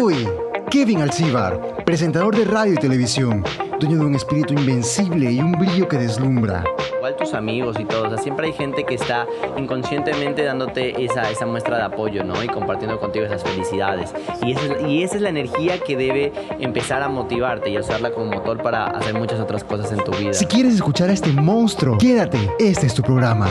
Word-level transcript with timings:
Uy, 0.00 0.26
Kevin 0.70 1.02
Alcibar, 1.02 1.84
presentador 1.84 2.34
de 2.34 2.46
radio 2.46 2.72
y 2.72 2.76
televisión, 2.76 3.44
dueño 3.78 3.98
de 3.98 4.04
un 4.06 4.14
espíritu 4.14 4.54
invencible 4.54 5.30
y 5.30 5.40
un 5.40 5.52
brillo 5.52 5.86
que 5.88 5.98
deslumbra. 5.98 6.64
Igual 6.96 7.16
tus 7.16 7.34
amigos 7.34 7.76
y 7.78 7.84
todo, 7.84 8.06
o 8.06 8.08
sea, 8.08 8.16
siempre 8.16 8.46
hay 8.46 8.54
gente 8.54 8.84
que 8.84 8.94
está 8.94 9.26
inconscientemente 9.58 10.42
dándote 10.42 11.04
esa, 11.04 11.30
esa 11.30 11.44
muestra 11.44 11.76
de 11.76 11.82
apoyo, 11.82 12.24
¿no? 12.24 12.42
Y 12.42 12.46
compartiendo 12.46 12.98
contigo 12.98 13.26
esas 13.26 13.42
felicidades. 13.42 14.14
Y 14.42 14.52
esa, 14.52 14.72
es, 14.72 14.88
y 14.88 15.02
esa 15.02 15.16
es 15.16 15.20
la 15.20 15.28
energía 15.28 15.78
que 15.80 15.98
debe 15.98 16.32
empezar 16.60 17.02
a 17.02 17.10
motivarte 17.10 17.68
y 17.68 17.76
a 17.76 17.80
usarla 17.80 18.10
como 18.10 18.32
motor 18.32 18.62
para 18.62 18.86
hacer 18.86 19.12
muchas 19.12 19.38
otras 19.38 19.64
cosas 19.64 19.92
en 19.92 20.02
tu 20.02 20.12
vida. 20.12 20.32
Si 20.32 20.46
quieres 20.46 20.76
escuchar 20.76 21.10
a 21.10 21.12
este 21.12 21.30
monstruo, 21.30 21.98
quédate, 21.98 22.38
este 22.58 22.86
es 22.86 22.94
tu 22.94 23.02
programa. 23.02 23.48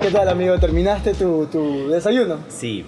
¿Qué 0.00 0.10
tal, 0.10 0.28
amigo? 0.28 0.58
¿Terminaste 0.58 1.14
tu, 1.14 1.46
tu 1.46 1.88
desayuno? 1.88 2.38
Sí, 2.48 2.84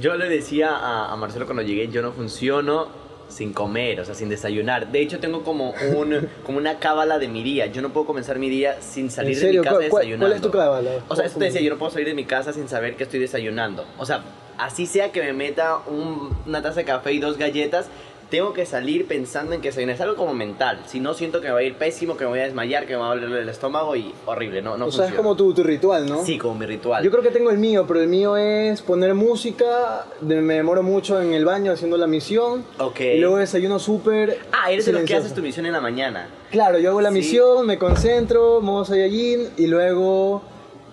yo 0.00 0.16
le 0.16 0.28
decía 0.28 0.70
a, 0.76 1.12
a 1.12 1.16
Marcelo 1.16 1.44
cuando 1.46 1.62
llegué, 1.62 1.88
yo 1.88 2.02
no 2.02 2.12
funciono 2.12 2.88
sin 3.28 3.52
comer, 3.52 4.00
o 4.00 4.04
sea, 4.04 4.14
sin 4.16 4.28
desayunar. 4.28 4.90
De 4.90 5.00
hecho, 5.00 5.20
tengo 5.20 5.44
como, 5.44 5.72
un, 5.96 6.28
como 6.44 6.58
una 6.58 6.78
cábala 6.80 7.18
de 7.20 7.28
mi 7.28 7.44
día. 7.44 7.66
Yo 7.66 7.80
no 7.80 7.90
puedo 7.92 8.04
comenzar 8.06 8.38
mi 8.40 8.48
día 8.48 8.78
sin 8.82 9.08
salir 9.10 9.38
de 9.38 9.50
mi 9.52 9.56
casa 9.58 9.70
¿Cuál- 9.70 9.82
desayunando. 9.84 10.26
cuál 10.26 10.32
es 10.36 10.42
tu 10.42 10.50
cábala? 10.50 10.90
O 11.08 11.14
sea, 11.14 11.26
esto 11.26 11.38
te 11.38 11.44
decía, 11.44 11.60
yo 11.60 11.70
no 11.70 11.78
puedo 11.78 11.92
salir 11.92 12.08
de 12.08 12.14
mi 12.14 12.24
casa 12.24 12.52
sin 12.52 12.68
saber 12.68 12.96
que 12.96 13.04
estoy 13.04 13.20
desayunando. 13.20 13.84
O 13.98 14.04
sea, 14.06 14.24
así 14.58 14.84
sea 14.86 15.12
que 15.12 15.22
me 15.22 15.32
meta 15.32 15.78
un- 15.86 16.36
una 16.46 16.60
taza 16.60 16.80
de 16.80 16.84
café 16.86 17.12
y 17.12 17.20
dos 17.20 17.36
galletas, 17.38 17.86
tengo 18.30 18.52
que 18.52 18.64
salir 18.64 19.06
pensando 19.06 19.54
en 19.54 19.60
que 19.60 19.68
desayunar. 19.68 19.96
Es 19.96 20.00
algo 20.00 20.16
como 20.16 20.32
mental. 20.34 20.80
Si 20.86 21.00
no, 21.00 21.14
siento 21.14 21.40
que 21.40 21.48
me 21.48 21.52
va 21.54 21.58
a 21.60 21.62
ir 21.62 21.74
pésimo, 21.74 22.16
que 22.16 22.24
me 22.24 22.30
voy 22.30 22.38
a 22.40 22.44
desmayar, 22.44 22.86
que 22.86 22.92
me 22.94 23.00
va 23.00 23.12
a 23.12 23.14
doler 23.16 23.30
el 23.42 23.48
estómago 23.48 23.96
y 23.96 24.14
horrible. 24.26 24.62
No, 24.62 24.76
no 24.76 24.86
o 24.86 24.92
sea, 24.92 25.06
es 25.08 25.14
como 25.14 25.36
tu, 25.36 25.52
tu 25.52 25.62
ritual, 25.62 26.06
¿no? 26.08 26.24
Sí, 26.24 26.38
como 26.38 26.54
mi 26.54 26.66
ritual. 26.66 27.02
Yo 27.04 27.10
creo 27.10 27.22
que 27.22 27.30
tengo 27.30 27.50
el 27.50 27.58
mío, 27.58 27.84
pero 27.88 28.00
el 28.00 28.08
mío 28.08 28.36
es 28.36 28.82
poner 28.82 29.14
música, 29.14 30.06
de- 30.20 30.40
me 30.40 30.54
demoro 30.54 30.82
mucho 30.82 31.20
en 31.20 31.32
el 31.32 31.44
baño 31.44 31.72
haciendo 31.72 31.96
la 31.96 32.06
misión, 32.06 32.64
Ok. 32.78 33.00
y 33.00 33.18
luego 33.18 33.36
desayuno 33.38 33.78
súper 33.78 34.38
Ah, 34.52 34.70
eres 34.70 34.86
de 34.86 34.92
los 34.92 35.02
que 35.02 35.14
haces 35.16 35.34
tu 35.34 35.42
misión 35.42 35.66
en 35.66 35.72
la 35.72 35.80
mañana. 35.80 36.28
Claro, 36.50 36.78
yo 36.78 36.90
hago 36.90 37.00
la 37.00 37.10
Sí. 37.10 37.14
misión, 37.16 37.66
me 37.66 37.78
concentro, 37.78 38.60
modo 38.60 38.84
Saiyajin, 38.84 39.48
y 39.56 39.66
luego 39.66 40.42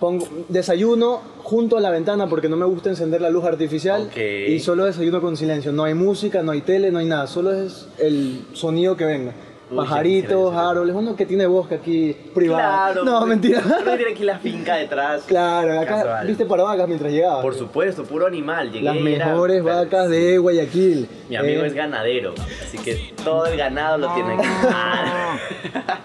pongo 0.00 0.26
desayuno 0.48 1.20
junto 1.42 1.76
a 1.76 1.80
la 1.80 1.90
ventana 1.90 2.28
porque 2.28 2.48
no 2.48 2.56
me 2.56 2.66
gusta 2.66 2.90
encender 2.90 3.20
la 3.20 3.30
luz 3.30 3.44
artificial, 3.44 4.02
Ok. 4.10 4.16
y 4.48 4.58
solo 4.60 4.84
desayuno 4.84 5.20
con 5.20 5.36
silencio. 5.36 5.72
No 5.72 5.84
hay 5.84 5.94
música, 5.94 6.42
no 6.42 6.52
hay 6.52 6.60
tele, 6.60 6.90
no 6.90 6.98
hay 6.98 7.06
nada, 7.06 7.26
solo 7.26 7.52
es 7.52 7.88
el 7.98 8.44
sonido 8.52 8.96
que 8.96 9.04
venga. 9.04 9.32
Uy, 9.70 9.76
Pajaritos, 9.76 10.54
árboles, 10.54 10.96
uno 10.96 11.14
que 11.14 11.26
tiene 11.26 11.46
bosque 11.46 11.74
aquí 11.74 12.16
privado. 12.34 13.02
Claro. 13.02 13.04
no, 13.04 13.26
mentira. 13.26 13.60
Uno 13.66 13.96
tiene 13.96 14.12
aquí 14.12 14.24
la 14.24 14.38
finca 14.38 14.76
detrás. 14.76 15.24
Claro, 15.26 15.78
acá 15.78 15.96
Casual. 15.96 16.26
viste 16.26 16.46
parvacas 16.46 16.88
mientras 16.88 17.12
llegaba. 17.12 17.42
Por 17.42 17.54
supuesto, 17.54 18.04
puro 18.04 18.26
animal. 18.26 18.72
Llegué 18.72 18.84
Las 18.86 18.96
y 18.96 19.12
era- 19.12 19.26
mejores 19.26 19.62
vacas 19.62 20.08
de 20.08 20.38
Guayaquil. 20.38 21.06
Mi 21.28 21.36
amigo 21.36 21.64
Eh, 21.64 21.66
es 21.66 21.74
ganadero, 21.74 22.32
así 22.62 22.78
que 22.78 23.12
todo 23.22 23.44
el 23.44 23.58
ganado 23.58 23.98
lo 23.98 24.14
tiene 24.14 24.34
aquí. 24.34 24.46
Ah. 24.70 25.38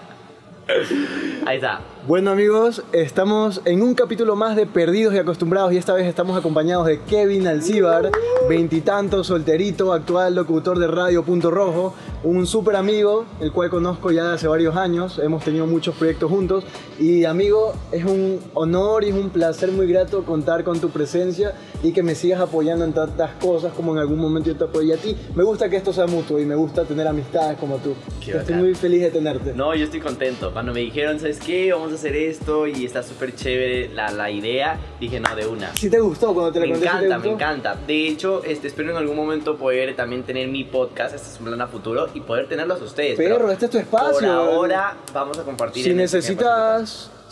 Ahí 1.46 1.56
está. 1.56 1.80
Bueno 2.06 2.32
amigos, 2.32 2.82
estamos 2.92 3.62
en 3.64 3.80
un 3.80 3.94
capítulo 3.94 4.36
más 4.36 4.56
de 4.56 4.66
Perdidos 4.66 5.14
y 5.14 5.18
Acostumbrados 5.18 5.72
y 5.72 5.78
esta 5.78 5.94
vez 5.94 6.06
estamos 6.06 6.36
acompañados 6.36 6.86
de 6.86 7.00
Kevin 7.00 7.46
Alcíbar, 7.46 8.10
veintitantos, 8.46 9.28
solterito, 9.28 9.90
actual 9.90 10.34
locutor 10.34 10.78
de 10.78 10.86
Radio 10.86 11.22
Punto 11.22 11.50
Rojo, 11.50 11.94
un 12.22 12.46
súper 12.46 12.76
amigo, 12.76 13.24
el 13.40 13.52
cual 13.52 13.70
conozco 13.70 14.10
ya 14.10 14.28
de 14.28 14.34
hace 14.34 14.46
varios 14.46 14.76
años, 14.76 15.18
hemos 15.18 15.44
tenido 15.44 15.66
muchos 15.66 15.94
proyectos 15.94 16.30
juntos 16.30 16.64
y 16.98 17.24
amigo, 17.24 17.72
es 17.90 18.04
un 18.04 18.38
honor 18.52 19.04
y 19.04 19.08
es 19.08 19.14
un 19.14 19.30
placer 19.30 19.72
muy 19.72 19.86
grato 19.86 20.24
contar 20.24 20.62
con 20.62 20.80
tu 20.80 20.90
presencia 20.90 21.54
y 21.82 21.92
que 21.92 22.02
me 22.02 22.14
sigas 22.14 22.40
apoyando 22.40 22.84
en 22.84 22.92
tantas 22.92 23.30
cosas 23.40 23.72
como 23.72 23.92
en 23.92 23.98
algún 23.98 24.18
momento 24.18 24.50
yo 24.50 24.56
te 24.56 24.64
apoyé 24.64 24.94
a 24.94 24.96
ti. 24.98 25.16
Me 25.34 25.42
gusta 25.42 25.70
que 25.70 25.76
esto 25.76 25.92
sea 25.92 26.06
mutuo 26.06 26.38
y 26.38 26.44
me 26.44 26.54
gusta 26.54 26.84
tener 26.84 27.06
amistades 27.06 27.58
como 27.58 27.76
tú. 27.76 27.94
Qué 28.22 28.32
Estoy 28.32 28.56
muy 28.56 28.74
feliz 28.74 29.02
de 29.02 29.10
tenerte. 29.10 29.52
No, 29.54 29.74
yo 29.74 29.84
estoy 29.84 30.00
contento. 30.00 30.50
Cuando 30.52 30.72
me 30.72 30.80
dijeron, 30.80 31.18
¿sabes 31.18 31.38
qué? 31.38 31.72
Vamos 31.72 31.93
a 31.94 31.98
hacer 31.98 32.16
esto 32.16 32.66
y 32.66 32.84
está 32.84 33.02
súper 33.02 33.34
chévere 33.34 33.88
la, 33.88 34.10
la 34.10 34.30
idea, 34.30 34.78
dije, 35.00 35.20
no, 35.20 35.34
de 35.34 35.46
una. 35.46 35.74
Si 35.76 35.90
te 35.90 36.00
gustó 36.00 36.34
cuando 36.34 36.52
te 36.52 36.60
Me 36.60 36.66
la 36.66 36.72
conté, 36.74 36.88
¿sí 36.88 36.98
te 36.98 37.04
encanta, 37.06 37.18
me 37.18 37.34
encanta. 37.34 37.76
De 37.86 38.08
hecho, 38.08 38.42
este, 38.44 38.68
espero 38.68 38.90
en 38.90 38.96
algún 38.96 39.16
momento 39.16 39.56
poder 39.56 39.94
también 39.96 40.22
tener 40.22 40.48
mi 40.48 40.64
podcast, 40.64 41.14
este 41.14 41.28
es 41.28 41.38
un 41.40 41.46
plan 41.46 41.60
a 41.60 41.66
futuro, 41.66 42.08
y 42.14 42.20
poder 42.20 42.48
tenerlos 42.48 42.80
a 42.80 42.84
ustedes. 42.84 43.16
Perro, 43.16 43.36
pero 43.36 43.50
este 43.52 43.64
es 43.66 43.70
tu 43.70 43.78
espacio. 43.78 44.12
Por 44.12 44.24
ahora 44.24 44.96
vamos 45.12 45.38
a 45.38 45.42
compartir. 45.42 45.84
Si 45.84 45.90
este 45.90 46.18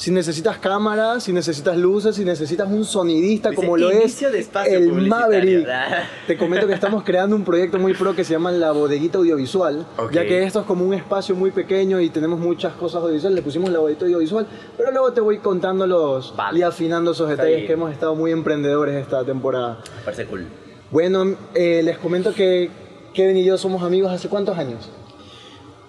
si 0.03 0.11
necesitas 0.11 0.59
cámaras, 0.59 1.23
si 1.23 1.33
necesitas 1.33 1.77
luces, 1.77 2.17
si 2.17 2.25
necesitas 2.25 2.69
un 2.69 2.85
sonidista 2.85 3.51
Dice, 3.51 3.63
como 3.63 3.77
lo 3.77 3.89
es 3.89 4.19
de 4.19 4.43
el. 4.67 4.91
Maverick. 5.07 5.65
Te 6.27 6.37
comento 6.37 6.67
que 6.67 6.73
estamos 6.73 7.05
creando 7.05 7.37
un 7.37 7.45
proyecto 7.45 7.79
muy 7.79 7.95
pro 7.95 8.13
que 8.13 8.25
se 8.25 8.33
llama 8.33 8.51
La 8.51 8.73
Bodeguita 8.73 9.19
Audiovisual, 9.19 9.87
Ok. 9.97 10.11
ya 10.11 10.25
que 10.27 10.43
esto 10.43 10.59
es 10.59 10.67
como 10.67 10.85
un 10.85 10.93
espacio 10.93 11.37
muy 11.37 11.53
pequeño 11.53 12.01
y 12.01 12.11
tenemos 12.11 12.41
muchas 12.41 12.73
cosas 12.73 13.01
audiovisuales, 13.01 13.37
le 13.37 13.43
pusimos 13.43 13.71
La 13.71 13.79
Bodeguita 13.79 14.07
Audiovisual, 14.07 14.45
pero 14.77 14.91
luego 14.91 15.13
te 15.13 15.21
voy 15.21 15.39
contando 15.39 15.87
los 15.87 16.35
Vale. 16.35 16.59
y 16.59 16.63
afinando 16.63 17.13
esos 17.13 17.31
Está 17.31 17.45
detalles 17.45 17.59
bien. 17.59 17.67
que 17.69 17.73
hemos 17.75 17.93
estado 17.93 18.17
muy 18.17 18.33
emprendedores 18.33 18.97
esta 18.97 19.23
temporada. 19.25 19.85
Parece 20.05 20.27
cool. 20.27 20.49
Bueno, 20.91 21.37
eh, 21.55 21.81
les 21.85 21.97
comento 21.99 22.35
que 22.35 22.71
Kevin 23.15 23.37
y 23.37 23.45
yo 23.45 23.57
somos 23.57 23.85
amigos 23.85 24.11
hace 24.11 24.29
cuántos 24.29 24.59
años? 24.59 24.91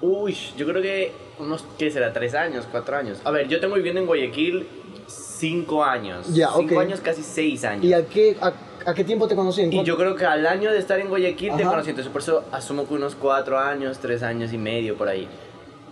Uy, 0.01 0.37
yo 0.55 0.67
creo 0.67 0.83
que 0.83 1.11
unos, 1.43 1.65
¿qué 1.77 1.91
será? 1.91 2.11
¿Tres 2.13 2.33
años? 2.35 2.65
¿Cuatro 2.71 2.95
años? 2.97 3.19
A 3.23 3.31
ver, 3.31 3.47
yo 3.47 3.59
tengo 3.59 3.75
viviendo 3.75 3.99
en 4.01 4.07
Guayaquil 4.07 4.67
cinco 5.07 5.83
años. 5.83 6.33
Ya, 6.33 6.49
Cinco 6.55 6.75
ok. 6.75 6.81
años, 6.81 7.01
casi 7.01 7.21
seis 7.23 7.63
años. 7.63 7.83
¿Y 7.83 7.93
a 7.93 8.05
qué, 8.05 8.37
a, 8.41 8.53
a 8.85 8.93
qué 8.93 9.03
tiempo 9.03 9.27
te 9.27 9.35
conocí? 9.35 9.61
¿En 9.61 9.73
Y 9.73 9.83
yo 9.83 9.97
creo 9.97 10.15
que 10.15 10.25
al 10.25 10.45
año 10.47 10.71
de 10.71 10.79
estar 10.79 10.99
en 10.99 11.09
Guayaquil 11.09 11.55
te 11.55 11.61
Ajá. 11.63 11.71
conocí, 11.71 11.89
entonces 11.89 12.11
por 12.11 12.21
eso 12.21 12.43
asumo 12.51 12.87
que 12.87 12.93
unos 12.93 13.15
cuatro 13.15 13.57
años, 13.59 13.99
tres 13.99 14.23
años 14.23 14.53
y 14.53 14.57
medio 14.57 14.95
por 14.95 15.07
ahí. 15.09 15.27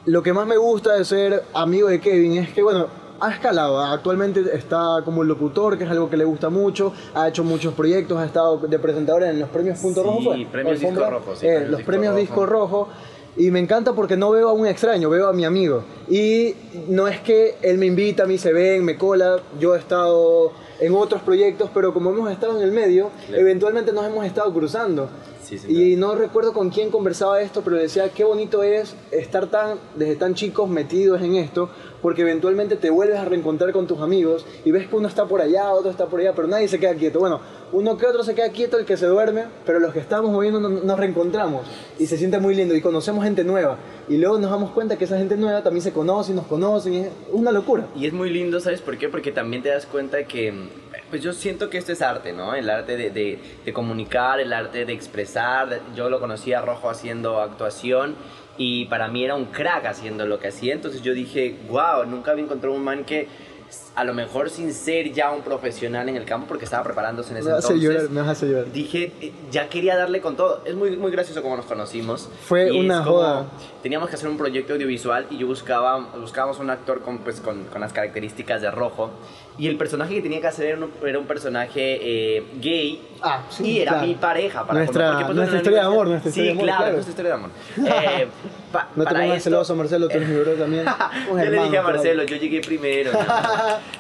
Lo 0.05 0.23
que 0.23 0.33
más 0.33 0.47
me 0.47 0.57
gusta 0.57 0.93
de 0.95 1.05
ser 1.05 1.43
amigo 1.53 1.87
de 1.89 1.99
Kevin 1.99 2.37
es 2.37 2.49
que, 2.53 2.63
bueno, 2.63 2.87
ha 3.19 3.29
escalado. 3.31 3.79
Actualmente 3.79 4.41
está 4.53 5.01
como 5.05 5.23
locutor, 5.23 5.77
que 5.77 5.83
es 5.83 5.89
algo 5.91 6.09
que 6.09 6.17
le 6.17 6.23
gusta 6.23 6.49
mucho. 6.49 6.91
Ha 7.13 7.27
hecho 7.27 7.43
muchos 7.43 7.75
proyectos, 7.75 8.17
ha 8.17 8.25
estado 8.25 8.57
de 8.57 8.79
presentador 8.79 9.23
en 9.23 9.39
los 9.39 9.49
premios 9.49 9.77
Punto 9.77 10.01
Sí, 10.01 10.07
Rojo. 10.07 10.51
premios 10.51 10.81
Rojo, 11.11 11.35
sí, 11.35 11.45
Eh, 11.45 11.49
premios 11.49 11.69
los 11.69 11.77
Disco 11.79 11.85
premios 11.91 12.11
Rojo. 12.13 12.19
Disco 12.19 12.45
Rojo. 12.47 12.89
Y 13.37 13.49
me 13.49 13.59
encanta 13.59 13.93
porque 13.93 14.17
no 14.17 14.31
veo 14.31 14.49
a 14.49 14.53
un 14.53 14.67
extraño, 14.67 15.09
veo 15.09 15.27
a 15.27 15.33
mi 15.33 15.45
amigo. 15.45 15.83
Y 16.09 16.53
no 16.89 17.07
es 17.07 17.21
que 17.21 17.55
él 17.61 17.77
me 17.77 17.85
invita, 17.85 18.23
a 18.23 18.27
mí 18.27 18.37
se 18.37 18.51
ven, 18.51 18.83
me 18.83 18.97
cola. 18.97 19.39
Yo 19.59 19.73
he 19.75 19.79
estado 19.79 20.51
en 20.79 20.93
otros 20.93 21.21
proyectos, 21.21 21.69
pero 21.73 21.93
como 21.93 22.09
hemos 22.09 22.29
estado 22.31 22.57
en 22.57 22.63
el 22.63 22.71
medio, 22.71 23.09
eventualmente 23.31 23.93
nos 23.93 24.05
hemos 24.05 24.25
estado 24.25 24.53
cruzando. 24.53 25.09
Sí, 25.51 25.57
sí, 25.57 25.91
y 25.91 25.95
no 25.97 26.15
recuerdo 26.15 26.53
con 26.53 26.69
quién 26.69 26.89
conversaba 26.91 27.41
esto, 27.41 27.61
pero 27.61 27.75
decía 27.75 28.07
qué 28.09 28.23
bonito 28.23 28.63
es 28.63 28.95
estar 29.11 29.47
tan, 29.47 29.79
desde 29.97 30.15
tan 30.15 30.33
chicos 30.33 30.69
metidos 30.69 31.21
en 31.21 31.35
esto, 31.35 31.69
porque 32.01 32.21
eventualmente 32.21 32.77
te 32.77 32.89
vuelves 32.89 33.19
a 33.19 33.25
reencontrar 33.25 33.73
con 33.73 33.85
tus 33.85 33.99
amigos 33.99 34.45
y 34.63 34.71
ves 34.71 34.87
que 34.87 34.95
uno 34.95 35.09
está 35.09 35.25
por 35.25 35.41
allá, 35.41 35.71
otro 35.73 35.91
está 35.91 36.05
por 36.05 36.21
allá, 36.21 36.33
pero 36.33 36.47
nadie 36.47 36.69
se 36.69 36.79
queda 36.79 36.95
quieto. 36.95 37.19
Bueno, 37.19 37.41
uno 37.73 37.97
que 37.97 38.05
otro 38.05 38.23
se 38.23 38.33
queda 38.33 38.49
quieto, 38.49 38.77
el 38.77 38.85
que 38.85 38.97
se 38.97 39.05
duerme, 39.05 39.45
pero 39.65 39.79
los 39.79 39.93
que 39.93 39.99
estamos 39.99 40.31
moviendo 40.31 40.59
nos, 40.59 40.99
reencontramos 40.99 41.65
y 41.99 42.05
se 42.05 42.17
siente 42.17 42.39
muy 42.39 42.55
lindo 42.55 42.75
y 42.75 42.81
conocemos 42.81 43.23
gente 43.23 43.43
nueva. 43.43 43.77
Y 44.09 44.17
luego 44.17 44.37
nos 44.39 44.51
damos 44.51 44.71
cuenta 44.71 44.97
que 44.97 45.05
esa 45.05 45.17
gente 45.17 45.37
nueva 45.37 45.63
también 45.63 45.83
se 45.83 45.91
conoce 45.91 46.31
y 46.31 46.35
nos 46.35 46.47
conocen 46.47 46.93
es 46.93 47.09
una 47.31 47.51
locura. 47.51 47.87
Y 47.95 48.05
es 48.05 48.13
muy 48.13 48.29
lindo, 48.29 48.59
¿sabes 48.59 48.81
por 48.81 48.97
qué? 48.97 49.09
Porque 49.09 49.31
también 49.31 49.63
te 49.63 49.69
das 49.69 49.85
cuenta 49.85 50.23
que, 50.23 50.53
pues 51.11 51.21
yo 51.21 51.31
siento 51.33 51.69
que 51.69 51.77
esto 51.77 51.91
es 51.91 52.01
arte, 52.01 52.33
¿no? 52.33 52.55
El 52.55 52.67
arte 52.69 52.97
de, 52.97 53.11
de- 53.11 53.39
de 53.63 53.73
comunicar, 53.73 54.39
el 54.39 54.51
arte 54.53 54.85
de 54.85 54.93
expresar. 54.93 55.81
Yo 55.95 56.09
lo 56.09 56.19
conocí 56.19 56.53
a 56.53 56.61
Rojo 56.61 56.89
haciendo 56.89 57.39
actuación 57.39 58.15
y 58.57 58.85
para 58.85 59.07
mí 59.09 59.23
era 59.23 59.35
un 59.35 59.45
crack 59.45 59.85
haciendo 59.85 60.25
lo 60.25 60.39
que 60.39 60.47
hacía. 60.47 60.73
Entonces 60.73 61.03
yo 61.03 61.13
dije, 61.13 61.55
wow, 61.69 62.05
nunca 62.07 62.31
había 62.31 62.43
encontrado 62.45 62.73
un 62.73 62.83
man 62.83 63.03
que 63.03 63.27
a 63.95 64.03
lo 64.03 64.13
mejor 64.13 64.49
sin 64.49 64.73
ser 64.73 65.13
ya 65.13 65.31
un 65.31 65.43
profesional 65.43 66.09
en 66.09 66.17
el 66.17 66.25
campo 66.25 66.45
porque 66.45 66.65
estaba 66.65 66.83
preparándose 66.83 67.31
en 67.31 67.37
ese 67.37 67.49
Me 67.49 67.55
hace 67.55 67.67
entonces. 67.73 67.89
llorar, 67.89 68.09
me 68.09 68.19
hace 68.31 68.47
llorar. 68.49 68.71
Dije, 68.73 69.13
eh, 69.21 69.31
ya 69.49 69.69
quería 69.69 69.95
darle 69.95 70.19
con 70.19 70.35
todo. 70.35 70.61
Es 70.65 70.75
muy, 70.75 70.97
muy 70.97 71.09
gracioso 71.09 71.41
como 71.41 71.55
nos 71.55 71.65
conocimos. 71.65 72.27
Fue 72.47 72.67
Y 72.73 72.79
una 72.79 73.01
joda. 73.03 73.45
Teníamos 73.81 74.09
que 74.09 74.15
hacer 74.15 74.27
un 74.27 74.37
proyecto 74.37 74.73
audiovisual 74.73 75.27
y 75.29 75.37
yo 75.37 75.47
buscaba, 75.47 75.97
buscábamos 76.19 76.59
un 76.59 76.69
actor 76.69 77.01
con, 77.01 77.19
pues, 77.19 77.39
con, 77.39 77.63
con 77.65 77.79
las 77.79 77.93
características 77.93 78.61
de 78.61 78.71
rojo. 78.71 79.11
Y 79.57 79.67
el 79.67 79.77
personaje 79.77 80.15
que 80.15 80.21
tenía 80.21 80.41
que 80.41 80.47
hacer 80.47 80.65
era 80.67 80.77
un, 80.77 80.91
era 81.05 81.19
un 81.19 81.25
personaje 81.25 81.99
eh, 82.37 82.43
gay. 82.59 83.01
Ah, 83.21 83.43
sí, 83.49 83.63
y 83.65 83.79
era 83.81 83.91
claro. 83.91 84.07
mi 84.07 84.15
pareja. 84.15 84.65
Para 84.65 84.79
Nuestra- 84.79 85.13
pues, 85.25 85.35
nuestra 85.35 85.51
la 85.53 85.57
historia 85.57 85.79
de 85.81 85.85
amor, 85.85 86.07
nuestra 86.07 86.29
historia 86.29 86.49
de 86.49 86.55
sí, 86.55 86.57
amor, 86.59 86.65
claro, 86.65 86.77
claro. 86.79 86.93
nuestra 86.93 87.11
historia 87.11 87.31
de 87.31 87.37
amor. 87.37 87.49
Eh, 88.21 88.27
pa- 88.71 88.89
No 88.95 89.05
te 89.05 89.13
pongas 89.13 89.43
celoso, 89.43 89.75
Marcelo, 89.75 90.07
tú 90.07 90.17
eres 90.17 90.29
mi 90.29 90.35
bro 90.37 90.53
también. 90.53 90.85
yo 91.27 91.31
Un 91.31 91.37
le 91.37 91.43
hermano, 91.45 91.63
dije 91.65 91.77
a. 91.77 91.81
Marcelo, 91.83 92.23
yo 92.23 92.35
llegué 92.37 92.61
primero. 92.61 93.11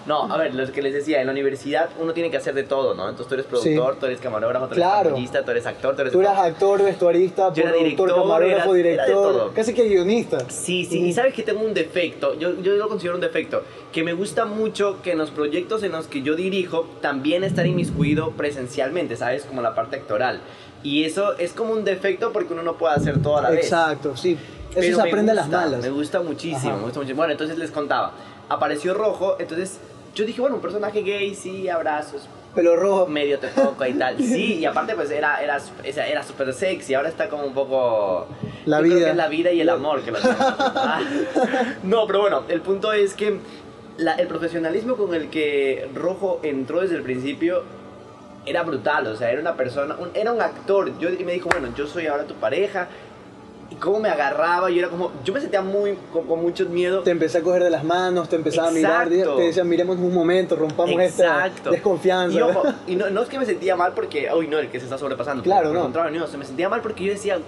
No, 0.07 0.27
no 0.27 0.33
a 0.33 0.37
ver, 0.37 0.55
lo 0.55 0.71
que 0.71 0.81
les 0.81 0.93
decía, 0.93 1.19
en 1.21 1.27
la 1.27 1.33
universidad 1.33 1.89
uno 1.99 2.13
tiene 2.13 2.31
que 2.31 2.37
hacer 2.37 2.55
de 2.55 2.63
todo, 2.63 2.95
¿no? 2.95 3.03
Entonces 3.09 3.27
tú 3.27 3.33
eres 3.35 3.45
productor, 3.45 3.97
tú 3.99 4.05
eres 4.07 4.19
camarógrafo, 4.19 4.67
tú 4.67 4.73
eres 4.73 4.83
Claro. 4.85 5.03
pantallista, 5.09 5.43
tú 5.43 5.51
eres 5.51 5.65
actor, 5.67 5.95
tú 5.95 6.01
eres... 6.01 6.13
Tú 6.13 6.21
eras 6.21 6.39
actor, 6.39 6.83
vestuarista, 6.83 7.53
Yo 7.53 7.61
era 7.63 7.71
productor, 7.73 7.83
director, 8.07 8.15
camarógrafo, 8.23 8.75
era- 8.75 8.83
de 8.83 8.89
director, 8.91 9.53
casi 9.53 9.73
que 9.75 9.83
guionista. 9.87 10.39
Sí, 10.49 10.85
sí, 10.85 11.05
y 11.05 11.13
sabes 11.13 11.33
que 11.35 11.43
tengo 11.43 11.61
un 11.63 11.73
defecto, 11.75 12.33
yo, 12.39 12.59
yo 12.61 12.73
lo 12.77 12.87
considero 12.87 13.15
un 13.15 13.21
defecto, 13.21 13.61
que 13.91 14.03
me 14.03 14.13
gusta 14.13 14.45
mucho 14.45 15.01
que 15.01 15.15
nos 15.15 15.31
proyectos 15.31 15.83
en 15.83 15.91
los 15.91 16.07
que 16.07 16.21
yo 16.21 16.35
dirijo 16.35 16.87
también 17.01 17.43
estar 17.43 17.65
inmiscuido 17.65 18.31
presencialmente, 18.31 19.15
¿sabes? 19.17 19.43
Como 19.45 19.61
la 19.61 19.75
parte 19.75 19.97
actoral. 19.97 20.41
Y 20.83 21.03
eso 21.03 21.37
es 21.37 21.53
como 21.53 21.73
un 21.73 21.83
defecto 21.83 22.31
porque 22.31 22.53
uno 22.53 22.63
no 22.63 22.75
puede 22.77 22.95
hacer 22.95 23.21
todo 23.21 23.37
a 23.37 23.41
la 23.43 23.49
vez. 23.51 23.65
Exacto, 23.65 24.15
sí. 24.17 24.37
Eso 24.75 25.01
se 25.01 25.07
aprende 25.07 25.31
a 25.31 25.35
las 25.35 25.45
gusta, 25.47 25.61
malas. 25.61 25.81
Me 25.81 25.89
gusta 25.89 26.21
muchísimo, 26.21 26.77
me 26.77 26.83
gusta 26.83 26.99
muchísimo. 26.99 27.17
Bueno, 27.17 27.33
entonces 27.33 27.57
les 27.57 27.71
contaba. 27.71 28.13
Apareció 28.49 28.93
Rojo, 28.93 29.35
entonces 29.39 29.79
yo 30.15 30.25
dije, 30.25 30.41
bueno, 30.41 30.55
un 30.57 30.61
personaje 30.61 31.01
gay, 31.03 31.35
sí, 31.35 31.69
abrazos, 31.69 32.27
Pelo 32.55 32.75
rojo. 32.75 33.07
medio 33.07 33.39
te 33.39 33.47
toca 33.47 33.87
y 33.87 33.93
tal. 33.93 34.17
Sí, 34.17 34.55
y 34.59 34.65
aparte 34.65 34.93
pues 34.95 35.09
era 35.11 35.41
era 35.41 35.57
era, 35.83 36.23
súper 36.23 36.53
sexy, 36.53 36.93
ahora 36.93 37.09
está 37.09 37.29
como 37.29 37.43
un 37.45 37.53
poco 37.53 38.27
La 38.65 38.77
yo 38.79 38.83
creo 38.83 38.95
vida. 38.95 39.05
que 39.05 39.11
es 39.11 39.17
la 39.17 39.27
vida 39.29 39.51
y 39.51 39.61
el 39.61 39.69
amor 39.69 40.01
que 40.01 40.11
lo 40.11 40.17
Ah. 40.23 41.01
No, 41.83 42.05
pero 42.07 42.21
bueno, 42.21 42.43
el 42.49 42.61
punto 42.61 42.91
es 42.91 43.13
que 43.13 43.39
la- 43.97 44.13
el 44.15 44.27
profesionalismo 44.27 44.95
con 44.95 45.13
el 45.13 45.29
que 45.29 45.89
Rojo 45.93 46.39
entró 46.43 46.81
desde 46.81 46.95
el 46.95 47.03
principio 47.03 47.63
era 48.45 48.63
brutal, 48.63 49.05
o 49.07 49.15
sea, 49.15 49.31
era 49.31 49.39
una 49.41 49.55
persona, 49.55 49.95
un- 49.99 50.09
era 50.13 50.31
un 50.31 50.41
actor. 50.41 50.97
Yo, 50.99 51.09
y 51.09 51.23
me 51.23 51.33
dijo, 51.33 51.49
bueno, 51.49 51.69
yo 51.75 51.85
soy 51.87 52.07
ahora 52.07 52.23
tu 52.25 52.33
pareja. 52.35 52.87
Y 53.69 53.75
cómo 53.75 54.01
me 54.01 54.09
agarraba, 54.09 54.69
yo 54.69 54.79
era 54.79 54.89
como, 54.89 55.11
yo 55.23 55.31
me 55.33 55.39
sentía 55.39 55.61
muy, 55.61 55.97
con, 56.11 56.27
con 56.27 56.41
mucho 56.41 56.65
miedo. 56.65 57.03
Te 57.03 57.11
empecé 57.11 57.37
a 57.37 57.41
coger 57.41 57.63
de 57.63 57.69
las 57.69 57.85
manos, 57.85 58.27
te 58.27 58.35
empezaba 58.35 58.67
a 58.67 58.71
mirar, 58.71 59.07
Exacto. 59.07 59.37
te 59.37 59.43
decían, 59.43 59.69
miremos 59.69 59.95
un 59.97 60.13
momento, 60.13 60.57
rompamos 60.57 60.99
Exacto. 60.99 61.55
esta 61.55 61.69
desconfianza. 61.69 62.37
Y, 62.37 62.41
ojo, 62.41 62.63
y 62.87 62.97
no, 62.97 63.09
no 63.09 63.21
es 63.21 63.29
que 63.29 63.39
me 63.39 63.45
sentía 63.45 63.77
mal 63.77 63.93
porque, 63.93 64.27
uy, 64.35 64.47
no, 64.49 64.59
el 64.59 64.67
que 64.69 64.77
se 64.79 64.85
está 64.85 64.97
sobrepasando. 64.97 65.41
Claro, 65.41 65.67
por, 65.67 65.73
no. 65.73 65.79
Por 65.79 65.83
contrario, 65.93 66.19
no, 66.19 66.27
se 66.27 66.37
me 66.37 66.43
sentía 66.43 66.67
mal 66.67 66.81
porque 66.81 67.05
yo 67.05 67.13
decía, 67.13 67.39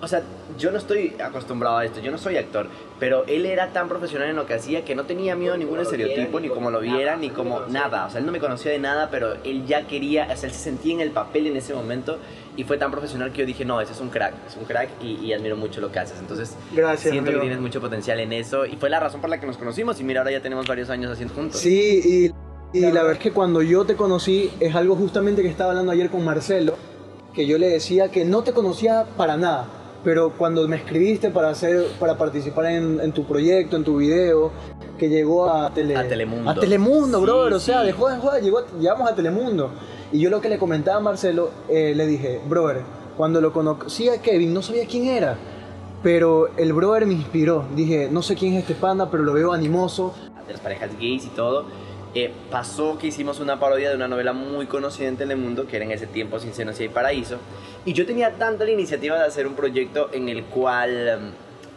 o 0.00 0.08
sea, 0.08 0.22
yo 0.58 0.70
no 0.70 0.78
estoy 0.78 1.14
acostumbrado 1.22 1.78
a 1.78 1.84
esto, 1.84 2.00
yo 2.00 2.10
no 2.10 2.18
soy 2.18 2.36
actor, 2.36 2.68
pero 3.00 3.24
él 3.26 3.46
era 3.46 3.72
tan 3.72 3.88
profesional 3.88 4.28
en 4.28 4.36
lo 4.36 4.46
que 4.46 4.54
hacía 4.54 4.84
que 4.84 4.94
no 4.94 5.04
tenía 5.04 5.34
miedo 5.34 5.54
a 5.54 5.56
ningún 5.56 5.80
estereotipo, 5.80 6.38
ni 6.38 6.48
como 6.48 6.70
lo 6.70 6.80
viera, 6.80 7.16
ni 7.16 7.30
como 7.30 7.60
nada. 7.68 8.06
O 8.06 8.10
sea, 8.10 8.20
él 8.20 8.26
no 8.26 8.32
me 8.32 8.38
conocía 8.38 8.72
de 8.72 8.78
nada, 8.78 9.08
pero 9.10 9.34
él 9.44 9.64
ya 9.66 9.86
quería, 9.86 10.28
o 10.32 10.36
sea, 10.36 10.48
él 10.48 10.54
se 10.54 10.62
sentía 10.62 10.94
en 10.94 11.00
el 11.00 11.10
papel 11.10 11.46
en 11.46 11.56
ese 11.56 11.72
momento 11.74 12.18
y 12.56 12.64
fue 12.64 12.76
tan 12.78 12.90
profesional 12.90 13.32
que 13.32 13.40
yo 13.40 13.46
dije, 13.46 13.64
no, 13.64 13.80
ese 13.80 13.92
es 13.92 14.00
un 14.00 14.08
crack, 14.10 14.34
es 14.46 14.56
un 14.56 14.64
crack 14.64 14.88
y, 15.02 15.14
y 15.24 15.32
admiro 15.32 15.56
mucho 15.56 15.80
lo 15.80 15.90
que 15.90 15.98
haces. 15.98 16.18
Entonces, 16.20 16.56
Gracias, 16.72 17.10
siento 17.12 17.30
amigo. 17.30 17.40
que 17.40 17.46
tienes 17.46 17.60
mucho 17.60 17.80
potencial 17.80 18.20
en 18.20 18.32
eso 18.32 18.66
y 18.66 18.76
fue 18.76 18.90
la 18.90 19.00
razón 19.00 19.20
por 19.20 19.30
la 19.30 19.40
que 19.40 19.46
nos 19.46 19.56
conocimos 19.56 19.98
y 20.00 20.04
mira, 20.04 20.20
ahora 20.20 20.30
ya 20.32 20.40
tenemos 20.42 20.66
varios 20.66 20.90
años 20.90 21.10
haciendo 21.10 21.34
juntos. 21.34 21.60
Sí, 21.60 22.32
y, 22.72 22.78
y 22.78 22.80
la 22.82 23.00
verdad 23.02 23.12
es 23.12 23.18
que 23.18 23.32
cuando 23.32 23.62
yo 23.62 23.84
te 23.86 23.94
conocí, 23.96 24.50
es 24.60 24.74
algo 24.74 24.94
justamente 24.96 25.40
que 25.42 25.48
estaba 25.48 25.70
hablando 25.70 25.92
ayer 25.92 26.10
con 26.10 26.24
Marcelo, 26.24 26.76
que 27.34 27.46
yo 27.46 27.58
le 27.58 27.68
decía 27.68 28.10
que 28.10 28.24
no 28.24 28.42
te 28.42 28.52
conocía 28.52 29.04
para 29.18 29.36
nada, 29.36 29.66
pero 30.06 30.30
cuando 30.30 30.68
me 30.68 30.76
escribiste 30.76 31.30
para, 31.30 31.48
hacer, 31.50 31.84
para 31.98 32.16
participar 32.16 32.66
en, 32.66 33.00
en 33.00 33.10
tu 33.10 33.24
proyecto, 33.24 33.74
en 33.74 33.82
tu 33.82 33.96
video, 33.96 34.52
que 34.96 35.08
llegó 35.08 35.50
a, 35.50 35.74
Tele- 35.74 35.96
A 35.96 36.06
Telemundo. 36.06 36.48
A 36.48 36.54
Telemundo, 36.54 37.18
Sí, 37.18 37.24
brother, 37.24 37.52
o 37.54 37.58
sea, 37.58 37.80
sí. 37.80 37.86
dejó 37.86 38.08
de 38.08 38.16
jugar, 38.18 38.40
llegó, 38.40 38.60
llegamos 38.78 39.10
a 39.10 39.16
Telemundo. 39.16 39.70
Y 40.12 40.20
yo 40.20 40.30
lo 40.30 40.40
que 40.40 40.48
le 40.48 40.58
comentaba 40.58 40.98
a 40.98 41.00
Marcelo, 41.00 41.50
eh, 41.68 41.92
le 41.96 42.06
dije, 42.06 42.40
brother, 42.48 42.82
cuando 43.16 43.40
lo 43.40 43.52
conocí 43.52 44.08
a 44.08 44.22
Kevin, 44.22 44.54
no 44.54 44.62
sabía 44.62 44.86
quién 44.86 45.06
era. 45.06 45.36
Pero 46.04 46.50
el 46.56 46.72
brother 46.72 47.04
me 47.04 47.14
inspiró. 47.14 47.64
Dije, 47.74 48.08
no 48.08 48.22
sé 48.22 48.36
quién 48.36 48.54
es 48.54 48.60
este 48.60 48.74
panda, 48.76 49.10
pero 49.10 49.24
lo 49.24 49.32
veo 49.32 49.52
animoso. 49.52 50.14
de 50.46 50.52
las 50.52 50.60
parejas 50.60 50.90
gays 51.00 51.24
y 51.26 51.30
todo, 51.30 51.64
eh, 52.16 52.32
pasó 52.50 52.96
que 52.98 53.08
hicimos 53.08 53.40
una 53.40 53.60
parodia 53.60 53.90
de 53.90 53.96
una 53.96 54.08
novela 54.08 54.32
muy 54.32 54.66
conocida 54.66 55.06
en 55.06 55.18
Telemundo, 55.18 55.66
que 55.66 55.76
era 55.76 55.84
en 55.84 55.92
ese 55.92 56.06
tiempo 56.06 56.38
Sin 56.38 56.54
Senos 56.54 56.80
y 56.80 56.84
Hay 56.84 56.88
Paraíso, 56.88 57.36
y 57.84 57.92
yo 57.92 58.06
tenía 58.06 58.32
tanta 58.32 58.64
la 58.64 58.70
iniciativa 58.70 59.18
de 59.18 59.24
hacer 59.26 59.46
un 59.46 59.54
proyecto 59.54 60.08
en 60.12 60.30
el 60.30 60.44
cual 60.44 61.08
em, 61.08 61.30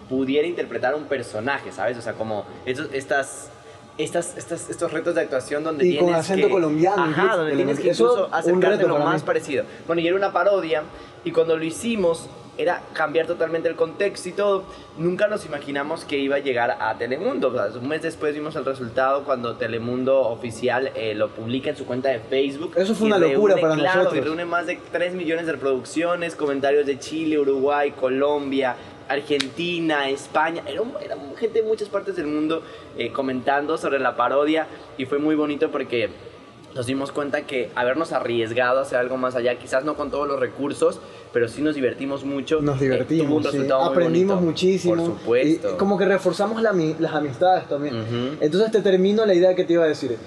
pudiera 0.07 0.47
interpretar 0.47 0.95
un 0.95 1.05
personaje, 1.05 1.73
¿sabes? 1.73 1.97
O 1.97 2.01
sea, 2.01 2.13
como 2.13 2.45
estos, 2.65 2.87
estas... 2.93 3.51
Estas, 3.97 4.37
estas, 4.37 4.69
estos 4.69 4.93
retos 4.93 5.13
de 5.13 5.19
actuación 5.19 5.61
donde 5.61 5.85
Y 5.85 5.97
con 5.97 6.05
tienes 6.05 6.21
acento 6.21 6.47
que, 6.47 6.53
colombiano, 6.53 7.03
Ajá, 7.03 7.09
incluso. 7.09 7.37
donde 7.37 7.55
tienes 7.57 7.79
que 7.81 7.89
incluso 7.89 8.29
acercarte 8.33 8.87
lo 8.87 8.97
más 8.97 9.21
mí. 9.21 9.25
parecido. 9.25 9.65
Bueno, 9.87 10.01
y 10.01 10.07
era 10.07 10.15
una 10.15 10.31
parodia 10.31 10.83
y 11.25 11.31
cuando 11.33 11.57
lo 11.57 11.65
hicimos 11.65 12.29
era 12.59 12.81
cambiar 12.91 13.25
totalmente 13.25 13.69
el 13.69 13.75
contexto 13.77 14.27
y 14.27 14.33
todo. 14.33 14.63
Nunca 14.97 15.27
nos 15.27 15.45
imaginamos 15.45 16.03
que 16.03 16.17
iba 16.17 16.35
a 16.35 16.39
llegar 16.39 16.77
a 16.81 16.97
Telemundo. 16.97 17.47
O 17.47 17.53
sea, 17.53 17.79
un 17.79 17.87
mes 17.87 18.01
después 18.01 18.35
vimos 18.35 18.53
el 18.57 18.65
resultado 18.65 19.23
cuando 19.23 19.55
Telemundo 19.55 20.19
oficial 20.19 20.91
eh, 20.93 21.15
lo 21.15 21.29
publica 21.29 21.69
en 21.69 21.77
su 21.77 21.85
cuenta 21.85 22.09
de 22.09 22.19
Facebook. 22.19 22.73
Eso 22.75 22.93
fue 22.93 23.07
una 23.07 23.17
locura 23.17 23.55
reúne, 23.55 23.61
para 23.61 23.75
claro, 23.75 23.99
nosotros. 23.99 24.21
Y 24.21 24.25
reúne 24.25 24.43
más 24.43 24.67
de 24.67 24.77
3 24.91 25.13
millones 25.13 25.45
de 25.45 25.53
reproducciones, 25.53 26.35
comentarios 26.35 26.85
de 26.85 26.99
Chile, 26.99 27.39
Uruguay, 27.39 27.91
Colombia. 27.91 28.75
Argentina, 29.07 30.07
España, 30.07 30.61
era 30.67 30.83
gente 31.35 31.63
de 31.63 31.67
muchas 31.67 31.89
partes 31.89 32.15
del 32.15 32.27
mundo 32.27 32.61
eh, 32.95 33.11
comentando 33.11 33.75
sobre 33.75 33.97
la 33.97 34.15
parodia 34.15 34.67
y 34.99 35.05
fue 35.05 35.17
muy 35.17 35.33
bonito 35.33 35.71
porque 35.71 36.11
nos 36.75 36.85
dimos 36.85 37.11
cuenta 37.11 37.41
que 37.47 37.71
habernos 37.75 38.11
arriesgado 38.11 38.79
a 38.79 38.81
hacer 38.83 38.99
algo 38.99 39.17
más 39.17 39.35
allá, 39.35 39.57
quizás 39.57 39.83
no 39.83 39.95
con 39.95 40.11
todos 40.11 40.27
los 40.27 40.39
recursos, 40.39 40.99
pero 41.33 41.47
sí 41.47 41.61
nos 41.61 41.75
divertimos 41.75 42.23
mucho. 42.23 42.61
Nos 42.61 42.79
eh, 42.81 42.85
divertimos, 42.85 43.27
tuvo 43.27 43.37
un 43.37 43.43
sí. 43.51 43.57
muy 43.57 43.71
aprendimos 43.71 44.35
bonito. 44.35 44.51
muchísimo. 44.51 44.95
Por 44.95 45.05
supuesto. 45.05 45.73
Y 45.73 45.77
como 45.77 45.97
que 45.97 46.05
reforzamos 46.05 46.61
la 46.61 46.73
las 46.99 47.13
amistades 47.13 47.67
también. 47.67 48.37
Entonces 48.39 48.71
te 48.71 48.81
termino 48.81 49.25
la 49.25 49.33
idea 49.33 49.55
que 49.55 49.63
te 49.63 49.73
iba 49.73 49.83
a 49.83 49.87
decir. 49.87 50.17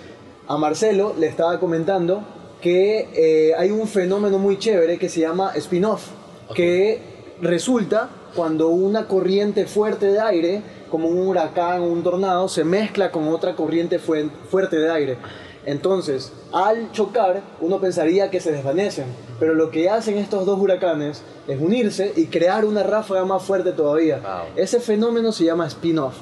A 0.48 0.56
Marcelo 0.56 1.14
le 1.18 1.28
estaba 1.28 1.58
comentando 1.60 2.24
que 2.60 3.08
eh, 3.14 3.54
hay 3.56 3.70
un 3.70 3.86
fenómeno 3.86 4.38
muy 4.38 4.58
chévere 4.58 4.98
que 4.98 5.08
se 5.08 5.20
llama 5.20 5.52
spin-off, 5.54 6.08
que 6.54 7.00
resulta 7.40 8.08
cuando 8.34 8.68
una 8.68 9.06
corriente 9.06 9.66
fuerte 9.66 10.06
de 10.06 10.20
aire, 10.20 10.62
como 10.90 11.08
un 11.08 11.26
huracán 11.26 11.82
o 11.82 11.86
un 11.86 12.02
tornado, 12.02 12.48
se 12.48 12.64
mezcla 12.64 13.10
con 13.10 13.28
otra 13.28 13.54
corriente 13.54 13.98
fuerte 13.98 14.76
de 14.76 14.90
aire. 14.90 15.16
Entonces, 15.64 16.32
al 16.52 16.90
chocar, 16.92 17.42
uno 17.60 17.80
pensaría 17.80 18.30
que 18.30 18.40
se 18.40 18.52
desvanecen, 18.52 19.06
pero 19.38 19.54
lo 19.54 19.70
que 19.70 19.88
hacen 19.88 20.18
estos 20.18 20.44
dos 20.44 20.58
huracanes 20.58 21.22
es 21.46 21.60
unirse 21.60 22.12
y 22.16 22.26
crear 22.26 22.64
una 22.64 22.82
ráfaga 22.82 23.24
más 23.24 23.42
fuerte 23.42 23.72
todavía. 23.72 24.18
Wow. 24.18 24.56
Ese 24.56 24.80
fenómeno 24.80 25.30
se 25.32 25.44
llama 25.44 25.66
spin-off. 25.66 26.14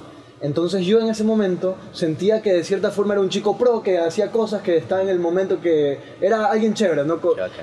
Entonces 0.42 0.86
yo 0.86 1.00
en 1.00 1.08
ese 1.08 1.22
momento 1.22 1.76
sentía 1.92 2.40
que 2.40 2.52
de 2.52 2.64
cierta 2.64 2.90
forma 2.90 3.14
era 3.14 3.20
un 3.20 3.28
chico 3.28 3.58
pro 3.58 3.82
que 3.82 3.98
hacía 3.98 4.30
cosas 4.30 4.62
que 4.62 4.76
estaba 4.76 5.02
en 5.02 5.10
el 5.10 5.18
momento 5.18 5.60
que 5.60 5.98
era 6.20 6.46
alguien 6.46 6.72
chévere, 6.72 7.04
¿no? 7.04 7.20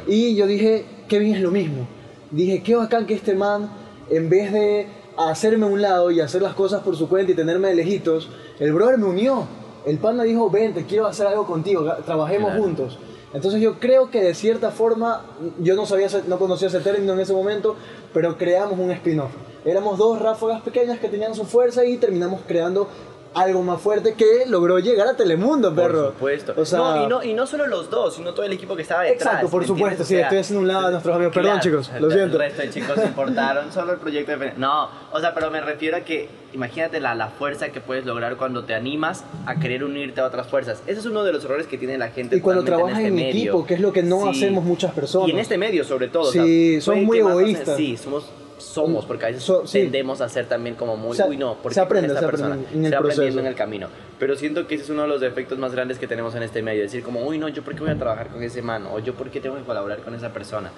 Y 0.07 0.35
yo 0.35 0.45
dije, 0.45 0.85
Kevin 1.07 1.35
es 1.35 1.41
lo 1.41 1.49
mismo. 1.49 1.87
Dije, 2.29 2.61
qué 2.61 2.75
bacán 2.75 3.07
que 3.07 3.15
este 3.15 3.33
man, 3.33 3.69
en 4.09 4.29
vez 4.29 4.51
de 4.51 4.87
hacerme 5.17 5.65
a 5.65 5.69
un 5.69 5.81
lado 5.81 6.11
y 6.11 6.19
hacer 6.19 6.43
las 6.43 6.53
cosas 6.53 6.83
por 6.83 6.95
su 6.95 7.09
cuenta 7.09 7.31
y 7.31 7.35
tenerme 7.35 7.69
de 7.69 7.75
lejitos, 7.75 8.29
el 8.59 8.73
brother 8.73 8.99
me 8.99 9.05
unió. 9.05 9.47
El 9.87 9.99
pana 9.99 10.23
dijo, 10.23 10.49
ven, 10.49 10.73
te 10.73 10.85
quiero 10.85 11.07
hacer 11.07 11.25
algo 11.27 11.45
contigo, 11.47 11.85
trabajemos 12.05 12.49
Claro. 12.51 12.63
juntos. 12.63 12.99
Entonces 13.33 13.61
yo 13.61 13.79
creo 13.79 14.09
que 14.09 14.21
de 14.21 14.33
cierta 14.33 14.71
forma, 14.71 15.21
yo 15.59 15.75
no 15.75 15.85
sabía, 15.85 16.07
no 16.27 16.37
conocía 16.39 16.67
ese 16.67 16.79
término 16.81 17.13
en 17.13 17.19
ese 17.21 17.33
momento, 17.33 17.75
pero 18.13 18.37
creamos 18.37 18.77
un 18.79 18.91
spin-off. 18.91 19.31
Éramos 19.65 19.97
dos 19.97 20.19
ráfagas 20.19 20.61
pequeñas 20.61 20.99
que 20.99 21.07
tenían 21.07 21.35
su 21.35 21.45
fuerza 21.45 21.85
y 21.85 21.97
terminamos 21.97 22.41
creando 22.47 22.87
algo 23.33 23.61
más 23.63 23.81
fuerte 23.81 24.13
que 24.15 24.45
logró 24.47 24.79
llegar 24.79 25.07
a 25.07 25.15
Telemundo, 25.15 25.73
perro. 25.73 26.03
Por 26.03 26.13
supuesto. 26.13 26.53
O 26.57 26.65
sea, 26.65 26.79
no, 26.79 27.03
y, 27.03 27.07
no, 27.07 27.23
y 27.23 27.33
no 27.33 27.47
solo 27.47 27.67
los 27.67 27.89
dos, 27.89 28.15
sino 28.15 28.33
todo 28.33 28.45
el 28.45 28.53
equipo 28.53 28.75
que 28.75 28.81
estaba 28.81 29.03
detrás. 29.03 29.21
Exacto, 29.27 29.49
por 29.49 29.61
¿me 29.61 29.67
supuesto, 29.67 30.03
sí, 30.03 30.15
estoy 30.15 30.37
haciendo 30.39 30.61
un 30.61 30.67
lado 30.67 30.87
a 30.87 30.91
nuestros 30.91 31.15
amigos. 31.15 31.33
Perdón, 31.33 31.59
chicos, 31.59 31.91
lo 31.99 32.09
siento. 32.11 32.35
El 32.35 32.43
resto 32.43 32.61
de 32.61 32.69
chicos 32.69 32.97
importaron 33.03 33.71
solo 33.71 33.93
el 33.93 33.99
proyecto 33.99 34.37
de... 34.37 34.53
No, 34.57 34.89
o 35.11 35.19
sea, 35.19 35.33
pero 35.33 35.51
me 35.51 35.61
refiero 35.61 35.97
a 35.97 36.01
que 36.01 36.29
imagínate 36.53 36.99
la, 36.99 37.13
la 37.15 37.27
fuerza 37.29 37.69
que 37.69 37.81
puedes 37.81 38.05
lograr 38.05 38.37
cuando 38.37 38.63
te 38.63 38.73
animas 38.73 39.23
a 39.45 39.55
querer 39.59 39.83
unirte 39.83 40.21
a 40.21 40.25
otras 40.25 40.47
fuerzas. 40.47 40.81
Ese 40.87 40.99
es 40.99 41.05
uno 41.05 41.23
de 41.23 41.33
los 41.33 41.43
errores 41.45 41.67
que 41.67 41.77
tiene 41.77 41.97
la 41.97 42.09
gente 42.09 42.37
y 42.37 42.41
cuando 42.41 42.63
trabajas 42.63 42.99
en, 42.99 43.17
este 43.19 43.29
equipo, 43.29 43.65
que 43.65 43.75
es 43.75 43.79
lo 43.79 43.91
que 43.93 44.03
no 44.03 44.21
Sí. 44.23 44.29
hacemos 44.29 44.63
muchas 44.63 44.91
personas. 44.93 45.27
Y 45.29 45.31
en 45.31 45.39
este 45.39 45.57
medio, 45.57 45.83
sobre 45.83 46.07
todo. 46.07 46.23
o 46.29 46.31
Sí, 46.31 46.73
sea, 46.73 46.81
son 46.81 46.93
puede 47.05 47.05
muy 47.05 47.21
más 47.21 47.31
egoístas. 47.33 47.77
Sí, 47.77 47.97
somos, 47.97 48.25
somos, 48.57 49.05
porque 49.05 49.25
a 49.25 49.27
veces 49.29 49.43
So- 49.43 49.65
sí. 49.67 49.79
tendemos 49.81 50.21
a 50.21 50.29
ser 50.29 50.47
también 50.47 50.75
como 50.75 50.97
muy, 50.97 51.15
Se- 51.15 51.23
uy, 51.23 51.37
no, 51.37 51.55
porque 51.61 51.75
se 51.75 51.81
aprende, 51.81 52.07
esta 52.07 52.19
se 52.19 52.25
aprende 52.25 52.43
persona 52.47 52.69
en 52.73 52.85
el 52.85 52.89
se 52.91 52.95
va 52.95 52.99
aprendiendo 52.99 53.41
en 53.41 53.47
el 53.47 53.55
camino. 53.55 53.87
Pero 54.19 54.35
siento 54.35 54.67
que 54.67 54.75
ese 54.75 54.83
es 54.85 54.89
uno 54.89 55.03
de 55.03 55.07
los 55.07 55.21
defectos 55.21 55.57
más 55.59 55.71
grandes 55.71 55.99
que 55.99 56.07
tenemos 56.07 56.33
en 56.35 56.43
este 56.43 56.61
medio. 56.61 56.81
Decir 56.81 57.03
como, 57.03 57.21
uy, 57.25 57.37
no, 57.37 57.47
yo 57.49 57.61
por 57.63 57.73
qué 57.75 57.81
voy 57.81 57.91
a 57.91 57.95
trabajar 57.97 58.27
con 58.29 58.41
ese 58.43 58.61
man, 58.61 58.85
o 58.91 58.99
yo 58.99 59.13
por 59.13 59.29
qué 59.29 59.39
tengo 59.39 59.55
que 59.55 59.63
colaborar 59.63 59.99
con 59.99 60.13
esa 60.15 60.33
persona. 60.33 60.71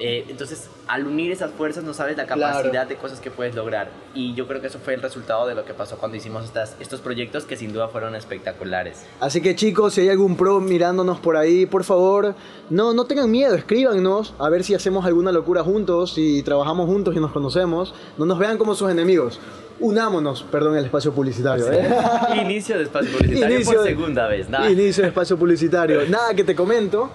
Eh, 0.00 0.26
entonces, 0.28 0.68
al 0.86 1.06
unir 1.06 1.32
esas 1.32 1.50
fuerzas 1.50 1.82
no 1.84 1.92
sabes 1.92 2.16
la 2.16 2.24
Claro. 2.26 2.40
capacidad 2.58 2.86
de 2.86 2.96
cosas 2.96 3.20
que 3.20 3.30
puedes 3.30 3.54
lograr. 3.54 3.90
Y 4.14 4.34
yo 4.34 4.46
creo 4.46 4.60
que 4.60 4.68
eso 4.68 4.78
fue 4.78 4.94
el 4.94 5.02
resultado 5.02 5.46
de 5.46 5.54
lo 5.54 5.64
que 5.64 5.74
pasó 5.74 5.98
cuando 5.98 6.16
hicimos 6.16 6.44
estas, 6.44 6.76
estos 6.78 7.00
proyectos 7.00 7.44
que 7.44 7.56
sin 7.56 7.72
duda 7.72 7.88
fueron 7.88 8.14
espectaculares. 8.14 9.04
Así 9.20 9.40
que 9.40 9.56
chicos, 9.56 9.94
si 9.94 10.02
hay 10.02 10.10
algún 10.10 10.36
pro 10.36 10.60
mirándonos 10.60 11.18
por 11.18 11.36
ahí, 11.36 11.66
por 11.66 11.82
favor, 11.84 12.34
no, 12.70 12.92
no 12.94 13.06
tengan 13.06 13.30
miedo, 13.30 13.54
escríbanos 13.56 14.34
a 14.38 14.48
ver 14.48 14.62
si 14.64 14.74
hacemos 14.74 15.04
alguna 15.04 15.32
locura 15.32 15.62
juntos, 15.64 16.14
si 16.14 16.42
trabajamos 16.42 16.86
juntos 16.86 17.16
y 17.16 17.20
nos 17.20 17.32
conocemos. 17.32 17.92
No 18.16 18.24
nos 18.24 18.38
vean 18.38 18.56
como 18.56 18.74
sus 18.74 18.90
enemigos. 18.90 19.40
Unámonos, 19.80 20.42
perdón 20.44 20.76
el 20.76 20.84
espacio 20.86 21.12
publicitario. 21.12 21.70
¿eh? 21.72 21.88
Inicio 22.42 22.76
de 22.78 22.84
espacio 22.84 23.12
publicitario 23.16 23.56
Inicio 23.56 23.74
por 23.78 23.86
segunda 23.86 24.26
vez. 24.26 24.48
nada. 24.48 24.70
Inicio 24.70 25.02
de 25.02 25.08
espacio 25.08 25.36
publicitario. 25.38 26.04
Nada 26.08 26.34
que 26.34 26.42
te 26.44 26.54
comento 26.54 27.10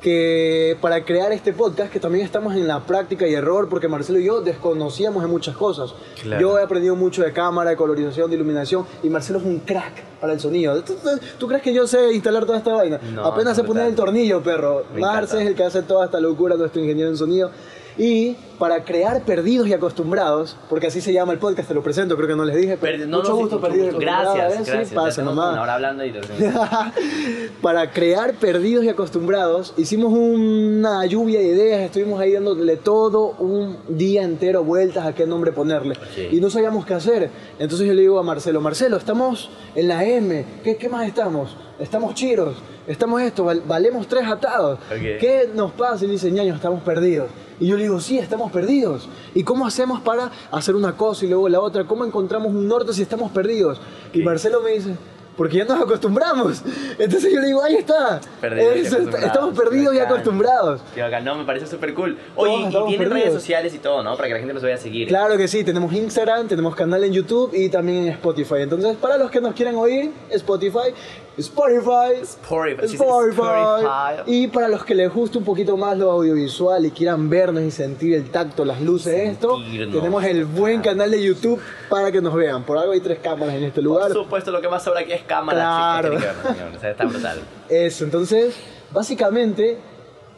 que 0.00 0.76
para 0.80 1.04
crear 1.04 1.32
este 1.32 1.52
podcast, 1.52 1.92
que 1.92 1.98
también 2.00 2.24
estamos 2.24 2.54
en 2.54 2.66
la 2.68 2.80
práctica 2.86 3.26
y 3.26 3.34
error, 3.34 3.68
porque 3.68 3.88
Marcelo 3.88 4.18
y 4.18 4.24
yo 4.26 4.40
desconocíamos 4.40 5.22
de 5.22 5.28
muchas 5.28 5.56
cosas. 5.56 5.94
Claro. 6.22 6.40
Yo 6.40 6.58
he 6.58 6.62
aprendido 6.62 6.94
mucho 6.96 7.22
de 7.22 7.32
cámara, 7.32 7.70
de 7.70 7.76
colorización, 7.76 8.30
de 8.30 8.36
iluminación, 8.36 8.86
y 9.02 9.08
Marcelo 9.08 9.38
es 9.38 9.44
un 9.44 9.60
crack 9.60 10.02
para 10.20 10.32
el 10.32 10.40
sonido. 10.40 10.82
¿Tú, 10.82 10.94
tú- 10.94 11.08
tú 11.38 11.46
crees 11.48 11.62
que 11.62 11.72
yo 11.74 11.86
sé 11.86 12.12
instalar 12.12 12.44
toda 12.46 12.58
esta 12.58 12.72
vaina? 12.72 13.00
No, 13.14 13.24
Apenas 13.24 13.56
sé 13.56 13.64
poner 13.64 13.86
el 13.86 13.94
tornillo, 13.94 14.42
perro. 14.42 14.84
Marce 14.96 15.40
es 15.42 15.48
el 15.48 15.54
que 15.54 15.64
hace 15.64 15.82
toda 15.82 16.04
esta 16.06 16.20
locura, 16.20 16.56
nuestro 16.56 16.80
ingeniero 16.80 17.10
en 17.10 17.16
sonido. 17.16 17.50
Y 17.98 18.36
para 18.58 18.84
crear 18.84 19.22
perdidos 19.22 19.66
y 19.68 19.72
acostumbrados, 19.72 20.56
porque 20.68 20.86
así 20.88 21.00
se 21.00 21.12
llama 21.12 21.32
el 21.32 21.38
podcast, 21.38 21.68
te 21.68 21.74
lo 21.74 21.82
presento, 21.82 22.14
creo 22.16 22.28
que 22.28 22.36
no 22.36 22.44
les 22.44 22.56
dije, 22.56 22.76
pero 22.80 22.96
Pero 22.98 23.06
no, 23.08 23.18
mucho 23.18 23.30
no, 23.30 23.36
sí, 23.36 23.42
gusto, 23.42 23.60
perdidos 23.60 23.94
y. 23.94 23.98
Gracias. 23.98 24.52
Sí, 24.66 24.70
gracias. 24.70 24.92
Pasa 24.92 25.22
nomás. 25.22 25.52
una 25.52 25.62
hora 25.62 25.74
hablando 25.74 26.04
y. 26.04 26.12
Para 27.62 27.90
crear 27.90 28.34
perdidos 28.34 28.84
y 28.84 28.88
acostumbrados, 28.88 29.74
hicimos 29.76 30.12
una 30.12 31.04
lluvia 31.06 31.40
de 31.40 31.46
ideas, 31.46 31.80
estuvimos 31.82 32.20
ahí 32.20 32.32
dándole 32.32 32.76
todo 32.76 33.30
un 33.38 33.78
día 33.88 34.22
entero 34.22 34.62
vueltas 34.64 35.06
a 35.06 35.14
qué 35.14 35.26
nombre 35.26 35.52
ponerle. 35.52 35.94
Sí. 36.14 36.28
Y 36.32 36.40
no 36.40 36.50
sabíamos 36.50 36.84
qué 36.86 36.94
hacer. 36.94 37.30
Entonces 37.58 37.86
yo 37.86 37.94
le 37.94 38.02
digo 38.02 38.18
a 38.18 38.22
Marcelo, 38.22 38.60
Marcelo, 38.60 38.96
estamos 38.96 39.50
en 39.74 39.88
la 39.88 40.04
M, 40.04 40.44
¿qué, 40.62 40.76
qué 40.76 40.88
más 40.88 41.06
estamos? 41.06 41.56
Estamos 41.78 42.14
chiros, 42.14 42.56
estamos 42.86 43.20
esto, 43.22 43.44
val- 43.44 43.62
valemos 43.66 44.06
tres 44.06 44.26
atados. 44.26 44.78
Ok. 44.90 44.96
¿Qué 45.20 45.50
nos 45.54 45.72
pasa? 45.72 46.04
Y 46.04 46.08
dice, 46.08 46.30
ñaño, 46.30 46.54
estamos 46.54 46.82
perdidos. 46.82 47.28
Y 47.58 47.68
yo 47.68 47.76
le 47.76 47.84
digo, 47.84 48.00
sí, 48.00 48.18
estamos 48.18 48.52
perdidos. 48.52 49.08
¿Y 49.34 49.42
cómo 49.42 49.66
hacemos 49.66 50.00
para 50.00 50.30
hacer 50.50 50.74
una 50.74 50.96
cosa 50.96 51.24
y 51.24 51.28
luego 51.28 51.48
la 51.48 51.60
otra? 51.60 51.84
¿Cómo 51.84 52.04
encontramos 52.04 52.48
un 52.48 52.68
norte 52.68 52.92
si 52.92 53.02
estamos 53.02 53.30
perdidos? 53.30 53.80
Y. 54.12 54.22
Marcelo 54.22 54.60
me 54.60 54.72
dice, 54.72 54.94
porque 55.36 55.58
ya 55.58 55.64
nos 55.64 55.80
acostumbramos. 55.80 56.62
Entonces 56.98 57.32
yo 57.32 57.40
le 57.40 57.46
digo, 57.48 57.62
ahí 57.62 57.76
está. 57.76 58.20
Eso, 58.42 58.96
acostumbrados. 58.96 59.26
estamos 59.26 59.58
perdidos 59.58 59.94
y 59.94 59.98
acostumbrados. 59.98 60.80
No, 61.22 61.34
me 61.36 61.44
parece 61.44 61.66
súper 61.66 61.94
cool. 61.94 62.18
Todos 62.34 62.48
Oye, 62.48 62.54
y 62.54 62.70
tienen 62.70 62.98
perdidos. 62.98 63.12
redes 63.12 63.34
sociales 63.34 63.74
y 63.74 63.78
todo, 63.78 64.02
¿no? 64.02 64.16
Para 64.16 64.28
que 64.28 64.34
la 64.34 64.40
gente 64.40 64.54
los 64.54 64.62
vaya 64.62 64.76
a 64.76 64.78
seguir. 64.78 65.08
Claro 65.08 65.36
que 65.36 65.48
sí, 65.48 65.64
tenemos 65.64 65.92
Instagram, 65.92 66.48
tenemos 66.48 66.74
canal 66.74 67.04
en 67.04 67.12
YouTube 67.12 67.52
y 67.54 67.68
también 67.68 68.04
en 68.04 68.08
Spotify. 68.12 68.60
Entonces, 68.60 68.96
para 68.96 69.18
los 69.18 69.30
que 69.30 69.40
nos 69.40 69.54
quieran 69.54 69.76
oír, 69.76 70.12
Spotify, 70.30 70.92
Spotify, 71.38 72.22
Spotify. 72.22 72.84
Spotify. 72.86 74.22
Y 74.26 74.46
para 74.48 74.68
los 74.68 74.84
que 74.84 74.94
les 74.94 75.12
guste 75.12 75.36
un 75.36 75.44
poquito 75.44 75.76
más 75.76 75.96
lo 75.98 76.10
audiovisual 76.10 76.86
y 76.86 76.90
quieran 76.90 77.28
vernos 77.28 77.62
y 77.62 77.70
sentir 77.70 78.14
el 78.14 78.30
tacto, 78.30 78.64
las 78.64 78.80
luces, 78.80 79.14
esto, 79.30 79.60
Sentirnos. 79.60 79.96
tenemos 79.96 80.24
el 80.24 80.46
buen 80.46 80.80
canal 80.80 81.10
de 81.10 81.22
YouTube 81.22 81.60
para 81.90 82.10
que 82.10 82.22
nos 82.22 82.34
vean. 82.34 82.64
Por 82.64 82.78
algo 82.78 82.92
hay 82.92 83.00
tres 83.00 83.18
cámaras 83.18 83.54
en 83.54 83.64
este 83.64 83.82
lugar. 83.82 84.12
Por 84.12 84.24
supuesto, 84.24 84.50
lo 84.50 84.62
que 84.62 84.68
más 84.68 84.82
sobra 84.82 85.00
aquí 85.00 85.12
es 85.12 85.22
cámara. 85.24 85.58
Claro. 85.58 86.18
chicos, 86.18 86.22
tiene 86.22 86.34
que 86.34 86.48
ver, 86.48 86.56
señor. 86.56 86.76
O 86.76 86.80
sea, 86.80 86.90
está 86.90 87.04
brutal. 87.04 87.40
Eso, 87.68 88.04
entonces, 88.04 88.56
básicamente, 88.92 89.78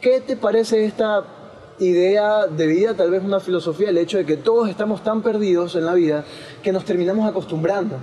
¿qué 0.01 0.19
te 0.19 0.35
parece 0.35 0.83
esta 0.83 1.23
idea 1.79 2.45
de 2.47 2.67
vida, 2.67 2.93
tal 2.93 3.09
vez 3.09 3.23
una 3.23 3.39
filosofía, 3.39 3.89
el 3.89 3.97
hecho 3.97 4.17
de 4.17 4.25
que 4.25 4.37
todos 4.37 4.69
estamos 4.69 5.01
tan 5.03 5.21
perdidos 5.21 5.75
en 5.75 5.85
la 5.85 5.93
vida 5.93 6.25
que 6.61 6.71
nos 6.73 6.83
terminamos 6.83 7.27
acostumbrando 7.27 7.95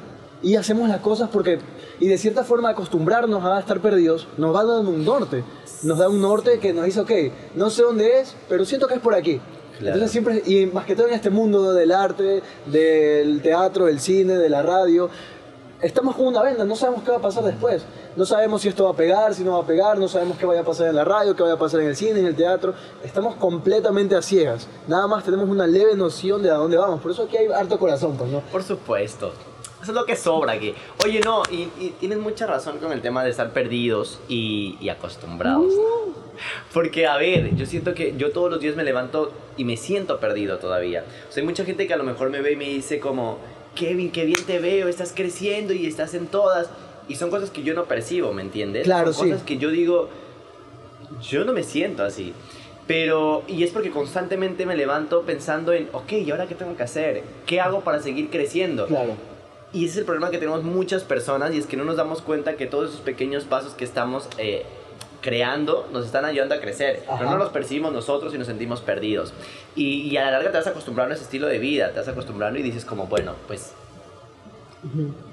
y 0.43 0.57
hacemos 0.57 0.88
las 0.88 1.00
cosas 1.00 1.29
porque, 1.33 1.59
y 2.00 2.09
de 2.09 2.19
cierta 2.19 2.45
forma 2.45 2.71
acostumbrarnos 2.71 3.45
a 3.45 3.59
estar 3.59 3.81
perdidos 3.81 4.29
nos 4.37 4.55
va 4.55 4.65
dando 4.65 4.91
un 4.91 5.05
norte, 5.05 5.45
nos 5.83 5.99
da 5.99 6.09
un 6.09 6.21
norte 6.21 6.59
que 6.59 6.73
nos 6.73 6.85
dice, 6.85 7.00
ok, 7.00 7.12
no 7.55 7.71
sé 7.71 7.83
dónde 7.83 8.21
es, 8.21 8.37
pero 8.49 8.65
siento 8.65 8.87
que 8.87 8.95
es 8.95 9.00
por 9.00 9.15
aquí. 9.15 9.41
Claro. 9.79 9.95
Entonces 9.95 10.11
siempre, 10.11 10.43
y 10.47 10.67
más 10.67 10.87
que 10.87 10.97
todo 10.97 11.07
en 11.09 11.15
este 11.15 11.31
mundo 11.31 11.73
del 11.73 11.93
arte, 11.93 12.43
del 12.67 13.43
teatro, 13.43 13.87
del 13.87 14.00
cine, 14.00 14.35
de 14.35 14.49
la 14.49 14.62
radio, 14.62 15.11
estamos 15.81 16.17
con 16.17 16.26
una 16.26 16.43
venda, 16.43 16.65
no 16.65 16.76
sabemos 16.76 17.03
qué 17.03 17.11
va 17.11 17.19
a 17.19 17.23
pasar 17.23 17.45
después. 17.45 17.83
No 18.17 18.25
sabemos 18.25 18.62
si 18.62 18.69
esto 18.69 18.85
va 18.85 18.91
a 18.91 18.97
pegar, 18.97 19.35
si 19.35 19.45
no 19.45 19.53
va 19.53 19.62
a 19.62 19.67
pegar, 19.67 19.99
no 19.99 20.09
sabemos 20.09 20.38
qué 20.38 20.47
vaya 20.47 20.62
a 20.62 20.65
pasar 20.65 20.87
en 20.88 20.97
la 20.97 21.05
radio, 21.05 21.37
qué 21.37 21.43
vaya 21.43 21.55
a 21.55 21.59
pasar 21.59 21.81
en 21.81 21.88
el 21.88 21.97
cine, 21.97 22.21
en 22.21 22.26
el 22.26 22.35
teatro. 22.35 22.73
Estamos 23.05 23.35
completamente 23.37 24.17
a 24.17 24.23
ciegas. 24.23 24.67
Nada 24.88 25.07
más 25.07 25.23
tenemos 25.23 25.47
una 25.49 25.67
leve 25.67 25.95
noción 25.95 26.43
de 26.43 26.50
a 26.50 26.55
dónde 26.55 26.79
vamos. 26.79 27.03
Por 27.03 27.11
eso 27.11 27.25
aquí 27.25 27.37
hay 27.37 27.49
harto 27.49 27.79
corazón, 27.79 28.17
pues, 28.17 28.31
¿no? 28.31 28.41
Por 28.41 28.62
supuesto. 28.62 29.33
Eso 29.87 29.93
es 29.93 30.00
lo 30.00 30.05
que 30.05 30.16
sobra 30.16 30.55
aquí. 30.55 30.75
Oye, 31.05 31.21
no, 31.21 31.45
y, 31.49 31.69
y 31.78 31.95
tienes 32.00 32.19
mucha 32.19 32.45
razón 32.45 32.78
con 32.78 32.90
el 32.90 33.00
tema 33.02 33.23
de 33.23 33.31
estar 33.31 33.52
perdidos 33.52 34.19
y, 34.28 34.76
y 34.81 34.88
acostumbrados. 34.88 35.73
Porque, 36.75 37.07
a 37.07 37.16
ver, 37.16 37.55
yo 37.55 37.66
siento 37.66 37.95
que 37.95 38.12
yo 38.16 38.33
todos 38.33 38.50
los 38.50 38.59
días 38.59 38.75
me 38.75 38.83
levanto 38.83 39.31
y 39.57 39.62
me 39.62 39.76
siento 39.76 40.19
perdido 40.19 40.59
todavía. 40.59 41.05
O 41.28 41.33
sea, 41.33 41.40
hay 41.40 41.47
mucha 41.47 41.64
gente 41.64 41.87
que 41.87 41.95
a 41.95 41.97
lo 41.97 42.02
mejor 42.02 42.31
me 42.31 42.40
ve 42.40 42.55
y 42.55 42.57
me 42.57 42.64
dice 42.64 42.99
como, 42.99 43.38
Kevin, 43.76 44.11
qué 44.11 44.25
bien 44.25 44.45
te 44.45 44.59
veo, 44.59 44.88
estás 44.88 45.12
creciendo 45.14 45.73
y 45.73 45.87
estás 45.87 46.14
en 46.14 46.26
todas. 46.26 46.69
Y 47.07 47.14
son 47.14 47.31
cosas 47.31 47.50
que 47.50 47.62
yo 47.62 47.73
no 47.73 47.85
percibo, 47.85 48.33
¿me 48.33 48.43
entiendes? 48.43 48.83
Claro, 48.87 49.12
son 49.12 49.26
sí. 49.26 49.31
cosas 49.31 49.47
que 49.47 49.57
yo 49.59 49.71
digo, 49.71 50.09
yo 51.23 51.45
no 51.45 51.52
me 51.52 51.62
siento 51.62 52.02
así. 52.02 52.35
Pero, 52.88 53.45
y 53.47 53.62
es 53.62 53.71
porque 53.71 53.93
constantemente 53.93 54.66
me 54.66 54.76
levanto 54.76 55.23
pensando 55.23 55.73
en, 55.73 55.88
ok, 55.93 56.11
¿y 56.11 56.31
ahora 56.33 56.49
qué 56.49 56.57
tengo 56.57 56.76
que 56.76 56.83
hacer? 56.83 57.23
¿Qué 57.47 57.61
hago 57.61 57.83
para 57.83 58.02
seguir 58.02 58.31
creciendo? 58.31 58.88
Claro. 58.88 59.36
Y 59.76 59.85
ese 59.85 59.92
es 59.92 59.97
el 59.99 60.04
problema 60.06 60.30
que 60.30 60.38
tenemos 60.38 60.62
muchas 60.62 61.04
personas 61.04 61.54
y 61.54 61.59
es 61.59 61.66
que 61.66 61.76
no 61.76 61.85
nos 61.85 61.97
damos 61.97 62.23
cuenta 62.23 62.56
que 62.56 62.64
todos 62.64 62.88
esos 62.88 63.02
pequeños 63.02 63.45
pasos 63.45 63.75
que 63.75 63.85
estamos 63.85 64.26
eh, 64.38 64.64
creando 65.21 65.87
nos 65.92 66.06
están 66.06 66.25
ayudando 66.25 66.54
a 66.54 66.61
crecer. 66.61 67.02
Ajá. 67.06 67.18
Pero 67.18 67.33
no 67.33 67.37
los 67.37 67.50
percibimos 67.50 67.92
nosotros 67.92 68.35
y 68.35 68.38
nos 68.38 68.47
sentimos 68.47 68.80
perdidos. 68.80 69.35
Y, 69.75 70.00
y 70.09 70.16
a 70.16 70.25
la 70.25 70.30
larga 70.30 70.50
te 70.50 70.56
vas 70.56 70.66
acostumbrando 70.66 71.12
a 71.12 71.16
ese 71.16 71.25
estilo 71.25 71.47
de 71.47 71.59
vida, 71.59 71.90
te 71.90 71.99
vas 71.99 72.09
acostumbrando 72.09 72.59
y 72.59 72.62
dices 72.62 72.87
como, 72.87 73.06
bueno, 73.06 73.35
pues 73.47 73.75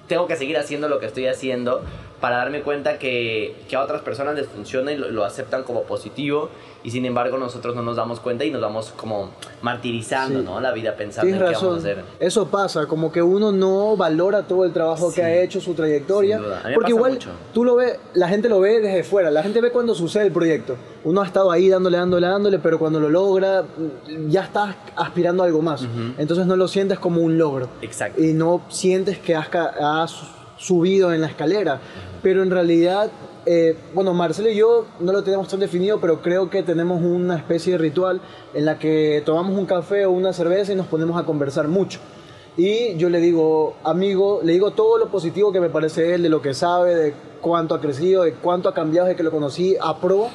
tengo 0.10 0.28
que 0.28 0.36
seguir 0.36 0.58
haciendo 0.58 0.90
lo 0.90 1.00
que 1.00 1.06
estoy 1.06 1.28
haciendo 1.28 1.82
para 2.24 2.38
darme 2.38 2.62
cuenta 2.62 2.98
que, 3.00 3.54
que 3.68 3.76
a 3.76 3.82
otras 3.84 4.02
personas 4.02 4.34
les 4.36 4.48
funciona 4.48 4.94
y 4.94 4.98
lo, 4.98 5.12
lo 5.12 5.26
aceptan 5.26 5.64
como 5.64 5.84
positivo 5.84 6.50
y 6.82 6.90
sin 6.92 7.04
embargo 7.06 7.38
nosotros 7.38 7.76
no 7.76 7.82
nos 7.82 7.98
damos 7.98 8.22
cuenta 8.22 8.46
y 8.46 8.50
nos 8.50 8.62
vamos 8.62 8.94
como 8.96 9.32
martirizando, 9.62 10.40
Sí. 10.40 10.46
¿no? 10.46 10.62
La 10.62 10.72
vida 10.72 10.96
pensando 10.96 11.26
Tienes 11.28 11.42
en 11.42 11.48
qué 11.48 11.54
razón. 11.54 11.70
vamos 11.72 11.84
a 11.86 11.88
hacer. 11.92 12.04
Eso 12.22 12.48
pasa, 12.48 12.86
como 12.86 13.12
que 13.12 13.22
uno 13.22 13.52
no 13.52 13.98
valora 13.98 14.44
todo 14.44 14.64
el 14.64 14.72
trabajo 14.72 15.10
Sí. 15.10 15.16
que 15.16 15.22
ha 15.24 15.42
hecho, 15.42 15.60
su 15.60 15.74
trayectoria. 15.74 16.40
Porque 16.74 16.92
igual 16.92 17.12
mucho. 17.14 17.32
tú 17.54 17.66
lo 17.66 17.76
ves, 17.76 18.00
la 18.14 18.30
gente 18.30 18.48
lo 18.48 18.62
ve 18.62 18.80
desde 18.80 19.04
fuera, 19.04 19.30
la 19.30 19.44
gente 19.44 19.60
ve 19.60 19.72
cuando 19.72 19.94
sucede 19.94 20.28
el 20.28 20.32
proyecto. 20.32 20.78
Uno 21.04 21.22
ha 21.24 21.26
estado 21.26 21.52
ahí 21.52 21.68
dándole, 21.68 21.98
dándole, 21.98 22.26
dándole, 22.28 22.58
pero 22.60 22.80
cuando 22.80 23.02
lo 23.02 23.10
logra, 23.10 23.66
ya 24.30 24.44
estás 24.44 24.76
aspirando 24.96 25.44
a 25.44 25.48
algo 25.48 25.62
más. 25.62 25.86
Entonces 26.18 26.46
no 26.46 26.56
lo 26.56 26.70
sientes 26.70 27.00
como 27.00 27.20
un 27.20 27.38
logro. 27.38 27.68
Exacto. 27.82 28.22
Y 28.24 28.32
no 28.32 28.62
sientes 28.70 29.18
que 29.20 29.36
has, 29.36 29.50
has 29.54 30.22
subido 30.64 31.14
en 31.14 31.22
la 31.22 31.28
escalera. 31.28 31.80
Pero 32.22 32.42
en 32.42 32.50
realidad, 32.50 33.12
eh, 33.46 33.78
bueno, 33.94 34.14
Marcelo 34.14 34.50
y 34.50 34.56
yo 34.56 34.86
no 35.00 35.12
lo 35.12 35.24
tenemos 35.24 35.48
tan 35.48 35.60
definido, 35.60 36.00
pero 36.00 36.22
creo 36.22 36.50
que 36.50 36.64
tenemos 36.64 37.02
una 37.02 37.36
especie 37.36 37.74
de 37.74 37.78
ritual 37.78 38.22
en 38.54 38.66
la 38.66 38.80
que 38.80 39.22
tomamos 39.26 39.58
un 39.58 39.66
café 39.66 40.06
o 40.06 40.12
una 40.12 40.32
cerveza 40.34 40.72
y 40.72 40.76
nos 40.76 40.88
ponemos 40.88 41.20
a 41.22 41.26
conversar 41.26 41.68
mucho. 41.68 42.00
Y 42.56 42.96
yo 42.98 43.10
le 43.10 43.20
digo, 43.20 43.76
amigo, 43.84 44.42
le 44.44 44.54
digo 44.54 44.72
todo 44.72 44.98
lo 44.98 45.10
positivo 45.10 45.52
que 45.52 45.60
me 45.60 45.70
parece 45.70 46.14
él, 46.14 46.24
de 46.24 46.30
lo 46.30 46.42
que 46.42 46.54
sabe, 46.54 46.96
de 46.96 47.14
cuánto 47.42 47.74
ha 47.76 47.82
crecido, 47.82 48.24
de 48.24 48.34
cuánto 48.34 48.70
ha 48.70 48.74
cambiado 48.74 49.08
desde 49.08 49.18
que 49.18 49.24
lo 49.24 49.32
conocí 49.32 49.76
a 49.82 50.00
pro 50.00 50.30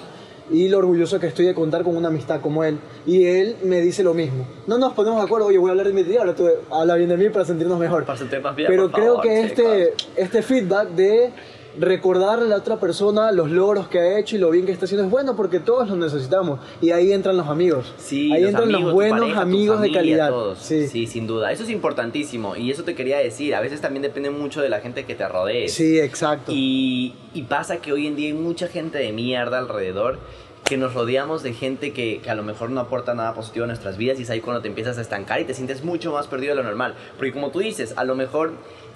y 0.51 0.69
lo 0.69 0.79
orgulloso 0.79 1.19
que 1.21 1.27
estoy 1.27 1.47
de 1.47 1.55
contar 1.55 1.83
con 1.85 1.97
una 1.97 2.09
amistad 2.09 2.41
como 2.41 2.65
él. 2.65 2.79
Y 3.07 3.25
él 3.27 3.57
me 3.65 3.81
dice 3.81 4.03
lo 4.03 4.15
mismo. 4.15 4.47
No 4.67 4.79
nos 4.79 4.93
ponemos 4.95 5.19
de 5.19 5.25
acuerdo, 5.27 5.47
oye, 5.47 5.59
voy 5.59 5.69
a 5.69 5.73
hablar 5.73 5.87
de 5.87 5.93
mi 5.93 6.05
tía, 6.05 6.21
ahora 6.21 6.35
tú 6.35 6.49
habla 6.71 6.95
bien 6.95 7.09
de 7.09 7.17
mí 7.17 7.29
para 7.31 7.45
sentirnos 7.45 7.79
mejor. 7.79 8.05
Para 8.05 8.19
sentirnos 8.19 8.45
más 8.45 8.57
bien, 8.57 8.69
Pero 8.69 8.91
por 8.91 9.01
creo 9.01 9.17
favor, 9.17 9.23
que 9.23 9.41
este, 9.43 9.95
este 10.17 10.43
feedback 10.43 10.89
de 10.91 11.31
recordarle 11.79 12.47
a 12.47 12.49
la 12.49 12.57
otra 12.57 12.77
persona 12.79 13.33
los 13.33 13.51
logros 13.51 13.89
que 13.89 13.99
ha 13.99 14.19
hecho 14.19 14.37
y 14.37 14.39
lo 14.39 14.51
bien 14.51 14.67
que 14.67 14.73
está 14.73 14.85
haciendo 14.85 15.05
es 15.05 15.11
bueno 15.11 15.37
porque 15.37 15.61
todos 15.61 15.89
lo 15.89 15.97
necesitamos. 15.97 16.61
Y 16.81 16.91
ahí 16.91 17.13
entran 17.13 17.37
los 17.37 17.49
amigos. 17.49 17.93
Sí, 17.99 18.33
ahí 18.33 18.43
los 18.43 18.51
entran 18.51 18.69
amigos, 18.69 18.85
los 18.85 18.93
buenos 18.95 19.21
pareja, 19.21 19.41
amigos 19.41 19.77
familia, 19.77 19.99
de 20.01 20.05
calidad. 20.05 20.29
todos. 20.31 20.59
Sí. 20.59 20.87
Sí. 20.89 21.07
sin 21.07 21.27
duda. 21.27 21.53
Eso 21.53 21.63
es 21.63 21.71
importantísimo. 21.71 22.57
Y 22.57 22.71
eso 22.71 22.85
te 22.85 22.95
quería 22.95 23.19
decir. 23.19 23.55
A 23.55 23.61
veces 23.61 23.81
también 23.81 24.03
depende 24.03 24.31
mucho 24.31 24.61
de 24.61 24.69
la 24.69 24.81
gente 24.81 25.05
que 25.05 25.15
te 25.15 25.29
rodee. 25.29 25.69
Sí, 25.69 25.99
exacto. 25.99 26.53
Y, 26.55 27.15
y 27.35 27.43
pasa 27.43 27.79
que 27.79 27.93
hoy 27.93 28.07
en 28.07 28.17
día 28.17 28.29
hay 28.29 28.35
mucha 28.35 28.69
gente 28.69 28.99
de 28.99 29.13
mierda 29.13 29.59
alrededor 29.59 30.19
que 30.65 30.77
nos 30.77 30.93
rodeamos 30.93 31.43
de 31.43 31.55
gente 31.55 31.95
que, 31.95 32.21
que 32.23 32.31
a 32.31 32.35
lo 32.35 32.43
mejor 32.43 32.69
no 32.71 32.81
aporta 32.81 33.15
nada 33.15 33.33
positivo 33.33 33.65
a 33.65 33.69
nuestras 33.69 33.97
vidas 33.97 34.19
y 34.19 34.25
es 34.25 34.31
ahí 34.31 34.41
cuando 34.41 34.61
te 34.61 34.69
empiezas 34.69 34.99
a 34.99 35.01
estancar 35.01 35.41
y 35.41 35.45
te 35.45 35.55
sientes 35.55 35.83
mucho 35.83 36.13
más 36.13 36.27
perdido 36.27 36.55
de 36.55 36.63
lo 36.63 36.69
normal. 36.69 36.95
Porque 37.17 37.33
como 37.33 37.51
tú 37.51 37.61
dices, 37.61 37.95
a 37.97 38.05
lo 38.05 38.15
mejor 38.15 38.53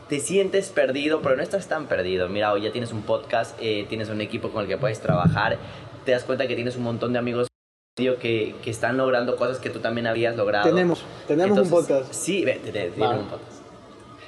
te 0.09 0.21
sientes 0.21 0.69
perdido, 0.71 1.23
pero 1.23 1.37
no 1.37 1.43
estás 1.43 1.69
tan 1.69 1.87
perdido. 1.87 2.29
Mira, 2.29 2.53
hoy 2.53 2.63
ya 2.63 2.73
tienes 2.73 2.93
un 2.93 3.03
podcast, 3.03 3.57
eh, 3.61 3.87
tienes 3.89 4.09
un 4.09 4.21
equipo 4.21 4.51
con 4.51 4.63
el 4.63 4.69
que 4.69 4.77
puedes 4.77 5.01
trabajar, 5.01 5.59
te 6.05 6.13
das 6.13 6.25
cuenta 6.25 6.47
que 6.47 6.55
tienes 6.55 6.77
un 6.77 6.83
montón 6.83 7.13
de 7.13 7.19
amigos 7.19 7.49
que, 7.97 8.55
que 8.63 8.71
están 8.71 8.97
logrando 8.97 9.37
cosas 9.37 9.59
que 9.59 9.71
tú 9.71 9.79
también 9.81 10.07
habías 10.07 10.37
logrado. 10.37 10.69
Tenemos, 10.69 11.05
tenemos 11.29 11.59
un 11.59 11.69
podcast. 11.71 12.13
Sí, 12.13 12.43
te- 12.45 12.55
te- 12.73 12.89
un 12.89 13.27
podcast. 13.29 13.63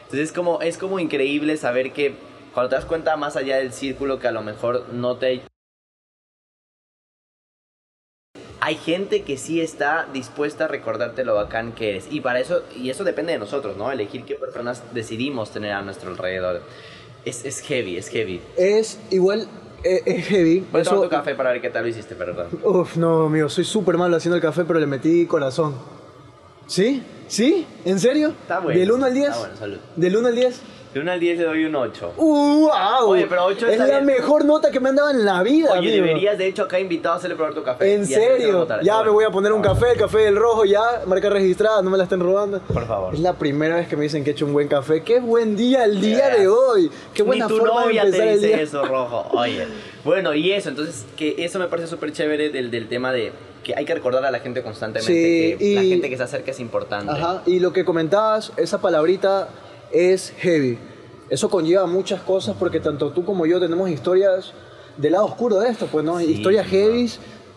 Entonces 0.04 0.20
es 0.28 0.32
como, 0.32 0.60
es 0.60 0.78
como 0.78 0.98
increíble 1.00 1.56
saber 1.56 1.92
que 1.92 2.14
cuando 2.52 2.68
te 2.70 2.76
das 2.76 2.84
cuenta 2.84 3.16
más 3.16 3.36
allá 3.36 3.56
del 3.56 3.72
círculo 3.72 4.18
que 4.20 4.28
a 4.28 4.32
lo 4.32 4.42
mejor 4.42 4.86
no 4.92 5.16
te... 5.16 5.40
Hay 8.64 8.76
gente 8.76 9.24
que 9.24 9.36
sí 9.36 9.60
está 9.60 10.08
dispuesta 10.14 10.64
a 10.64 10.68
recordarte 10.68 11.22
lo 11.22 11.34
bacán 11.34 11.72
que 11.72 11.90
eres. 11.90 12.06
Y 12.10 12.22
para 12.22 12.40
eso, 12.40 12.62
y 12.74 12.88
eso 12.88 13.04
depende 13.04 13.34
de 13.34 13.38
nosotros, 13.38 13.76
¿no? 13.76 13.92
Elegir 13.92 14.24
qué 14.24 14.36
personas 14.36 14.82
decidimos 14.94 15.50
tener 15.50 15.72
a 15.72 15.82
nuestro 15.82 16.08
alrededor. 16.08 16.62
Es, 17.26 17.44
es 17.44 17.60
heavy, 17.60 17.98
es 17.98 18.08
heavy. 18.08 18.40
Es 18.56 18.98
igual, 19.10 19.48
es, 19.82 20.02
es 20.06 20.26
heavy. 20.28 20.64
Voy 20.72 20.80
a 20.80 20.84
tomar 20.84 21.02
tu 21.02 21.10
café 21.10 21.34
para 21.34 21.52
ver 21.52 21.60
qué 21.60 21.68
tal 21.68 21.82
lo 21.82 21.90
hiciste, 21.90 22.14
perdón. 22.14 22.46
Uf, 22.62 22.96
no, 22.96 23.26
amigo, 23.26 23.50
soy 23.50 23.64
súper 23.64 23.98
malo 23.98 24.16
haciendo 24.16 24.36
el 24.36 24.42
café, 24.42 24.64
pero 24.64 24.80
le 24.80 24.86
metí 24.86 25.26
corazón. 25.26 25.74
¿Sí? 26.66 27.02
¿Sí? 27.28 27.66
¿En 27.84 28.00
serio? 28.00 28.30
Está 28.30 28.60
bueno. 28.60 28.80
¿Del 28.80 28.92
1 28.92 29.04
al 29.04 29.12
10? 29.12 29.26
Está 29.26 29.38
bueno, 29.40 29.56
salud. 29.58 29.78
¿Del 29.94 30.16
1 30.16 30.28
al 30.28 30.34
10? 30.36 30.60
De 30.94 31.00
1 31.00 31.10
al 31.10 31.18
10 31.18 31.38
le 31.38 31.44
doy 31.44 31.64
un 31.64 31.74
8. 31.74 32.12
¡Uh, 32.16 32.68
wow! 32.68 33.08
Oye, 33.08 33.26
pero 33.28 33.46
ocho 33.46 33.66
Es 33.66 33.72
está 33.72 33.86
la 33.88 33.94
bien. 34.00 34.06
mejor 34.06 34.44
nota 34.44 34.70
que 34.70 34.78
me 34.78 34.90
han 34.90 34.94
dado 34.96 35.10
en 35.10 35.24
la 35.24 35.42
vida, 35.42 35.70
Oye, 35.72 35.78
amigo. 35.90 36.06
deberías 36.06 36.38
de 36.38 36.46
hecho 36.46 36.62
acá 36.62 36.78
invitado 36.78 37.16
a 37.16 37.18
hacerle 37.18 37.34
probar 37.34 37.52
tu 37.52 37.64
café. 37.64 37.94
¿En 37.94 38.06
serio? 38.06 38.64
Ya 38.68 38.80
Está 38.92 39.02
me 39.02 39.10
voy 39.10 39.24
a 39.24 39.30
poner 39.30 39.50
un 39.52 39.58
Está 39.60 39.74
café, 39.74 39.92
el 39.92 39.98
café 39.98 40.18
del 40.18 40.36
rojo 40.36 40.64
ya, 40.64 41.02
marca 41.06 41.28
registrada, 41.30 41.82
no 41.82 41.90
me 41.90 41.98
la 41.98 42.04
estén 42.04 42.20
robando. 42.20 42.60
Por 42.60 42.86
favor. 42.86 43.12
Es 43.12 43.18
la 43.18 43.32
primera 43.32 43.74
vez 43.74 43.88
que 43.88 43.96
me 43.96 44.04
dicen 44.04 44.22
que 44.22 44.30
he 44.30 44.32
hecho 44.34 44.46
un 44.46 44.52
buen 44.52 44.68
café. 44.68 45.02
¡Qué 45.02 45.18
buen 45.18 45.56
día 45.56 45.84
el 45.84 46.00
día 46.00 46.30
Yes. 46.30 46.38
de 46.38 46.48
hoy! 46.48 46.90
¡Qué 47.12 47.22
buena 47.24 47.46
Ni 47.46 47.52
tu 47.52 47.58
forma 47.58 47.80
de 47.80 47.86
novia 47.86 48.02
empezar 48.02 48.26
te 48.26 48.32
el 48.32 48.40
dice 48.40 48.46
día! 48.54 48.60
eso, 48.62 48.84
rojo. 48.84 49.26
Oye. 49.32 49.66
Bueno, 50.04 50.32
y 50.32 50.52
eso, 50.52 50.68
entonces, 50.68 51.04
que 51.16 51.34
eso 51.44 51.58
me 51.58 51.66
parece 51.66 51.88
súper 51.88 52.12
chévere 52.12 52.50
del, 52.50 52.70
del 52.70 52.86
tema 52.88 53.12
de 53.12 53.32
que 53.64 53.74
hay 53.74 53.84
que 53.84 53.94
recordar 53.94 54.24
a 54.26 54.30
la 54.30 54.38
gente 54.40 54.62
constantemente 54.62 55.10
Sí, 55.12 55.56
que 55.58 55.74
la 55.74 55.80
gente 55.82 56.08
que 56.10 56.16
se 56.18 56.22
acerca 56.22 56.50
es 56.52 56.60
importante. 56.60 57.10
Ajá, 57.10 57.42
y 57.46 57.58
lo 57.58 57.72
que 57.72 57.84
comentabas, 57.84 58.52
esa 58.58 58.80
palabrita 58.80 59.48
es 59.94 60.34
heavy. 60.38 60.78
Eso 61.30 61.48
conlleva 61.48 61.86
muchas 61.86 62.20
cosas 62.20 62.56
porque 62.58 62.80
tanto 62.80 63.10
tú 63.12 63.24
como 63.24 63.46
yo 63.46 63.58
tenemos 63.58 63.88
historias 63.88 64.52
del 64.98 65.12
lado 65.12 65.24
oscuro 65.24 65.60
de 65.60 65.70
esto, 65.70 65.86
pues, 65.90 66.04
¿no? 66.04 66.18
Sí, 66.18 66.26
historias 66.26 66.66
heavy 66.66 67.10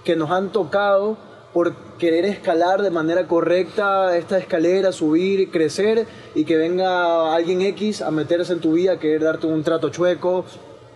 que 0.06 0.15
nos 0.15 0.32
han 0.32 0.51
tocado 0.51 1.17
por 1.51 1.75
querer 1.98 2.25
escalar 2.25 2.82
de 2.82 2.91
manera 2.91 3.27
correcta 3.27 4.15
esta 4.15 4.38
escalera, 4.38 4.91
subir, 4.91 5.50
crecer 5.50 6.06
y 6.36 6.46
que 6.46 6.56
venga 6.56 7.34
alguien 7.34 7.62
X 7.62 8.01
a 8.01 8.12
meterse 8.12 8.53
en 8.53 8.60
tu 8.60 8.74
vida, 8.74 8.94
a 8.94 9.00
querer 9.00 9.24
darte 9.24 9.48
un 9.48 9.63
trato 9.63 9.89
chueco, 9.89 10.46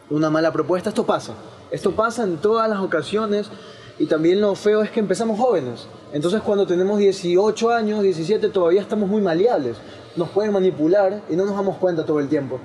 una 0.10 0.30
mala 0.30 0.52
propuesta. 0.54 0.90
Esto 0.90 1.06
pasa. 1.06 1.34
Esto 1.72 1.92
pasa 1.92 2.24
en 2.24 2.38
todas 2.38 2.70
las 2.70 2.80
ocasiones 2.80 3.50
y 3.98 4.06
también 4.06 4.40
lo 4.40 4.56
feo 4.56 4.82
es 4.84 4.92
que 4.92 5.00
empezamos 5.00 5.40
jóvenes. 5.40 5.88
Entonces 6.14 6.42
cuando 6.42 6.68
tenemos 6.68 7.00
18 7.00 7.72
años, 7.72 8.04
17, 8.04 8.50
todavía 8.50 8.82
estamos 8.82 9.10
muy 9.10 9.22
maleables. 9.22 9.78
Nos 10.16 10.30
pueden 10.30 10.52
manipular 10.54 11.22
y 11.30 11.36
no 11.36 11.46
nos 11.46 11.56
damos 11.56 11.78
cuenta 11.78 12.06
todo 12.06 12.20
el 12.20 12.28
tiempo. 12.28 12.60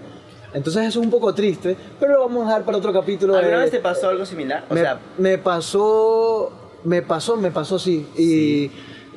Entonces 0.54 0.86
eso 0.86 1.00
es 1.00 1.04
un 1.04 1.10
poco 1.10 1.34
triste, 1.34 1.76
pero 2.00 2.14
lo 2.14 2.20
vamos 2.20 2.44
a 2.44 2.48
dejar 2.48 2.64
para 2.64 2.78
otro 2.78 2.92
capítulo. 2.92 3.34
¿Alguna 3.36 3.56
de- 3.58 3.62
vez 3.64 3.70
te 3.70 3.80
pasó 3.80 4.08
algo 4.08 4.24
similar? 4.24 4.64
O 4.70 4.74
me, 4.74 4.80
sea, 4.80 4.98
me 5.18 5.38
pasó, 5.38 6.50
me 6.84 7.02
pasó, 7.02 7.36
me 7.36 7.50
pasó 7.50 7.78
sí. 7.78 8.06
Y 8.16 8.70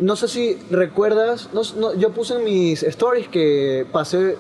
no 0.03 0.15
sé 0.15 0.27
si 0.27 0.55
recuerdas, 0.69 1.50
no- 1.53 1.62
no, 1.77 1.93
yo 1.95 2.12
puse 2.12 2.36
en 2.36 2.43
mis 2.43 2.83
stories 2.83 3.27
que 3.29 3.86
pasé 3.91 4.38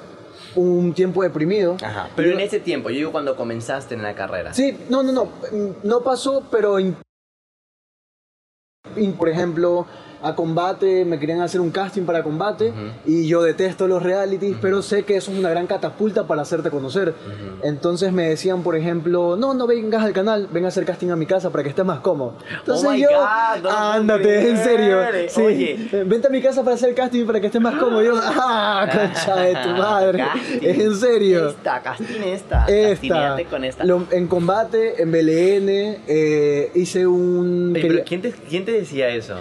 un 0.55 0.93
tiempo 0.93 1.23
deprimido. 1.23 1.77
ajá. 1.81 2.09
Pero 2.15 2.29
Yo- 2.29 2.33
en 2.35 2.41
ese 2.41 2.59
tiempo, 2.59 2.89
yo 2.89 2.95
digo 2.97 3.11
cuando 3.11 3.35
comenzaste 3.35 3.95
en 3.95 4.01
la 4.03 4.13
carrera. 4.15 4.53
Sí, 4.53 4.77
no, 4.89 5.01
no, 5.03 5.11
no, 5.11 5.29
no 5.83 6.01
pasó, 6.01 6.43
pero 6.51 6.79
in- 6.79 6.97
in- 8.97 9.13
por 9.13 9.29
ejemplo, 9.29 9.85
a 10.21 10.35
combate, 10.35 11.05
me 11.05 11.17
querían 11.19 11.41
hacer 11.41 11.61
un 11.61 11.71
casting 11.71 12.03
para 12.03 12.23
combate 12.23 12.73
y 13.05 13.27
yo 13.27 13.41
detesto 13.41 13.87
los 13.87 14.03
realities, 14.03 14.57
pero 14.61 14.81
sé 14.81 15.03
que 15.03 15.15
eso 15.15 15.31
es 15.31 15.39
una 15.39 15.49
gran 15.49 15.65
catapulta 15.67 16.27
para 16.27 16.41
hacerte 16.41 16.69
conocer. 16.69 17.13
Entonces 17.63 18.11
me 18.11 18.29
decían, 18.29 18.63
por 18.63 18.75
ejemplo, 18.75 19.35
no, 19.37 19.53
no 19.53 19.67
vengas 19.67 20.03
al 20.03 20.13
canal, 20.13 20.47
ven 20.51 20.65
a 20.65 20.69
hacer 20.69 20.85
casting 20.85 21.09
a 21.09 21.15
mi 21.15 21.25
casa 21.25 21.49
para 21.49 21.63
que 21.63 21.69
estés 21.69 21.85
más 21.85 21.99
cómodo. 21.99 22.35
Entonces 22.59 22.87
Oh 22.87 22.91
my 22.91 23.01
yo, 23.01 23.07
God, 23.09 23.61
puedo 23.61 23.77
ándate, 23.77 24.49
en 24.49 24.57
serio. 24.57 24.97
Sí, 25.29 25.41
Oye. 25.41 25.89
vente 26.05 26.27
a 26.27 26.29
mi 26.29 26.41
casa 26.41 26.63
para 26.63 26.75
hacer 26.75 26.93
casting 26.93 27.25
para 27.25 27.39
que 27.39 27.47
estés 27.47 27.61
más 27.61 27.75
cómodo. 27.75 28.03
Yo, 28.03 28.13
ah, 28.21 28.87
concha 28.91 29.35
de 29.37 29.53
tu 29.55 29.69
madre. 29.69 30.23
En 30.61 30.95
serio. 30.95 31.49
Esta, 31.49 31.81
casting 31.81 32.21
esta. 32.25 32.65
Esta, 32.67 33.37
con 33.49 33.63
esta. 33.63 33.83
lo- 33.85 34.05
en 34.11 34.27
combate, 34.27 35.01
en 35.01 35.11
BLN, 35.11 35.69
eh, 36.07 36.71
hice 36.75 37.05
un... 37.07 37.71
Oye, 37.75 37.81
pero 37.87 38.03
¿quién 38.05 38.21
te, 38.21 38.31
¿quién 38.31 38.65
te 38.65 38.71
decía 38.73 39.09
eso? 39.09 39.35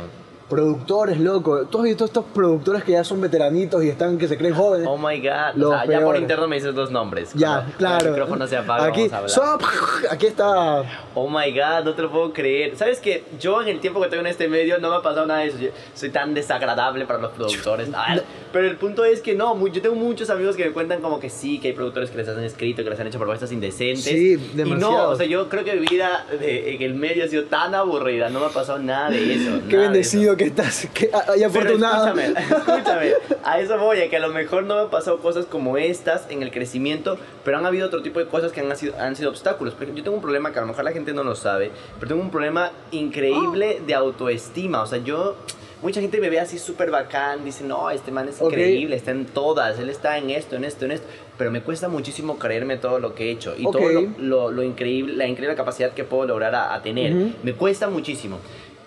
Productores, 0.48 1.18
loco. 1.20 1.66
Tú 1.66 1.78
has 1.78 1.84
visto 1.84 2.04
estos 2.04 2.24
productores 2.34 2.82
que 2.84 2.92
ya 2.92 3.04
son 3.04 3.20
veteranitos 3.20 3.82
y 3.84 3.88
están, 3.88 4.16
que 4.18 4.26
se 4.28 4.36
creen 4.38 4.54
jóvenes. 4.54 4.86
Oh 4.90 4.96
my 4.96 5.20
god. 5.20 5.54
Los 5.54 5.70
o 5.70 5.72
sea, 5.74 5.84
ya 5.84 5.92
por 5.98 6.00
peores. 6.00 6.22
interno 6.22 6.48
me 6.48 6.56
dices 6.56 6.74
dos 6.74 6.90
nombres. 6.90 7.32
ya, 7.34 7.46
Cuando- 7.48 7.62
cuando 7.64 7.78
claro. 7.78 8.04
El 8.06 8.10
micrófono 8.12 8.46
se 8.46 8.56
apaga, 8.56 8.84
aquí, 8.86 9.08
vamos 9.08 9.12
a 9.12 9.16
hablar. 9.18 9.30
so- 9.30 10.08
aquí 10.10 10.26
está. 10.26 10.82
Oh 11.14 11.28
my 11.28 11.50
god, 11.52 11.84
no 11.84 11.94
te 11.94 12.02
lo 12.02 12.10
puedo 12.10 12.32
creer. 12.32 12.76
¿Sabes 12.76 13.00
que 13.00 13.24
Yo 13.38 13.60
en 13.62 13.68
el 13.68 13.80
tiempo 13.80 14.00
que 14.00 14.08
tengo 14.08 14.20
en 14.22 14.26
este 14.28 14.48
medio 14.48 14.78
no 14.78 14.90
me 14.90 14.96
ha 14.96 15.02
pasado 15.02 15.26
nada 15.26 15.40
de 15.40 15.48
eso. 15.48 15.58
Yo 15.58 15.68
soy 15.94 16.10
tan 16.10 16.34
desagradable 16.34 17.04
para 17.06 17.18
los 17.20 17.32
productores. 17.32 17.88
Ah, 17.94 18.16
pero 18.52 18.66
el 18.66 18.76
punto 18.76 19.04
es 19.04 19.20
que 19.20 19.34
no, 19.34 19.66
yo 19.68 19.82
tengo 19.82 19.94
muchos 19.96 20.30
amigos 20.30 20.56
que 20.56 20.64
me 20.64 20.72
cuentan 20.72 21.00
como 21.02 21.20
que 21.20 21.28
sí, 21.30 21.58
que 21.58 21.68
hay 21.68 21.74
productores 21.74 22.10
que 22.10 22.16
les 22.16 22.28
han 22.28 22.42
escrito, 22.42 22.82
que 22.82 22.90
les 22.90 22.98
han 22.98 23.06
hecho 23.06 23.18
propuestas 23.18 23.52
indecentes. 23.52 24.04
Sí, 24.04 24.32
Y 24.34 24.36
no, 24.56 24.64
demasiado. 24.64 25.10
o 25.10 25.16
sea, 25.16 25.26
yo 25.26 25.48
creo 25.48 25.64
que 25.64 25.74
mi 25.74 25.86
vida 25.86 26.24
de- 26.40 26.74
en 26.74 26.82
el 26.82 26.94
medio 26.94 27.24
ha 27.24 27.28
sido 27.28 27.44
tan 27.44 27.74
aburrida, 27.74 28.30
no 28.30 28.40
me 28.40 28.46
ha 28.46 28.50
pasado 28.50 28.78
nada 28.78 29.10
de 29.10 29.34
eso. 29.34 29.50
Qué 29.68 29.76
nada 29.76 29.88
bendecido 29.90 30.36
que 30.38 30.44
estás, 30.44 30.88
que 30.94 31.10
Pero 31.10 31.46
afortunado. 31.48 32.06
escúchame, 32.18 32.40
escúchame, 32.50 33.12
a 33.44 33.60
eso 33.60 33.76
voy, 33.78 34.00
a 34.00 34.08
que 34.08 34.16
a 34.16 34.20
lo 34.20 34.28
mejor 34.30 34.62
no 34.64 34.76
me 34.76 34.80
han 34.82 34.90
pasado 34.90 35.18
cosas 35.18 35.44
como 35.44 35.76
estas 35.76 36.24
en 36.30 36.42
el 36.42 36.50
crecimiento, 36.50 37.18
pero 37.44 37.58
han 37.58 37.66
habido 37.66 37.86
otro 37.88 38.00
tipo 38.02 38.18
de 38.20 38.26
cosas 38.26 38.52
que 38.52 38.60
han 38.60 38.74
sido, 38.76 38.98
han 38.98 39.14
sido 39.16 39.28
obstáculos. 39.28 39.74
Por 39.74 39.82
ejemplo, 39.82 39.98
yo 39.98 40.04
tengo 40.04 40.16
un 40.16 40.22
problema 40.22 40.50
que 40.52 40.58
a 40.58 40.62
lo 40.62 40.68
mejor 40.68 40.84
la 40.84 40.92
gente 40.92 41.12
no 41.12 41.22
lo 41.24 41.34
sabe, 41.34 41.70
pero 41.98 42.08
tengo 42.08 42.22
un 42.22 42.30
problema 42.30 42.70
increíble 42.92 43.82
de 43.86 43.94
autoestima. 43.94 44.82
O 44.82 44.86
sea, 44.86 44.98
yo, 44.98 45.36
mucha 45.82 46.00
gente 46.00 46.20
me 46.20 46.30
ve 46.30 46.40
así 46.40 46.58
súper 46.58 46.90
bacán, 46.90 47.44
dice, 47.44 47.64
no, 47.64 47.90
este 47.90 48.10
man 48.10 48.28
es 48.28 48.40
Ok. 48.40 48.48
increíble, 48.52 48.96
está 48.96 49.10
en 49.10 49.26
todas, 49.26 49.78
él 49.78 49.90
está 49.90 50.18
en 50.18 50.30
esto, 50.30 50.56
en 50.56 50.64
esto, 50.64 50.84
en 50.84 50.92
esto, 50.92 51.06
pero 51.36 51.50
me 51.50 51.62
cuesta 51.62 51.88
muchísimo 51.88 52.38
creerme 52.38 52.76
todo 52.78 52.98
lo 52.98 53.14
que 53.14 53.26
he 53.28 53.30
hecho 53.30 53.54
y 53.56 53.64
Ok. 53.66 53.72
todo 53.72 53.90
lo, 53.90 54.02
lo- 54.18 54.50
lo 54.50 54.62
increíble, 54.62 55.14
la 55.14 55.26
increíble 55.26 55.56
capacidad 55.56 55.92
que 55.92 56.04
puedo 56.04 56.26
lograr 56.26 56.54
a, 56.54 56.74
a 56.74 56.82
tener. 56.82 57.12
Ujú. 57.14 57.32
Me 57.42 57.52
cuesta 57.54 57.88
muchísimo. 57.88 58.38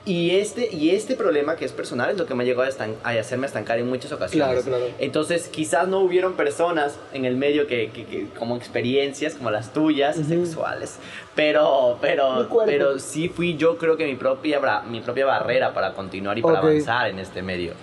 Y 0.03 0.31
este, 0.37 0.67
y 0.73 0.89
este 0.91 1.15
problema 1.15 1.55
que 1.55 1.63
es 1.63 1.71
personal 1.73 2.09
es 2.09 2.17
lo 2.17 2.25
que 2.25 2.33
me 2.33 2.43
ha 2.43 2.45
llegado 2.47 2.63
a, 2.63 2.69
estan- 2.69 2.95
a 3.03 3.09
hacerme 3.11 3.45
estancar 3.45 3.77
en 3.77 3.87
muchas 3.87 4.11
ocasiones. 4.11 4.63
Claro, 4.63 4.79
claro. 4.79 4.93
Entonces, 4.97 5.47
quizás 5.47 5.87
no 5.87 5.99
hubieron 5.99 6.33
personas 6.33 6.97
en 7.13 7.25
el 7.25 7.35
medio 7.35 7.67
que, 7.67 7.91
que- 7.91 8.05
que- 8.05 8.25
como 8.37 8.55
experiencias 8.57 9.35
como 9.35 9.51
las 9.51 9.73
tuyas, 9.73 10.15
sexuales, 10.15 10.97
pero, 11.35 11.99
pero, 12.01 12.47
pero 12.65 12.97
sí 12.99 13.29
fui 13.29 13.55
yo 13.57 13.77
creo 13.77 13.95
que 13.95 14.05
mi 14.07 14.15
propia, 14.15 14.59
mi 14.89 15.01
propia 15.01 15.27
barrera 15.27 15.71
para 15.73 15.93
continuar 15.93 16.37
y 16.37 16.41
para 16.41 16.61
avanzar 16.73 17.09
en 17.09 17.19
este 17.19 17.43
medio. 17.43 17.73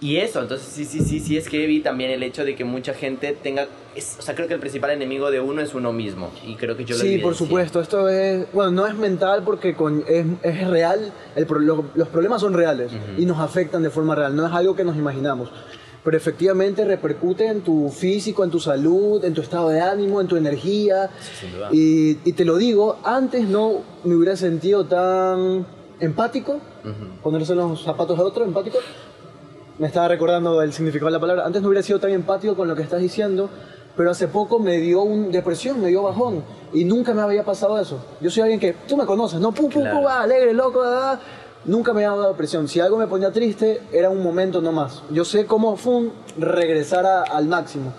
Y 0.00 0.18
eso, 0.18 0.40
entonces 0.40 0.68
sí, 0.68 0.84
sí, 0.84 1.00
sí, 1.00 1.18
sí 1.18 1.36
es 1.36 1.48
que 1.48 1.66
vi 1.66 1.80
también 1.80 2.12
el 2.12 2.22
hecho 2.22 2.44
de 2.44 2.54
que 2.54 2.64
mucha 2.64 2.94
gente 2.94 3.36
tenga, 3.42 3.66
es- 3.96 4.16
o 4.18 4.22
sea, 4.22 4.36
creo 4.36 4.46
que 4.46 4.54
el 4.54 4.60
principal 4.60 4.90
enemigo 4.92 5.30
de 5.32 5.40
uno 5.40 5.60
es 5.60 5.74
uno 5.74 5.92
mismo. 5.92 6.30
Y 6.46 6.54
creo 6.54 6.76
que 6.76 6.84
yo 6.84 6.96
lo 6.96 7.02
Sí, 7.02 7.18
por 7.18 7.34
supuesto. 7.34 7.80
Esto 7.80 8.08
es, 8.08 8.46
bueno, 8.52 8.70
no 8.70 8.86
es 8.86 8.94
mental 8.94 9.42
porque 9.44 9.74
con- 9.74 10.04
es, 10.08 10.24
es 10.44 10.68
real. 10.68 11.12
El 11.34 11.46
lo- 11.66 11.86
los 11.96 12.08
problemas 12.08 12.40
son 12.42 12.54
reales 12.54 12.92
Ujú. 12.92 13.20
y 13.20 13.26
nos 13.26 13.38
afectan 13.40 13.82
de 13.82 13.90
forma 13.90 14.14
real. 14.14 14.36
No 14.36 14.46
es 14.46 14.52
algo 14.52 14.76
que 14.76 14.84
nos 14.84 14.96
imaginamos. 14.96 15.50
Pero 16.04 16.16
efectivamente 16.16 16.84
repercute 16.84 17.46
en 17.48 17.62
tu 17.62 17.88
físico, 17.90 18.44
en 18.44 18.50
tu 18.50 18.60
salud, 18.60 19.24
en 19.24 19.34
tu 19.34 19.40
estado 19.40 19.68
de 19.68 19.80
ánimo, 19.80 20.20
en 20.20 20.28
tu 20.28 20.36
energía. 20.36 21.10
sin 21.40 21.52
duda. 21.52 21.70
Y, 21.72 22.18
y 22.24 22.32
te 22.34 22.44
lo 22.44 22.56
digo, 22.56 22.98
antes 23.02 23.42
no 23.48 23.82
me 24.04 24.14
hubiera 24.14 24.36
sentido 24.36 24.84
tan 24.86 25.66
empático, 25.98 26.60
Ujú. 26.84 27.20
ponerse 27.20 27.52
en 27.52 27.58
los 27.58 27.82
zapatos 27.82 28.16
de 28.16 28.22
otro, 28.22 28.44
empático. 28.44 28.78
Me 29.78 29.86
estaba 29.86 30.08
recordando 30.08 30.60
el 30.62 30.72
significado 30.72 31.06
de 31.06 31.12
la 31.12 31.20
palabra. 31.20 31.46
Antes 31.46 31.62
no 31.62 31.68
hubiera 31.68 31.82
sido 31.82 32.00
tan 32.00 32.10
empático 32.10 32.56
con 32.56 32.66
lo 32.66 32.74
que 32.74 32.82
estás 32.82 33.00
diciendo, 33.00 33.48
pero 33.96 34.10
hace 34.10 34.26
poco 34.26 34.58
me 34.58 34.78
dio 34.78 35.02
un 35.02 35.30
depresión, 35.30 35.80
me 35.80 35.88
dio 35.88 36.02
bajón. 36.02 36.42
Y 36.72 36.84
nunca 36.84 37.14
me 37.14 37.22
había 37.22 37.44
pasado 37.44 37.78
eso. 37.78 37.98
Yo 38.20 38.28
soy 38.30 38.42
alguien 38.42 38.58
que, 38.60 38.72
tú 38.88 38.96
me 38.96 39.06
conoces, 39.06 39.38
¿no? 39.40 39.52
Pum, 39.52 39.70
pum, 39.70 39.82
Claro. 39.82 39.98
pum, 39.98 40.06
va, 40.06 40.22
alegre, 40.22 40.52
loco, 40.52 40.82
ah. 40.84 41.18
Nunca 41.64 41.92
me 41.92 42.04
había 42.04 42.16
dado 42.16 42.28
depresión. 42.32 42.66
Si 42.66 42.80
algo 42.80 42.96
me 42.96 43.06
ponía 43.06 43.30
triste, 43.30 43.82
era 43.92 44.10
un 44.10 44.22
momento 44.22 44.60
nomás. 44.60 45.02
Yo 45.10 45.24
sé 45.24 45.46
cómo 45.46 45.76
fue 45.76 46.10
regresar 46.38 47.04
a- 47.06 47.22
al 47.22 47.46
máximo. 47.46 47.92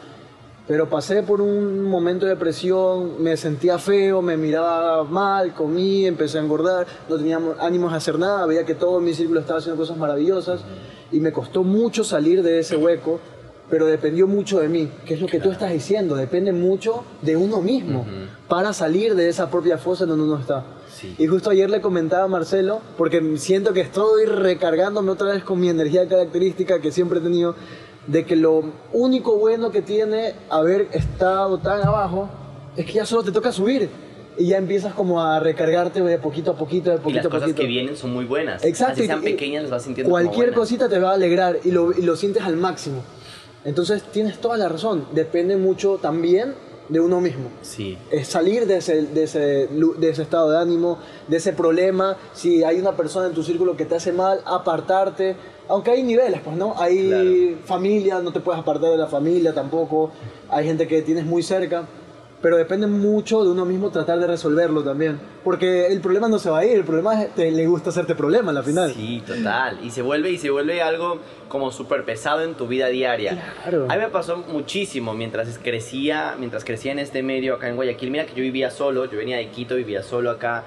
Pero 0.70 0.88
pasé 0.88 1.24
por 1.24 1.42
un 1.42 1.82
momento 1.82 2.28
de 2.28 2.34
depresión, 2.34 3.24
me 3.24 3.36
sentía 3.38 3.80
feo, 3.80 4.22
me 4.22 4.38
miraba 4.38 5.04
mal, 5.04 5.56
comí, 5.56 6.06
empecé 6.06 6.38
a 6.38 6.42
engordar, 6.42 6.86
no 7.10 7.18
tenía 7.18 7.40
ánimos 7.60 7.92
a 7.92 7.96
hacer 7.96 8.20
nada, 8.20 8.46
veía 8.46 8.68
que 8.68 8.76
todo 8.76 9.00
mi 9.00 9.16
círculo 9.16 9.40
estaba 9.40 9.58
haciendo 9.58 9.82
cosas 9.82 9.98
maravillosas 9.98 10.62
y 11.12 11.22
me 11.22 11.34
costó 11.34 11.64
mucho 11.64 12.04
salir 12.04 12.44
de 12.44 12.60
ese 12.60 12.78
hueco, 12.78 13.20
pero 13.68 13.88
dependió 13.88 14.28
mucho 14.28 14.60
de 14.60 14.70
mí, 14.70 14.92
que 15.08 15.16
es 15.16 15.22
lo 15.22 15.26
que 15.26 15.40
tú 15.40 15.50
estás 15.50 15.72
diciendo, 15.72 16.16
depende 16.16 16.52
mucho 16.52 17.04
de 17.24 17.36
uno 17.36 17.62
mismo 17.62 18.06
para 18.48 18.72
salir 18.72 19.16
de 19.16 19.28
esa 19.28 19.50
propia 19.50 19.80
fosa 19.80 20.04
en 20.04 20.12
donde 20.12 20.26
uno 20.26 20.38
está. 20.38 20.66
Sí. 20.88 21.16
Y 21.18 21.26
justo 21.26 21.50
ayer 21.50 21.72
le 21.72 21.82
comentaba 21.82 22.26
a 22.26 22.28
Marcelo, 22.28 22.82
porque 22.96 23.38
siento 23.38 23.74
que 23.74 23.82
estoy 23.82 24.26
recargándome 24.26 25.10
otra 25.10 25.32
vez 25.32 25.44
con 25.44 25.60
mi 25.60 25.70
energía 25.70 26.08
característica 26.08 26.80
que 26.80 26.92
siempre 26.92 27.18
he 27.18 27.22
tenido, 27.24 27.56
de 28.10 28.26
que 28.26 28.36
lo 28.36 28.64
único 28.94 29.38
bueno 29.38 29.70
que 29.72 29.82
tiene 29.82 30.34
haber 30.50 30.88
estado 30.94 31.58
tan 31.60 31.82
abajo 31.84 32.28
es 32.76 32.86
que 32.86 32.94
ya 32.94 33.06
solo 33.06 33.24
te 33.24 33.32
toca 33.32 33.52
subir. 33.52 33.90
Y 34.38 34.48
ya 34.48 34.58
empiezas 34.58 34.94
como 34.94 35.22
a 35.22 35.40
recargarte 35.42 36.02
de 36.02 36.18
poquito 36.18 36.52
a 36.52 36.56
poquito, 36.56 36.92
de 36.92 36.96
Y 36.96 37.00
poquito 37.00 37.18
las 37.18 37.26
a 37.26 37.30
cosas 37.30 37.42
poquito. 37.50 37.62
que 37.62 37.68
vienen 37.68 37.98
son 37.98 38.14
muy 38.14 38.24
buenas. 38.26 38.64
Exacto. 38.64 38.94
Así 38.94 39.04
y- 39.04 39.08
sean 39.08 39.20
y 39.20 39.24
pequeñas, 39.24 39.64
las 39.64 39.72
vas 39.72 39.84
sintiendo 39.84 40.10
como 40.10 40.14
Cualquier 40.24 40.48
buenas. 40.52 40.60
cosita 40.60 40.88
te 40.88 40.98
va 40.98 41.12
a 41.12 41.14
alegrar 41.16 41.60
y 41.66 41.72
lo, 41.72 41.92
y 41.92 42.02
lo 42.04 42.16
sientes 42.16 42.44
al 42.44 42.56
máximo. 42.56 43.04
Entonces 43.66 44.02
tienes 44.04 44.40
toda 44.40 44.58
la 44.58 44.70
razón. 44.70 45.06
Depende 45.12 45.58
mucho 45.58 46.00
también 46.02 46.54
de 46.88 47.00
uno 47.02 47.20
mismo. 47.20 47.50
Sí. 47.62 47.98
Es 48.12 48.28
salir 48.30 48.66
de 48.66 48.78
ese, 48.78 49.02
de, 49.04 49.24
ese, 49.24 49.68
de 49.68 50.10
ese 50.10 50.22
estado 50.22 50.50
de 50.52 50.58
ánimo, 50.60 51.00
de 51.28 51.36
ese 51.38 51.52
problema. 51.52 52.16
Si 52.34 52.64
hay 52.64 52.80
una 52.80 52.94
persona 52.96 53.28
en 53.28 53.34
tu 53.34 53.44
círculo 53.44 53.76
que 53.76 53.86
te 53.86 53.96
hace 53.96 54.14
mal, 54.14 54.40
apartarte. 54.46 55.36
Aunque 55.70 55.92
hay 55.92 56.04
niveles, 56.04 56.42
pues, 56.44 56.58
¿no? 56.58 56.74
Hay 56.78 57.58
familia, 57.64 58.20
no 58.20 58.34
te 58.34 58.40
puedes 58.40 58.60
apartar 58.60 58.92
de 58.92 58.98
la 58.98 59.08
familia 59.08 59.54
tampoco. 59.54 60.12
Hay 60.50 60.66
gente 60.66 60.88
que 60.88 61.02
tienes 61.04 61.26
muy 61.26 61.44
cerca. 61.44 61.86
Pero 62.42 62.56
depende 62.56 62.88
mucho 62.88 63.44
de 63.44 63.52
uno 63.52 63.66
mismo 63.66 63.90
tratar 63.90 64.18
de 64.18 64.26
resolverlo 64.26 64.82
también. 64.82 65.20
Porque 65.44 65.88
el 65.88 66.00
problema 66.00 66.30
no 66.30 66.40
se 66.40 66.50
va 66.50 66.60
a 66.60 66.66
ir, 66.66 66.78
el 66.78 66.86
problema 66.86 67.22
es 67.22 67.30
que 67.34 67.52
le 67.52 67.68
gusta 67.68 67.90
hacerte 67.90 68.16
problema 68.16 68.52
al 68.52 68.64
final. 68.64 68.94
Sí, 68.94 69.22
total. 69.28 69.80
Y 69.84 69.92
se 69.92 70.02
vuelve, 70.02 70.32
y 70.32 70.38
se 70.38 70.50
vuelve 70.50 70.82
algo 70.82 71.20
como 71.50 71.70
súper 71.70 72.06
pesado 72.06 72.42
en 72.44 72.54
tu 72.56 72.66
vida 72.66 72.88
diaria. 72.88 73.54
Claro. 73.64 73.88
A 73.90 73.96
mí 73.96 74.02
me 74.02 74.08
pasó 74.08 74.38
muchísimo 74.38 75.14
mientras 75.14 75.60
crecía, 75.60 76.36
mientras 76.40 76.64
crecía 76.64 76.94
en 76.94 77.00
este 77.00 77.24
medio 77.24 77.56
acá 77.56 77.68
en 77.68 77.76
Guayaquil. 77.76 78.10
Mira 78.10 78.26
que 78.26 78.36
yo 78.36 78.42
vivía 78.42 78.72
solo, 78.72 79.04
yo 79.04 79.18
venía 79.18 79.36
de 79.36 79.50
Quito, 79.50 79.76
vivía 79.76 80.02
solo 80.02 80.32
acá. 80.32 80.64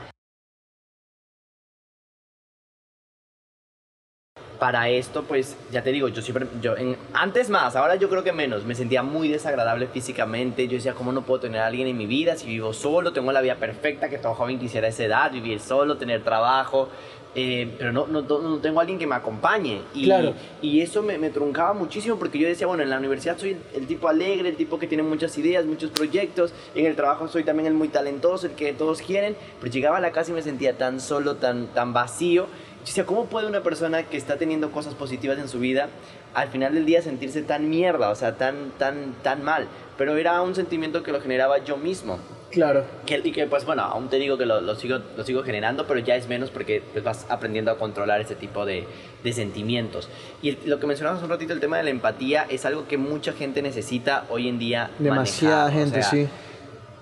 Para 4.63 4.89
esto, 4.89 5.25
pues, 5.25 5.57
ya 5.73 5.83
te 5.83 5.91
digo, 5.91 6.07
yo 6.07 6.23
siempre, 6.23 6.47
yo 6.61 6.77
en, 6.77 6.97
antes 7.15 7.51
más, 7.51 7.75
ahora 7.75 7.97
yo 7.97 8.09
creo 8.09 8.23
que 8.23 8.31
menos, 8.31 8.65
me 8.65 8.77
sentía 8.77 9.03
muy 9.03 9.27
desagradable 9.27 9.89
físicamente, 9.89 10.69
yo 10.69 10.75
decía, 10.75 10.95
¿cómo 10.95 11.11
no 11.11 11.23
puedo 11.23 11.41
tener 11.41 11.63
a 11.63 11.67
alguien 11.67 11.89
en 11.89 11.97
mi 11.97 12.07
vida 12.07 12.37
si 12.37 12.47
vivo 12.47 12.73
solo? 12.73 13.13
Tengo 13.13 13.33
la 13.33 13.41
vida 13.41 13.57
perfecta 13.57 14.09
que 14.09 14.19
todo 14.19 14.35
joven 14.35 14.61
quisiera 14.61 14.87
a 14.87 14.91
esa 14.91 15.03
edad, 15.03 15.33
vivir 15.33 15.59
solo, 15.59 15.97
tener 15.97 16.23
trabajo, 16.23 16.89
eh, 17.35 17.75
pero 17.77 17.91
no, 17.91 18.07
no, 18.07 18.23
no 18.23 18.59
tengo 18.59 18.79
a 18.79 18.83
alguien 18.83 19.01
que 19.01 19.07
me 19.09 19.17
acompañe. 19.17 19.81
Y, 19.95 20.05
Claro. 20.05 20.33
y 20.61 20.81
eso 20.81 21.03
me, 21.03 21.19
me 21.19 21.31
truncaba 21.31 21.73
muchísimo 21.73 22.17
porque 22.17 22.39
yo 22.39 22.47
decía, 22.47 22.69
bueno, 22.69 22.85
en 22.85 22.91
la 22.91 22.99
universidad 22.99 23.37
soy 23.39 23.51
el, 23.51 23.63
el 23.75 23.89
tipo 23.89 24.07
alegre, 24.07 24.51
el 24.51 24.57
tipo 24.57 24.79
que 24.79 24.87
tiene 24.87 25.03
muchas 25.03 25.37
ideas, 25.39 25.65
muchos 25.65 25.91
proyectos, 25.91 26.53
en 26.77 26.87
el 26.87 26.95
trabajo 26.95 27.27
soy 27.27 27.43
también 27.43 27.67
el 27.67 27.75
muy 27.75 27.89
talentoso, 27.89 28.47
el 28.47 28.53
que 28.53 28.73
todos 28.75 29.03
quieren, 29.03 29.35
pero 29.61 29.73
llegaba 29.73 29.97
a 29.97 30.01
la 30.01 30.13
casa 30.13 30.31
y 30.31 30.35
me 30.35 30.43
sentía 30.43 30.79
tan 30.79 31.01
solo, 31.01 31.35
tan, 31.35 31.67
tan 31.75 31.93
vacío. 31.93 32.47
Yo 32.83 32.87
decía, 32.87 33.07
¿cómo 33.07 33.27
puede 33.27 33.47
una 33.47 33.63
persona 33.63 34.03
que 34.03 34.17
está 34.17 34.37
teniendo 34.37 34.71
cosas 34.73 34.95
positivas 34.95 35.39
en 35.39 35.49
su 35.49 35.61
vida 35.61 35.89
al 36.35 36.49
final 36.49 36.75
del 36.75 36.85
día 36.85 37.01
sentirse 37.03 37.43
tan 37.43 37.71
mierda, 37.71 38.11
o 38.11 38.15
sea, 38.15 38.37
tan, 38.37 38.73
tan, 38.79 39.15
tan 39.23 39.45
mal? 39.45 39.69
Pero 39.97 40.17
era 40.17 40.41
un 40.43 40.55
sentimiento 40.55 41.03
que 41.05 41.13
lo 41.13 41.21
generaba 41.21 41.59
yo 41.59 41.77
mismo. 41.77 42.19
Claro. 42.51 42.85
Que, 43.07 43.21
y 43.25 43.33
que 43.33 43.47
pues 43.47 43.65
bueno, 43.65 43.83
aún 43.83 44.09
te 44.09 44.17
digo 44.17 44.37
que 44.37 44.45
lo, 44.47 44.61
lo 44.61 44.75
sigo, 44.75 44.99
lo 45.17 45.25
sigo 45.25 45.43
generando, 45.43 45.87
pero 45.87 46.01
ya 46.01 46.17
es 46.17 46.29
menos 46.29 46.51
porque 46.51 46.83
pues, 46.93 47.03
vas 47.05 47.25
aprendiendo 47.31 47.71
a 47.71 47.79
controlar 47.79 48.21
ese 48.21 48.35
tipo 48.35 48.67
de, 48.67 48.87
de 49.23 49.33
sentimientos. 49.33 50.11
Y 50.43 50.51
el- 50.51 50.59
lo 50.67 50.79
que 50.81 50.87
mencionabas 50.87 51.19
hace 51.19 51.25
un 51.27 51.31
ratito, 51.31 51.53
el 51.55 51.61
tema 51.61 51.79
de 51.79 51.85
la 51.85 51.91
empatía, 51.91 52.47
es 52.51 52.67
algo 52.67 52.87
que 52.89 52.99
mucha 52.99 53.33
gente 53.33 53.63
necesita 53.63 54.25
hoy 54.29 54.49
en 54.49 54.59
día. 54.59 54.91
Demasiada 54.99 55.67
manejar. 55.67 55.81
O 55.83 55.85
gente, 55.85 56.03
sea, 56.03 56.11
sí. 56.11 56.29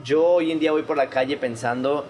Yo 0.04 0.24
hoy 0.24 0.52
en 0.52 0.60
día 0.60 0.70
voy 0.72 0.82
por 0.82 0.96
la 0.96 1.08
calle 1.08 1.36
pensando 1.36 2.04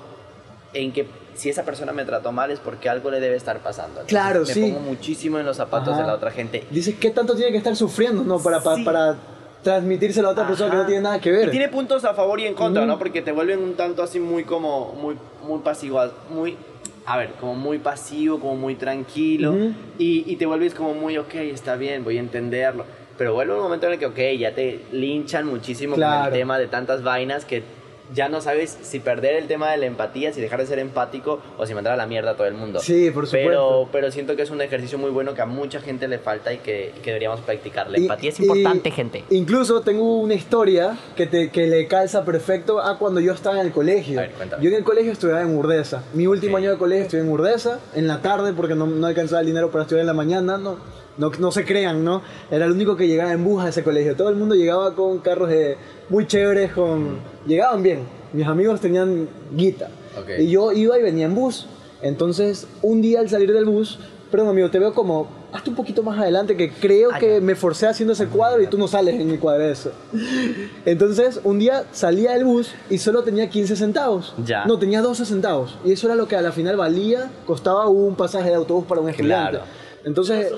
en 0.75 0.93
que 0.93 1.07
si 1.35 1.49
esa 1.49 1.65
persona 1.65 1.93
me 1.93 2.05
trató 2.05 2.33
mal 2.33 2.51
es 2.51 2.61
porque 2.61 2.89
algo 2.89 3.11
le 3.11 3.21
debe 3.21 3.37
estar 3.37 3.59
pasando. 3.61 4.01
Entonces, 4.01 4.09
Claro, 4.11 4.41
me 4.41 4.47
sí. 4.47 4.61
pongo 4.63 4.81
muchísimo 4.81 5.39
en 5.39 5.47
los 5.47 5.57
zapatos 5.57 5.95
Ajá. 5.95 6.03
de 6.03 6.07
la 6.09 6.15
otra 6.15 6.31
gente. 6.31 6.65
Dices, 6.71 6.95
¿qué 7.01 7.11
tanto 7.11 7.35
tiene 7.35 7.51
que 7.53 7.59
estar 7.59 7.75
sufriendo, 7.77 8.23
no? 8.25 8.39
Para, 8.39 8.61
pa- 8.63 8.77
Sí. 8.77 8.85
para 8.85 9.17
transmitírselo 9.63 10.29
a 10.29 10.31
otra 10.33 10.47
persona 10.47 10.71
que 10.71 10.77
no 10.79 10.87
tiene 10.87 11.03
nada 11.03 11.21
que 11.21 11.31
ver. 11.31 11.49
Y 11.49 11.51
tiene 11.51 11.69
puntos 11.69 12.05
a 12.05 12.15
favor 12.15 12.41
y 12.41 12.47
en 12.47 12.55
contra. 12.55 12.87
¿no? 12.87 12.99
Porque 12.99 13.23
te 13.23 13.33
vuelven 13.33 13.61
un 13.63 13.75
tanto 13.75 14.03
así 14.03 14.19
muy 14.19 14.45
como, 14.45 14.93
muy, 14.95 15.17
muy 15.47 15.59
pasivo, 15.61 16.01
muy, 16.31 16.57
a 17.07 17.17
ver, 17.19 17.33
como 17.41 17.55
muy 17.55 17.79
pasivo, 17.79 18.41
como 18.41 18.57
muy 18.57 18.75
tranquilo. 18.77 19.55
Y, 19.99 20.25
y 20.31 20.37
te 20.37 20.47
vuelves 20.47 20.75
como 20.75 20.95
muy, 20.95 21.19
ok, 21.19 21.35
está 21.35 21.77
bien, 21.77 22.05
voy 22.05 22.17
a 22.17 22.21
entenderlo. 22.21 22.85
Pero 23.19 23.35
vuelve 23.35 23.53
un 23.55 23.61
momento 23.61 23.87
en 23.87 23.93
el 23.93 23.99
que, 23.99 24.07
ok, 24.07 24.19
ya 24.39 24.55
te 24.55 24.81
linchan 24.93 25.47
muchísimo 25.47 25.95
con 25.95 26.03
el 26.05 26.33
tema 26.33 26.59
de 26.59 26.67
tantas 26.69 27.03
vainas 27.03 27.45
que 27.45 27.63
ya 28.15 28.29
no 28.29 28.41
sabes 28.41 28.77
si 28.83 28.99
perder 29.01 29.35
el 29.37 29.47
tema 29.47 29.71
de 29.71 29.77
la 29.79 29.87
empatía, 29.87 30.33
si 30.33 30.41
dejar 30.41 30.61
de 30.61 30.67
ser 30.67 30.79
empático 30.79 31.41
o 31.59 31.67
si 31.67 31.75
mandar 31.75 31.93
a 31.93 31.97
la 31.97 32.07
mierda 32.07 32.33
a 32.33 32.37
todo 32.37 32.47
el 32.47 32.55
mundo. 32.55 32.81
Sí, 32.81 33.11
por 33.11 33.27
supuesto. 33.27 33.49
Pero, 33.49 33.89
pero 33.93 34.11
siento 34.11 34.37
que 34.37 34.43
es 34.43 34.51
un 34.51 34.61
ejercicio 34.61 34.99
muy 34.99 35.11
bueno 35.11 35.35
que 35.35 35.43
a 35.43 35.47
mucha 35.47 35.81
gente 35.81 36.09
le 36.09 36.19
falta 36.19 36.53
y 36.53 36.59
que, 36.59 36.93
que 37.03 37.11
deberíamos 37.11 37.41
practicar. 37.41 37.91
La 37.91 37.99
Y- 37.99 38.03
empatía 38.03 38.31
es 38.31 38.41
importante, 38.41 38.91
gente. 38.91 39.25
Incluso 39.31 39.81
tengo 39.83 40.19
una 40.19 40.35
historia 40.35 40.97
que, 41.17 41.27
te, 41.27 41.51
que 41.51 41.67
le 41.67 41.87
calza 41.87 42.25
perfecto 42.25 42.81
a 42.81 42.99
cuando 42.99 43.21
yo 43.21 43.33
estaba 43.33 43.61
en 43.61 43.67
el 43.67 43.73
colegio. 43.73 44.19
A 44.19 44.23
ver, 44.23 44.33
cuéntame. 44.33 44.63
yo 44.63 44.71
en 44.71 44.77
el 44.77 44.85
colegio 44.85 45.13
estudiaba 45.13 45.43
en 45.43 45.57
Urdesa. 45.57 46.03
Mi 46.15 46.27
último 46.27 46.55
Ok. 46.55 46.59
año 46.63 46.71
de 46.73 46.79
colegio 46.79 47.05
estudié 47.05 47.23
en 47.25 47.31
Urdesa, 47.31 47.81
en 47.95 48.07
la 48.09 48.21
tarde 48.23 48.53
porque 48.53 48.75
no, 48.75 48.87
no 48.87 49.07
alcanzaba 49.07 49.41
el 49.41 49.47
dinero 49.47 49.71
para 49.71 49.83
estudiar 49.83 50.01
en 50.03 50.07
la 50.09 50.15
mañana. 50.15 50.59
No, 50.59 50.77
no, 51.21 51.31
no 51.39 51.53
se 51.53 51.67
crean, 51.67 52.03
¿no? 52.03 52.23
Era 52.51 52.65
el 52.65 52.73
único 52.73 52.97
que 52.97 53.07
llegaba 53.07 53.33
en 53.33 53.45
bus 53.45 53.63
a 53.63 53.69
ese 53.69 53.85
colegio. 53.85 54.17
Todo 54.17 54.31
el 54.31 54.37
mundo 54.37 54.55
llegaba 54.55 54.95
con 54.95 55.19
carros 55.19 55.51
de, 55.51 55.77
muy 56.09 56.27
chéveres, 56.27 56.73
con... 56.73 57.19
llegaban 57.47 57.83
bien. 57.83 58.01
Mis 58.33 58.47
amigos 58.47 58.81
tenían 58.81 59.29
guita. 59.53 59.91
Y 60.39 60.49
yo 60.49 60.73
iba 60.73 60.99
y 60.99 61.03
venía 61.03 61.27
en 61.27 61.35
bus. 61.35 61.67
Entonces, 62.01 62.67
un 62.81 63.03
día 63.03 63.21
al 63.21 63.29
salir 63.29 63.53
del 63.53 63.67
bus, 63.67 63.99
perdón 64.31 64.49
amigo, 64.49 64.71
te 64.71 64.79
veo 64.79 64.95
como, 64.95 65.29
hazte 65.53 65.69
un 65.69 65.77
poquito 65.77 66.03
más 66.03 66.19
adelante, 66.19 66.57
que 66.57 66.71
creo 66.71 67.11
Ah, 67.13 67.19
que 67.19 67.43
me 67.43 67.55
forcé 67.55 67.87
haciendo 67.87 68.15
ese 68.15 68.27
cuadro 68.27 68.63
y 68.63 68.67
tú 68.69 68.79
no 68.79 68.89
sales 68.89 69.21
en 69.21 69.31
mi 69.31 69.37
cuadro 69.37 69.65
de 69.65 69.73
eso. 69.73 69.93
Entonces, 70.87 71.41
un 71.45 71.59
día 71.59 71.85
salía 71.93 72.33
del 72.33 72.45
bus 72.45 72.73
y 72.89 72.97
solo 72.97 73.23
tenía 73.25 73.51
15 73.51 73.77
centavos. 73.77 74.35
Ya. 74.43 74.65
No, 74.65 74.79
tenía 74.79 75.03
12 75.03 75.27
centavos. 75.27 75.77
Y 75.85 75.93
eso 75.93 76.07
era 76.07 76.17
lo 76.17 76.27
que 76.27 76.37
a 76.37 76.41
la 76.41 76.53
final 76.53 76.79
valía, 76.79 77.31
costaba 77.45 77.89
un 77.89 78.17
pasaje 78.17 78.49
de 78.49 78.55
autobús 78.55 78.87
para 78.87 79.03
un 79.03 79.11
estudiante. 79.11 79.59
Claro. 79.59 79.81
Entonces, 80.05 80.53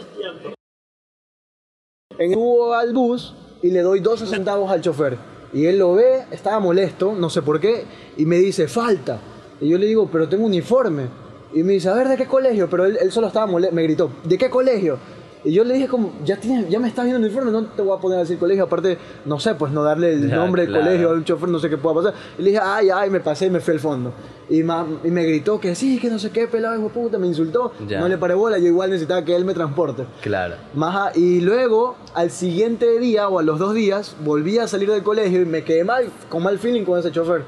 en 2.25 2.39
al 2.75 2.93
bus 2.93 3.35
y 3.63 3.71
le 3.71 3.81
doy 3.81 4.01
12 4.01 4.27
centavos 4.27 4.71
al 4.71 4.81
chofer. 4.81 5.17
Y 5.53 5.67
él 5.67 5.79
lo 5.79 5.95
ve, 5.95 6.25
estaba 6.31 6.59
molesto, 6.61 7.15
no 7.15 7.29
sé 7.29 7.43
por 7.43 7.61
qué, 7.61 7.85
y 8.17 8.25
me 8.25 8.37
dice, 8.37 8.69
falta. 8.69 9.21
Y 9.61 9.69
yo 9.69 9.79
le 9.79 9.87
digo, 9.87 10.09
pero 10.11 10.29
tengo 10.29 10.45
uniforme. 10.45 11.07
Y 11.55 11.63
me 11.63 11.75
dice, 11.75 11.91
a 11.91 11.95
ver, 11.95 12.09
¿de 12.09 12.17
qué 12.17 12.27
colegio? 12.27 12.69
Pero 12.71 12.87
él, 12.87 12.99
él 13.01 13.13
solo 13.13 13.27
estaba 13.27 13.47
molesto, 13.47 13.75
me 13.75 13.83
gritó, 13.83 14.11
¿de 14.25 14.39
qué 14.39 14.49
colegio? 14.49 14.99
Y 15.45 15.53
yo 15.53 15.65
le 15.65 15.75
dije 15.75 15.89
como, 15.89 16.13
ya, 16.25 16.37
tienes, 16.37 16.69
ya 16.69 16.79
me 16.79 16.87
estás 16.87 17.05
viendo 17.05 17.19
el 17.19 17.25
uniforme, 17.25 17.51
no 17.51 17.65
te 17.67 17.83
voy 17.83 17.97
a 17.97 18.01
poner 18.01 18.19
a 18.19 18.21
decir 18.21 18.39
colegio, 18.39 18.63
aparte, 18.65 18.97
no 19.25 19.41
sé, 19.41 19.55
pues 19.57 19.73
no 19.73 19.83
darle 19.83 20.13
el 20.13 20.29
Ya, 20.31 20.37
nombre 20.37 20.63
del 20.63 20.71
claro. 20.71 20.87
colegio 20.87 21.11
al 21.11 21.25
chofer, 21.25 21.49
no 21.49 21.59
sé 21.59 21.69
qué 21.69 21.77
pueda 21.79 21.97
pasar. 21.97 22.15
Y 22.39 22.43
le 22.43 22.51
dije, 22.51 22.63
ay, 22.65 22.91
ay, 22.95 23.11
me 23.11 23.19
pasé 23.21 23.47
y 23.47 23.51
me 23.51 23.59
fui 23.61 23.75
al 23.75 23.81
fondo. 23.81 24.13
Y, 24.49 24.63
ma- 24.63 24.87
y 25.03 25.09
me 25.11 25.25
gritó 25.25 25.59
que 25.59 25.75
sí, 25.75 25.99
que 25.99 26.09
no 26.11 26.19
sé 26.21 26.31
qué, 26.31 26.47
pelado, 26.47 26.79
hijo 26.79 26.91
puta, 26.91 27.19
me 27.19 27.27
insultó. 27.27 27.73
Ya. 27.89 27.99
No 28.01 28.09
le 28.09 28.19
paré 28.19 28.35
bola, 28.35 28.59
yo 28.59 28.67
igual 28.67 28.91
necesitaba 28.91 29.25
que 29.25 29.35
él 29.35 29.45
me 29.45 29.53
transporte. 29.55 30.05
Claro. 30.21 30.55
Maja, 30.75 31.11
y 31.17 31.41
luego, 31.41 31.97
al 32.15 32.31
siguiente 32.31 32.99
día 33.01 33.29
o 33.29 33.39
a 33.39 33.43
los 33.43 33.59
dos 33.59 33.75
días, 33.75 34.15
volví 34.25 34.59
a 34.59 34.69
salir 34.69 34.91
del 34.91 35.03
colegio 35.03 35.43
y 35.43 35.45
me 35.47 35.65
quedé 35.65 35.83
mal, 35.85 36.07
con 36.29 36.43
mal 36.45 36.59
feeling 36.61 36.85
con 36.85 36.99
ese 37.01 37.11
chofer. 37.11 37.43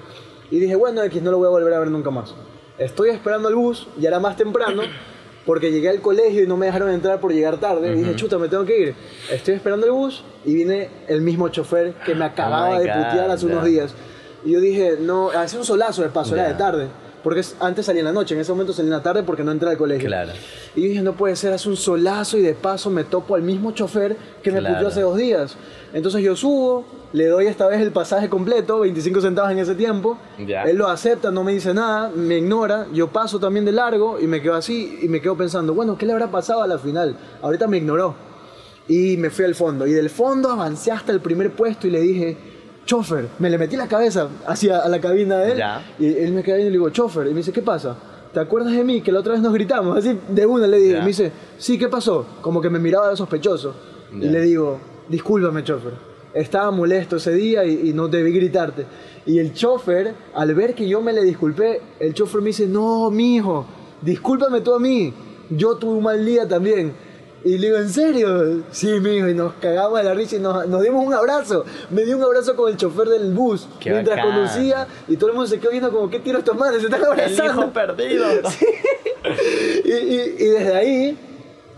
Y 0.50 0.59
dije, 0.59 0.74
bueno, 0.74 1.02
X, 1.04 1.22
no 1.22 1.30
lo 1.30 1.38
voy 1.38 1.46
a 1.46 1.50
volver 1.50 1.72
a 1.74 1.78
ver 1.78 1.90
nunca 1.90 2.11
más. 2.11 2.35
Estoy 2.76 3.11
esperando 3.11 3.48
el 3.48 3.54
bus, 3.54 3.87
ya 3.98 4.09
era 4.09 4.18
más 4.18 4.37
temprano, 4.37 4.83
porque 5.46 5.70
llegué 5.70 5.88
al 5.90 6.00
colegio 6.00 6.42
y 6.42 6.46
no 6.46 6.57
me 6.57 6.66
dejaron 6.66 6.90
entrar 6.90 7.20
por 7.20 7.33
llegar 7.33 7.59
tarde. 7.59 7.92
Y 7.92 7.98
dije, 7.98 8.16
chuta, 8.16 8.38
me 8.38 8.48
tengo 8.48 8.64
que 8.64 8.78
ir. 8.78 8.94
Estoy 9.30 9.54
esperando 9.54 9.87
el 9.87 9.92
bus 9.92 10.24
y 10.44 10.54
viene 10.54 10.88
el 11.09 11.20
mismo 11.20 11.48
chofer 11.48 11.94
que 12.07 12.14
me 12.14 12.24
acababa 12.24 12.76
Oh 12.76 12.80
de 12.80 12.87
putear 12.87 13.30
hace 13.30 13.46
unos 13.46 13.62
ya. 13.62 13.68
días. 13.68 13.94
Y 14.44 14.52
yo 14.52 14.61
dije, 14.61 14.96
no, 15.00 15.30
hace 15.30 15.57
un 15.59 15.64
solazo 15.64 16.02
de 16.02 16.09
paso, 16.09 16.35
era 16.35 16.44
Ya. 16.44 16.52
de 16.52 16.59
tarde. 16.59 16.88
Porque 17.24 17.40
es- 17.40 17.56
antes 17.58 17.87
salía 17.87 18.00
en 18.00 18.04
la 18.06 18.12
noche, 18.12 18.34
en 18.34 18.40
ese 18.42 18.52
momento 18.52 18.72
salía 18.72 18.90
en 18.90 18.96
la 18.98 19.02
tarde 19.02 19.22
porque 19.24 19.42
no 19.42 19.50
entré 19.50 19.68
al 19.70 19.76
colegio. 19.78 20.06
Claro. 20.08 20.30
Y 20.76 20.82
yo 20.82 20.88
dije, 20.88 21.02
no 21.02 21.14
puede 21.14 21.34
ser, 21.34 21.52
hace 21.54 21.68
un 21.68 21.76
solazo 21.76 22.37
y 22.38 22.42
de 22.42 22.54
paso 22.54 22.90
me 22.90 23.02
topo 23.04 23.34
al 23.34 23.42
mismo 23.42 23.72
chofer 23.72 24.16
que 24.42 24.52
me 24.52 24.58
Claro. 24.60 24.87
hace 24.87 25.00
dos 25.00 25.16
días. 25.16 25.56
Entonces 25.94 26.22
yo 26.22 26.37
subo, 26.37 26.84
le 27.12 27.26
doy 27.28 27.46
esta 27.46 27.66
vez 27.66 27.80
el 27.80 27.92
pasaje 27.92 28.28
completo, 28.28 28.80
25 28.80 29.20
centavos 29.22 29.50
en 29.52 29.58
ese 29.58 29.74
tiempo. 29.74 30.18
Ya. 30.46 30.64
Él 30.64 30.76
lo 30.76 30.87
acepta, 30.88 31.30
no 31.30 31.42
me 31.44 31.52
dice 31.52 31.72
nada, 31.72 32.10
me 32.14 32.38
ignora. 32.38 32.87
Yo 32.92 33.08
paso 33.08 33.40
también 33.40 33.64
de 33.64 33.72
largo 33.72 34.20
y 34.20 34.26
me 34.26 34.42
quedo 34.42 34.54
así 34.54 34.98
y 35.02 35.08
me 35.08 35.20
quedo 35.22 35.34
pensando, 35.37 35.72
bueno, 35.74 35.96
¿qué 35.96 36.04
le 36.06 36.12
habrá 36.12 36.30
pasado 36.30 36.62
a 36.62 36.66
la 36.66 36.78
final? 36.78 37.16
Ahorita 37.40 37.66
me 37.66 37.78
ignoró. 37.78 38.14
Y 38.87 39.16
me 39.16 39.30
fui 39.30 39.46
al 39.46 39.54
fondo. 39.54 39.87
Y 39.87 39.92
del 39.92 40.10
fondo 40.10 40.50
avancé 40.50 40.92
hasta 40.92 41.10
el 41.10 41.20
primer 41.20 41.52
puesto 41.52 41.87
y 41.87 41.90
le 41.90 42.00
dije, 42.02 42.37
chofer, 42.84 43.28
me 43.38 43.50
le 43.50 43.58
metí 43.58 43.76
la 43.76 43.88
cabeza 43.88 44.28
hacia 44.46 44.78
a 44.78 44.88
la 44.88 45.00
cabina 45.00 45.38
de 45.38 45.52
él. 45.52 45.58
Ya. 45.58 45.82
Y 45.98 46.06
él 46.06 46.32
me 46.32 46.42
queda 46.42 46.56
viendo 46.56 46.70
y 46.70 46.72
le 46.72 46.78
digo, 46.78 46.90
chofer. 46.90 47.26
Y 47.26 47.30
me 47.30 47.36
dice, 47.36 47.52
¿qué 47.52 47.62
pasa? 47.62 47.96
¿Te 48.32 48.40
acuerdas 48.40 48.72
de 48.72 48.84
mí? 48.84 49.00
Que 49.00 49.12
la 49.12 49.20
otra 49.20 49.32
vez 49.32 49.42
nos 49.42 49.52
gritamos. 49.52 49.96
Así 49.96 50.18
de 50.28 50.46
una 50.46 50.66
le 50.66 50.78
dije. 50.78 50.92
Ya. 50.92 50.98
Y 50.98 51.00
me 51.02 51.08
dice, 51.08 51.32
sí, 51.58 51.78
¿qué 51.78 51.88
pasó? 51.88 52.26
Como 52.40 52.60
que 52.60 52.70
me 52.70 52.78
miraba 52.78 53.10
de 53.10 53.16
sospechoso. 53.16 53.74
Ya. 54.12 54.26
Y 54.26 54.30
le 54.30 54.40
digo, 54.42 54.78
discúlpame, 55.08 55.62
chofer. 55.62 55.92
Estaba 56.34 56.70
molesto 56.72 57.16
ese 57.16 57.32
día 57.32 57.64
y, 57.64 57.90
y 57.90 57.92
no 57.92 58.08
debí 58.08 58.32
gritarte. 58.32 58.86
Y 59.26 59.38
el 59.38 59.52
chofer, 59.52 60.14
al 60.34 60.54
ver 60.54 60.74
que 60.74 60.88
yo 60.88 61.00
me 61.00 61.12
le 61.12 61.22
disculpé, 61.22 61.80
el 62.00 62.12
chofer 62.12 62.40
me 62.40 62.48
dice, 62.48 62.66
no, 62.66 63.10
mijo, 63.10 63.66
discúlpame 64.02 64.60
tú 64.60 64.74
a 64.74 64.80
mí. 64.80 65.14
Yo 65.50 65.76
tuve 65.76 65.98
un 65.98 66.02
mal 66.02 66.24
día 66.24 66.48
también. 66.48 66.92
Y 67.44 67.59
le 67.59 67.66
digo, 67.66 67.78
¿en 67.78 67.90
serio? 67.90 68.62
Sí, 68.70 68.88
mijo, 69.00 69.28
y 69.28 69.35
nos 69.35 69.52
cagamos 69.61 69.98
de 69.98 70.04
la 70.04 70.14
risa 70.14 70.37
y 70.37 70.38
nos, 70.38 70.66
nos 70.66 70.83
dimos 70.83 71.07
un 71.07 71.12
abrazo. 71.12 71.64
Me 71.90 72.02
dio 72.04 72.16
un 72.16 72.22
abrazo 72.22 72.57
con 72.57 72.70
el 72.70 72.76
chofer 72.78 73.07
del 73.09 73.33
bus 73.35 73.68
Qué 73.80 73.90
mientras 73.90 74.16
bacán. 74.16 74.33
conducía 74.35 74.87
y 75.09 75.16
todo 75.18 75.28
el 75.30 75.37
mundo 75.37 75.48
se 75.50 75.61
quedó 75.61 75.70
viendo 75.70 75.90
como, 75.92 76.09
¿qué 76.09 76.20
tiro 76.20 76.38
estos 76.38 76.57
madres? 76.57 76.80
Se 76.80 76.87
están 76.87 77.00
El 77.02 77.07
abrazando. 77.07 77.44
hijo 77.62 77.72
perdido. 77.72 78.24
Y, 79.85 79.90
y- 79.92 80.37
y 80.38 80.44
desde 80.48 80.74
ahí 80.74 81.18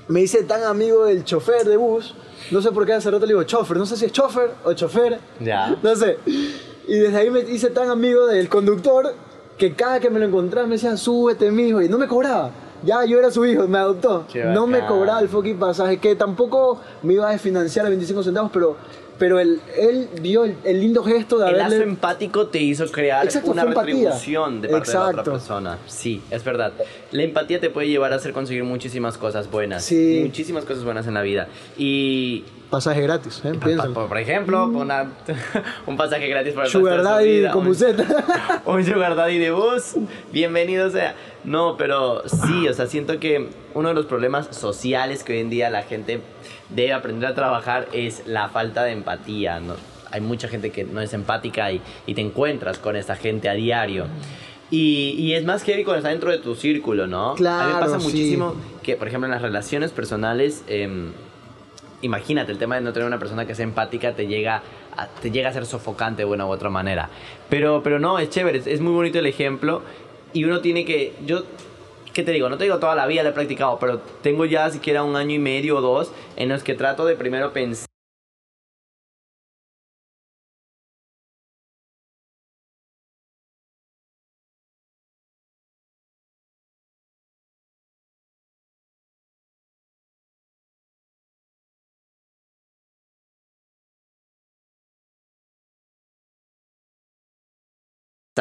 me 0.08 0.20
hice 0.20 0.42
tan 0.44 0.62
amigo 0.64 1.04
del 1.04 1.24
chofer 1.24 1.64
de 1.64 1.76
bus. 1.76 2.14
No 2.50 2.60
sé 2.62 2.70
por 2.72 2.86
qué 2.86 2.92
hace 2.92 3.10
rato 3.10 3.26
le 3.26 3.32
digo 3.32 3.42
chofer. 3.44 3.76
No 3.76 3.86
sé 3.86 3.96
si 3.96 4.04
es 4.06 4.12
chofer 4.12 4.50
o 4.64 4.72
chofer. 4.72 5.18
Ya. 5.40 5.76
No 5.82 5.94
sé. 5.96 6.18
Y 6.26 6.98
desde 6.98 7.16
ahí 7.18 7.30
me 7.30 7.40
hice 7.40 7.70
tan 7.70 7.90
amigo 7.90 8.26
del 8.26 8.48
conductor 8.48 9.14
que 9.58 9.74
cada 9.74 10.00
que 10.00 10.10
me 10.10 10.18
lo 10.20 10.26
encontraba 10.26 10.66
me 10.66 10.74
decía, 10.74 10.96
súbete, 10.96 11.50
mijo, 11.50 11.80
y 11.82 11.88
no 11.88 11.98
me 11.98 12.06
cobraba. 12.06 12.50
Ya 12.84 13.04
yo 13.04 13.18
era 13.18 13.30
su 13.30 13.44
hijo, 13.46 13.66
me 13.66 13.78
adoptó. 13.78 14.26
No 14.52 14.66
me 14.66 14.84
cobraba 14.86 15.20
el 15.20 15.28
fucking 15.28 15.58
pasaje, 15.58 15.98
que 15.98 16.14
tampoco 16.16 16.80
me 17.02 17.14
iba 17.14 17.28
a 17.28 17.32
desfinanciar 17.32 17.86
a 17.86 17.88
25 17.88 18.22
centavos, 18.22 18.50
pero, 18.52 18.76
pero 19.18 19.40
él, 19.40 19.60
él 19.76 20.08
dio 20.20 20.44
el, 20.44 20.56
el 20.64 20.80
lindo 20.80 21.02
gesto 21.02 21.38
de 21.38 21.48
El 21.48 21.56
lazo 21.58 21.66
haberle... 21.66 21.84
empático 21.84 22.48
te 22.48 22.58
hizo 22.58 22.86
crear 22.90 23.24
Exacto, 23.24 23.50
una 23.50 23.64
retribución 23.64 24.60
de 24.60 24.68
parte 24.68 24.90
de 24.90 24.94
la 24.94 25.00
Exacto. 25.00 25.20
otra 25.20 25.32
persona. 25.32 25.78
Sí, 25.86 26.22
es 26.30 26.44
verdad. 26.44 26.72
La 27.12 27.22
empatía 27.22 27.60
te 27.60 27.70
puede 27.70 27.88
llevar 27.88 28.12
a 28.12 28.16
hacer 28.16 28.32
conseguir 28.32 28.64
muchísimas 28.64 29.16
cosas 29.18 29.50
buenas. 29.50 29.84
Sí. 29.84 30.20
Muchísimas 30.24 30.64
cosas 30.64 30.84
buenas 30.84 31.06
en 31.06 31.14
la 31.14 31.22
vida. 31.22 31.48
Y, 31.78 32.44
Pasaje 32.70 33.00
gratis, 33.00 33.40
¿eh? 33.44 33.52
pa- 33.54 33.60
pa- 33.60 33.66
Piénsalo. 33.66 34.08
por, 34.08 34.18
ejemplo, 34.18 34.66
una- 34.66 35.12
un 35.86 35.96
pasaje 35.96 36.26
gratis 36.28 36.52
para 36.52 36.66
el 36.66 36.72
Sugar 36.72 37.02
Daddy 37.02 37.36
vida, 37.38 37.50
con 37.52 37.60
un- 37.62 37.68
buceta. 37.68 38.62
un 38.66 38.84
sugar 38.84 39.14
daddy 39.14 39.38
de 39.38 39.50
bus, 39.52 39.94
bienvenido 40.32 40.90
sea. 40.90 41.14
No, 41.44 41.76
pero 41.76 42.22
sí, 42.28 42.66
o 42.66 42.74
sea, 42.74 42.86
siento 42.86 43.20
que 43.20 43.50
uno 43.74 43.90
de 43.90 43.94
los 43.94 44.06
problemas 44.06 44.48
sociales 44.50 45.22
que 45.22 45.34
hoy 45.34 45.38
en 45.38 45.50
día 45.50 45.70
la 45.70 45.82
gente 45.82 46.20
debe 46.70 46.92
aprender 46.92 47.28
a 47.30 47.34
trabajar 47.36 47.86
es 47.92 48.26
la 48.26 48.48
falta 48.48 48.82
de 48.82 48.92
empatía. 48.92 49.60
¿no? 49.60 49.74
Hay 50.10 50.20
mucha 50.20 50.48
gente 50.48 50.70
que 50.70 50.82
no 50.82 51.00
es 51.00 51.12
empática 51.14 51.70
y, 51.70 51.80
y 52.06 52.14
te 52.14 52.20
encuentras 52.20 52.78
con 52.78 52.96
esta 52.96 53.14
gente 53.14 53.48
a 53.48 53.52
diario. 53.52 54.06
Y, 54.72 55.10
y 55.16 55.34
es 55.34 55.44
más 55.44 55.62
heavy 55.62 55.84
cuando 55.84 55.98
está 55.98 56.08
dentro 56.08 56.32
de 56.32 56.38
tu 56.38 56.56
círculo, 56.56 57.06
¿no? 57.06 57.28
a 57.30 57.32
mí 57.34 57.36
Claro, 57.38 57.74
me 57.74 57.80
pasa 57.80 58.00
sí. 58.00 58.06
muchísimo 58.06 58.54
que, 58.82 58.96
por 58.96 59.06
ejemplo, 59.06 59.26
en 59.26 59.30
las 59.32 59.42
relaciones 59.42 59.92
personales... 59.92 60.64
em, 60.66 61.12
imagínate, 62.06 62.52
el 62.52 62.58
tema 62.58 62.76
de 62.76 62.80
no 62.80 62.92
tener 62.92 63.06
una 63.06 63.18
persona 63.18 63.46
que 63.46 63.54
sea 63.54 63.64
empática 63.64 64.14
te 64.14 64.26
llega 64.26 64.62
a, 64.96 65.06
te 65.06 65.30
llega 65.30 65.50
a 65.50 65.52
ser 65.52 65.66
sofocante 65.66 66.22
de 66.22 66.26
una 66.26 66.46
u 66.46 66.50
otra 66.50 66.70
manera. 66.70 67.10
Pero, 67.48 67.82
pero 67.82 67.98
no, 67.98 68.18
es 68.18 68.30
chévere, 68.30 68.62
es, 68.64 68.80
muy 68.80 68.92
bonito 68.92 69.18
el 69.18 69.26
ejemplo 69.26 69.82
y 70.32 70.44
uno 70.44 70.60
tiene 70.60 70.84
que, 70.84 71.14
yo, 71.24 71.42
¿qué 72.12 72.22
te 72.22 72.32
digo? 72.32 72.48
No 72.48 72.56
te 72.56 72.64
digo 72.64 72.78
toda 72.78 72.94
la 72.94 73.06
vida 73.06 73.22
lo 73.22 73.30
he 73.30 73.32
practicado, 73.32 73.78
pero 73.78 74.00
tengo 74.22 74.44
ya 74.44 74.70
siquiera 74.70 75.02
un 75.02 75.16
año 75.16 75.34
y 75.34 75.38
medio 75.38 75.76
o 75.76 75.80
dos 75.80 76.12
en 76.36 76.48
los 76.48 76.62
que 76.62 76.74
trato 76.74 77.04
de 77.04 77.16
primero 77.16 77.52
pensar 77.52 77.86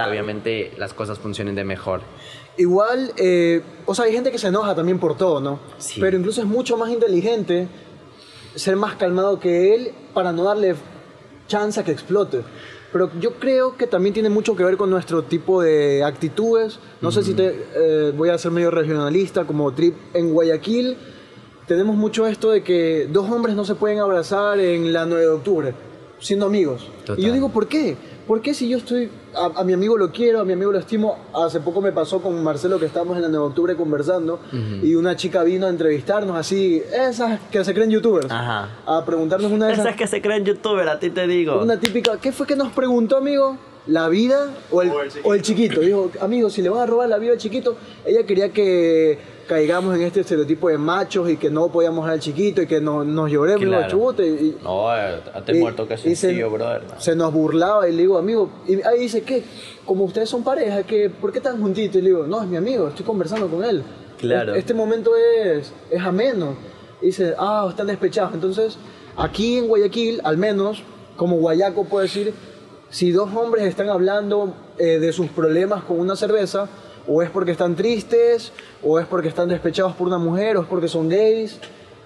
obviamente 0.03 0.73
las 0.77 0.93
cosas 0.93 1.19
funcionen 1.19 1.55
de 1.55 1.63
mejor. 1.63 2.01
Igual, 2.57 3.13
eh, 3.15 3.61
o 3.85 3.95
sea, 3.95 4.05
hay 4.05 4.11
gente 4.11 4.29
que 4.29 4.37
se 4.37 4.47
enoja 4.47 4.75
también 4.75 4.99
por 4.99 5.15
todo, 5.15 5.39
¿no? 5.39 5.59
Sí. 5.77 6.01
Pero 6.01 6.17
incluso 6.17 6.41
es 6.41 6.47
mucho 6.47 6.75
más 6.75 6.89
inteligente 6.89 7.69
ser 8.55 8.75
más 8.75 8.95
calmado 8.95 9.39
que 9.39 9.73
él 9.73 9.91
para 10.13 10.33
no 10.33 10.43
darle 10.43 10.75
chance 11.47 11.79
a 11.79 11.85
que 11.85 11.91
explote. 11.91 12.41
Pero 12.91 13.09
yo 13.19 13.35
creo 13.35 13.77
que 13.77 13.87
también 13.87 14.13
tiene 14.13 14.29
mucho 14.29 14.55
que 14.55 14.65
ver 14.65 14.75
con 14.75 14.89
nuestro 14.89 15.23
tipo 15.23 15.61
de 15.61 16.03
actitudes. 16.03 16.79
No 16.99 17.11
sé 17.11 17.23
si 17.23 17.33
te 17.33 17.65
eh, 17.75 18.13
voy 18.15 18.29
a 18.29 18.37
ser 18.37 18.51
medio 18.51 18.71
regionalista, 18.71 19.45
como 19.45 19.73
Trip 19.73 19.95
en 20.13 20.33
Guayaquil. 20.33 20.97
Tenemos 21.67 21.95
mucho 21.95 22.27
esto 22.27 22.51
de 22.51 22.63
que 22.63 23.07
dos 23.09 23.29
hombres 23.31 23.55
no 23.55 23.63
se 23.63 23.75
pueden 23.75 23.99
abrazar 23.99 24.59
en 24.59 24.91
la 24.91 25.05
9 25.05 25.23
de 25.23 25.31
octubre, 25.31 25.73
siendo 26.19 26.45
amigos. 26.45 26.89
Total. 27.05 27.19
Y 27.19 27.27
yo 27.27 27.33
digo, 27.33 27.49
¿por 27.49 27.67
qué? 27.67 27.97
¿Por 28.27 28.41
qué 28.41 28.53
si 28.53 28.69
yo 28.69 28.77
estoy, 28.77 29.09
a, 29.35 29.59
a 29.61 29.63
mi 29.63 29.73
amigo 29.73 29.97
lo 29.97 30.11
quiero, 30.11 30.39
a 30.39 30.45
mi 30.45 30.53
amigo 30.53 30.71
lo 30.71 30.79
estimo? 30.79 31.17
Hace 31.33 31.59
poco 31.59 31.81
me 31.81 31.91
pasó 31.91 32.21
con 32.21 32.43
Marcelo 32.43 32.79
que 32.79 32.85
estábamos 32.85 33.15
en 33.17 33.23
la 33.23 33.27
9 33.29 33.43
de 33.43 33.49
octubre 33.49 33.75
conversando 33.75 34.39
y 34.81 34.95
una 34.95 35.15
chica 35.15 35.43
vino 35.43 35.65
a 35.65 35.69
entrevistarnos 35.69 36.35
así, 36.37 36.81
esas 36.93 37.39
que 37.51 37.63
se 37.63 37.73
creen 37.73 37.89
youtubers, 37.91 38.31
Ajá. 38.31 38.69
a 38.85 39.03
preguntarnos 39.05 39.51
una 39.51 39.67
de 39.67 39.73
esas, 39.73 39.85
Esas 39.85 39.97
que 39.97 40.07
se 40.07 40.21
creen 40.21 40.45
youtuber, 40.45 40.87
a 40.89 40.99
ti 40.99 41.09
te 41.09 41.27
digo. 41.27 41.61
una 41.61 41.79
típica, 41.79 42.17
¿qué 42.19 42.31
fue 42.31 42.47
que 42.47 42.55
nos 42.55 42.71
preguntó, 42.71 43.17
amigo? 43.17 43.57
¿La 43.87 44.09
vida 44.09 44.49
o 44.71 44.81
el, 44.81 44.91
o 45.23 45.33
el 45.35 45.41
chiquito? 45.43 45.79
Dijo, 45.81 46.09
amigo, 46.19 46.49
si 46.49 46.63
le 46.63 46.69
van 46.69 46.81
a 46.81 46.85
robar 46.87 47.07
la 47.07 47.19
vida 47.19 47.33
al 47.33 47.37
chiquito, 47.37 47.75
ella 48.03 48.23
quería 48.25 48.49
que 48.49 49.19
caigamos 49.47 49.95
en 49.95 50.01
este 50.01 50.21
estereotipo 50.21 50.69
de 50.69 50.77
machos 50.77 51.29
y 51.29 51.37
que 51.37 51.49
no 51.49 51.67
podíamos 51.69 52.07
al 52.09 52.19
chiquito 52.19 52.61
y 52.61 52.67
que 52.67 52.81
no, 52.81 53.03
nos 53.03 53.29
lloremos 53.31 53.61
Claro. 53.63 53.81
nos 53.83 53.91
chute. 53.91 54.27
Y, 54.27 54.57
No, 54.63 54.85
te 55.45 55.55
y- 55.55 55.59
muerto 55.59 55.87
que 55.87 55.93
y 55.95 55.97
se- 55.97 56.15
sencillo, 56.15 56.49
brother. 56.49 56.81
Se 56.97 57.15
nos 57.15 57.31
burlaba 57.33 57.87
y 57.87 57.91
le 57.93 58.01
digo, 58.03 58.17
amigo, 58.17 58.49
y 58.67 58.81
ahí 58.81 58.99
dice, 58.99 59.21
¿qué? 59.23 59.43
Como 59.85 60.05
ustedes 60.05 60.29
son 60.29 60.43
pareja, 60.43 60.83
¿qué? 60.83 61.09
¿por 61.09 61.31
qué 61.31 61.39
están 61.39 61.61
juntitos? 61.61 61.97
Y 61.97 62.01
le 62.01 62.09
digo, 62.09 62.25
no, 62.27 62.41
es 62.41 62.47
mi 62.47 62.57
amigo, 62.57 62.87
estoy 62.87 63.05
conversando 63.05 63.47
con 63.47 63.63
él. 63.63 63.83
Claro. 64.19 64.53
Es- 64.53 64.59
Este 64.59 64.73
momento 64.73 65.11
es, 65.15 65.71
es 65.89 66.01
ameno. 66.01 66.55
Y 67.01 67.07
dice, 67.07 67.33
ah, 67.37 67.67
están 67.69 67.87
despechados. 67.87 68.33
Entonces, 68.33 68.77
aquí 69.17 69.57
en 69.57 69.67
Guayaquil, 69.67 70.21
al 70.23 70.37
menos, 70.37 70.81
como 71.17 71.35
guayaco 71.37 71.85
puedo 71.85 72.01
decir, 72.03 72.33
si 72.89 73.11
dos 73.11 73.29
hombres 73.35 73.65
están 73.65 73.89
hablando 73.89 74.53
eh, 74.77 74.99
de 74.99 75.11
sus 75.13 75.27
problemas 75.27 75.83
con 75.83 75.99
una 75.99 76.15
cerveza, 76.15 76.67
o 77.07 77.21
es 77.21 77.29
porque 77.29 77.51
están 77.51 77.75
tristes, 77.75 78.51
o 78.83 78.99
es 78.99 79.05
porque 79.07 79.27
están 79.29 79.47
despechados 79.49 79.93
por 79.95 80.07
una 80.07 80.17
mujer, 80.17 80.57
o 80.57 80.61
es 80.61 80.67
porque 80.67 80.87
son 80.87 81.07
gays, 81.09 81.59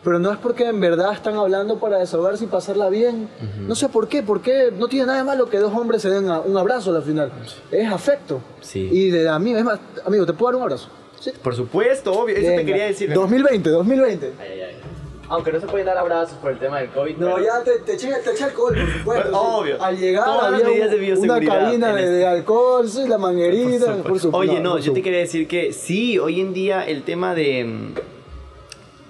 pero 0.04 0.18
no 0.20 0.32
es 0.32 0.38
porque 0.38 0.66
en 0.68 0.80
verdad 0.80 1.12
están 1.14 1.36
hablando 1.36 1.78
para 1.80 1.98
desahogarse 2.00 2.46
y 2.46 2.48
pasarla 2.48 2.90
bien. 2.90 3.30
No 3.68 3.76
sé 3.76 3.90
por 3.90 4.08
qué, 4.08 4.24
porque 4.24 4.72
no 4.78 4.88
tiene 4.88 5.08
nada 5.08 5.18
de 5.20 5.24
malo 5.26 5.50
que 5.50 5.58
dos 5.58 5.74
hombres 5.76 6.02
se 6.02 6.10
den 6.10 6.30
a- 6.30 6.40
un 6.40 6.58
abrazo 6.58 6.96
al 6.96 7.04
final. 7.04 7.32
Es 7.72 7.92
afecto. 7.92 8.40
Sí. 8.62 8.88
Y 8.92 9.10
de 9.10 9.28
amigo, 9.28 9.58
es 9.58 9.66
más, 9.66 9.80
amigo, 10.06 10.26
¿te 10.26 10.34
puedo 10.34 10.52
dar 10.52 10.56
un 10.58 10.64
abrazo? 10.64 10.90
Sí. 11.20 11.32
Por 11.44 11.54
supuesto, 11.54 12.14
obvio, 12.14 12.36
eso 12.38 12.46
te 12.46 12.50
Venga. 12.58 12.66
quería 12.66 12.86
decir. 12.86 13.14
2020, 13.14 13.70
2020. 13.70 14.34
Ay, 14.40 14.48
ay, 14.52 14.62
ay. 14.62 14.76
Aunque 15.30 15.52
no 15.52 15.60
se 15.60 15.68
pueden 15.68 15.86
dar 15.86 15.98
abrazos 15.98 16.38
por 16.40 16.52
el 16.52 16.58
tema 16.60 16.80
del 16.80 16.90
COVID. 16.90 17.18
No, 17.18 17.36
pero- 17.36 17.46
ya 17.46 17.64
te, 17.64 17.80
te 17.86 17.94
eché, 17.94 18.12
te 18.24 18.32
eché 18.32 18.44
alcohol, 18.46 18.74
por 18.76 18.92
supuesto. 18.98 19.04
Pues, 19.06 19.26
sí. 19.26 19.32
obvio. 19.34 19.84
Al 19.84 19.98
llegar 19.98 20.26
Todas 20.26 20.52
las 20.52 20.54
había 20.62 20.68
medidas 20.70 20.92
de 20.92 21.14
un- 21.14 21.20
una 21.20 21.40
cabina 21.46 21.94
de, 21.94 22.00
este- 22.02 22.12
de 22.14 22.28
alcohol, 22.28 22.90
sí, 22.90 23.08
la 23.08 23.18
manguerita, 23.20 23.86
por 23.98 24.20
supuesto. 24.20 24.30
Oye, 24.38 24.60
no, 24.60 24.80
yo 24.80 24.92
te 24.92 25.02
quería 25.04 25.20
decir 25.20 25.48
que 25.48 25.72
sí, 25.72 26.18
hoy 26.18 26.42
en 26.42 26.54
día 26.54 26.84
el 26.86 27.04
tema 27.04 27.36
de, 27.36 27.92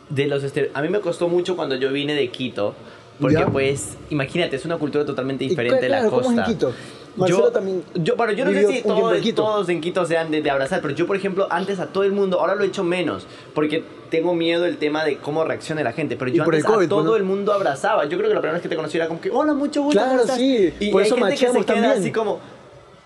de 0.09 0.27
los 0.27 0.43
A 0.73 0.81
mí 0.81 0.89
me 0.89 0.99
costó 0.99 1.29
mucho 1.29 1.55
cuando 1.55 1.75
yo 1.75 1.91
vine 1.91 2.13
de 2.15 2.29
Quito, 2.29 2.75
porque 3.21 3.35
¿Ya? 3.35 3.45
pues, 3.47 3.95
imagínate, 4.09 4.55
es 4.57 4.65
una 4.65 4.77
cultura 4.77 5.05
totalmente 5.05 5.45
Y 5.45 5.49
diferente 5.49 5.81
de 5.81 5.89
la 5.89 5.97
claro, 5.99 6.09
¿cómo 6.11 6.23
costa. 6.23 6.41
es 6.43 6.47
en 6.49 6.53
Quito? 6.53 6.73
Marcelo 7.15 7.45
yo, 7.45 7.51
también 7.51 7.83
yo, 7.95 8.15
bueno, 8.15 8.33
yo 8.33 8.45
no 8.45 8.51
sé 8.51 8.67
si 8.67 8.81
todos, 8.83 9.17
en 9.17 9.35
todos 9.35 9.69
en 9.69 9.81
Quito 9.81 10.05
sean 10.05 10.31
de, 10.31 10.41
de 10.41 10.49
abrazar, 10.49 10.81
pero 10.81 10.93
yo, 10.93 11.05
por 11.07 11.15
ejemplo, 11.15 11.47
antes 11.49 11.79
a 11.79 11.87
todo 11.87 12.03
el 12.03 12.11
mundo, 12.11 12.39
ahora 12.39 12.55
lo 12.55 12.63
he 12.63 12.67
hecho 12.67 12.83
menos, 12.83 13.25
porque 13.53 13.83
tengo 14.09 14.33
miedo 14.33 14.63
del 14.63 14.77
tema 14.77 15.03
de 15.03 15.17
cómo 15.17 15.43
reaccione 15.43 15.83
la 15.83 15.91
gente, 15.91 16.15
pero 16.15 16.31
Y 16.31 16.35
yo 16.35 16.43
el 16.43 16.49
antes 16.49 16.65
COVID, 16.65 16.85
a 16.85 16.89
todo 16.89 17.15
el 17.15 17.23
mundo 17.23 17.53
abrazaba. 17.53 18.05
Yo 18.05 18.17
creo 18.17 18.29
que 18.29 18.35
la 18.35 18.41
primera 18.41 18.53
vez 18.53 18.61
que 18.61 18.69
te 18.69 18.75
conocí 18.75 18.97
era 18.97 19.07
como 19.07 19.21
que, 19.21 19.29
hola, 19.29 19.53
mucho 19.53 19.81
gusto. 19.83 19.99
Claro, 19.99 20.11
¿cómo 20.11 20.21
estás?" 20.21 20.37
sí, 20.37 20.73
Y 20.79 20.91
por 20.91 21.01
hay 21.01 21.07
eso 21.07 21.15
gente 21.15 21.31
que 21.31 21.37
se 21.37 21.45
macheamos 21.45 21.65
queda 21.65 21.75
también. 21.75 21.99
así 21.99 22.11
como, 22.11 22.39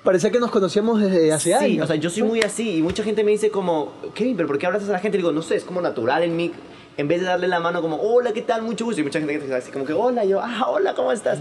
Parecía 0.04 0.32
que 0.32 0.40
nos 0.40 0.52
conocíamos 0.52 1.00
desde 1.00 1.32
hace 1.32 1.50
sí, 1.50 1.54
años. 1.54 1.86
o 1.86 1.88
sea, 1.88 1.96
yo 1.96 2.10
soy 2.10 2.24
muy 2.24 2.42
así 2.42 2.78
y 2.78 2.82
mucha 2.82 3.04
gente 3.04 3.24
me 3.24 3.32
dice 3.32 3.50
como, 3.50 3.94
Kevin, 4.14 4.36
pero 4.36 4.48
¿por 4.48 4.58
qué 4.58 4.66
abrazas 4.66 4.90
a 4.90 4.92
la 4.92 5.00
gente? 5.00 5.18
Le 5.18 5.22
digo, 5.22 5.32
no 5.32 5.42
sé, 5.42 5.56
es 5.56 5.64
como 5.64 5.80
natural 5.82 6.24
en 6.24 6.36
mí. 6.36 6.52
En 6.98 7.08
vez 7.08 7.22
de 7.22 7.28
darle 7.28 7.48
la 7.48 7.60
mano 7.62 7.82
como, 7.82 7.96
hola, 8.02 8.34
¿qué 8.34 8.42
tal? 8.42 8.62
Mucho 8.64 8.84
gusto. 8.86 9.00
Y 9.00 9.04
mucha 9.06 9.20
gente 9.20 9.40
que 9.40 9.46
te 9.46 9.56
así 9.56 9.72
como 9.72 9.86
que, 9.86 9.94
hola, 9.94 10.26
y 10.26 10.30
yo, 10.30 10.42
ah, 10.42 10.66
hola, 10.68 10.94
¿cómo 10.94 11.12
estás? 11.12 11.40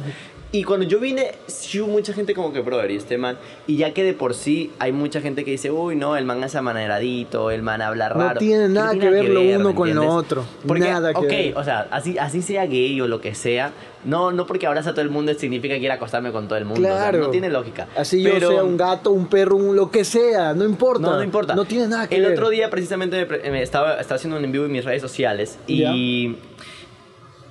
Y 0.55 0.65
cuando 0.65 0.85
yo 0.87 1.01
vine, 1.01 1.33
sí 1.47 1.81
hubo 1.81 1.89
mucha 1.91 2.13
gente 2.13 2.35
como 2.35 2.53
que, 2.53 2.61
brother, 2.61 2.91
y 2.91 2.97
este 2.97 3.17
man. 3.17 3.39
Y 3.67 3.77
ya 3.79 3.95
que 3.95 4.05
de 4.05 4.13
por 4.13 4.35
sí 4.35 4.71
hay 4.79 4.93
mucha 4.93 5.23
gente 5.23 5.47
que 5.47 5.53
dice, 5.53 5.71
uy, 5.71 5.97
no, 5.97 6.15
el 6.15 6.27
man 6.27 6.45
es 6.45 6.55
amaneradito, 6.55 7.51
el 7.51 7.63
man 7.63 7.81
habla 7.81 8.11
No 8.11 8.17
raro. 8.17 8.39
tiene 8.39 8.65
¿Qué 8.65 8.69
nada 8.69 8.93
que 8.93 9.09
ver 9.09 9.31
lo 9.31 9.41
uno 9.41 9.75
con 9.75 9.95
lo 9.95 10.07
otro. 10.15 10.45
Porque, 10.67 10.83
Nada 10.83 11.15
que 11.15 11.19
ok, 11.21 11.27
ver. 11.29 11.57
o 11.57 11.65
sea, 11.65 11.89
así, 11.91 12.19
así 12.19 12.43
sea 12.43 12.67
gay 12.67 13.01
o 13.01 13.09
lo 13.09 13.19
que 13.23 13.35
sea, 13.35 13.73
no, 14.05 14.31
no 14.31 14.45
porque 14.47 14.67
abraza 14.67 14.91
a 14.91 14.93
todo 14.93 15.01
el 15.03 15.09
mundo 15.11 15.33
significa 15.33 15.73
que 15.73 15.81
quiera 15.81 15.95
acostarme 15.95 16.33
con 16.33 16.49
todo 16.49 16.59
el 16.59 16.67
mundo. 16.67 16.83
o 16.87 16.93
sea, 16.93 16.99
Claro. 17.09 17.19
no 17.21 17.31
tiene 17.31 17.49
lógica. 17.49 17.89
Así 17.97 18.23
yo 18.23 18.39
sea 18.39 18.63
un 18.63 18.77
gato, 18.77 19.11
un 19.11 19.29
perro, 19.29 19.57
un 19.57 19.75
lo 19.75 19.91
que 19.91 20.05
sea, 20.05 20.53
no 20.53 20.67
importa. 20.67 21.07
no, 21.09 21.17
no 21.17 21.23
importa. 21.25 21.55
No 21.55 21.65
tiene 21.65 21.89
nada 21.89 22.09
que 22.09 22.17
El 22.17 22.25
ver. 22.25 22.33
otro 22.35 22.51
día 22.51 22.69
precisamente 22.69 23.17
me 23.17 23.25
pre- 23.25 23.51
me 23.51 23.63
estaba, 23.63 23.95
estaba 24.01 24.17
haciendo 24.17 24.37
un 24.37 24.45
en 24.45 24.53
vivo 24.53 24.67
en 24.67 24.73
mis 24.73 24.85
redes 24.85 25.01
sociales 25.01 25.59
y, 25.67 26.37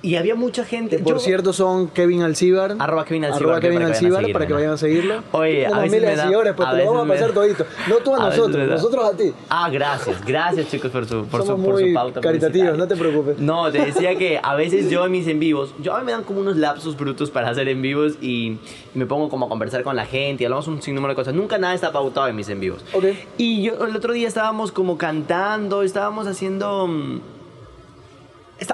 y 0.02 0.16
había 0.16 0.34
mucha 0.34 0.64
gente. 0.64 0.96
Que 0.98 1.02
por 1.04 1.14
yo- 1.14 1.18
cierto 1.20 1.52
son 1.52 1.88
Kevin 1.88 2.22
Alcibar. 2.22 2.74
Arroba 2.78 3.04
Kevin 3.04 3.24
Alcibar, 3.24 3.42
Arroba 3.54 3.60
Kevin 3.60 3.82
Alcibar 3.82 4.32
para 4.32 4.46
que 4.46 4.52
vayan 4.52 4.72
a 4.72 4.76
seguirlo. 4.76 5.22
Oye, 5.32 5.66
a 5.66 5.78
veces 5.78 5.92
miles 5.92 6.10
me 6.10 6.16
da- 6.16 6.22
seguidores, 6.24 6.54
pues 6.54 6.68
a 6.68 6.72
te 6.72 6.78
lo 6.78 6.84
vamos 6.86 7.02
a 7.02 7.04
me 7.04 7.14
pasar 7.14 7.32
todito. 7.32 7.64
No 7.88 7.96
tú 7.98 8.14
a, 8.14 8.18
nosotros, 8.28 8.68
nosotros 8.68 9.04
a 9.04 9.16
ti. 9.16 9.32
Ah, 9.48 9.70
gracias, 9.70 10.24
gracias 10.24 10.68
chicos 10.70 10.90
por 10.90 11.06
su, 11.06 11.24
por 11.26 11.44
Somos 11.44 11.64
su, 11.64 11.70
por 11.72 11.80
su 11.80 11.94
pauta 11.94 12.20
caritativos, 12.20 12.76
no 12.76 12.86
te 12.88 12.96
preocupes. 12.96 13.38
No, 13.38 13.70
te 13.70 13.78
decía 13.86 14.16
que 14.16 14.40
a 14.42 14.54
veces 14.54 14.90
yo 14.90 15.04
en 15.06 15.12
mis 15.12 15.26
en 15.28 15.38
vivos, 15.38 15.74
yo 15.80 15.94
a 15.94 16.00
mí 16.00 16.06
me 16.06 16.12
dan 16.12 16.24
como 16.24 16.40
unos 16.40 16.56
lapsos 16.56 16.96
brutos 16.96 17.30
para 17.30 17.48
hacer 17.50 17.68
en 17.68 17.80
vivos 17.80 18.14
y 18.20 18.58
me 18.94 19.06
pongo 19.06 19.28
como 19.28 19.46
a 19.46 19.48
conversar 19.48 19.82
con 19.84 19.94
la 19.96 20.04
gente 20.06 20.42
y 20.42 20.46
hablamos 20.46 20.66
un 20.68 20.82
sinnúmero 20.82 21.12
de 21.12 21.16
cosas. 21.16 21.34
Nunca 21.34 21.58
nada 21.58 21.74
está 21.74 21.92
pautado 21.92 22.26
en 22.28 22.36
mis 22.36 22.48
en 22.48 22.58
vivos. 22.60 22.84
Ok. 22.92 23.04
Y 23.38 23.62
yo 23.62 23.84
el 23.86 23.94
otro 23.96 24.12
día 24.12 24.26
estábamos 24.26 24.72
como 24.72 24.98
cantando, 24.98 25.82
estábamos 25.82 26.26
haciendo... 26.26 26.88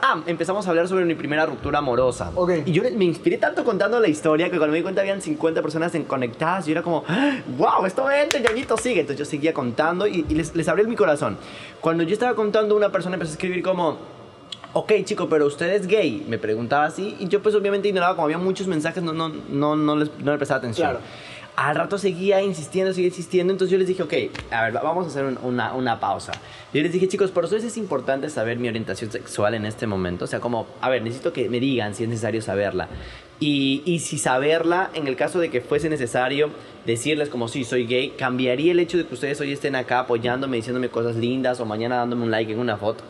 ah, 0.02 0.22
empezamos 0.26 0.66
a 0.66 0.70
hablar 0.70 0.88
sobre 0.88 1.04
mi 1.04 1.14
primera 1.14 1.46
ruptura 1.46 1.78
amorosa. 1.78 2.30
Ok. 2.34 2.50
Y 2.66 2.72
yo 2.72 2.82
me 2.94 3.04
inspiré 3.04 3.38
tanto 3.38 3.64
contando 3.64 4.00
la 4.00 4.08
historia 4.08 4.50
que 4.50 4.58
cuando 4.58 4.72
me 4.72 4.78
di 4.78 4.82
cuenta 4.82 5.00
habían 5.00 5.22
50 5.22 5.62
personas 5.62 5.94
en 5.94 6.04
conectadas 6.04 6.66
y 6.66 6.70
yo 6.70 6.72
era 6.72 6.82
como, 6.82 7.04
wow, 7.58 7.86
esto 7.86 8.04
vente, 8.04 8.40
Ñañito, 8.40 8.76
sigue. 8.76 9.00
Entonces 9.00 9.18
yo 9.18 9.24
seguía 9.24 9.54
contando 9.54 10.06
y, 10.06 10.24
y 10.28 10.34
les, 10.34 10.54
les 10.54 10.68
abrí 10.68 10.84
mi 10.86 10.96
corazón. 10.96 11.36
Cuando 11.80 12.02
yo 12.02 12.12
estaba 12.12 12.34
contando, 12.34 12.76
una 12.76 12.90
persona 12.90 13.14
empezó 13.14 13.30
a 13.30 13.34
escribir 13.34 13.62
como, 13.62 13.98
ok, 14.72 14.92
chico, 15.04 15.28
pero 15.28 15.46
usted 15.46 15.72
es 15.72 15.86
gay. 15.86 16.24
Me 16.28 16.38
preguntaba 16.38 16.84
así 16.84 17.16
y 17.18 17.28
yo 17.28 17.42
pues 17.42 17.54
obviamente 17.54 17.88
ignoraba, 17.88 18.14
como 18.14 18.26
había 18.26 18.38
muchos 18.38 18.66
mensajes, 18.66 19.02
no, 19.02 19.12
no, 19.12 19.28
no, 19.28 19.76
no, 19.76 19.96
les, 19.96 20.10
no 20.18 20.32
le 20.32 20.38
prestaba 20.38 20.58
atención. 20.58 20.90
Claro. 20.90 21.04
Al 21.60 21.74
rato 21.74 21.98
seguía 21.98 22.40
insistiendo, 22.40 22.92
seguía 22.92 23.08
insistiendo, 23.08 23.52
entonces 23.52 23.72
yo 23.72 23.78
les 23.78 23.88
dije, 23.88 24.04
ok, 24.04 24.12
a 24.52 24.62
ver, 24.64 24.76
va- 24.76 24.82
vamos 24.82 25.06
a 25.06 25.08
hacer 25.08 25.24
un- 25.24 25.38
una, 25.42 25.74
una 25.74 25.98
pausa. 25.98 26.30
Yo 26.72 26.80
les 26.82 26.92
dije, 26.92 27.08
chicos, 27.08 27.32
para 27.32 27.46
ustedes 27.46 27.64
es 27.64 27.76
importante 27.76 28.30
saber 28.30 28.58
mi 28.60 28.68
orientación 28.68 29.10
sexual 29.10 29.54
en 29.54 29.66
este 29.66 29.86
momento. 29.88 30.24
O 30.24 30.28
sea, 30.28 30.38
como, 30.38 30.68
a 30.80 30.88
ver, 30.88 31.02
necesito 31.02 31.32
que 31.32 31.48
me 31.48 31.58
digan 31.58 31.96
si 31.96 32.04
es 32.04 32.08
necesario 32.08 32.42
saberla. 32.42 32.88
Y, 33.40 33.82
y 33.86 33.98
si 34.00 34.18
saberla, 34.18 34.90
en 34.94 35.08
el 35.08 35.16
caso 35.16 35.40
de 35.40 35.48
que 35.50 35.60
fuese 35.60 35.88
necesario 35.88 36.50
decirles 36.86 37.28
como, 37.28 37.48
sí, 37.48 37.64
soy 37.64 37.86
gay, 37.86 38.10
cambiaría 38.10 38.70
el 38.72 38.78
hecho 38.78 38.96
de 38.96 39.04
que 39.06 39.14
ustedes 39.14 39.40
hoy 39.40 39.52
estén 39.52 39.74
acá 39.74 40.00
apoyándome, 40.00 40.56
diciéndome 40.58 40.88
cosas 40.90 41.16
lindas 41.16 41.58
o 41.60 41.64
mañana 41.64 41.96
dándome 41.96 42.22
un 42.24 42.30
like 42.30 42.52
en 42.52 42.58
una 42.60 42.76
foto. 42.76 43.02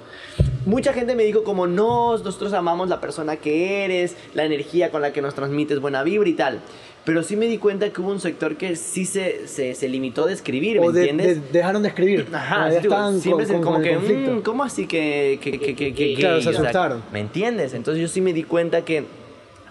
Mucha 0.67 0.93
gente 0.93 1.15
me 1.15 1.23
dijo 1.25 1.45
como, 1.45 1.67
no, 1.67 2.13
nosotros 2.19 2.53
amamos 2.53 2.89
la 2.91 3.01
persona 3.01 3.37
que 3.37 3.85
eres, 3.85 4.17
la 4.35 4.45
energía 4.45 4.91
con 4.91 5.01
la 5.01 5.13
que 5.13 5.23
nos 5.23 5.35
transmites 5.35 5.81
buena 5.81 6.03
vibra 6.03 6.29
y 6.29 6.35
tal. 6.35 6.61
Pero 7.09 7.23
sí 7.23 7.37
me 7.37 7.47
di 7.47 7.57
cuenta 7.57 7.89
que 7.91 8.03
hubo 8.03 8.11
un 8.11 8.21
sector 8.21 8.57
que 8.57 8.77
sí 8.77 9.07
se, 9.07 9.49
se, 9.49 9.75
se 9.75 9.89
limitó 9.89 10.27
de 10.27 10.35
escribir, 10.35 10.79
¿me 10.79 10.87
O 10.89 10.93
de- 10.93 11.09
entiendes? 11.09 11.41
de- 11.43 11.53
dejaron 11.59 11.83
de 11.83 11.89
escribir. 11.89 12.27
Ajá, 12.31 12.71
sí, 12.71 12.81
siempre 13.23 13.47
con- 13.47 13.57
es 13.57 13.63
como 13.63 13.73
con 13.77 13.83
que, 13.83 13.95
conflicto. 13.95 14.31
mm, 14.33 14.41
¿cómo 14.43 14.63
así 14.63 14.87
que, 14.87 15.39
que, 15.41 15.53
que, 15.59 15.75
que, 15.75 15.95
que 15.95 16.15
Claro, 16.17 16.35
gay? 16.35 16.43
se 16.43 16.49
O 16.51 16.53
sea, 16.53 16.61
asustaron. 16.65 17.03
¿Me 17.11 17.21
entiendes? 17.21 17.73
Entonces 17.73 18.03
yo 18.03 18.09
sí 18.09 18.21
me 18.21 18.35
di 18.35 18.43
cuenta 18.43 18.83
que 18.85 19.05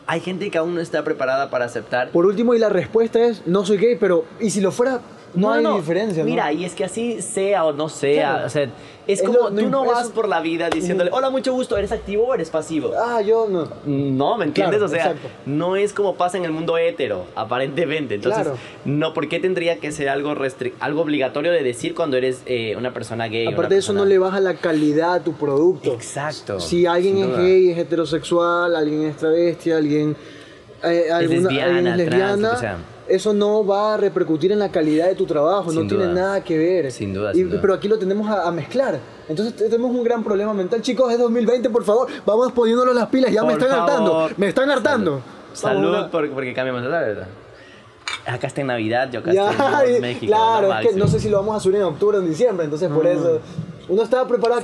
hay 0.07 0.19
gente 0.19 0.49
que 0.49 0.57
aún 0.57 0.73
no 0.73 0.81
está 0.81 1.03
preparada 1.03 1.51
para 1.51 1.65
aceptar. 1.65 2.09
Por 2.09 2.25
último, 2.25 2.55
y 2.55 2.57
la 2.57 2.69
respuesta 2.69 3.23
es, 3.23 3.45
no 3.45 3.63
soy 3.67 3.77
gay, 3.77 3.97
pero 3.99 4.25
¿y 4.39 4.49
si 4.49 4.59
lo 4.59 4.71
fuera? 4.71 5.01
No, 5.39 5.51
hay 5.53 5.77
diferencia, 5.77 6.23
¿no? 6.23 6.29
Mira, 6.29 6.51
y 6.51 6.65
es 6.65 6.73
que 6.73 6.83
así 6.85 7.21
sea 7.21 7.65
o 7.65 7.73
no 7.73 7.89
sea, 7.89 8.31
Claro. 8.31 8.45
o 8.47 8.49
sea, 8.49 8.63
es, 8.63 8.71
Es 9.07 9.23
como 9.23 9.49
no 9.49 9.61
tú 9.61 9.69
no 9.69 9.85
vas 9.85 10.05
eso- 10.05 10.13
por 10.13 10.27
la 10.27 10.41
vida 10.41 10.69
diciéndole, 10.69 11.09
hola, 11.13 11.29
mucho 11.29 11.53
gusto, 11.53 11.77
¿eres 11.77 11.91
activo 11.93 12.25
o 12.27 12.33
eres 12.33 12.49
pasivo? 12.49 12.91
Ah, 12.97 13.21
yo 13.21 13.47
no. 13.49 13.67
No, 13.85 14.37
¿me 14.37 14.45
entiendes? 14.45 14.79
Claro, 14.79 14.85
o 14.85 14.89
sea, 14.89 15.11
exacto. 15.11 15.29
no 15.45 15.75
es 15.77 15.93
como 15.93 16.15
pasa 16.15 16.37
en 16.37 16.43
el 16.43 16.51
mundo 16.51 16.77
hétero, 16.77 17.25
aparentemente. 17.35 18.15
Entonces, 18.15 18.43
Claro. 18.43 18.57
no, 18.83 19.13
¿por 19.13 19.29
qué 19.29 19.39
tendría 19.39 19.77
que 19.77 19.91
ser 19.93 20.09
algo 20.09 20.33
algo 20.81 21.01
obligatorio 21.01 21.51
de 21.53 21.63
decir 21.63 21.95
cuando 21.95 22.17
eres 22.17 22.41
eh, 22.47 22.75
una 22.77 22.93
persona 22.93 23.27
gay? 23.27 23.47
Aparte 23.47 23.75
de 23.75 23.79
eso, 23.79 23.93
no 23.93 24.03
le 24.03 24.17
baja 24.17 24.39
la 24.41 24.55
calidad 24.55 25.13
a 25.13 25.23
tu 25.23 25.33
producto. 25.33 25.93
Exacto. 25.93 26.59
Si 26.59 26.85
alguien 26.85 27.17
es 27.19 27.37
gay, 27.37 27.69
es 27.71 27.77
heterosexual, 27.77 28.75
alguien 28.75 29.03
es 29.03 29.15
travesti, 29.17 29.71
alguien, 29.71 30.15
eh, 30.83 31.05
alguna- 31.11 31.39
lesbiana, 31.49 31.77
alguien 31.93 31.99
es 31.99 32.05
trans, 32.09 32.39
lesbiana. 32.41 32.77
Eso 33.09 33.33
no 33.33 33.65
va 33.65 33.93
a 33.93 33.97
repercutir 33.97 34.51
en 34.51 34.59
la 34.59 34.69
calidad 34.69 35.07
de 35.07 35.15
tu 35.15 35.25
trabajo, 35.25 35.71
no 35.71 35.87
tiene 35.87 36.07
nada 36.07 36.43
que 36.43 36.57
ver. 36.57 36.91
Sin 36.91 37.13
duda, 37.13 37.31
Y- 37.31 37.35
sin 37.37 37.49
duda. 37.49 37.61
Pero 37.61 37.73
aquí 37.73 37.87
lo 37.87 37.97
tenemos 37.97 38.29
a, 38.29 38.47
a 38.47 38.51
mezclar. 38.51 38.99
Entonces 39.29 39.55
te- 39.55 39.69
tenemos 39.69 39.91
un 39.91 40.03
gran 40.03 40.23
problema 40.23 40.53
mental. 40.53 40.81
Chicos, 40.81 41.11
es 41.11 41.19
2020, 41.19 41.69
por 41.69 41.83
favor, 41.83 42.07
vamos 42.25 42.51
poniéndonos 42.51 42.93
las 42.95 43.07
pilas, 43.07 43.31
ya 43.31 43.43
me 43.43 43.53
están 43.53 43.71
hartando, 43.71 44.11
favor. 44.11 44.31
me 44.37 44.47
están 44.47 44.69
hartando. 44.69 45.21
Salud, 45.53 45.89
una- 45.89 46.09
porque 46.09 46.53
cambiamos 46.53 46.83
la 46.83 46.99
verdad. 46.99 47.27
Acá 48.25 48.47
está 48.47 48.61
en 48.61 48.67
Navidad, 48.67 49.09
yo 49.11 49.19
acá 49.19 49.31
Ya, 49.33 49.51
estoy 49.51 49.95
en 49.95 50.01
México. 50.01 50.27
claro, 50.27 50.73
es 50.79 50.87
que 50.87 50.95
no 50.95 51.07
sé 51.07 51.19
si 51.19 51.29
lo 51.29 51.37
vamos 51.37 51.55
a 51.57 51.59
subir 51.59 51.77
en 51.77 51.83
octubre 51.83 52.17
o 52.17 52.21
en 52.21 52.29
diciembre, 52.29 52.65
entonces 52.65 52.89
por 52.89 53.05
eso 53.07 53.39
uno 53.89 54.01
estaba 54.03 54.27
preparado, 54.27 54.61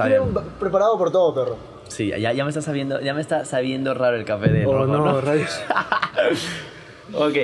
preparado 0.60 0.98
por 0.98 1.12
todo, 1.12 1.34
perro. 1.34 1.56
Sí, 1.88 2.10
ya, 2.10 2.32
ya 2.34 2.44
me 2.44 2.50
está 2.50 2.62
sabiendo, 2.62 3.00
ya 3.02 3.14
me 3.14 3.22
está 3.22 3.46
sabiendo 3.46 3.94
raro 3.94 4.18
el 4.18 4.26
café 4.26 4.50
de 4.50 4.66
Oh, 4.66 4.74
rojo, 4.74 4.86
no, 4.88 5.06
¿no? 5.06 5.22
rayos. 5.22 5.50
ok. 7.14 7.38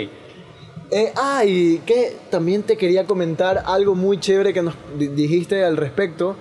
Eh, 0.91 1.13
ah, 1.15 1.43
y 1.45 1.77
que 1.79 2.17
también 2.31 2.63
te 2.63 2.75
quería 2.77 3.05
comentar 3.05 3.63
algo 3.65 3.93
muy 3.95 4.19
chévere 4.19 4.53
que 4.53 4.61
nos 4.63 4.73
di- 4.97 5.07
dijiste 5.09 5.63
al 5.63 5.77
respecto. 5.77 6.35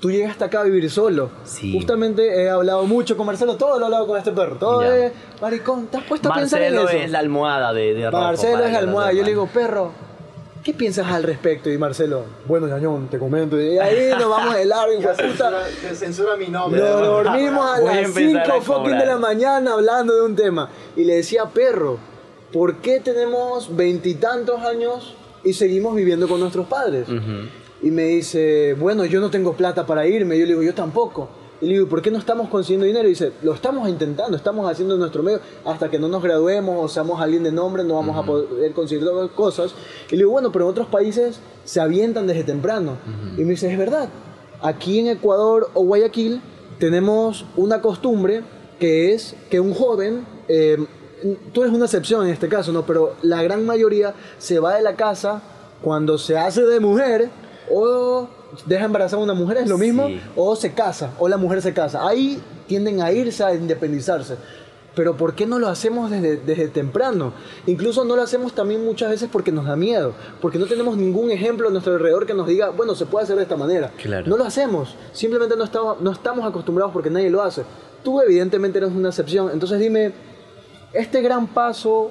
Tú 0.00 0.10
llegaste 0.10 0.44
acá 0.44 0.60
a 0.60 0.64
vivir 0.64 0.90
solo. 0.90 1.30
Sí. 1.44 1.72
Justamente 1.72 2.42
he 2.42 2.50
hablado 2.50 2.84
mucho 2.84 3.16
con 3.16 3.24
Marcelo, 3.24 3.56
todo 3.56 3.78
lo 3.78 3.82
he 3.82 3.86
hablado 3.86 4.06
con 4.06 4.18
este 4.18 4.32
perro. 4.32 4.56
Todo 4.56 4.82
Ya. 4.82 5.06
es, 5.06 5.12
maricón, 5.40 5.86
¿te 5.86 5.96
has 5.96 6.04
puesto 6.04 6.30
a 6.30 6.34
pensar 6.34 6.60
Marcelo 6.60 6.82
en 6.82 6.88
eso? 6.88 7.04
es 7.06 7.10
la 7.10 7.18
almohada 7.20 7.72
de, 7.72 7.94
de. 7.94 8.10
Marcelo 8.10 8.64
es 8.64 8.72
la 8.72 8.78
almohada. 8.80 9.12
Yo 9.14 9.22
le 9.22 9.30
digo, 9.30 9.46
perro, 9.46 9.92
¿qué 10.62 10.74
piensas 10.74 11.06
al 11.06 11.22
respecto? 11.22 11.70
Y 11.70 11.78
Marcelo, 11.78 12.24
bueno, 12.44 12.66
ñañón, 12.68 13.08
te 13.08 13.18
comento. 13.18 13.58
Y 13.58 13.78
ahí 13.78 14.10
nos 14.18 14.28
vamos 14.28 14.54
de 14.54 14.66
largo, 14.66 14.92
hijo. 14.92 15.08
Te 15.80 15.94
censura 15.94 16.36
mi 16.36 16.48
nombre. 16.48 16.82
Nos 16.82 17.00
dormimos 17.00 17.64
a 17.66 17.80
las 17.80 17.96
empezar 18.04 18.42
a 18.42 18.44
5 18.44 18.60
fucking 18.60 18.82
cobrar. 18.82 19.00
de 19.00 19.06
la 19.06 19.16
mañana 19.16 19.72
hablando 19.72 20.14
de 20.14 20.20
un 20.22 20.36
tema. 20.36 20.68
Y 20.96 21.04
le 21.04 21.14
decía, 21.14 21.46
perro, 21.46 21.96
¿por 22.54 22.76
qué 22.76 23.00
tenemos 23.00 23.74
veintitantos 23.74 24.60
años 24.60 25.16
y 25.42 25.54
seguimos 25.54 25.96
viviendo 25.96 26.28
con 26.28 26.38
nuestros 26.38 26.68
padres? 26.68 27.08
Y 27.82 27.90
me 27.90 28.04
dice, 28.04 28.74
bueno, 28.74 29.04
yo 29.04 29.20
no 29.20 29.28
tengo 29.28 29.54
plata 29.54 29.84
para 29.84 30.06
irme. 30.06 30.38
Yo 30.38 30.46
le 30.46 30.52
digo, 30.52 30.62
yo 30.62 30.72
tampoco. 30.72 31.28
Y 31.60 31.66
le 31.66 31.72
digo, 31.72 31.88
¿por 31.88 32.00
qué 32.00 32.12
no 32.12 32.18
estamos 32.18 32.48
consiguiendo 32.48 32.86
dinero? 32.86 33.06
Y 33.08 33.10
dice, 33.10 33.32
lo 33.42 33.54
estamos 33.54 33.88
intentando, 33.88 34.36
estamos 34.36 34.70
haciendo 34.70 34.96
nuestro 34.96 35.24
medio. 35.24 35.40
Hasta 35.64 35.90
que 35.90 35.98
no 35.98 36.06
nos 36.06 36.22
graduemos 36.22 36.82
o 36.82 36.88
seamos 36.88 37.20
alguien 37.20 37.42
de 37.42 37.50
nombre, 37.50 37.82
no 37.82 37.94
vamos 37.94 38.16
a 38.16 38.22
poder 38.22 38.72
conseguir 38.72 39.04
todas 39.04 39.26
las 39.26 39.34
cosas. 39.34 39.74
Y 40.08 40.12
le 40.12 40.18
digo, 40.18 40.30
bueno, 40.30 40.52
pero 40.52 40.66
en 40.66 40.70
otros 40.70 40.86
países 40.86 41.40
se 41.64 41.80
avientan 41.80 42.28
desde 42.28 42.44
temprano. 42.44 42.98
Y 43.36 43.42
me 43.42 43.50
dice, 43.50 43.70
es 43.70 43.76
verdad. 43.76 44.08
Aquí 44.62 45.00
en 45.00 45.08
Ecuador 45.08 45.70
o 45.74 45.84
Guayaquil 45.84 46.40
tenemos 46.78 47.46
una 47.56 47.82
costumbre 47.82 48.44
que 48.78 49.12
es 49.12 49.34
que 49.50 49.58
un 49.58 49.74
joven, 49.74 50.24
eh, 50.46 50.78
tú 51.52 51.62
eres 51.62 51.74
una 51.74 51.84
excepción 51.86 52.26
en 52.26 52.32
este 52.32 52.48
caso, 52.48 52.72
¿no? 52.72 52.84
Pero 52.86 53.14
la 53.22 53.42
gran 53.42 53.64
mayoría 53.64 54.14
se 54.38 54.58
va 54.58 54.74
de 54.76 54.82
la 54.82 54.94
casa 54.96 55.42
cuando 55.82 56.18
se 56.18 56.36
hace 56.36 56.62
de 56.62 56.80
mujer 56.80 57.30
o 57.70 58.28
deja 58.66 58.84
embarazada 58.84 59.20
a 59.20 59.24
una 59.24 59.34
mujer, 59.34 59.58
es 59.58 59.68
lo 59.68 59.78
mismo, 59.78 60.06
Sí. 60.08 60.20
o 60.36 60.54
se 60.56 60.72
casa, 60.74 61.10
o 61.18 61.28
la 61.28 61.36
mujer 61.36 61.60
se 61.62 61.72
casa. 61.74 62.06
Ahí 62.06 62.40
tienden 62.66 63.00
a 63.02 63.10
irse 63.12 63.42
a 63.42 63.54
independizarse. 63.54 64.36
Pero 64.94 65.16
¿por 65.16 65.34
qué 65.34 65.44
no 65.44 65.58
lo 65.58 65.66
hacemos 65.66 66.08
desde, 66.08 66.36
desde 66.36 66.68
temprano? 66.68 67.32
Incluso 67.66 68.04
no 68.04 68.14
lo 68.14 68.22
hacemos 68.22 68.52
también 68.54 68.84
muchas 68.84 69.10
veces 69.10 69.28
porque 69.32 69.50
nos 69.50 69.64
da 69.66 69.74
miedo, 69.74 70.12
porque 70.40 70.56
no 70.56 70.66
tenemos 70.66 70.96
ningún 70.96 71.32
ejemplo 71.32 71.66
a 71.68 71.72
nuestro 71.72 71.94
alrededor 71.94 72.26
que 72.26 72.34
nos 72.34 72.46
diga, 72.46 72.68
bueno, 72.70 72.94
se 72.94 73.04
puede 73.06 73.24
hacer 73.24 73.34
de 73.36 73.42
esta 73.42 73.56
manera. 73.56 73.90
Claro. 74.00 74.24
No 74.28 74.36
lo 74.36 74.44
hacemos, 74.44 74.94
simplemente 75.12 75.56
no 75.56 75.64
estamos, 75.64 76.00
no 76.00 76.12
estamos 76.12 76.46
acostumbrados 76.46 76.92
porque 76.92 77.10
nadie 77.10 77.28
lo 77.28 77.42
hace. 77.42 77.64
Tú 78.04 78.20
evidentemente 78.20 78.78
eres 78.78 78.92
una 78.92 79.08
excepción, 79.08 79.50
entonces 79.52 79.80
dime, 79.80 80.12
este 80.94 81.20
gran 81.22 81.46
paso 81.48 82.10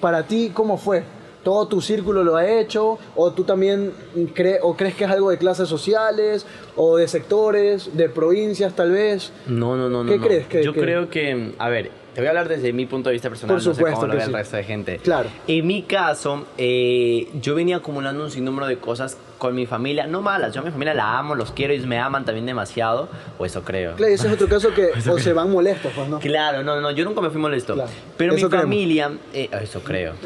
para 0.00 0.22
ti, 0.26 0.50
¿cómo 0.54 0.76
fue? 0.78 1.02
¿Todo 1.42 1.66
tu 1.68 1.80
círculo 1.80 2.22
lo 2.22 2.36
ha 2.36 2.46
hecho? 2.46 2.98
¿O 3.16 3.32
tú 3.32 3.44
también 3.44 3.92
cre 4.34 4.58
o 4.62 4.76
crees 4.76 4.94
que 4.94 5.04
es 5.04 5.10
algo 5.10 5.30
de 5.30 5.38
clases 5.38 5.68
sociales? 5.68 6.44
¿O 6.76 6.96
de 6.98 7.08
sectores? 7.08 7.96
¿De 7.96 8.08
provincias 8.10 8.74
tal 8.74 8.90
vez? 8.92 9.32
No, 9.46 9.74
no, 9.76 9.88
no. 9.88 10.04
no, 10.04 10.10
¿Qué 10.12 10.18
no. 10.18 10.26
crees 10.26 10.46
que- 10.46 10.62
Yo 10.62 10.72
que- 10.74 10.80
creo 10.80 11.08
que, 11.08 11.54
a 11.58 11.68
ver, 11.70 11.90
te 12.20 12.26
voy 12.28 12.36
a 12.36 12.40
hablar 12.40 12.48
desde 12.54 12.72
mi 12.74 12.84
punto 12.84 13.08
de 13.08 13.14
vista 13.14 13.30
personal, 13.30 13.56
Por 13.56 13.64
no 13.64 13.70
sé 13.72 13.74
supuesto 13.74 14.00
cómo 14.00 14.06
lo 14.08 14.12
que 14.12 14.18
ve 14.18 14.24
el 14.24 14.32
resto 14.34 14.56
de 14.58 14.64
gente. 14.64 14.98
Claro. 14.98 15.30
En 15.46 15.66
mi 15.66 15.82
caso, 15.84 16.46
eh, 16.58 17.28
yo 17.40 17.54
venía 17.54 17.76
acumulando 17.76 18.22
un 18.22 18.30
sinnúmero 18.30 18.66
de 18.66 18.76
cosas 18.76 19.16
con 19.38 19.54
mi 19.54 19.64
familia, 19.64 20.06
no 20.06 20.20
malas, 20.20 20.52
yo 20.52 20.60
a 20.60 20.64
mi 20.64 20.70
familia 20.70 20.92
la 20.92 21.18
amo, 21.18 21.34
los 21.34 21.50
quiero, 21.52 21.72
ellos 21.72 21.86
me 21.86 21.98
aman 21.98 22.26
también 22.26 22.44
demasiado, 22.44 23.08
o 23.38 23.46
eso 23.46 23.62
creo. 23.64 23.94
Claro, 23.94 24.12
ese 24.12 24.26
es 24.26 24.34
otro 24.34 24.48
caso 24.48 24.74
que 24.74 24.90
o 25.10 25.18
se 25.18 25.32
van 25.32 25.50
molestos, 25.50 25.90
pues, 25.96 26.08
¿no? 26.10 26.18
Claro, 26.18 26.62
no, 26.62 26.78
no, 26.78 26.90
yo 26.90 27.06
nunca 27.06 27.22
me 27.22 27.30
fui 27.30 27.40
molesto. 27.40 27.72
Claro. 27.72 27.90
Pero 28.18 28.34
Eso 28.34 28.46
mi 28.46 28.50
creemos. 28.50 28.66
familia, 28.66 29.10
eh, 29.32 29.48
eso 29.62 29.80
creo. 29.80 30.12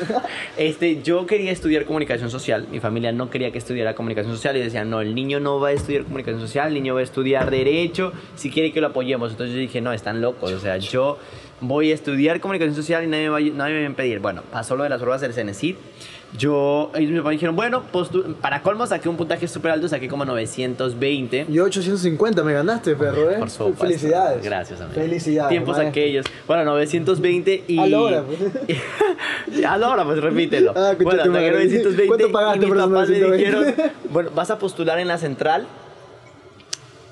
Este, 0.56 1.02
yo 1.02 1.26
quería 1.26 1.52
estudiar 1.52 1.84
comunicación 1.84 2.30
social. 2.30 2.66
Mi 2.70 2.80
familia 2.80 3.12
no 3.12 3.30
quería 3.30 3.50
que 3.50 3.58
estudiara 3.58 3.94
comunicación 3.94 4.34
social 4.34 4.56
y 4.56 4.60
decían, 4.60 4.90
no, 4.90 5.00
el 5.00 5.14
niño 5.14 5.38
no 5.38 5.60
va 5.60 5.68
a 5.68 5.72
estudiar 5.72 6.04
comunicación 6.04 6.40
social, 6.40 6.68
el 6.68 6.74
niño 6.74 6.94
va 6.94 7.00
a 7.00 7.02
estudiar 7.04 7.50
derecho, 7.50 8.12
si 8.34 8.50
quiere 8.50 8.72
que 8.72 8.80
lo 8.80 8.88
apoyemos. 8.88 9.30
Entonces 9.30 9.54
yo 9.54 9.60
dije, 9.60 9.80
no, 9.80 9.92
están 9.92 10.20
locos. 10.20 10.52
O 10.52 10.58
sea, 10.58 10.76
yo 10.78 11.18
voy 11.68 11.90
a 11.90 11.94
estudiar 11.94 12.40
comunicación 12.40 12.74
social 12.74 13.04
y 13.04 13.06
nadie 13.06 13.24
me 13.24 13.28
va, 13.30 13.40
nadie 13.40 13.72
me 13.74 13.80
va 13.80 13.86
a 13.86 13.90
impedir. 13.90 14.18
Bueno, 14.20 14.42
pasó 14.50 14.76
lo 14.76 14.82
de 14.84 14.88
las 14.90 15.00
pruebas 15.00 15.20
del 15.20 15.32
CENESID. 15.32 15.76
Yo, 16.36 16.90
ellos 16.96 17.24
me 17.24 17.30
dijeron, 17.30 17.54
bueno, 17.54 17.84
postu- 17.92 18.34
para 18.34 18.60
colmo 18.60 18.84
saqué 18.88 19.08
un 19.08 19.16
puntaje 19.16 19.46
súper 19.46 19.70
alto, 19.70 19.86
saqué 19.86 20.08
como 20.08 20.24
920. 20.24 21.46
Yo 21.48 21.62
850 21.62 22.42
me 22.42 22.52
ganaste, 22.52 22.96
perro, 22.96 23.30
¿eh? 23.30 23.36
Por 23.38 23.50
supuesto. 23.50 23.84
Felicidades. 23.86 24.42
Gracias, 24.42 24.80
amigo. 24.80 24.94
Felicidades. 25.00 25.50
Tiempos 25.50 25.76
maestro. 25.76 25.90
aquellos. 25.90 26.26
Bueno, 26.48 26.64
920 26.64 27.64
y... 27.68 27.78
A 27.78 27.86
la 27.86 28.00
hora, 28.00 28.22
pues. 28.24 29.64
a 29.64 29.78
la 29.78 29.88
hora, 29.88 30.04
pues 30.04 30.20
repítelo. 30.20 30.72
Ah, 30.74 30.94
bueno, 31.00 31.18
saqué 31.22 31.28
madre. 31.30 31.50
920 31.52 32.06
¿Cuánto 32.08 32.32
pagaste 32.32 32.66
y 32.66 32.70
mis 32.70 32.78
papás 32.80 33.08
me 33.08 33.18
920? 33.20 33.36
dijeron, 33.36 33.92
bueno, 34.10 34.30
vas 34.34 34.50
a 34.50 34.58
postular 34.58 34.98
en 34.98 35.06
la 35.06 35.18
central 35.18 35.68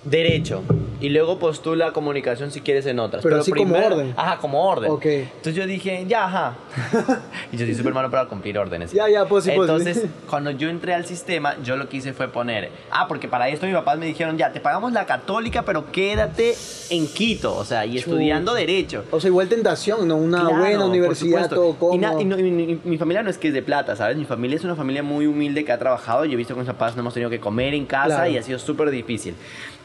Derecho. 0.05 0.63
y 1.01 1.09
luego 1.09 1.39
postula 1.39 1.93
comunicación 1.93 2.51
si 2.53 2.61
quieres 2.61 2.87
en 2.87 2.99
otras. 3.01 3.23
Pero 3.25 3.41
así 3.41 3.51
como 3.53 3.75
orden. 3.77 4.15
Ajá, 4.17 4.39
como 4.39 4.65
orden. 4.69 4.91
Ok. 4.91 5.05
Entonces 5.07 5.55
yo 5.57 5.67
dije, 5.67 6.05
ya, 6.09 6.25
ajá. 6.27 6.55
y 7.53 7.57
yo 7.57 7.67
soy 7.67 7.75
súper 7.75 7.93
malo 7.93 8.09
para 8.11 8.27
cumplir 8.27 8.57
órdenes. 8.59 8.93
Ya, 8.93 9.09
ya, 9.09 9.25
pues 9.27 9.45
sí, 9.45 9.51
pues 9.55 9.69
sí. 9.69 9.77
Entonces, 9.77 10.07
cuando 10.31 10.51
yo 10.53 10.69
entré 10.69 10.95
al 10.95 11.05
sistema, 11.07 11.57
yo 11.65 11.77
lo 11.77 11.89
que 11.89 11.97
hice 11.97 12.13
fue 12.13 12.29
poner, 12.29 12.71
ah, 12.93 13.07
porque 13.09 13.27
para 13.29 13.49
esto 13.49 13.67
mis 13.67 13.75
papás 13.75 13.99
me 13.99 14.07
dijeron, 14.07 14.39
ya, 14.39 14.53
te 14.53 14.61
pagamos 14.61 14.93
la 14.93 15.05
católica, 15.07 15.63
pero 15.63 15.91
quédate 15.91 16.55
en 16.91 17.07
Quito, 17.09 17.57
o 17.57 17.65
sea, 17.65 17.85
y 17.85 17.99
estudiando 17.99 18.55
derecho. 18.55 19.05
O 19.11 19.19
sea, 19.21 19.29
igual 19.29 19.49
tentación, 19.49 20.07
¿no? 20.07 20.17
Una 20.17 20.41
Claro, 20.43 20.57
buena 20.59 20.85
universidad, 20.87 21.49
todo 21.49 21.75
cómodo. 21.75 21.97
Y, 21.97 21.99
na- 21.99 22.21
y 22.21 22.25
no- 22.25 22.39
y 22.39 22.43
mi, 22.45 22.79
mi 22.85 22.99
familia 22.99 23.23
no 23.25 23.31
es 23.31 23.39
que 23.39 23.49
es 23.49 23.55
de 23.55 23.63
plata, 23.63 23.97
¿sabes? 23.97 24.17
Mi 24.17 24.25
familia 24.25 24.57
es 24.57 24.65
una 24.65 24.77
familia 24.77 25.03
muy 25.03 25.27
humilde 25.27 25.65
que 25.65 25.73
ha 25.73 25.79
trabajado. 25.79 26.25
Yo 26.27 26.35
he 26.35 26.37
visto 26.37 26.55
que 26.55 26.61
mis 26.61 26.69
papás 26.69 26.95
no 26.97 27.01
hemos 27.01 27.15
tenido 27.15 27.29
que 27.31 27.41
comer 27.41 27.75
en 27.75 27.87
casa 27.87 28.07
Claro. 28.07 28.31
y 28.31 28.37
ha 28.39 28.43
sido 28.45 28.59
súper 28.61 28.91
difícil. 28.91 29.35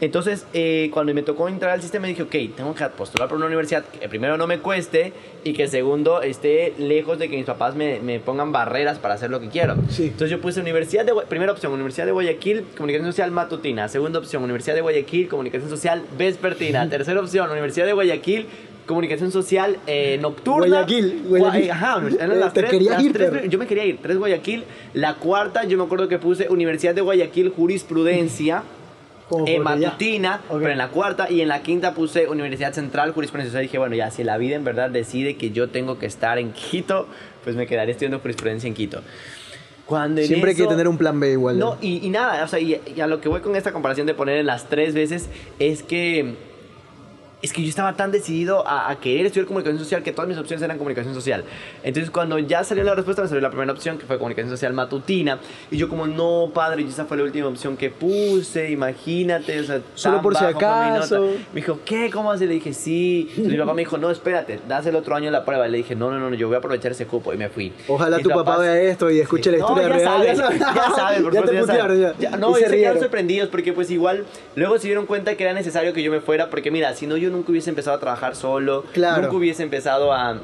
Entonces, 0.08 0.45
eh, 0.53 0.89
cuando 0.93 1.14
me 1.14 1.22
tocó 1.22 1.47
entrar 1.47 1.72
al 1.74 1.82
sistema, 1.82 2.08
dije, 2.08 2.24
ok, 2.24 2.36
tengo 2.55 2.74
que 2.74 2.84
postular 2.86 3.28
por 3.30 3.38
una 3.38 3.45
universidad 3.45 3.86
que 3.86 4.10
primero 4.10 4.38
no 4.38 4.47
me 4.47 4.60
cueste 4.60 5.14
y 5.43 5.53
que 5.53 5.68
segundo 5.68 6.22
esté 6.22 6.74
lejos 6.80 7.20
de 7.20 7.30
que 7.30 7.38
mis 7.38 7.45
papás 7.45 7.76
me, 7.76 7.99
me 7.99 8.20
pongan 8.20 8.51
barreras 8.51 8.97
para 8.99 9.14
hacer 9.14 9.30
lo 9.30 9.39
que 9.39 9.49
quiero. 9.49 9.76
Sí. 9.89 10.03
Entonces 10.05 10.30
yo 10.32 10.41
puse 10.41 10.60
Universidad 10.62 11.05
de 11.05 11.14
primera 11.30 11.51
opción, 11.51 11.72
Universidad 11.74 12.05
de 12.05 12.12
Guayaquil, 12.14 12.64
Comunicación 12.76 13.12
Social 13.12 13.32
Matutina. 13.32 13.88
Segunda 13.88 14.20
opción, 14.20 14.43
Universidad 14.43 14.76
de 14.76 14.82
Guayaquil, 14.82 15.28
Comunicación 15.28 15.70
Social 15.70 16.03
Vespertina. 16.18 16.89
Tercera 16.89 17.20
opción, 17.20 17.51
Universidad 17.51 17.86
de 17.86 17.93
Guayaquil, 17.93 18.45
Comunicación 18.86 19.32
Social 19.34 19.78
eh, 19.86 20.18
Nocturna. 20.22 20.68
Guayaquil, 20.68 21.24
Guayaquil. 21.28 21.68
Gua- 21.68 21.72
Ajá, 21.72 22.01
eran 22.20 22.39
las 22.39 22.53
Te 22.53 22.62
tres- 22.62 22.72
querías 22.72 22.93
las 22.95 23.03
ir, 23.03 23.12
tres- 23.14 23.30
pero- 23.32 23.45
yo 23.45 23.60
me 23.60 23.68
quería 23.68 23.84
ir, 23.86 23.99
tres 24.01 24.18
Guayaquil. 24.18 24.64
La 24.93 25.16
cuarta, 25.16 25.66
yo 25.66 25.78
me 25.78 25.84
acuerdo 25.84 26.08
que 26.08 26.18
puse 26.18 26.47
Universidad 26.49 26.95
de 26.95 27.01
Guayaquil, 27.01 27.49
Jurisprudencia. 27.49 28.64
Eh, 29.30 29.55
ya. 29.55 29.59
matutina, 29.61 30.41
pero 30.49 30.69
en 30.69 30.78
la 30.78 30.88
cuarta 30.88 31.30
y 31.30 31.41
en 31.41 31.49
la 31.49 31.61
quinta 31.61 31.93
puse 31.93 32.28
Universidad 32.30 32.73
Central 32.73 33.11
Jurisprudencia. 33.11 33.49
Entonces 33.49 33.69
dije, 33.69 33.78
bueno, 33.78 33.95
ya 33.95 34.09
si 34.09 34.23
la 34.23 34.38
vida 34.38 34.55
en 34.55 34.63
verdad 34.63 34.89
decide 34.89 35.36
que 35.36 35.51
yo 35.51 35.69
tengo 35.69 35.99
que 35.99 36.05
estar 36.05 36.38
en 36.38 36.53
Quito, 36.53 37.07
pues 37.43 37.55
me 37.55 37.67
quedaré 37.67 37.91
estudiando 37.91 38.19
jurisprudencia 38.19 38.67
en 38.67 38.73
Quito. 38.73 39.01
Cuando 39.86 40.21
en 40.21 40.28
Siempre 40.28 40.51
hay 40.51 40.55
que 40.57 40.65
tener 40.67 40.88
un 40.88 40.97
plan 40.97 41.19
B 41.19 41.32
igual. 41.32 41.59
no, 41.59 41.78
y, 41.82 42.05
y 42.05 42.09
nada, 42.09 42.43
o 42.43 42.47
sea, 42.47 42.59
y, 42.59 42.80
y 42.95 43.01
a 43.01 43.07
lo 43.07 43.19
que 43.21 43.30
voy 43.30 43.41
con 43.41 43.55
esta 43.55 43.71
comparación 43.73 44.07
de 44.07 44.13
poner 44.13 44.38
en 44.38 44.45
las 44.45 44.69
tres 44.69 44.93
veces 44.93 45.30
es 45.59 45.84
que 45.84 46.36
es 47.42 47.54
que 47.54 47.62
yo 47.62 47.70
estaba 47.70 47.96
tan 47.96 48.12
decidido 48.12 48.68
a, 48.68 48.90
a 48.90 49.00
querer 49.00 49.28
estudiar 49.28 49.46
comunicación 49.46 49.78
social 49.80 50.02
que 50.02 50.12
todas 50.12 50.28
mis 50.28 50.38
opciones 50.38 50.64
eran 50.64 50.78
comunicación 50.78 51.14
social. 51.14 51.44
Entonces, 51.84 52.10
cuando 52.10 52.40
ya 52.40 52.64
salió 52.64 52.84
la 52.84 52.96
respuesta, 52.96 53.22
me 53.22 53.28
salió 53.28 53.42
la 53.42 53.50
primera 53.50 53.72
opción, 53.72 53.98
que 53.98 54.06
fue 54.06 54.18
comunicación 54.18 54.50
social 54.50 54.74
matutina. 54.74 55.40
Y 55.70 55.78
yo, 55.78 55.88
como, 55.88 56.08
no, 56.08 56.52
padre, 56.54 56.82
y 56.82 56.88
esa 56.88 57.06
fue 57.06 57.18
la 57.18 57.24
última 57.24 57.48
opción 57.48 57.78
que 57.78 57.92
puse, 57.92 58.72
imagínate. 58.72 59.60
O 59.60 59.64
sea, 59.64 59.82
Solo 59.94 60.22
por 60.22 60.36
si 60.36 60.46
acaso. 60.46 61.28
Me 61.54 61.62
dijo, 61.62 61.80
¿qué? 61.86 62.10
¿Cómo 62.12 62.32
así? 62.32 62.48
Le 62.48 62.56
dije, 62.56 62.74
sí. 62.74 63.28
Entonces, 63.30 63.54
mi 63.54 63.60
papá 63.60 63.74
me 63.74 63.82
dijo, 63.82 63.98
no, 63.98 64.10
espérate, 64.10 64.60
das 64.68 64.86
el 64.88 64.96
otro 64.96 65.16
año 65.16 65.30
la 65.30 65.46
prueba. 65.46 65.68
Le 65.68 65.78
dije, 65.78 65.96
no, 65.96 66.10
no, 66.10 66.20
no, 66.20 66.36
yo 66.36 66.48
voy 66.48 66.56
a 66.56 66.60
aprovechar 66.60 66.92
ese 66.92 67.06
cupo. 67.06 67.34
Y 67.34 67.38
me 67.38 67.50
fui. 67.50 67.72
Ojalá 67.88 68.18
Mis 68.18 68.24
tu 68.24 68.30
papá 68.32 68.58
vea 68.58 68.82
esto 68.82 69.12
y 69.12 69.20
escuche 69.20 69.52
la 69.52 69.60
no, 69.60 69.66
historia 69.66 69.90
ya 69.90 69.96
real. 69.96 70.38
Saben, 70.38 70.60
ya 70.60 70.92
saben, 70.96 71.24
por 71.24 71.34
ya 71.34 71.42
te 71.44 71.54
ya 71.54 71.62
putearon, 71.62 72.02
ya. 72.02 72.14
Ya, 72.18 72.32
no, 72.38 72.58
y 72.58 72.62
y 72.62 72.64
se 72.64 72.70
se 72.70 72.76
quedaron 72.78 73.00
sorprendidos 73.00 73.50
porque 73.50 73.74
pues 73.74 73.92
igual 73.92 74.26
luego 74.56 74.80
se 74.80 74.88
dieron 74.88 75.06
cuenta 75.06 75.36
que 75.36 75.44
era 75.44 75.54
necesario 75.54 75.94
que 75.94 76.02
yo 76.02 76.12
me 76.12 76.20
fuera 76.20 76.50
porque 76.50 76.72
mira, 76.72 76.94
si 76.96 77.06
no 77.06 77.18
yo 77.18 77.26
nunca 77.30 77.51
hubiese 77.51 77.69
empezado 77.69 77.97
a 77.97 77.99
trabajar 77.99 78.36
solo, 78.36 78.84
Claro. 78.93 79.23
nunca 79.23 79.36
hubiese 79.36 79.63
empezado 79.63 80.11
a, 80.13 80.39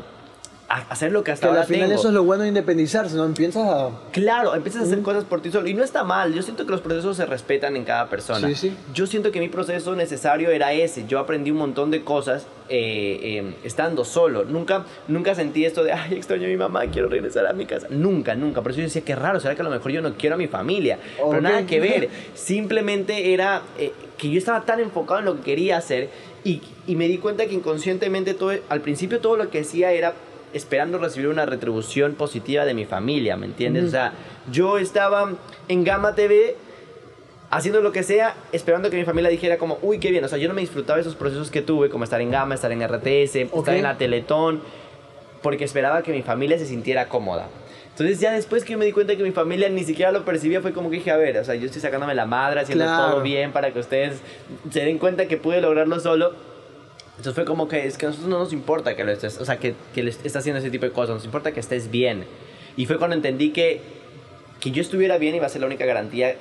a 0.70 0.78
hacer 0.90 1.12
lo 1.12 1.24
que 1.24 1.32
hasta 1.32 1.46
Que 1.46 1.50
ahora 1.50 1.62
al 1.62 1.68
final 1.68 1.88
tengo. 1.90 2.00
eso 2.00 2.08
es 2.08 2.14
lo 2.16 2.24
bueno 2.24 2.44
de 2.44 2.50
independizarse, 2.50 3.16
¿no? 3.16 3.26
Empiezas 3.26 3.68
a... 3.68 3.90
Claro, 4.12 4.56
empiezas 4.56 4.82
a 4.82 4.86
hacer 4.86 5.02
cosas 5.02 5.24
por 5.24 5.40
ti 5.42 5.52
solo 5.52 5.68
y 5.68 5.74
no 5.76 5.84
está 5.84 6.04
mal. 6.04 6.34
Yo 6.34 6.42
siento 6.42 6.66
que 6.66 6.72
los 6.72 6.82
procesos 6.82 7.16
se 7.18 7.26
respetan 7.28 7.76
en 7.76 7.84
cada 7.84 8.10
persona. 8.10 8.48
Sí, 8.48 8.56
sí. 8.56 8.78
Yo 8.94 9.06
siento 9.06 9.32
que 9.32 9.40
mi 9.40 9.50
proceso 9.50 9.96
necesario 9.96 10.50
era 10.50 10.74
ese. 10.74 11.06
Yo 11.06 11.20
aprendí 11.20 11.52
un 11.52 11.58
montón 11.58 11.92
de 11.92 12.04
cosas 12.04 12.48
eh, 12.70 13.20
eh, 13.22 13.56
estando 13.64 14.04
solo. 14.04 14.46
Nunca, 14.46 14.86
nunca 15.08 15.36
sentí 15.36 15.64
esto 15.66 15.84
de, 15.84 15.92
ay, 15.92 16.16
extraño 16.16 16.46
a 16.46 16.50
mi 16.50 16.58
mamá, 16.58 16.88
quiero 16.88 17.08
regresar 17.08 17.46
a 17.46 17.54
mi 17.54 17.68
casa. 17.68 17.86
Nunca, 17.92 18.34
nunca. 18.34 18.62
Por 18.64 18.72
eso 18.72 18.80
yo 18.80 18.86
decía, 18.86 19.04
qué 19.04 19.16
raro, 19.16 19.40
será 19.40 19.54
que 19.54 19.62
a 19.62 19.66
lo 19.66 19.70
mejor 19.70 19.92
yo 19.92 20.02
no 20.02 20.14
quiero 20.16 20.36
a 20.36 20.38
mi 20.40 20.48
familia. 20.48 20.98
Ok. 21.22 21.30
Pero 21.30 21.42
nada 21.42 21.66
que 21.68 21.80
ver. 21.80 22.10
Simplemente 22.34 23.34
era 23.34 23.62
eh, 23.78 23.92
que 24.18 24.30
yo 24.32 24.38
estaba 24.40 24.62
tan 24.62 24.80
enfocado 24.80 25.20
en 25.20 25.26
lo 25.26 25.36
que 25.36 25.42
quería 25.42 25.78
hacer 25.78 26.10
y, 26.44 26.62
y 26.88 26.96
me 26.96 27.08
di 27.08 27.18
cuenta 27.18 27.46
que 27.46 27.54
inconscientemente 27.54 28.34
todo, 28.34 28.54
al 28.70 28.82
principio 28.82 29.20
todo 29.20 29.38
lo 29.38 29.50
que 29.50 29.62
hacía 29.62 29.92
era 29.92 30.14
esperando 30.54 30.98
recibir 30.98 31.28
una 31.28 31.46
retribución 31.46 32.14
positiva 32.14 32.66
de 32.66 32.74
mi 32.74 32.86
familia, 32.86 33.36
¿me 33.38 33.48
entiendes? 33.48 33.86
O 33.86 33.90
sea, 33.90 34.14
yo 34.52 34.78
estaba 34.78 35.34
en 35.68 35.84
Gama 35.84 36.16
TV 36.16 36.56
haciendo 37.50 37.82
lo 37.82 37.92
que 37.92 38.04
sea, 38.04 38.36
esperando 38.52 38.90
que 38.90 38.98
mi 38.98 39.06
familia 39.06 39.30
dijera 39.30 39.58
como, 39.58 39.78
uy, 39.82 40.00
qué 40.00 40.12
bien. 40.12 40.24
O 40.24 40.28
sea, 40.28 40.38
yo 40.38 40.48
no 40.48 40.54
me 40.54 40.62
disfrutaba 40.62 41.00
esos 41.00 41.16
procesos 41.16 41.52
que 41.52 41.62
tuve, 41.62 41.90
como 41.90 42.04
estar 42.04 42.22
en 42.22 42.32
Gama, 42.32 42.56
estar 42.56 42.72
en 42.72 42.82
RTS, 42.82 43.36
estar 43.36 43.76
en 43.76 43.84
la 43.84 43.98
Teletón, 43.98 44.62
porque 45.42 45.64
esperaba 45.64 46.02
que 46.02 46.12
mi 46.12 46.24
familia 46.24 46.58
se 46.58 46.66
sintiera 46.66 47.10
cómoda. 47.10 47.48
Entonces 47.94 48.20
ya 48.20 48.32
después 48.34 48.64
que 48.64 48.74
yo 48.74 48.78
me 48.80 48.86
di 48.86 48.92
cuenta 48.92 49.16
que 49.16 49.22
mi 49.24 49.32
familia 49.32 49.70
ni 49.70 49.84
siquiera 49.84 50.12
lo 50.12 50.26
percibía, 50.26 50.62
fue 50.62 50.74
como 50.74 50.90
que 50.90 50.96
dije, 50.98 51.12
a 51.12 51.18
ver, 51.18 51.38
o 51.38 51.44
sea, 51.46 51.54
yo 51.56 51.66
estoy 51.68 51.80
sacándome 51.82 52.16
la 52.16 52.26
madre, 52.26 52.60
haciendo 52.62 52.86
Claro. 52.86 53.12
todo 53.14 53.22
bien 53.22 53.52
para 53.52 53.72
que 53.72 53.80
ustedes 53.80 54.20
se 54.72 54.80
den 54.84 54.98
cuenta 54.98 55.28
que 55.28 55.38
pude 55.38 55.62
lograrlo 55.62 56.00
solo. 56.00 56.34
Entonces 57.12 57.36
fue 57.36 57.46
como 57.46 57.68
que 57.68 57.86
es 57.86 57.98
que 58.00 58.08
a 58.08 58.10
nosotros 58.10 58.30
no 58.32 58.40
nos 58.40 58.52
importa 58.52 58.96
que 58.96 59.04
lo 59.04 59.12
estés, 59.12 59.40
o 59.40 59.46
sea, 59.46 59.58
que, 59.58 59.76
que 59.94 60.02
le 60.02 60.10
estés 60.10 60.36
haciendo 60.36 60.60
ese 60.60 60.72
tipo 60.72 60.86
de 60.86 60.92
cosas, 60.92 61.14
nos 61.16 61.26
importa 61.26 61.52
que 61.52 61.60
estés 61.60 61.92
bien. 61.92 62.26
Y 62.76 62.88
fue 62.88 62.98
cuando 62.98 63.16
entendí 63.16 63.52
que, 63.52 63.82
que 64.60 64.72
yo 64.72 64.82
estuviera 64.82 65.20
bien 65.20 65.36
iba 65.36 65.46
a 65.46 65.50
ser 65.50 65.62
la 65.62 65.68
única 65.68 65.86
garantía 65.86 66.36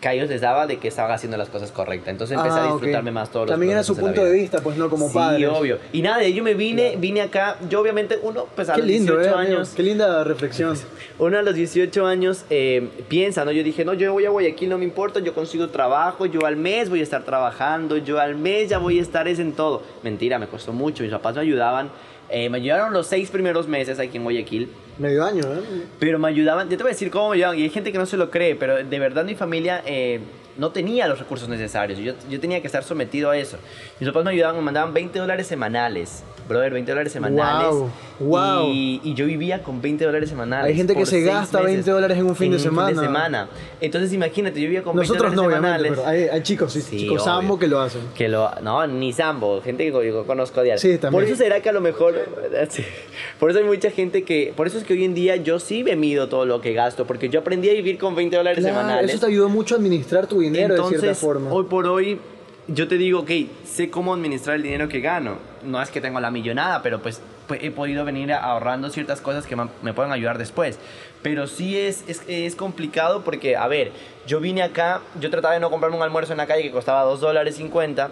que 0.00 0.08
a 0.08 0.14
ellos 0.14 0.28
les 0.30 0.40
daba 0.40 0.66
de 0.66 0.78
que 0.78 0.88
estaba 0.88 1.12
haciendo 1.14 1.36
las 1.36 1.48
cosas 1.50 1.70
correctas. 1.72 2.08
Entonces 2.08 2.36
empecé 2.36 2.58
Ah, 2.58 2.62
a 2.64 2.66
ok. 2.68 2.80
disfrutarme 2.80 3.10
más 3.10 3.30
todos 3.30 3.46
los 3.46 3.52
También 3.52 3.72
era 3.72 3.82
su 3.82 3.96
punto 3.96 4.24
de 4.24 4.32
vista, 4.32 4.60
pues 4.62 4.76
no 4.76 4.88
como 4.88 5.08
sí, 5.08 5.14
padre. 5.14 5.46
obvio. 5.48 5.78
Y 5.92 6.00
nada, 6.02 6.26
yo 6.26 6.42
me 6.42 6.54
vine, 6.54 6.94
vine 6.96 7.20
acá, 7.20 7.58
yo 7.68 7.80
obviamente, 7.80 8.18
uno, 8.22 8.46
pues 8.54 8.68
a 8.70 8.74
Qué 8.74 8.80
los 8.80 8.88
lindo, 8.88 9.16
18 9.18 9.34
eh, 9.34 9.38
años, 9.46 9.72
Qué 9.76 9.82
linda 9.82 10.24
reflexión. 10.24 10.76
uno 11.18 11.38
a 11.38 11.42
los 11.42 11.54
18 11.54 12.06
años 12.06 12.44
eh, 12.50 12.88
piensa, 13.08 13.44
¿no? 13.44 13.52
Yo 13.52 13.62
dije, 13.62 13.84
no, 13.84 13.92
yo 13.94 14.12
voy 14.12 14.24
a 14.24 14.30
Guayaquil, 14.30 14.70
no 14.70 14.78
me 14.78 14.84
importa, 14.84 15.20
yo 15.20 15.34
consigo 15.34 15.68
trabajo, 15.68 16.24
yo 16.26 16.46
al 16.46 16.56
mes 16.56 16.88
voy 16.88 17.00
a 17.00 17.02
estar 17.02 17.22
trabajando, 17.24 17.96
yo 17.98 18.18
al 18.18 18.36
mes 18.36 18.68
ya 18.70 18.78
voy 18.78 18.98
a 18.98 19.02
estar 19.02 19.28
es 19.28 19.38
en 19.38 19.52
todo. 19.52 19.82
Mentira, 20.02 20.38
me 20.38 20.46
costó 20.46 20.72
mucho, 20.72 21.02
mis 21.02 21.12
papás 21.12 21.34
me 21.34 21.42
ayudaban. 21.42 21.90
Eh, 22.30 22.48
me 22.48 22.58
ayudaron 22.58 22.92
los 22.92 23.06
seis 23.06 23.30
primeros 23.30 23.66
meses 23.68 23.98
aquí 23.98 24.16
en 24.16 24.24
Guayaquil. 24.24 24.68
Medio 24.98 25.24
año, 25.24 25.42
¿eh? 25.42 25.84
Pero 25.98 26.18
me 26.18 26.28
ayudaban, 26.28 26.68
yo 26.68 26.76
te 26.76 26.82
voy 26.82 26.90
a 26.90 26.94
decir 26.94 27.10
cómo 27.10 27.30
me 27.30 27.36
ayudaban, 27.36 27.58
y 27.58 27.62
hay 27.62 27.70
gente 27.70 27.90
que 27.92 27.98
no 27.98 28.06
se 28.06 28.16
lo 28.16 28.30
cree, 28.30 28.54
pero 28.54 28.84
de 28.84 28.98
verdad 28.98 29.24
mi 29.24 29.34
familia 29.34 29.82
eh, 29.86 30.20
no 30.60 30.70
tenía 30.70 31.08
los 31.08 31.18
recursos 31.18 31.48
necesarios, 31.48 31.98
yo, 31.98 32.12
yo 32.28 32.38
tenía 32.38 32.60
que 32.60 32.66
estar 32.66 32.84
sometido 32.84 33.30
a 33.30 33.36
eso. 33.38 33.56
Mis 33.98 34.08
papás 34.10 34.24
me 34.26 34.30
ayudaban, 34.32 34.56
me 34.56 34.62
mandaban 34.62 34.92
20 34.92 35.18
dólares 35.18 35.46
semanales, 35.46 36.22
brother, 36.46 36.72
20 36.74 36.90
dólares 36.92 37.12
semanales. 37.12 37.70
Wow, 37.70 37.90
wow. 38.20 38.68
Y, 38.70 39.00
y 39.02 39.14
yo 39.14 39.24
vivía 39.24 39.62
con 39.62 39.80
20 39.80 40.04
dólares 40.04 40.28
semanales. 40.28 40.66
Hay 40.70 40.76
gente 40.76 40.94
que 40.94 41.06
se 41.06 41.22
gasta 41.22 41.58
meses 41.60 41.72
20 41.86 41.90
dólares 41.90 42.18
en 42.18 42.26
un 42.26 42.36
fin 42.36 42.52
de 42.52 42.58
semana. 42.58 43.00
semana. 43.00 43.48
Entonces 43.80 44.12
imagínate, 44.12 44.60
yo 44.60 44.66
vivía 44.66 44.82
con 44.82 44.94
20 44.94 45.08
Nosotros 45.08 45.34
no, 45.34 45.44
dólares 45.44 45.62
semanales. 45.62 45.92
pero 45.96 46.06
hay, 46.06 46.22
hay 46.24 46.42
chicos, 46.42 46.72
sí, 46.74 46.82
chicos 46.98 47.24
sambo 47.24 47.58
que 47.58 47.66
lo 47.66 47.80
hacen. 47.80 48.02
Que 48.14 48.28
lo, 48.28 48.50
no, 48.62 48.86
ni 48.86 49.14
Sambo, 49.14 49.62
gente 49.62 49.90
que 49.90 50.06
yo 50.06 50.26
conozco 50.26 50.60
a 50.60 50.62
diario. 50.62 50.78
Sí, 50.80 50.98
también. 50.98 51.12
Por 51.12 51.24
eso 51.24 51.36
será 51.42 51.60
que 51.62 51.70
a 51.70 51.72
lo 51.72 51.80
mejor, 51.80 52.14
por 53.38 53.50
eso 53.50 53.58
hay 53.60 53.64
mucha 53.64 53.90
gente 53.90 54.24
que, 54.24 54.52
por 54.54 54.66
eso 54.66 54.76
es 54.78 54.84
que 54.84 54.92
hoy 54.92 55.04
en 55.04 55.14
día 55.14 55.36
yo 55.36 55.58
sí 55.58 55.82
me 55.84 55.96
mido 55.96 56.28
todo 56.28 56.44
lo 56.44 56.60
que 56.60 56.72
gasto, 56.74 57.06
porque 57.06 57.28
yo 57.30 57.40
aprendí 57.40 57.70
a 57.70 57.72
vivir 57.72 57.96
con 57.98 58.14
20 58.14 58.36
dólares 58.36 58.58
Claro, 58.62 58.76
semanales. 58.80 59.10
eso 59.10 59.20
te 59.20 59.26
ayudó 59.32 59.48
mucho 59.48 59.74
a 59.74 59.78
administrar 59.78 60.26
tu 60.26 60.40
dinero 60.40 60.49
de 60.52 60.82
cierta 60.84 61.14
forma. 61.14 61.50
hoy 61.50 61.64
por 61.64 61.86
hoy, 61.86 62.20
yo 62.68 62.88
te 62.88 62.96
digo, 62.96 63.20
ok, 63.20 63.30
sé 63.64 63.90
cómo 63.90 64.14
administrar 64.14 64.56
el 64.56 64.62
dinero 64.62 64.88
que 64.88 65.00
gano. 65.00 65.38
No 65.64 65.80
es 65.82 65.90
que 65.90 66.00
tengo 66.00 66.20
la 66.20 66.30
millonada, 66.30 66.82
pero 66.82 67.00
pues, 67.00 67.20
pues, 67.46 67.62
he 67.62 67.70
podido 67.70 68.04
venir 68.04 68.32
ahorrando 68.32 68.90
ciertas 68.90 69.20
cosas 69.20 69.46
que 69.46 69.56
me, 69.56 69.68
me 69.82 69.92
pueden 69.92 70.12
ayudar 70.12 70.38
después. 70.38 70.78
Pero 71.22 71.46
sí 71.46 71.78
es, 71.78 72.04
es, 72.08 72.22
es 72.26 72.54
complicado 72.54 73.22
porque, 73.22 73.56
a 73.56 73.66
ver, 73.66 73.92
yo 74.26 74.40
vine 74.40 74.62
acá, 74.62 75.02
yo 75.20 75.30
trataba 75.30 75.54
de 75.54 75.60
no 75.60 75.70
comprarme 75.70 75.96
un 75.96 76.02
almuerzo 76.02 76.32
en 76.32 76.38
la 76.38 76.46
calle 76.46 76.62
que 76.62 76.70
costaba 76.70 77.02
2 77.02 77.20
dólares 77.20 77.56
50. 77.56 78.10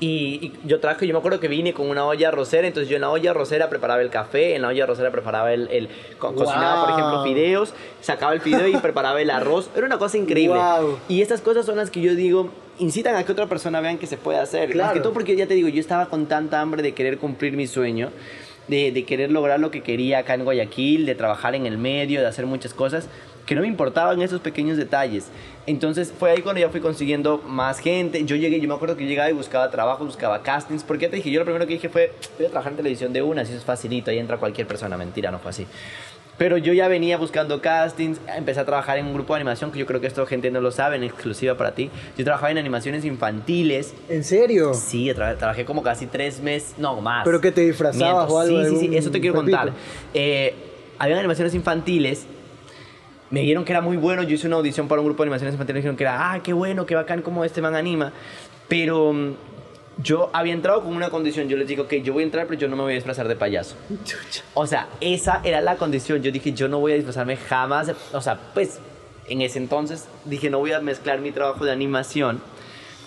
Y, 0.00 0.06
y 0.42 0.52
yo 0.68 0.80
traje, 0.80 1.06
yo 1.06 1.12
me 1.14 1.18
acuerdo 1.18 1.38
que 1.38 1.46
vine 1.48 1.72
con 1.72 1.88
una 1.88 2.04
olla 2.04 2.28
arrocera, 2.28 2.66
entonces 2.66 2.90
yo 2.90 2.96
en 2.96 3.02
la 3.02 3.10
olla 3.10 3.30
arrocera 3.30 3.68
preparaba 3.70 4.02
el 4.02 4.10
café, 4.10 4.56
en 4.56 4.62
la 4.62 4.68
olla 4.68 4.84
arrocera 4.84 5.10
preparaba 5.12 5.52
el, 5.52 5.68
el 5.70 5.88
co- 6.18 6.34
cocinaba, 6.34 6.80
por 6.84 6.90
ejemplo, 6.94 7.14
Wow. 7.18 7.24
fideos, 7.24 7.74
sacaba 8.00 8.32
el 8.34 8.40
fideo 8.40 8.66
y 8.66 8.76
preparaba 8.78 9.20
el 9.22 9.30
arroz. 9.30 9.70
Era 9.76 9.86
una 9.86 9.98
cosa 9.98 10.18
increíble. 10.18 10.58
Wow. 10.58 10.98
Y 11.08 11.22
estas 11.22 11.40
cosas 11.40 11.64
son 11.64 11.76
las 11.76 11.90
que 11.90 12.00
yo 12.00 12.14
digo, 12.16 12.50
incitan 12.80 13.14
a 13.14 13.22
que 13.24 13.30
otra 13.32 13.46
persona 13.46 13.80
vean 13.80 13.98
que 13.98 14.06
se 14.08 14.16
puede 14.16 14.38
hacer. 14.40 14.70
Claro. 14.70 14.86
Más 14.88 14.94
que 14.94 15.00
todo 15.00 15.12
porque 15.12 15.36
ya 15.36 15.46
te 15.46 15.54
digo, 15.54 15.68
yo 15.68 15.80
estaba 15.80 16.06
con 16.06 16.26
tanta 16.26 16.60
hambre 16.60 16.82
de 16.82 16.92
querer 16.92 17.18
cumplir 17.18 17.52
mi 17.56 17.68
sueño, 17.68 18.10
de, 18.66 18.90
de 18.90 19.04
querer 19.04 19.30
lograr 19.30 19.60
lo 19.60 19.70
que 19.70 19.82
quería 19.82 20.18
acá 20.18 20.34
en 20.34 20.42
Guayaquil, 20.44 21.06
de 21.06 21.14
trabajar 21.14 21.54
en 21.54 21.66
el 21.66 21.78
medio, 21.78 22.20
de 22.20 22.26
hacer 22.26 22.46
muchas 22.46 22.74
cosas, 22.74 23.08
que 23.46 23.54
no 23.54 23.60
me 23.60 23.66
importaban 23.68 24.20
esos 24.22 24.40
pequeños 24.40 24.76
detalles. 24.76 25.26
Entonces 25.66 26.12
fue 26.18 26.30
ahí 26.30 26.40
cuando 26.42 26.60
ya 26.60 26.68
fui 26.70 26.80
consiguiendo 26.80 27.38
más 27.46 27.78
gente. 27.78 28.24
Yo 28.24 28.36
llegué, 28.36 28.60
yo 28.60 28.68
me 28.68 28.74
acuerdo 28.74 28.96
que 28.96 29.04
yo 29.04 29.08
llegaba 29.08 29.30
y 29.30 29.32
buscaba 29.34 29.70
trabajo, 29.70 30.04
buscaba 30.04 30.42
castings. 30.42 30.82
Porque 30.84 31.08
te 31.08 31.16
dije, 31.16 31.30
yo 31.30 31.40
lo 31.40 31.44
primero 31.44 31.66
que 31.66 31.74
dije 31.74 31.88
fue, 31.88 32.12
voy 32.38 32.46
a 32.46 32.50
trabajar 32.50 32.72
en 32.72 32.76
televisión 32.78 33.12
de 33.12 33.22
una, 33.22 33.42
eso 33.42 33.52
es 33.54 33.64
facilito, 33.64 34.10
ahí 34.10 34.18
entra 34.18 34.36
cualquier 34.38 34.66
persona. 34.66 34.96
Mentira, 34.96 35.30
no 35.30 35.38
fue 35.38 35.50
así. 35.50 35.66
Pero 36.36 36.56
yo 36.58 36.72
ya 36.72 36.88
venía 36.88 37.16
buscando 37.16 37.60
castings, 37.62 38.18
empecé 38.36 38.58
a 38.58 38.64
trabajar 38.64 38.98
en 38.98 39.06
un 39.06 39.14
grupo 39.14 39.34
de 39.34 39.40
animación, 39.40 39.70
que 39.70 39.78
yo 39.78 39.86
creo 39.86 40.00
que 40.00 40.08
esto 40.08 40.26
gente 40.26 40.50
no 40.50 40.60
lo 40.60 40.72
sabe, 40.72 40.96
en 40.96 41.04
exclusiva 41.04 41.54
para 41.56 41.76
ti. 41.76 41.90
Yo 42.18 42.24
trabajaba 42.24 42.50
en 42.50 42.58
animaciones 42.58 43.04
infantiles. 43.04 43.94
¿En 44.08 44.24
serio? 44.24 44.74
Sí, 44.74 45.06
tra- 45.10 45.36
trabajé 45.38 45.64
como 45.64 45.82
casi 45.84 46.06
tres 46.06 46.40
meses, 46.40 46.74
no 46.76 47.00
más. 47.00 47.24
¿Pero 47.24 47.40
que 47.40 47.52
te 47.52 47.60
disfrazabas 47.60 48.26
Miento, 48.28 48.34
o 48.34 48.38
algo? 48.40 48.64
Sí, 48.70 48.76
sí, 48.80 48.88
sí, 48.88 48.96
eso 48.96 49.10
te 49.12 49.20
quiero 49.20 49.36
contar. 49.36 49.72
Eh, 50.12 50.54
habían 50.98 51.18
animaciones 51.20 51.54
infantiles. 51.54 52.26
Me 53.30 53.40
dijeron 53.40 53.64
que 53.64 53.72
era 53.72 53.80
muy 53.80 53.96
bueno. 53.96 54.22
Yo 54.22 54.34
hice 54.34 54.46
una 54.46 54.56
audición 54.56 54.88
para 54.88 55.00
un 55.00 55.06
grupo 55.06 55.22
de 55.22 55.28
animaciones 55.28 55.54
infantiles. 55.54 55.76
Me 55.76 55.80
dijeron 55.80 55.96
que 55.96 56.04
era, 56.04 56.32
ah, 56.32 56.42
qué 56.42 56.52
bueno, 56.52 56.86
qué 56.86 56.94
bacán 56.94 57.22
como 57.22 57.44
este 57.44 57.62
man 57.62 57.74
anima. 57.74 58.12
Pero 58.68 59.12
mm, 59.12 59.32
yo 60.02 60.30
había 60.32 60.52
entrado 60.52 60.82
con 60.82 60.94
una 60.94 61.10
condición. 61.10 61.48
Yo 61.48 61.56
les 61.56 61.68
digo 61.68 61.88
que 61.88 62.02
yo 62.02 62.12
voy 62.12 62.22
a 62.22 62.26
entrar, 62.26 62.46
pero 62.46 62.60
yo 62.60 62.68
no 62.68 62.76
me 62.76 62.82
voy 62.82 62.92
a 62.92 62.96
disfrazar 62.96 63.28
de 63.28 63.36
payaso. 63.36 63.76
O 64.54 64.66
sea, 64.66 64.88
esa 65.00 65.40
era 65.44 65.60
la 65.60 65.76
condición. 65.76 66.22
Yo 66.22 66.30
dije, 66.30 66.52
yo 66.52 66.68
no 66.68 66.80
voy 66.80 66.92
a 66.92 66.94
disfrazarme 66.96 67.36
jamás. 67.36 67.92
O 68.12 68.20
sea, 68.20 68.38
pues 68.54 68.78
en 69.28 69.40
ese 69.40 69.58
entonces 69.58 70.06
dije, 70.24 70.50
no 70.50 70.58
voy 70.58 70.72
a 70.72 70.80
mezclar 70.80 71.20
mi 71.20 71.32
trabajo 71.32 71.64
de 71.64 71.72
animación 71.72 72.40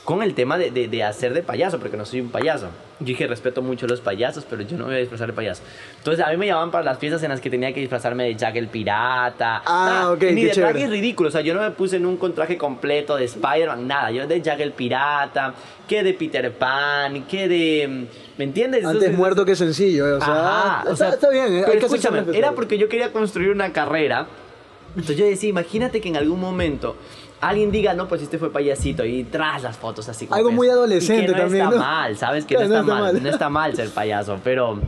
con 0.07 0.23
el 0.23 0.33
tema 0.35 0.57
de, 0.57 0.71
de- 0.71 0.87
de 0.87 1.03
hacer 1.03 1.33
de 1.33 1.43
payaso, 1.43 1.79
porque 1.79 1.97
no 1.97 2.05
soy 2.05 2.21
un 2.21 2.29
payaso. 2.29 2.67
Yo 3.01 3.07
dije, 3.07 3.27
respeto 3.27 3.61
mucho 3.61 3.87
a 3.87 3.89
los 3.89 3.99
payasos, 3.99 4.45
pero 4.49 4.61
yo 4.61 4.77
no 4.77 4.85
me 4.85 4.91
voy 4.91 4.95
a 4.95 4.99
disfrazar 4.99 5.27
de 5.27 5.33
payaso. 5.33 5.63
Entonces, 5.97 6.25
a 6.25 6.29
mí 6.29 6.37
me 6.37 6.45
llamaban 6.47 6.71
para 6.71 6.85
las 6.85 6.97
fiestas 6.97 7.21
en 7.23 7.29
las 7.29 7.41
que 7.41 7.49
tenía 7.49 7.73
que 7.73 7.81
disfrazarme 7.81 8.23
de 8.23 8.33
Jack 8.35 8.55
el 8.55 8.69
Pirata. 8.69 9.63
Ah, 9.65 9.89
Nada, 9.91 10.11
ok, 10.13 10.21
Ni 10.23 10.27
qué 10.43 10.45
de 10.47 10.51
chévere. 10.53 10.71
trajes 10.71 10.89
ridículos. 10.91 11.31
O 11.31 11.35
sea, 11.37 11.41
yo 11.41 11.53
no 11.53 11.59
me 11.59 11.71
puse 11.71 11.97
en 11.97 12.05
un 12.05 12.15
contraje 12.15 12.57
completo 12.57 13.17
de 13.17 13.25
Spider-Man, 13.25 13.85
nada. 13.85 14.09
Yo 14.11 14.25
de 14.25 14.41
Jack 14.41 14.61
el 14.61 14.71
Pirata, 14.71 15.53
que 15.89 16.01
de 16.01 16.13
Peter 16.13 16.53
Pan, 16.53 17.23
que 17.25 17.49
de... 17.49 18.07
¿Me 18.37 18.45
entiendes? 18.45 18.85
Antes 18.85 18.95
Entonces, 19.01 19.17
muerto 19.17 19.43
que 19.43 19.57
sencillo, 19.57 20.05
o 20.15 20.21
sea, 20.21 20.27
Ajá, 20.33 20.77
está, 20.83 20.91
o 20.93 20.95
sea, 20.95 21.09
está 21.09 21.29
bien, 21.31 21.53
eh, 21.53 21.63
Pero 21.65 21.79
escúchame, 21.85 22.23
era 22.33 22.53
porque 22.53 22.77
yo 22.77 22.87
quería 22.87 23.11
construir 23.11 23.49
una 23.49 23.73
carrera. 23.73 24.25
Entonces 24.95 25.17
yo 25.17 25.25
decía, 25.25 25.49
imagínate 25.49 25.99
que 25.99 26.07
en 26.07 26.15
algún 26.17 26.39
momento 26.39 26.95
alguien 27.41 27.71
diga, 27.71 27.93
no, 27.93 28.07
pues 28.07 28.21
este 28.21 28.37
fue 28.37 28.51
payasito 28.51 29.05
y 29.05 29.23
tras 29.23 29.63
las 29.63 29.77
fotos 29.77 30.07
así 30.09 30.25
como 30.25 30.37
Algo 30.37 30.51
muy 30.51 30.67
es- 30.67 30.73
adolescente 30.73 31.23
y 31.23 31.25
que 31.27 31.31
no 31.33 31.37
también, 31.37 31.63
está 31.65 31.75
¿no? 31.77 31.81
mal, 31.83 32.17
¿sabes? 32.17 32.45
Que 32.45 32.55
Claro, 32.55 32.69
no, 32.69 32.75
está 32.79 32.93
mal, 32.93 33.13
no 33.15 33.19
mal. 33.21 33.27
está 33.33 33.49
mal 33.49 33.75
ser 33.75 33.89
payaso, 33.89 34.39
pero... 34.43 34.79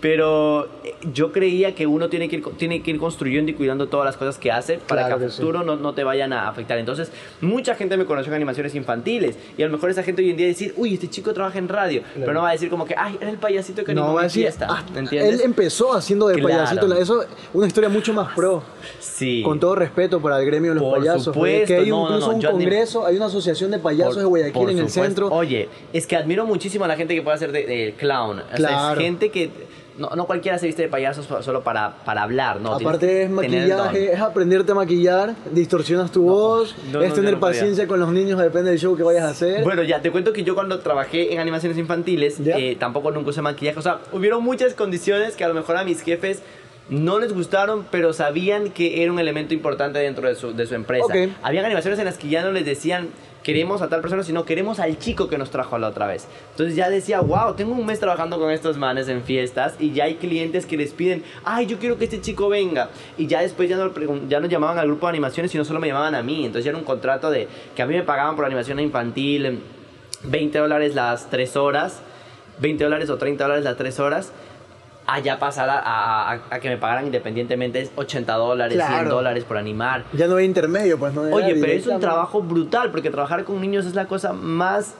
Pero 0.00 0.68
eh, 0.84 0.94
yo 1.12 1.32
creía 1.32 1.74
que 1.74 1.86
uno 1.86 2.08
tiene 2.08 2.28
que, 2.28 2.36
ir, 2.36 2.44
tiene 2.56 2.82
que 2.82 2.90
ir 2.92 2.98
construyendo 2.98 3.50
y 3.50 3.54
cuidando 3.54 3.88
todas 3.88 4.06
las 4.06 4.16
cosas 4.16 4.38
que 4.38 4.52
hace 4.52 4.78
para 4.78 5.02
Claro 5.06 5.18
que 5.18 5.24
a 5.24 5.26
que 5.26 5.32
sí. 5.32 5.38
futuro 5.40 5.64
no, 5.64 5.76
no 5.76 5.92
te 5.92 6.04
vayan 6.04 6.32
a 6.32 6.48
afectar. 6.48 6.78
Entonces, 6.78 7.10
mucha 7.40 7.74
gente 7.74 7.96
me 7.96 8.04
conoció 8.04 8.30
en 8.30 8.36
animaciones 8.36 8.74
infantiles 8.74 9.36
y 9.56 9.62
a 9.62 9.66
lo 9.66 9.72
mejor 9.72 9.90
esa 9.90 10.02
gente 10.04 10.22
hoy 10.22 10.30
en 10.30 10.36
día 10.36 10.46
decir, 10.46 10.72
uy, 10.76 10.94
este 10.94 11.08
chico 11.08 11.32
trabaja 11.34 11.58
en 11.58 11.68
radio, 11.68 12.02
pero 12.14 12.32
no 12.32 12.42
va 12.42 12.50
a 12.50 12.52
decir 12.52 12.70
como 12.70 12.84
que, 12.84 12.94
ay, 12.96 13.16
era 13.20 13.30
el 13.30 13.38
payasito 13.38 13.82
que 13.84 13.94
No, 13.94 14.14
va 14.14 14.20
a 14.20 14.24
decir, 14.24 14.42
fiesta. 14.42 14.66
ah, 14.70 14.84
¿me 14.92 15.00
entiendes? 15.00 15.34
él 15.34 15.40
empezó 15.44 15.92
haciendo 15.94 16.28
de 16.28 16.34
Claro. 16.34 16.48
payasito, 16.64 16.94
eso 16.94 17.24
una 17.52 17.66
historia 17.66 17.88
mucho 17.88 18.12
más 18.14 18.32
pro. 18.34 18.62
Sí. 19.00 19.42
Con 19.42 19.58
todo 19.58 19.74
respeto 19.74 20.20
para 20.20 20.38
el 20.40 20.46
gremio 20.46 20.70
de 20.74 20.80
los 20.80 20.84
Por 20.84 20.98
payasos, 21.00 21.24
supuesto, 21.24 21.66
que 21.66 21.76
hay 21.80 21.90
no, 21.90 22.02
incluso 22.04 22.28
no, 22.28 22.34
un 22.36 22.42
congreso, 22.42 23.04
hay 23.06 23.16
una 23.16 23.26
asociación 23.26 23.70
de 23.72 23.78
payasos 23.80 24.14
Por- 24.14 24.22
de 24.22 24.28
Guayaquil 24.28 24.62
en 24.62 24.68
el 24.70 24.88
supuesto. 24.88 25.02
centro. 25.04 25.28
Oye, 25.28 25.68
es 25.92 26.06
que 26.06 26.14
admiro 26.16 26.46
muchísimo 26.46 26.84
a 26.84 26.88
la 26.88 26.96
gente 26.96 27.14
que 27.14 27.22
puede 27.22 27.34
hacer 27.34 27.50
de, 27.52 27.66
de 27.66 27.94
clown. 27.98 28.38
O 28.38 28.42
sea, 28.46 28.54
Claro. 28.56 29.00
es 29.00 29.04
gente 29.06 29.30
que 29.30 29.50
no, 29.98 30.08
no 30.16 30.26
cualquiera 30.26 30.58
se 30.58 30.66
viste 30.66 30.82
de 30.82 30.88
payasos 30.88 31.26
pa- 31.26 31.42
solo 31.42 31.62
para, 31.62 31.96
para 32.04 32.22
hablar, 32.22 32.60
¿no? 32.60 32.72
Aparte 32.74 33.22
es 33.24 33.30
maquillaje, 33.30 34.12
es 34.12 34.20
aprenderte 34.20 34.72
a 34.72 34.74
maquillar, 34.74 35.34
distorsionas 35.52 36.10
tu 36.12 36.22
voz, 36.22 36.74
no, 36.92 37.02
es 37.02 37.12
tener 37.14 37.38
paciencia 37.40 37.86
con 37.86 38.00
los 38.00 38.10
niños, 38.12 38.38
depende 38.40 38.70
del 38.70 38.78
show 38.78 38.96
que 38.96 39.02
vayas 39.02 39.24
a 39.24 39.30
hacer. 39.30 39.62
Bueno, 39.64 39.82
ya 39.82 40.00
te 40.00 40.10
cuento 40.10 40.32
que 40.32 40.44
yo 40.44 40.54
cuando 40.54 40.78
trabajé 40.80 41.32
en 41.32 41.40
animaciones 41.40 41.76
infantiles, 41.78 42.38
eh, 42.40 42.76
tampoco 42.78 43.10
nunca 43.10 43.30
usé 43.30 43.42
maquillaje. 43.42 43.78
O 43.78 43.82
sea, 43.82 43.98
hubieron 44.12 44.42
muchas 44.42 44.74
condiciones 44.74 45.36
que 45.36 45.44
a 45.44 45.48
lo 45.48 45.54
mejor 45.54 45.76
a 45.76 45.84
mis 45.84 46.00
jefes 46.02 46.42
no 46.90 47.18
les 47.18 47.32
gustaron, 47.32 47.86
pero 47.90 48.12
sabían 48.12 48.70
que 48.70 49.02
era 49.02 49.12
un 49.12 49.18
elemento 49.18 49.54
importante 49.54 49.98
dentro 49.98 50.28
de 50.28 50.34
su, 50.34 50.54
de 50.54 50.66
su 50.66 50.74
empresa. 50.74 51.04
Ok. 51.04 51.32
Habían 51.42 51.64
animaciones 51.64 51.98
en 51.98 52.06
las 52.06 52.18
que 52.18 52.28
ya 52.28 52.42
no 52.42 52.52
les 52.52 52.64
decían 52.64 53.08
queremos 53.48 53.80
a 53.80 53.88
tal 53.88 54.02
persona, 54.02 54.22
sino 54.24 54.44
queremos 54.44 54.78
al 54.78 54.98
chico 54.98 55.28
que 55.28 55.38
nos 55.38 55.50
trajo 55.50 55.78
la 55.78 55.88
otra 55.88 56.06
vez. 56.06 56.26
Entonces 56.50 56.76
ya 56.76 56.90
decía, 56.90 57.20
wow, 57.20 57.54
tengo 57.54 57.72
un 57.72 57.86
mes 57.86 57.98
trabajando 57.98 58.38
con 58.38 58.50
estos 58.50 58.76
manes 58.76 59.08
en 59.08 59.22
fiestas 59.22 59.74
y 59.78 59.92
ya 59.92 60.04
hay 60.04 60.16
clientes 60.16 60.66
que 60.66 60.76
les 60.76 60.92
piden, 60.92 61.24
ay, 61.44 61.64
yo 61.64 61.78
quiero 61.78 61.96
que 61.96 62.04
este 62.04 62.20
chico 62.20 62.50
venga. 62.50 62.90
Y 63.16 63.26
ya 63.26 63.40
después 63.40 63.68
ya 63.70 63.76
no, 63.76 63.90
ya 64.28 64.40
no 64.40 64.46
llamaban 64.48 64.78
al 64.78 64.86
grupo 64.86 65.06
de 65.06 65.12
animaciones, 65.12 65.50
sino 65.50 65.64
solo 65.64 65.80
me 65.80 65.86
llamaban 65.86 66.14
a 66.14 66.22
mí. 66.22 66.44
Entonces 66.44 66.64
ya 66.64 66.72
era 66.72 66.78
un 66.78 66.84
contrato 66.84 67.30
de 67.30 67.48
que 67.74 67.80
a 67.80 67.86
mí 67.86 67.94
me 67.94 68.02
pagaban 68.02 68.36
por 68.36 68.44
animación 68.44 68.80
infantil, 68.80 69.46
em, 69.46 69.60
20 70.24 70.58
dólares 70.58 70.94
las 70.94 71.30
3 71.30 71.56
horas, 71.56 72.02
20 72.58 72.84
dólares 72.84 73.08
o 73.08 73.16
30 73.16 73.44
dólares 73.44 73.64
las 73.64 73.76
3 73.76 73.98
horas. 73.98 74.32
A 75.10 75.20
ya 75.20 75.38
pasar 75.38 75.70
a, 75.70 75.78
a- 75.80 76.32
a- 76.50 76.60
que 76.60 76.68
me 76.68 76.76
pagaran 76.76 77.06
independientemente 77.06 77.80
es 77.80 77.90
80 77.96 78.34
dólares, 78.34 78.74
100 78.76 78.86
Claro. 78.88 79.08
dólares 79.10 79.42
por 79.44 79.56
animar. 79.56 80.04
Ya 80.12 80.26
no 80.26 80.36
hay 80.36 80.44
intermedio, 80.44 80.98
pues 80.98 81.14
no 81.14 81.26
Era 81.26 81.34
Oye, 81.34 81.56
pero 81.58 81.72
es 81.72 81.86
un 81.86 81.98
trabajo 81.98 82.42
brutal 82.42 82.90
porque 82.90 83.10
trabajar 83.10 83.44
con 83.44 83.58
niños 83.60 83.86
es 83.86 83.94
la 83.94 84.06
cosa 84.06 84.34
más 84.34 84.94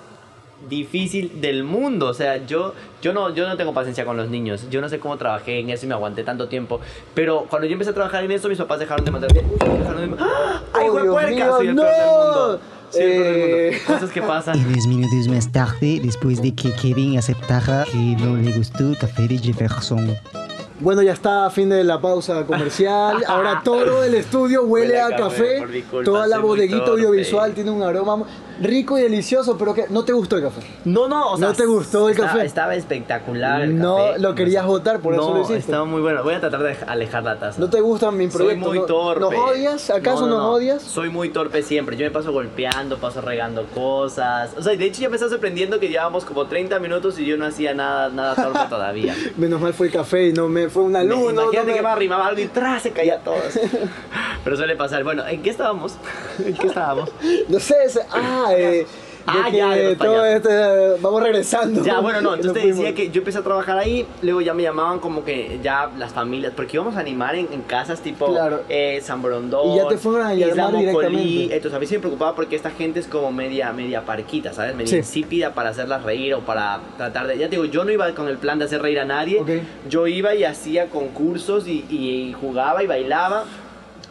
difícil 0.68 1.40
del 1.40 1.62
mundo. 1.62 2.06
O 2.08 2.14
sea, 2.14 2.44
yo, 2.46 2.74
yo, 3.02 3.12
no, 3.12 3.34
yo 3.34 3.46
no 3.48 3.56
tengo 3.56 3.72
paciencia 3.74 4.04
con 4.04 4.16
los 4.16 4.28
niños. 4.28 4.68
Yo 4.70 4.80
no 4.80 4.88
sé 4.88 4.98
cómo 4.98 5.16
trabajé 5.16 5.60
en 5.60 5.70
eso 5.70 5.84
y 5.86 5.88
me 5.88 5.94
aguanté 5.94 6.24
tanto 6.24 6.48
tiempo. 6.48 6.80
Pero 7.14 7.46
cuando 7.48 7.66
yo 7.68 7.74
empecé 7.74 7.90
a 7.90 7.94
trabajar 7.94 8.24
en 8.24 8.32
eso, 8.32 8.48
mis 8.48 8.58
papás 8.58 8.80
dejaron 8.80 9.04
de 9.04 9.10
mandarme. 9.10 9.42
¡Ah! 10.18 10.62
¡Ay, 10.72 10.88
Oh, 10.88 10.92
Dios 11.00 11.30
mío, 11.30 11.46
no. 11.46 11.58
del 11.58 11.74
mundo. 11.74 12.60
Del 12.92 13.02
Eh. 13.02 13.70
mundo. 13.72 13.94
Cosas 13.94 14.10
que 14.10 14.22
pasan. 14.22 14.58
Y 14.58 14.64
10 14.64 14.86
minutos 14.86 15.28
más 15.28 15.50
tarde, 15.52 16.00
después 16.02 16.40
de 16.42 16.54
que 16.54 16.72
Kevin 16.74 17.18
aceptara 17.18 17.84
que 17.90 17.98
no 18.18 18.36
le 18.36 18.52
gustó 18.52 18.88
el 18.90 18.98
café 18.98 19.28
de 19.28 19.38
Jefferson. 19.38 20.16
Bueno, 20.80 21.02
ya 21.02 21.12
está, 21.12 21.50
fin 21.50 21.68
de 21.68 21.82
la 21.82 22.00
pausa 22.00 22.44
comercial. 22.46 23.24
Ahora 23.26 23.62
todo 23.64 24.04
el 24.04 24.14
estudio 24.14 24.62
huele, 24.62 24.86
Huele 24.94 25.00
a 25.00 25.06
a 25.06 25.16
café, 25.16 25.58
café. 25.60 25.82
culpa, 25.82 26.04
Toda 26.04 26.26
la 26.28 26.36
torpe. 26.40 26.72
audiovisual 26.72 27.52
tiene 27.52 27.70
un 27.72 27.82
aroma 27.82 28.24
rico 28.60 28.98
y 28.98 29.02
delicioso, 29.02 29.56
pero 29.58 29.74
que 29.74 29.86
no 29.90 30.04
te 30.04 30.12
gustó 30.12 30.36
el 30.36 30.42
café. 30.42 30.60
No, 30.84 31.08
no, 31.08 31.32
o 31.32 31.36
sea, 31.38 31.48
¿No 31.48 31.54
te 31.54 31.66
gustó 31.66 32.08
el 32.08 32.14
estaba- 32.14 32.32
café? 32.32 32.46
Estaba 32.46 32.74
espectacular. 32.74 33.62
el 33.62 33.78
No, 33.78 33.96
café. 33.96 34.18
lo 34.18 34.34
querías 34.34 34.66
botar, 34.66 35.00
por 35.00 35.14
eso 35.14 35.28
No, 35.28 35.34
lo 35.34 35.40
hiciste. 35.42 35.58
estaba 35.58 35.84
muy 35.84 36.00
bueno. 36.00 36.22
Voy 36.22 36.34
a 36.34 36.40
tratar 36.40 36.62
de 36.62 36.76
alejar 36.86 37.22
la 37.24 37.38
taza. 37.38 37.60
¿No 37.60 37.70
te 37.70 37.80
gusta 37.80 38.10
mi 38.10 38.30
Soy 38.30 38.38
proyecto? 38.40 38.68
muy 38.68 38.78
¿No- 38.80 38.84
torpe. 38.86 39.20
¿Nos 39.20 39.34
odias? 39.50 39.90
¿Acaso 39.90 40.22
No, 40.22 40.26
no, 40.28 40.34
nos 40.36 40.42
no. 40.44 40.52
odias? 40.52 40.82
Soy 40.82 41.10
muy 41.10 41.28
torpe 41.30 41.62
siempre. 41.62 41.96
Yo 41.96 42.04
me 42.04 42.10
paso 42.10 42.32
golpeando, 42.32 42.98
paso 42.98 43.20
regando 43.20 43.64
cosas. 43.74 44.50
O 44.56 44.62
sea, 44.62 44.74
de 44.76 44.84
hecho 44.84 45.00
ya 45.02 45.08
me 45.08 45.16
está 45.16 45.28
sorprendiendo 45.28 45.78
que 45.80 45.88
llevamos 45.88 46.24
como 46.24 46.46
30 46.46 46.78
minutos 46.78 47.18
y 47.18 47.26
yo 47.26 47.36
no 47.36 47.46
hacía 47.46 47.74
nada, 47.74 48.08
nada 48.08 48.34
torpe 48.34 48.58
todavía. 48.68 49.14
Menos 49.36 49.60
mal 49.60 49.74
fue 49.74 49.86
el 49.86 49.92
café 49.92 50.28
y 50.28 50.32
no 50.32 50.48
me 50.48 50.68
fue 50.68 50.82
una 50.82 51.00
Me- 51.00 51.06
luz. 51.06 51.32
no, 51.32 51.42
Imagínate 51.42 51.68
no 51.70 51.74
que 51.76 51.82
me- 51.82 51.88
arrimaba 51.88 52.26
algo 52.26 52.40
y 52.40 52.46
tras 52.48 52.82
se 52.82 52.90
caía 52.90 53.18
todo. 53.20 53.36
Pero 54.44 54.56
suele 54.56 54.76
pasar. 54.76 55.04
Bueno, 55.04 55.26
¿en 55.26 55.42
qué 55.42 55.50
estábamos? 55.50 55.94
¿En 56.44 56.54
qué 56.54 56.66
estábamos? 56.68 57.10
No 57.48 57.58
sé, 57.60 57.74
ese- 57.84 58.00
ah, 58.48 58.54
eh, 58.56 58.70
de 58.70 58.86
Ah, 59.30 59.50
ya, 59.50 59.70
de 59.74 59.94
todo 59.94 60.24
este, 60.24 60.48
vamos 61.02 61.22
regresando. 61.22 61.84
Ya, 61.84 62.00
bueno, 62.00 62.22
no, 62.22 62.34
entonces 62.36 62.62
te 62.62 62.68
decía 62.68 62.94
que 62.94 63.10
yo 63.10 63.18
empecé 63.18 63.36
a 63.36 63.42
trabajar 63.42 63.76
ahí, 63.76 64.06
luego 64.22 64.40
ya 64.40 64.54
me 64.54 64.62
llamaban 64.62 65.00
como 65.00 65.22
que 65.22 65.60
ya 65.62 65.90
las 65.98 66.14
familias, 66.14 66.54
porque 66.56 66.78
íbamos 66.78 66.96
a 66.96 67.00
animar 67.00 67.34
en, 67.34 67.46
en 67.52 67.60
casas 67.60 68.00
tipo 68.00 68.24
Claro. 68.32 68.62
eh, 68.70 69.00
San 69.02 69.20
Borondón, 69.20 69.68
Y 69.72 69.76
ya 69.76 69.86
te 69.88 69.98
fueron 69.98 70.26
a 70.28 70.32
llamar 70.32 70.74
directamente. 70.78 71.54
Entonces 71.54 71.74
a 71.74 71.78
mí 71.78 71.84
sí 71.86 71.94
me 71.96 72.00
preocupaba 72.00 72.34
porque 72.34 72.56
esta 72.56 72.70
gente 72.70 73.00
es 73.00 73.06
como 73.06 73.30
media, 73.30 73.70
media 73.74 74.00
parquita, 74.06 74.54
¿sabes? 74.54 74.74
Media 74.74 74.92
Sí. 74.92 74.96
insípida 74.96 75.52
para 75.52 75.70
hacerlas 75.70 76.04
reír 76.04 76.32
o 76.32 76.40
para 76.40 76.80
tratar 76.96 77.26
de... 77.26 77.36
Ya 77.36 77.50
te 77.50 77.56
digo, 77.56 77.66
yo 77.66 77.84
no 77.84 77.90
iba 77.92 78.10
con 78.14 78.28
el 78.28 78.38
plan 78.38 78.58
de 78.58 78.64
hacer 78.64 78.80
reír 78.80 78.98
a 78.98 79.04
nadie, 79.04 79.40
Ok. 79.42 79.50
yo 79.90 80.06
iba 80.06 80.34
y 80.34 80.44
hacía 80.44 80.86
concursos 80.86 81.68
y, 81.68 81.84
y 81.90 82.34
jugaba 82.40 82.82
y 82.82 82.86
bailaba, 82.86 83.44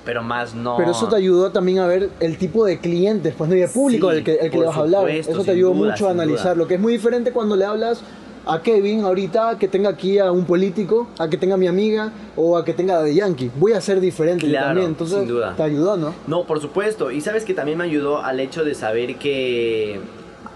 pero 0.08 0.24
más 0.24 0.55
no... 0.55 0.78
Pero 0.78 0.91
eso 0.91 1.10
te 1.10 1.18
ayudó 1.18 1.51
también 1.51 1.80
a 1.80 1.86
ver 1.86 2.10
el 2.22 2.38
tipo 2.38 2.64
de 2.64 2.80
clientes, 2.80 3.34
pues 3.38 3.49
no 3.49 3.58
y 3.58 3.60
de 3.60 3.68
público 3.68 4.10
Sí, 4.10 4.18
al 4.20 4.24
que, 4.24 4.36
el 4.36 4.49
que 4.49 4.58
le 4.58 4.66
vas 4.66 4.78
a 4.78 4.80
hablar. 4.80 5.10
Eso 5.10 5.43
te 5.43 5.51
ayudó 5.51 5.74
duda, 5.74 5.91
mucho 5.91 6.08
a 6.08 6.12
analizar. 6.12 6.55
Lo 6.55 6.66
que 6.66 6.76
es 6.76 6.80
muy 6.80 6.93
diferente 6.93 7.34
cuando 7.34 7.58
le 7.58 7.66
hablas 7.66 7.99
a 8.45 8.62
Kevin 8.62 9.03
ahorita 9.03 9.58
que 9.60 9.68
tenga 9.68 9.89
aquí 9.89 10.18
a 10.18 10.32
un 10.32 10.45
político, 10.45 11.10
a 11.20 11.28
que 11.28 11.36
tenga 11.36 11.55
a 11.55 11.58
mi 11.58 11.68
amiga 11.68 12.14
o 12.38 12.55
a 12.55 12.64
que 12.64 12.72
tenga 12.72 13.03
de 13.03 13.16
Yankee. 13.16 13.51
Voy 13.58 13.74
a 13.74 13.82
ser 13.82 13.99
diferente 13.99 14.47
Claro, 14.47 14.68
también. 14.68 14.88
Entonces 14.88 15.20
sin 15.20 15.28
duda. 15.28 15.53
te 15.58 15.64
ayudó, 15.64 15.97
¿no? 15.97 16.14
No, 16.26 16.45
por 16.45 16.62
supuesto. 16.62 17.12
Y 17.12 17.20
sabes 17.20 17.43
que 17.43 17.53
también 17.53 17.78
me 17.78 17.84
ayudó 17.84 18.24
al 18.24 18.39
hecho 18.39 18.64
de 18.64 18.76
saber 18.76 19.18
que, 19.18 19.99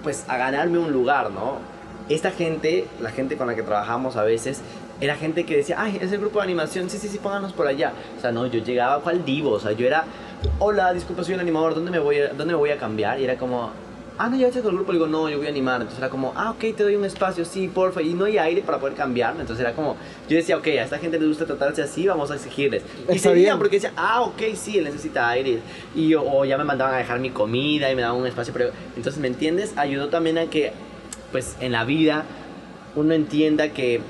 pues, 0.01 0.23
a 0.29 0.37
ganarme 0.37 0.79
un 0.79 0.93
lugar, 0.93 1.29
¿no? 1.29 1.57
Esta 2.07 2.31
gente, 2.31 2.85
la 3.01 3.09
gente 3.11 3.35
con 3.35 3.47
la 3.47 3.55
que 3.55 3.63
trabajamos 3.63 4.15
a 4.15 4.23
veces, 4.23 4.61
era 5.01 5.15
gente 5.15 5.45
que 5.45 5.57
decía, 5.57 5.75
ay, 5.79 5.97
es 5.99 6.11
el 6.11 6.19
grupo 6.19 6.39
de 6.39 6.43
animación, 6.45 6.89
sí, 6.89 6.97
sí, 6.99 7.07
sí, 7.07 7.17
pónganos 7.17 7.53
por 7.53 7.67
allá. 7.67 7.91
O 8.17 8.21
sea, 8.21 8.31
no, 8.31 8.45
yo 8.45 8.63
llegaba 8.63 9.01
cual 9.01 9.25
divo, 9.25 9.49
o 9.51 9.59
sea, 9.59 9.71
yo 9.71 9.85
era, 9.87 10.05
hola, 10.59 10.93
disculpa, 10.93 11.23
soy 11.23 11.33
un 11.33 11.39
animador, 11.41 11.73
¿dónde 11.75 11.89
me 11.91 11.99
voy 11.99 12.19
a, 12.19 12.27
dónde 12.29 12.45
me 12.53 12.53
voy 12.53 12.69
a 12.69 12.77
cambiar? 12.77 13.19
Y 13.19 13.23
era 13.23 13.35
como, 13.35 13.71
ah, 14.19 14.29
no, 14.29 14.37
ya 14.37 14.49
con 14.51 14.57
el 14.69 14.75
grupo, 14.75 14.91
le 14.91 14.99
digo, 14.99 15.07
no, 15.07 15.27
yo 15.27 15.37
voy 15.39 15.47
a 15.47 15.49
animar. 15.49 15.77
Entonces 15.81 15.97
era 15.97 16.09
como, 16.09 16.33
ah, 16.35 16.51
ok, 16.51 16.59
te 16.77 16.83
doy 16.83 16.95
un 16.95 17.03
espacio, 17.05 17.43
sí, 17.45 17.67
porfa. 17.67 18.03
Y 18.03 18.13
no 18.13 18.25
hay 18.25 18.37
aire 18.37 18.61
para 18.61 18.77
poder 18.77 18.93
cambiarme. 18.95 19.41
Entonces 19.41 19.65
era 19.65 19.73
como, 19.73 19.97
yo 20.29 20.37
decía, 20.37 20.55
ok, 20.57 20.67
a 20.67 20.83
esta 20.83 20.99
gente 20.99 21.17
les 21.17 21.27
gusta 21.29 21.47
tratarse 21.47 21.81
así, 21.81 22.05
vamos 22.05 22.29
a 22.29 22.35
exigirles. 22.35 22.83
Y 23.09 23.15
Está 23.15 23.29
seguían 23.29 23.33
bien. 23.45 23.57
porque 23.57 23.77
decía, 23.77 23.93
ah, 23.97 24.21
ok, 24.21 24.41
sí, 24.53 24.77
él 24.77 24.83
necesita 24.83 25.27
aire. 25.29 25.61
Y 25.95 26.09
yo- 26.09 26.23
o 26.23 26.45
ya 26.45 26.59
me 26.59 26.63
mandaban 26.63 26.93
a 26.93 26.97
dejar 26.99 27.19
mi 27.19 27.31
comida 27.31 27.91
y 27.91 27.95
me 27.95 28.03
daban 28.03 28.17
un 28.21 28.27
espacio. 28.27 28.53
Pero, 28.53 28.69
entonces, 28.95 29.19
¿me 29.19 29.27
entiendes? 29.27 29.73
Ayudó 29.77 30.09
también 30.09 30.37
a 30.37 30.45
que, 30.45 30.73
pues, 31.31 31.55
en 31.59 31.71
la 31.71 31.85
vida 31.85 32.23
uno 32.95 33.13
entienda 33.15 33.69
que 33.69 34.01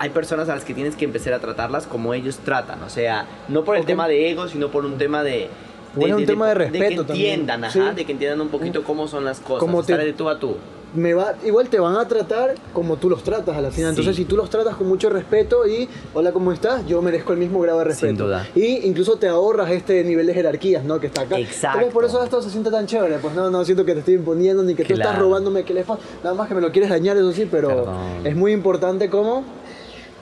hay 0.00 0.10
personas 0.10 0.48
a 0.48 0.54
las 0.54 0.64
que 0.64 0.72
tienes 0.74 0.96
que 0.96 1.04
empezar 1.04 1.34
a 1.34 1.38
tratarlas 1.40 1.86
como 1.86 2.14
ellos 2.14 2.38
tratan, 2.38 2.82
o 2.82 2.88
sea, 2.88 3.26
no 3.48 3.64
por 3.64 3.76
el 3.76 3.82
Ok. 3.82 3.86
tema 3.86 4.08
de 4.08 4.30
ego, 4.30 4.48
sino 4.48 4.68
por 4.70 4.84
un 4.86 4.96
tema 4.98 5.22
de... 5.22 5.48
Bueno, 5.94 6.16
un 6.16 6.24
tema 6.26 6.48
de 6.48 6.54
respeto 6.54 7.02
que 7.02 7.08
también. 7.08 7.30
entiendan, 7.32 7.64
ajá, 7.64 7.72
Sí. 7.90 7.96
de 7.96 8.04
que 8.06 8.12
entiendan 8.12 8.40
un 8.40 8.48
poquito 8.48 8.82
cómo 8.82 9.06
son 9.08 9.24
las 9.24 9.40
cosas, 9.40 9.60
Como 9.60 9.82
te- 9.82 9.92
estar 9.92 10.06
de 10.06 10.12
tú 10.14 10.28
a 10.28 10.38
tú. 10.38 10.56
me 10.94 11.14
va, 11.14 11.34
igual 11.44 11.68
te 11.68 11.78
van 11.78 11.96
a 11.96 12.08
tratar 12.08 12.54
como 12.72 12.96
tú 12.96 13.10
los 13.10 13.22
tratas 13.24 13.56
a 13.56 13.60
la 13.60 13.70
final. 13.70 13.90
Sí. 13.94 14.00
Entonces, 14.00 14.16
si 14.16 14.24
tú 14.24 14.36
los 14.36 14.48
tratas 14.50 14.74
con 14.76 14.88
mucho 14.88 15.08
respeto 15.10 15.66
y, 15.66 15.88
hola, 16.14 16.32
¿cómo 16.32 16.50
estás? 16.52 16.86
Yo 16.86 17.00
merezco 17.02 17.32
el 17.32 17.38
mismo 17.38 17.60
grado 17.60 17.78
de 17.80 17.84
respeto. 17.84 18.08
Sin 18.08 18.16
duda. 18.16 18.46
Y 18.54 18.86
incluso 18.88 19.16
te 19.16 19.28
ahorras 19.28 19.70
este 19.70 20.02
nivel 20.04 20.26
de 20.26 20.34
jerarquías, 20.34 20.82
¿no? 20.84 20.98
Que 20.98 21.08
está 21.08 21.22
acá. 21.22 21.38
Exacto. 21.38 21.76
Tal 21.78 21.84
vez 21.86 21.92
por 21.94 22.04
eso 22.04 22.22
esto 22.24 22.40
se 22.40 22.50
siente 22.50 22.70
tan 22.70 22.86
chévere. 22.86 23.18
Pues 23.18 23.34
no, 23.34 23.50
no 23.50 23.64
siento 23.64 23.84
que 23.84 23.92
te 23.92 23.98
estoy 24.00 24.14
imponiendo 24.14 24.62
ni 24.62 24.74
que 24.74 24.84
tú 24.84 24.94
estás 24.94 25.08
Claro. 25.10 25.24
robándome 25.26 25.64
que 25.64 25.74
le 25.74 25.84
Nada 26.24 26.34
más 26.34 26.48
que 26.48 26.54
me 26.54 26.60
lo 26.60 26.70
quieres 26.72 26.90
dañar, 26.90 27.16
eso 27.16 27.30
sí, 27.32 27.46
pero 27.50 27.68
Perdón. 27.68 27.96
es 28.24 28.34
muy 28.36 28.52
importante 28.52 29.08
cómo 29.10 29.44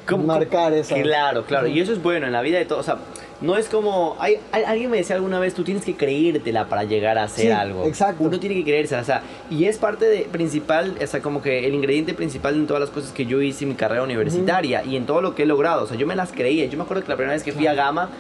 ¿Cómo- 0.09 0.25
marcar 0.25 0.73
esa. 0.73 0.95
Claro, 1.01 1.45
claro. 1.45 1.67
Y 1.67 1.81
eso 1.81 1.93
es 1.93 2.03
bueno 2.03 2.27
en 2.27 2.33
la 2.33 2.43
vida 2.43 2.59
de 2.59 2.65
todos. 2.65 2.81
O 2.81 2.85
sea, 2.85 2.99
no 3.41 3.57
es 3.57 3.69
como. 3.69 4.17
Hay, 4.19 4.39
alguien 4.53 4.91
me 4.91 4.97
decía 4.97 5.17
alguna 5.17 5.39
vez, 5.39 5.55
tú 5.55 5.63
tienes 5.65 5.85
que 5.85 5.95
creírtela 5.97 6.69
para 6.69 6.85
llegar 6.85 7.19
a 7.19 7.25
hacer 7.25 7.47
Sí, 7.47 7.51
algo. 7.53 7.85
exacto. 7.85 8.25
Uno 8.25 8.41
tiene 8.41 8.57
que 8.57 8.65
creérsela. 8.65 9.03
O 9.03 9.05
sea, 9.05 9.23
y 9.51 9.67
es 9.67 9.79
parte 9.79 10.07
de, 10.07 10.21
principal, 10.23 10.97
o 11.03 11.07
sea, 11.07 11.21
como 11.21 11.43
que 11.43 11.67
el 11.67 11.75
ingrediente 11.75 12.15
principal 12.15 12.55
en 12.57 12.67
todas 12.67 12.81
las 12.81 12.91
cosas 12.91 13.13
que 13.13 13.27
yo 13.27 13.41
hice 13.43 13.65
en 13.65 13.71
mi 13.71 13.77
carrera 13.77 14.03
universitaria 14.03 14.83
y 14.85 14.97
en 14.97 15.07
todo 15.07 15.21
lo 15.21 15.35
que 15.35 15.45
he 15.45 15.47
logrado. 15.47 15.85
O 15.85 15.87
sea, 15.87 15.97
yo 15.97 16.07
me 16.07 16.17
las 16.17 16.33
creía. 16.33 16.65
Yo 16.67 16.79
me 16.79 16.85
acuerdo 16.85 17.03
que 17.03 17.09
la 17.11 17.17
primera 17.17 17.35
vez 17.35 17.43
que 17.45 17.53
fui 17.53 17.67
a 17.67 17.75
Gama. 17.75 18.11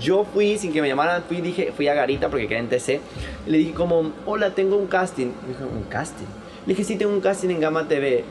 Yo 0.00 0.24
fui, 0.24 0.56
sin 0.56 0.72
que 0.72 0.80
me 0.80 0.88
llamaran, 0.88 1.22
fui, 1.28 1.42
dije, 1.42 1.70
fui 1.76 1.86
a 1.86 1.92
Garita 1.92 2.30
porque 2.30 2.48
quedé 2.48 2.60
en 2.60 2.68
TC. 2.70 2.98
Le 3.46 3.58
dije 3.58 3.72
como, 3.74 4.10
hola, 4.24 4.54
tengo 4.54 4.76
un 4.78 4.86
casting. 4.86 5.26
Me 5.42 5.48
dijo, 5.48 5.64
¿un 5.70 5.82
casting? 5.82 6.24
Le 6.64 6.72
dije, 6.72 6.82
sí, 6.84 6.96
tengo 6.96 7.12
un 7.12 7.20
casting 7.20 7.50
en 7.50 7.60
Gama 7.60 7.86
TV 7.88 8.24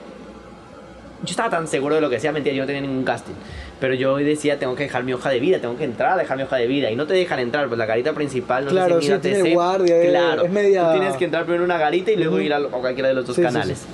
yo 1.23 1.29
estaba 1.29 1.49
tan 1.49 1.67
seguro 1.67 1.95
de 1.95 2.01
lo 2.01 2.09
que 2.09 2.15
decía, 2.15 2.31
mentira, 2.31 2.55
yo 2.55 2.63
no 2.63 2.67
tenía 2.67 2.81
ningún 2.81 3.03
casting. 3.03 3.33
Pero 3.79 3.93
yo 3.93 4.13
hoy 4.13 4.23
decía, 4.23 4.57
tengo 4.59 4.75
que 4.75 4.83
dejar 4.83 5.03
mi 5.03 5.13
hoja 5.13 5.29
de 5.29 5.39
vida, 5.39 5.59
tengo 5.59 5.77
que 5.77 5.83
entrar 5.83 6.13
a 6.13 6.17
dejar 6.17 6.37
mi 6.37 6.43
hoja 6.43 6.55
de 6.57 6.67
vida. 6.67 6.89
Y 6.91 6.95
no 6.95 7.05
te 7.07 7.13
dejan 7.13 7.39
entrar, 7.39 7.67
pues 7.67 7.77
la 7.77 7.85
garita 7.85 8.13
principal, 8.13 8.65
no 8.65 8.71
Claro, 8.71 8.95
sé 9.01 9.01
si 9.01 9.07
sí, 9.07 9.29
mira 9.31 9.43
TC, 9.43 9.53
guardia, 9.53 10.01
claro, 10.09 10.43
es 10.45 10.51
media- 10.51 10.85
tú 10.85 10.91
tienes 10.99 11.15
que 11.17 11.25
entrar 11.25 11.43
primero 11.43 11.63
en 11.63 11.71
una 11.71 11.79
garita 11.79 12.11
y 12.11 12.15
luego 12.15 12.35
Ujú. 12.35 12.43
ir 12.43 12.53
a, 12.53 12.57
a 12.57 12.61
cualquiera 12.61 13.09
de 13.09 13.15
los 13.15 13.25
dos 13.25 13.35
Sí, 13.35 13.41
sí, 13.41 13.47
canales. 13.47 13.77
sí. 13.79 13.85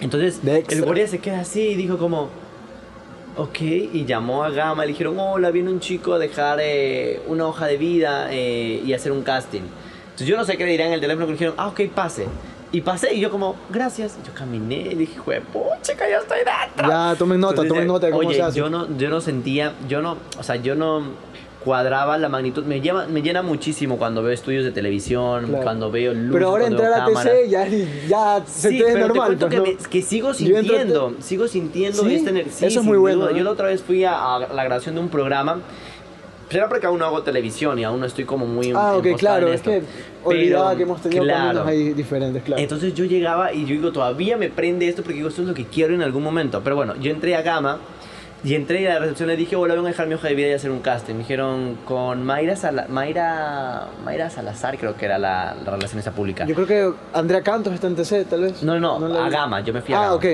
Entonces, 0.00 0.42
De 0.44 0.56
extra. 0.58 0.78
el 0.78 0.84
guardia 0.84 1.06
se 1.08 1.18
queda 1.18 1.40
así 1.40 1.60
y 1.60 1.74
dijo 1.74 1.98
como, 1.98 2.30
ok, 3.36 3.60
y 3.60 4.04
llamó 4.04 4.44
a 4.44 4.50
Gama, 4.50 4.84
le 4.84 4.88
dijeron, 4.92 5.18
hola, 5.18 5.50
viene 5.50 5.70
un 5.70 5.80
chico 5.80 6.14
a 6.14 6.18
dejar 6.18 6.58
eh, 6.62 7.20
una 7.28 7.46
hoja 7.46 7.66
de 7.66 7.76
vida 7.76 8.28
eh, 8.32 8.82
y 8.84 8.92
hacer 8.92 9.12
un 9.12 9.22
casting. 9.22 9.60
Entonces 10.04 10.26
yo 10.26 10.36
no 10.36 10.44
sé 10.44 10.56
qué 10.56 10.64
le 10.64 10.72
dirán 10.72 10.88
en 10.88 10.94
el 10.94 11.00
teléfono, 11.00 11.26
que 11.26 11.32
le 11.32 11.38
dijeron, 11.38 11.54
ah, 11.58 11.68
ok, 11.68 11.80
pase. 11.94 12.26
Y 12.72 12.82
pasé 12.82 13.12
y 13.14 13.20
yo 13.20 13.30
como, 13.30 13.56
gracias. 13.70 14.16
Y 14.22 14.26
yo 14.26 14.32
caminé 14.34 14.76
y 14.92 14.94
dije, 14.94 15.18
"Jue 15.18 15.40
pucha, 15.40 15.94
que 15.96 16.08
ya 16.10 16.18
estoy 16.18 16.38
dentro. 16.38 16.88
Ya, 16.88 17.14
tomen 17.18 17.40
nota, 17.40 17.52
Entonces, 17.52 17.68
tomen 17.72 17.86
nota 17.88 18.06
de 18.06 18.12
cómo 18.12 18.28
oye, 18.28 18.36
se 18.36 18.42
hace. 18.42 18.58
Yo 18.58 18.70
no, 18.70 18.96
yo 18.96 19.10
no 19.10 19.20
sentía, 19.20 19.74
yo 19.88 20.00
no, 20.02 20.16
o 20.38 20.42
sea, 20.42 20.56
yo 20.56 20.76
no 20.76 21.02
cuadraba 21.64 22.16
la 22.16 22.28
magnitud. 22.28 22.64
Me, 22.64 22.80
lleva, 22.80 23.06
me 23.06 23.20
llena 23.22 23.42
muchísimo 23.42 23.98
cuando 23.98 24.22
veo 24.22 24.32
estudios 24.32 24.64
de 24.64 24.70
televisión, 24.70 25.46
Claro. 25.48 25.62
cuando 25.64 25.90
veo 25.90 26.14
luz, 26.14 26.32
Pero 26.32 26.48
ahora 26.48 26.66
entrar 26.68 26.92
a 26.94 27.04
cámaras. 27.04 27.24
TC 27.34 27.48
ya, 27.50 27.66
ya 28.08 28.42
se 28.46 28.70
Sí, 28.70 28.78
te 28.78 28.86
es 28.86 28.92
pero 28.94 29.08
normal. 29.08 29.30
te 29.32 29.36
pues, 29.36 29.50
que, 29.50 29.56
¿no? 29.56 29.62
me- 29.64 29.76
que 29.76 30.02
sigo 30.02 30.32
sintiendo, 30.32 31.14
sigo 31.20 31.48
sintiendo 31.48 32.02
¿Sí? 32.04 32.14
esta 32.14 32.30
energía. 32.30 32.68
Eso 32.68 32.80
es 32.80 32.86
muy 32.86 32.96
bueno, 32.98 33.30
Yo 33.30 33.36
¿eh? 33.36 33.44
la 33.44 33.50
otra 33.50 33.66
vez 33.66 33.82
fui 33.82 34.04
a, 34.04 34.36
a 34.36 34.38
la 34.54 34.64
grabación 34.64 34.94
de 34.94 35.00
un 35.02 35.08
programa. 35.10 35.60
Era 36.50 36.68
porque 36.68 36.86
aún 36.86 36.98
no 36.98 37.04
hago 37.06 37.22
televisión 37.22 37.78
y 37.78 37.84
aún 37.84 38.00
no 38.00 38.06
estoy 38.06 38.24
como 38.24 38.44
muy 38.46 38.72
Ah, 38.74 38.94
ok, 38.96 39.06
claro, 39.18 39.46
en 39.48 39.52
es 39.54 39.60
esto. 39.60 39.70
que 39.70 39.82
olvidaba 40.24 40.66
Pero, 40.70 40.76
que 40.78 40.82
hemos 40.82 41.00
tenido 41.02 41.22
claro. 41.24 41.44
caminos 41.44 41.66
ahí 41.68 41.92
diferentes, 41.92 42.42
claro. 42.42 42.60
Entonces 42.62 42.92
yo 42.94 43.04
llegaba 43.04 43.52
y 43.52 43.62
yo 43.62 43.68
digo, 43.68 43.92
todavía 43.92 44.36
me 44.36 44.48
prende 44.48 44.88
esto 44.88 45.02
porque 45.02 45.16
digo, 45.16 45.28
esto 45.28 45.42
es 45.42 45.48
lo 45.48 45.54
que 45.54 45.66
quiero 45.66 45.94
en 45.94 46.02
algún 46.02 46.22
momento. 46.24 46.60
Pero 46.64 46.74
bueno, 46.76 46.96
yo 46.96 47.10
entré 47.12 47.36
a 47.36 47.42
Gama 47.42 47.78
y 48.42 48.54
entré 48.54 48.80
y 48.82 48.86
a 48.86 48.94
la 48.94 48.98
recepción 49.00 49.28
le 49.28 49.36
dije, 49.36 49.54
hola, 49.54 49.74
vengo 49.74 49.86
a 49.86 49.90
dejar 49.90 50.06
mi 50.08 50.14
hoja 50.14 50.26
de 50.28 50.34
vida 50.34 50.48
y 50.48 50.52
hacer 50.52 50.70
un 50.72 50.80
casting. 50.80 51.12
Me 51.14 51.18
dijeron, 51.20 51.76
con 51.84 52.24
Mayra, 52.24 52.56
Sala- 52.56 52.86
Mayra, 52.88 53.86
Mayra 54.04 54.28
Salazar, 54.30 54.76
creo 54.78 54.96
que 54.96 55.04
era 55.04 55.18
la, 55.18 55.54
la 55.64 55.70
relacionista 55.70 56.10
pública. 56.10 56.46
Yo 56.46 56.54
creo 56.54 56.66
que 56.66 56.92
Andrea 57.12 57.42
Cantos 57.42 57.72
está 57.74 57.86
en 57.86 57.94
TC, 57.96 58.24
tal 58.28 58.40
vez. 58.42 58.62
No, 58.62 58.80
no, 58.80 58.98
la 59.06 59.24
a 59.24 59.28
vi. 59.28 59.30
Gama, 59.34 59.60
yo 59.60 59.72
me 59.72 59.82
fui 59.82 59.94
a 59.94 59.98
Ah, 59.98 60.02
Gama. 60.04 60.14
ok. 60.14 60.24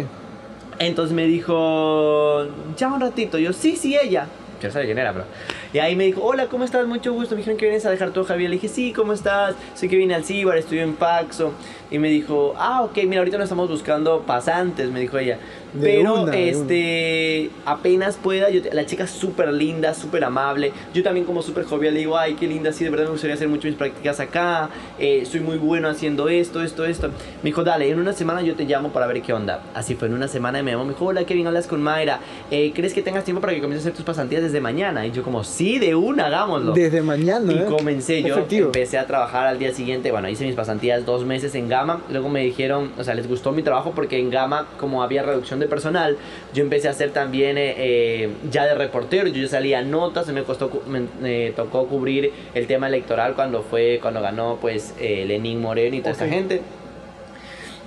Entonces 0.79 1.15
me 1.15 1.27
dijo, 1.27 2.47
ya 2.77 2.89
un 2.89 3.01
ratito. 3.01 3.39
Yo, 3.39 3.53
sí, 3.53 3.77
sí, 3.77 3.97
ella. 4.01 4.27
Yo 4.61 4.69
no 4.69 4.73
sabía 4.73 4.87
quién 4.87 4.99
era, 4.99 5.13
pero. 5.13 5.25
Y 5.73 5.79
ahí 5.79 5.97
me 5.97 6.05
dijo, 6.05 6.23
hola, 6.23 6.47
¿cómo 6.47 6.65
estás? 6.65 6.87
Mucho 6.87 7.13
gusto. 7.13 7.35
Me 7.35 7.39
dijeron 7.39 7.59
que 7.59 7.67
vienes 7.67 7.85
a 7.87 7.91
dejar 7.91 8.13
de 8.13 8.37
vida. 8.37 8.49
Le 8.49 8.55
dije, 8.57 8.69
sí, 8.69 8.93
¿cómo 8.93 9.13
estás? 9.13 9.55
Soy 9.75 9.89
que 9.89 9.97
vine 9.97 10.15
al 10.15 10.25
Cibar, 10.25 10.57
estudio 10.57 10.83
en 10.83 10.95
Paxo. 10.95 11.53
Y 11.91 11.99
me 11.99 12.09
dijo, 12.09 12.55
ah, 12.59 12.83
ok, 12.83 12.97
mira, 13.05 13.19
ahorita 13.19 13.39
no 13.39 13.45
estamos 13.45 13.69
buscando 13.69 14.23
pasantes, 14.23 14.91
me 14.91 15.01
dijo 15.01 15.19
ella. 15.19 15.39
De 15.73 15.99
Pero, 15.99 16.23
una, 16.23 16.35
este, 16.37 17.51
apenas 17.65 18.17
pueda, 18.17 18.49
yo 18.51 18.63
te- 18.63 18.73
la 18.75 18.87
chica 18.87 19.05
es 19.05 19.11
súper 19.11 19.53
linda, 19.53 19.93
súper 19.95 20.25
amable. 20.25 20.73
Yo 20.95 21.03
también 21.03 21.27
como 21.27 21.43
súper 21.43 21.65
jovial 21.65 21.95
le 21.95 22.01
digo, 22.01 22.17
ay, 22.17 22.35
qué 22.35 22.47
linda, 22.47 22.73
sí, 22.73 22.83
de 22.85 22.91
verdad 22.91 23.05
me 23.05 23.11
gustaría 23.13 23.35
hacer 23.35 23.49
mucho 23.49 23.69
mis 23.69 23.77
prácticas 23.77 24.19
acá. 24.21 24.71
Eh, 24.99 25.25
soy 25.31 25.41
muy 25.41 25.59
bueno 25.59 25.89
haciendo 25.89 26.29
esto, 26.29 26.63
esto, 26.63 26.85
esto. 26.85 27.09
Me 27.43 27.51
dijo, 27.51 27.63
dale, 27.63 27.89
en 27.91 28.01
una 28.01 28.13
semana 28.15 28.43
yo 28.43 28.55
te 28.55 28.65
llamo 28.65 28.89
para 28.91 29.07
ver 29.07 29.21
qué 29.23 29.33
onda. 29.33 29.63
Así 29.75 29.95
fue, 29.95 30.09
en 30.09 30.15
una 30.15 30.29
semana 30.29 30.63
me 30.63 30.71
llamó, 30.73 30.85
me 30.87 30.93
dijo, 30.95 31.05
hola, 31.05 31.25
Kevin, 31.25 31.47
hablas 31.47 31.67
con 31.67 31.83
Mayra. 31.83 32.21
Eh, 32.51 32.73
¿Crees 32.75 32.95
que 32.95 33.03
tengas 33.03 33.25
tiempo 33.25 33.41
para 33.41 33.53
que 33.55 33.61
comiences 33.61 33.87
a 33.87 33.89
hacer 33.91 33.97
tus 33.97 34.05
pasantías 34.05 34.43
desde 34.43 34.61
mañana? 34.61 35.07
Y 35.07 35.13
yo 35.13 35.23
como, 35.23 35.45
sí, 35.57 35.79
de 35.79 35.95
una, 35.95 36.27
hagámoslo. 36.27 36.73
Desde 36.73 37.03
mañana. 37.03 37.53
Y 37.53 37.57
¿eh? 37.59 37.65
comencé, 37.67 38.23
yo 38.23 38.35
Efectivo. 38.35 38.67
empecé 38.67 38.99
a 38.99 39.07
trabajar 39.07 39.47
al 39.47 39.59
día 39.59 39.73
siguiente, 39.73 40.11
bueno, 40.11 40.29
hice 40.29 40.45
mis 40.45 40.55
pasantías 40.55 41.05
dos 41.07 41.25
meses 41.25 41.55
en 41.55 41.69
Gama, 41.69 42.03
luego 42.11 42.29
me 42.29 42.41
dijeron, 42.41 42.93
o 42.99 43.05
sea, 43.05 43.15
les 43.15 43.27
gustó 43.29 43.53
mi 43.53 43.63
trabajo 43.63 43.93
porque 43.95 44.19
en 44.19 44.31
Gama, 44.31 44.67
como 44.79 45.03
había 45.03 45.23
reducción 45.23 45.59
de 45.59 45.67
personal, 45.67 46.17
yo 46.53 46.63
empecé 46.63 46.89
a 46.89 46.91
hacer 46.91 47.11
también 47.13 47.57
eh, 47.59 47.75
eh, 47.79 48.31
ya 48.51 48.65
de 48.67 48.75
reportero, 48.75 49.29
yo 49.29 49.49
salía 49.49 49.83
notas, 49.83 50.29
me, 50.29 50.43
costó, 50.43 50.71
me, 50.87 51.51
tocó 51.53 51.87
cubrir 51.87 52.33
el 52.55 52.67
tema 52.67 52.89
electoral 52.89 53.35
cuando 53.35 53.63
fue, 53.63 53.99
cuando 54.03 54.21
ganó 54.21 54.59
pues 54.61 54.95
eh, 55.01 55.25
Lenín 55.27 55.61
Moreno 55.61 55.97
y 55.97 56.01
toda 56.01 56.13
Ok. 56.15 56.21
esta 56.23 56.35
gente. 56.35 56.61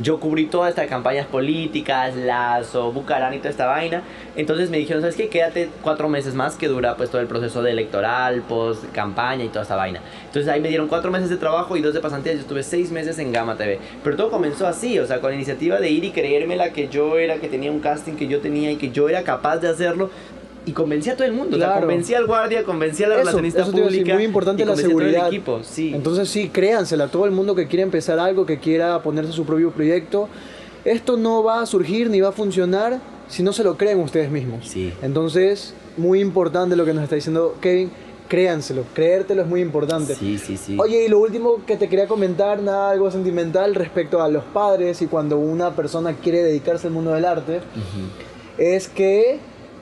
Yo 0.01 0.17
cubrí 0.21 0.45
todas 0.45 0.69
estas 0.69 0.87
campañas 0.87 1.27
políticas, 1.27 2.15
Lazo, 2.15 2.89
Bucarán 2.93 3.33
y 3.33 3.39
toda 3.39 3.49
esta 3.49 3.65
vaina. 3.67 4.01
Entonces 4.37 4.69
me 4.69 4.77
dijeron, 4.77 5.01
¿sabes 5.01 5.17
qué? 5.17 5.27
Quédate 5.27 5.69
cuatro 5.81 6.07
meses 6.07 6.35
más 6.35 6.55
que 6.55 6.69
dura 6.69 6.95
pues 6.95 7.09
todo 7.09 7.19
el 7.19 7.27
proceso 7.27 7.61
de 7.61 7.71
electoral, 7.71 8.41
post 8.43 8.85
campaña 8.93 9.43
y 9.43 9.49
toda 9.49 9.63
esta 9.63 9.75
vaina. 9.75 9.99
Entonces 10.25 10.49
ahí 10.49 10.61
me 10.61 10.69
dieron 10.69 10.87
cuatro 10.87 11.11
meses 11.11 11.29
de 11.29 11.35
trabajo 11.35 11.75
y 11.75 11.81
dos 11.81 11.93
de 11.93 11.99
pasantías. 11.99 12.35
Yo 12.35 12.41
estuve 12.41 12.63
seis 12.63 12.91
meses 12.91 13.19
en 13.19 13.33
Gama 13.33 13.57
TV. 13.57 13.77
Pero 14.01 14.15
todo 14.15 14.29
comenzó 14.31 14.67
así, 14.67 14.97
o 14.99 15.05
sea, 15.05 15.19
con 15.19 15.31
la 15.31 15.35
iniciativa 15.35 15.81
de 15.81 15.89
ir 15.89 16.05
y 16.05 16.11
creérmela 16.11 16.71
que 16.71 16.87
yo 16.87 17.17
era, 17.17 17.35
que 17.39 17.49
tenía 17.49 17.69
un 17.69 17.81
casting 17.81 18.13
que 18.13 18.27
yo 18.27 18.39
tenía 18.39 18.71
y 18.71 18.77
que 18.77 18.91
yo 18.91 19.09
era 19.09 19.23
capaz 19.23 19.57
de 19.57 19.67
hacerlo. 19.67 20.11
Y 20.65 20.71
convencí 20.73 21.09
a 21.09 21.15
todo 21.15 21.25
el 21.25 21.33
mundo, 21.33 21.55
o 21.55 21.59
sea, 21.59 21.67
Claro. 21.69 21.87
convencí 21.87 22.13
al 22.13 22.27
guardia, 22.27 22.63
convencí 22.63 23.03
a 23.03 23.07
la 23.07 23.15
Eso, 23.15 23.21
relacionista 23.21 23.61
eso 23.61 23.71
te 23.71 23.77
iba 23.77 23.85
a 23.87 23.89
decir, 23.89 24.01
pública. 24.03 24.15
muy 24.15 24.23
importante 24.25 24.61
y 24.61 24.65
la 24.65 24.71
a 24.71 24.75
todo 24.75 24.83
el 24.85 24.89
seguridad. 24.89 25.27
equipo, 25.27 25.59
sí. 25.63 25.91
Entonces 25.95 26.29
sí, 26.29 26.49
créansela. 26.49 27.07
Todo 27.07 27.25
el 27.25 27.31
mundo 27.31 27.55
que 27.55 27.67
quiera 27.67 27.83
empezar 27.83 28.19
algo, 28.19 28.45
que 28.45 28.59
quiera 28.59 29.01
ponerse 29.01 29.31
su 29.31 29.45
propio 29.45 29.71
proyecto, 29.71 30.27
esto 30.85 31.17
no 31.17 31.43
va 31.43 31.61
a 31.61 31.65
surgir 31.65 32.09
ni 32.09 32.21
va 32.21 32.29
a 32.29 32.33
funcionar 32.33 32.99
si 33.27 33.41
no 33.43 33.53
se 33.53 33.63
lo 33.63 33.77
creen 33.77 33.99
ustedes 33.99 34.29
mismos. 34.29 34.67
Sí. 34.67 34.91
Entonces, 35.01 35.73
muy 35.97 36.19
importante 36.19 36.75
lo 36.75 36.85
que 36.85 36.93
nos 36.93 37.03
está 37.03 37.15
diciendo 37.15 37.55
Kevin. 37.61 37.91
Créanselo, 38.27 38.83
creértelo 38.93 39.41
es 39.41 39.47
muy 39.47 39.59
importante. 39.59 40.13
Sí, 40.13 40.37
sí, 40.37 40.55
sí. 40.55 40.77
Oye, 40.79 41.03
y 41.05 41.07
lo 41.09 41.17
último 41.19 41.65
que 41.65 41.77
te 41.77 41.89
quería 41.89 42.07
comentar, 42.07 42.61
nada, 42.61 42.91
algo 42.91 43.09
sentimental 43.09 43.73
respecto 43.73 44.21
a 44.21 44.29
los 44.29 44.43
padres 44.43 45.01
y 45.01 45.07
cuando 45.07 45.39
una 45.39 45.71
persona 45.75 46.13
quiere 46.13 46.43
dedicarse 46.43 46.85
al 46.85 46.93
mundo 46.93 47.11
del 47.13 47.25
arte, 47.25 47.57
Ujú. 47.57 48.61
es 48.63 48.87
que 48.87 49.39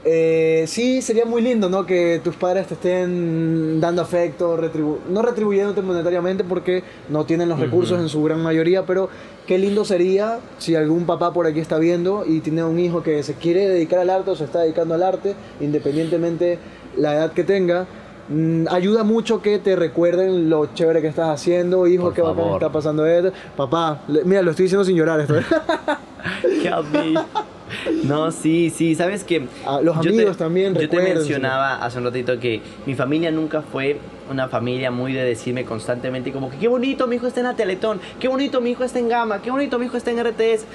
eh, 0.10 0.64
sí, 0.68 1.02
sería 1.02 1.26
muy 1.26 1.42
lindo, 1.42 1.68
¿no? 1.70 1.86
Que 1.86 2.22
tus 2.24 2.34
padres 2.38 2.68
te 2.68 2.76
estén 2.76 3.82
dando 3.82 4.02
afecto, 4.02 4.58
retribu- 4.58 5.00
no 5.10 5.22
retribuyéndote 5.22 5.82
monetariamente 5.82 6.46
porque 6.46 6.82
no 7.10 7.26
tienen 7.26 7.50
los 7.50 7.60
recursos 7.60 7.94
Ujú. 7.96 8.04
en 8.04 8.08
su 8.10 8.24
gran 8.24 8.42
mayoría, 8.42 8.86
pero 8.86 9.10
qué 9.46 9.58
lindo 9.58 9.84
sería 9.84 10.40
si 10.60 10.76
algún 10.76 11.06
papá 11.06 11.34
por 11.34 11.46
aquí 11.46 11.60
está 11.60 11.78
viendo 11.78 12.24
y 12.26 12.40
tiene 12.40 12.64
un 12.64 12.80
hijo 12.80 13.04
que 13.04 13.22
se 13.22 13.34
quiere 13.34 13.68
dedicar 13.68 14.00
al 14.00 14.10
arte 14.10 14.32
o 14.32 14.36
se 14.38 14.46
está 14.46 14.60
dedicando 14.62 14.96
al 14.96 15.04
arte, 15.04 15.36
independientemente 15.60 16.58
la 16.96 17.14
edad 17.14 17.34
que 17.34 17.44
tenga. 17.44 17.86
Mm, 18.30 18.66
ayuda 18.70 19.04
mucho 19.04 19.42
que 19.42 19.60
te 19.60 19.76
recuerden 19.76 20.50
lo 20.50 20.68
chévere 20.74 21.02
que 21.02 21.08
estás 21.08 21.30
haciendo, 21.30 21.86
hijo, 21.88 22.14
qué 22.14 22.22
bacán 22.22 22.54
está 22.54 22.72
pasando 22.72 23.06
esto. 23.06 23.32
Papá, 23.58 24.04
le- 24.08 24.24
mira, 24.24 24.42
lo 24.42 24.52
estoy 24.52 24.64
diciendo 24.64 24.86
sin 24.86 24.96
llorar 24.96 25.20
esto. 25.22 25.36
No, 28.04 28.32
sí, 28.32 28.70
sí, 28.70 28.96
sabes 28.96 29.24
que 29.24 29.48
Ah, 29.66 29.80
los 29.84 29.96
yo 30.02 30.10
amigos 30.12 30.38
también, 30.38 30.74
Yo 30.76 30.88
te 30.90 31.00
mencionaba 31.02 31.84
hace 31.84 31.98
un 31.98 32.06
ratito 32.06 32.40
que 32.40 32.62
mi 32.86 32.96
familia 32.96 33.32
nunca 33.32 33.62
fue 33.62 33.98
una 34.32 34.48
familia 34.48 34.92
muy 34.92 35.14
de 35.14 35.24
decirme 35.24 35.64
constantemente 35.66 36.32
como 36.32 36.50
que 36.50 36.58
qué 36.58 36.68
bonito 36.68 37.08
mi 37.08 37.16
hijo 37.18 37.28
está 37.28 37.40
en 37.42 37.46
la 37.48 37.56
Teletón, 37.56 38.00
qué 38.20 38.28
bonito 38.28 38.60
mi 38.62 38.72
hijo 38.72 38.84
está 38.84 39.00
en 39.00 39.10
Gama, 39.10 39.42
qué 39.42 39.52
bonito 39.52 39.78
mi 39.80 39.86
hijo 39.86 39.98
está 39.98 40.12
en 40.12 40.20
RTS. 40.26 40.66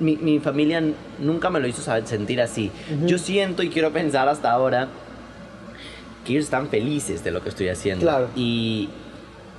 Mi, 0.00 0.16
mi 0.16 0.38
familia 0.38 0.82
nunca 1.18 1.50
me 1.50 1.60
lo 1.60 1.66
hizo 1.68 1.82
saber- 1.82 2.06
sentir 2.06 2.40
así. 2.40 2.70
Yo 3.06 3.18
siento 3.18 3.62
y 3.62 3.68
quiero 3.68 3.90
pensar 3.92 4.28
hasta 4.28 4.50
ahora 4.50 4.88
que 6.24 6.32
ellos 6.32 6.44
están 6.44 6.68
felices 6.68 7.22
de 7.24 7.30
lo 7.30 7.42
que 7.42 7.50
estoy 7.50 7.68
haciendo. 7.68 8.02
Claro. 8.04 8.28
Y 8.34 8.88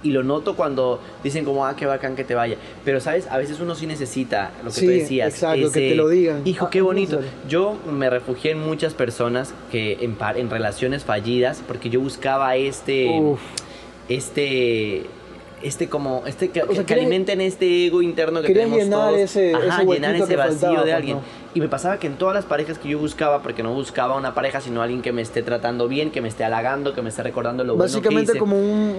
y 0.04 0.12
lo 0.12 0.24
noto 0.24 0.56
cuando 0.56 1.00
dicen 1.24 1.46
como, 1.46 1.66
ah, 1.66 1.76
qué 1.76 1.86
bacán 1.86 2.16
que 2.16 2.24
te 2.24 2.34
vaya. 2.36 2.56
Pero, 2.84 3.00
¿sabes? 3.00 3.28
A 3.28 3.38
veces 3.38 3.60
uno 3.60 3.76
sí 3.76 3.86
necesita 3.86 4.52
lo 4.64 4.70
que 4.72 4.80
Sí, 4.80 4.86
tú 4.86 4.92
decías. 4.92 5.34
exacto, 5.34 5.72
que 5.72 5.90
te 5.90 5.96
lo 5.96 6.08
digan. 6.10 6.42
Hijo, 6.46 6.66
Ah, 6.66 6.70
qué 6.72 6.82
bonito. 6.82 7.20
Yo 7.48 7.76
me 7.92 8.10
refugié 8.10 8.52
en 8.52 8.60
muchas 8.60 8.94
personas 8.94 9.54
que 9.72 9.94
en, 10.02 10.18
en 10.38 10.50
relaciones 10.50 11.04
fallidas 11.06 11.62
porque 11.68 11.90
yo 11.90 12.00
buscaba 12.02 12.56
este... 12.56 13.10
Uf. 13.20 13.40
Este... 14.10 15.06
Este 15.64 15.88
como, 15.90 16.24
este 16.26 16.50
que, 16.50 16.64
O 16.64 16.66
sea, 16.74 16.78
que 16.78 16.86
querías- 16.86 17.06
alimenten 17.06 17.40
este 17.40 17.86
ego 17.86 18.02
interno 18.02 18.42
que 18.42 18.48
tenemos 18.48 18.80
llenar 18.80 19.10
todos. 19.10 19.20
ese- 19.20 19.52
ese 19.52 19.68
Ajá, 19.70 19.84
llenar 19.84 20.16
ese 20.16 20.36
vacío 20.36 20.54
faltaba, 20.60 20.74
de 20.78 20.82
pues, 20.86 20.94
alguien. 20.96 21.18
¿no? 21.18 21.24
Y 21.54 21.60
me 21.60 21.68
pasaba 21.70 22.00
que 22.00 22.08
en 22.08 22.16
todas 22.16 22.34
las 22.34 22.46
parejas 22.46 22.80
que 22.80 22.90
yo 22.90 22.98
buscaba, 22.98 23.44
porque 23.44 23.62
no 23.62 23.72
buscaba 23.72 24.16
una 24.18 24.34
pareja, 24.34 24.60
sino 24.60 24.82
alguien 24.82 25.04
que 25.04 25.12
me 25.12 25.22
esté 25.22 25.44
tratando 25.44 25.88
bien, 25.88 26.10
que 26.10 26.20
me 26.20 26.30
esté 26.30 26.44
halagando, 26.44 26.96
que 26.96 27.04
me 27.04 27.10
esté 27.10 27.22
recordando 27.22 27.64
lo 27.64 27.76
bueno 27.76 27.88
que 27.92 27.98
Básicamente 28.00 28.32
hice. 28.32 28.40
como 28.40 28.58
un, 28.58 28.96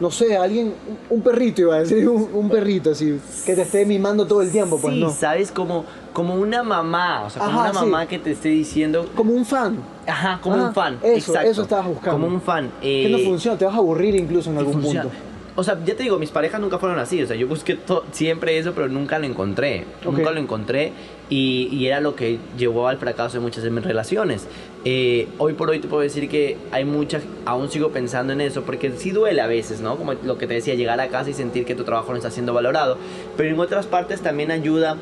no 0.00 0.10
sé, 0.10 0.36
alguien, 0.36 0.74
un 1.10 1.20
perrito 1.22 1.62
iba 1.62 1.76
a 1.76 1.78
decir, 1.80 2.08
un, 2.08 2.28
un 2.32 2.48
perrito 2.48 2.90
así, 2.90 3.18
que 3.46 3.54
te 3.54 3.62
esté 3.62 3.86
mimando 3.86 4.26
todo 4.26 4.42
el 4.42 4.50
tiempo, 4.50 4.78
pues 4.80 4.94
sí, 4.94 5.00
no. 5.00 5.10
sabes, 5.10 5.52
como, 5.52 5.84
como 6.12 6.34
una 6.34 6.62
mamá, 6.62 7.24
o 7.24 7.30
sea, 7.30 7.42
como 7.44 7.60
Ajá, 7.60 7.70
una 7.70 7.80
sí. 7.80 7.84
mamá 7.86 8.06
que 8.06 8.18
te 8.18 8.32
esté 8.32 8.48
diciendo, 8.48 9.08
Como 9.14 9.32
un 9.32 9.44
fan, 9.44 9.76
ajá, 10.06 10.40
como 10.42 10.56
Ajá, 10.56 10.68
un 10.68 10.74
fan. 10.74 10.98
eso, 11.02 11.30
exacto. 11.32 11.50
eso 11.50 11.62
estabas 11.62 11.86
buscando. 11.86 12.12
Como 12.20 12.26
un 12.34 12.40
fan. 12.40 12.70
que 12.80 13.08
no 13.10 13.18
eh, 13.18 13.24
funciona, 13.24 13.56
te 13.58 13.64
vas 13.64 13.74
a 13.74 13.78
aburrir 13.78 14.14
incluso 14.16 14.50
en 14.50 14.58
algún 14.58 14.74
funciona. 14.74 15.02
punto. 15.02 15.16
O 15.56 15.62
sea, 15.62 15.78
ya 15.84 15.94
te 15.94 16.02
digo, 16.02 16.18
mis 16.18 16.30
parejas 16.30 16.60
nunca 16.60 16.78
fueron 16.78 16.98
así. 16.98 17.22
O 17.22 17.26
sea, 17.26 17.36
yo 17.36 17.46
busqué 17.46 17.78
siempre 18.12 18.58
eso, 18.58 18.72
pero 18.74 18.88
nunca 18.88 19.18
lo 19.18 19.26
encontré. 19.26 19.84
Ok. 20.04 20.16
Nunca 20.16 20.30
lo 20.32 20.40
encontré. 20.40 20.92
Y, 21.30 21.68
y 21.70 21.86
era 21.86 22.00
lo 22.00 22.16
que 22.16 22.38
llevó 22.58 22.88
al 22.88 22.98
fracaso 22.98 23.38
de 23.38 23.40
muchas 23.40 23.62
de 23.62 23.70
mis 23.70 23.84
relaciones. 23.84 24.46
Eh, 24.84 25.28
hoy 25.38 25.54
por 25.54 25.70
hoy 25.70 25.78
te 25.78 25.88
puedo 25.88 26.02
decir 26.02 26.28
que 26.28 26.58
hay 26.70 26.84
muchas, 26.84 27.22
aún 27.46 27.70
sigo 27.70 27.90
pensando 27.90 28.32
en 28.32 28.40
eso, 28.42 28.62
porque 28.62 28.92
sí 28.96 29.10
duele 29.10 29.40
a 29.40 29.46
veces, 29.46 29.80
¿no? 29.80 29.96
Como 29.96 30.12
lo 30.12 30.36
que 30.36 30.46
te 30.46 30.54
decía, 30.54 30.74
llegar 30.74 31.00
a 31.00 31.08
casa 31.08 31.30
y 31.30 31.34
sentir 31.34 31.64
que 31.64 31.74
tu 31.74 31.84
trabajo 31.84 32.10
no 32.10 32.18
está 32.18 32.30
siendo 32.30 32.52
valorado. 32.52 32.98
Pero 33.36 33.48
en 33.48 33.58
otras 33.58 33.86
partes 33.86 34.20
también 34.20 34.50
ayuda 34.50 34.96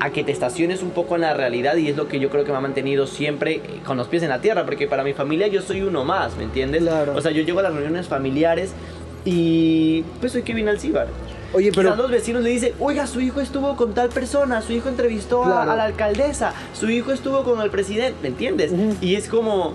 a 0.00 0.10
que 0.10 0.24
te 0.24 0.32
estaciones 0.32 0.82
un 0.82 0.90
poco 0.90 1.14
en 1.14 1.22
la 1.22 1.34
realidad 1.34 1.76
y 1.76 1.88
es 1.88 1.96
lo 1.96 2.08
que 2.08 2.18
yo 2.18 2.28
creo 2.28 2.44
que 2.44 2.50
me 2.50 2.58
ha 2.58 2.60
mantenido 2.60 3.06
siempre 3.06 3.60
con 3.86 3.96
los 3.96 4.08
pies 4.08 4.22
en 4.24 4.28
la 4.28 4.40
tierra, 4.40 4.64
porque 4.64 4.86
para 4.88 5.04
mi 5.04 5.14
familia 5.14 5.46
yo 5.46 5.62
soy 5.62 5.82
uno 5.82 6.04
más, 6.04 6.36
¿me 6.36 6.44
entiendes? 6.44 6.82
Claro. 6.82 7.14
O 7.16 7.20
sea, 7.22 7.30
yo 7.30 7.42
llego 7.42 7.60
a 7.60 7.62
las 7.62 7.72
reuniones 7.72 8.08
familiares 8.08 8.74
y 9.24 10.02
pues 10.20 10.32
soy 10.32 10.42
Kevin 10.42 10.68
Alcibar. 10.68 11.06
Oye, 11.52 11.70
pero- 11.74 11.90
Quizás 11.90 11.98
los 11.98 12.10
vecinos 12.10 12.42
le 12.42 12.50
dicen, 12.50 12.72
oiga, 12.80 13.06
su 13.06 13.20
hijo 13.20 13.40
estuvo 13.40 13.76
con 13.76 13.94
tal 13.94 14.08
persona, 14.08 14.60
su 14.60 14.72
hijo 14.72 14.88
entrevistó 14.88 15.44
a- 15.44 15.46
Claro. 15.46 15.70
a, 15.70 15.76
la 15.76 15.84
alcaldesa, 15.84 16.52
su 16.72 16.90
hijo 16.90 17.12
estuvo 17.12 17.44
con 17.44 17.60
el 17.60 17.70
presidente, 17.70 18.16
¿me 18.22 18.28
entiendes? 18.28 18.72
Y 19.00 19.14
es 19.14 19.28
como, 19.28 19.72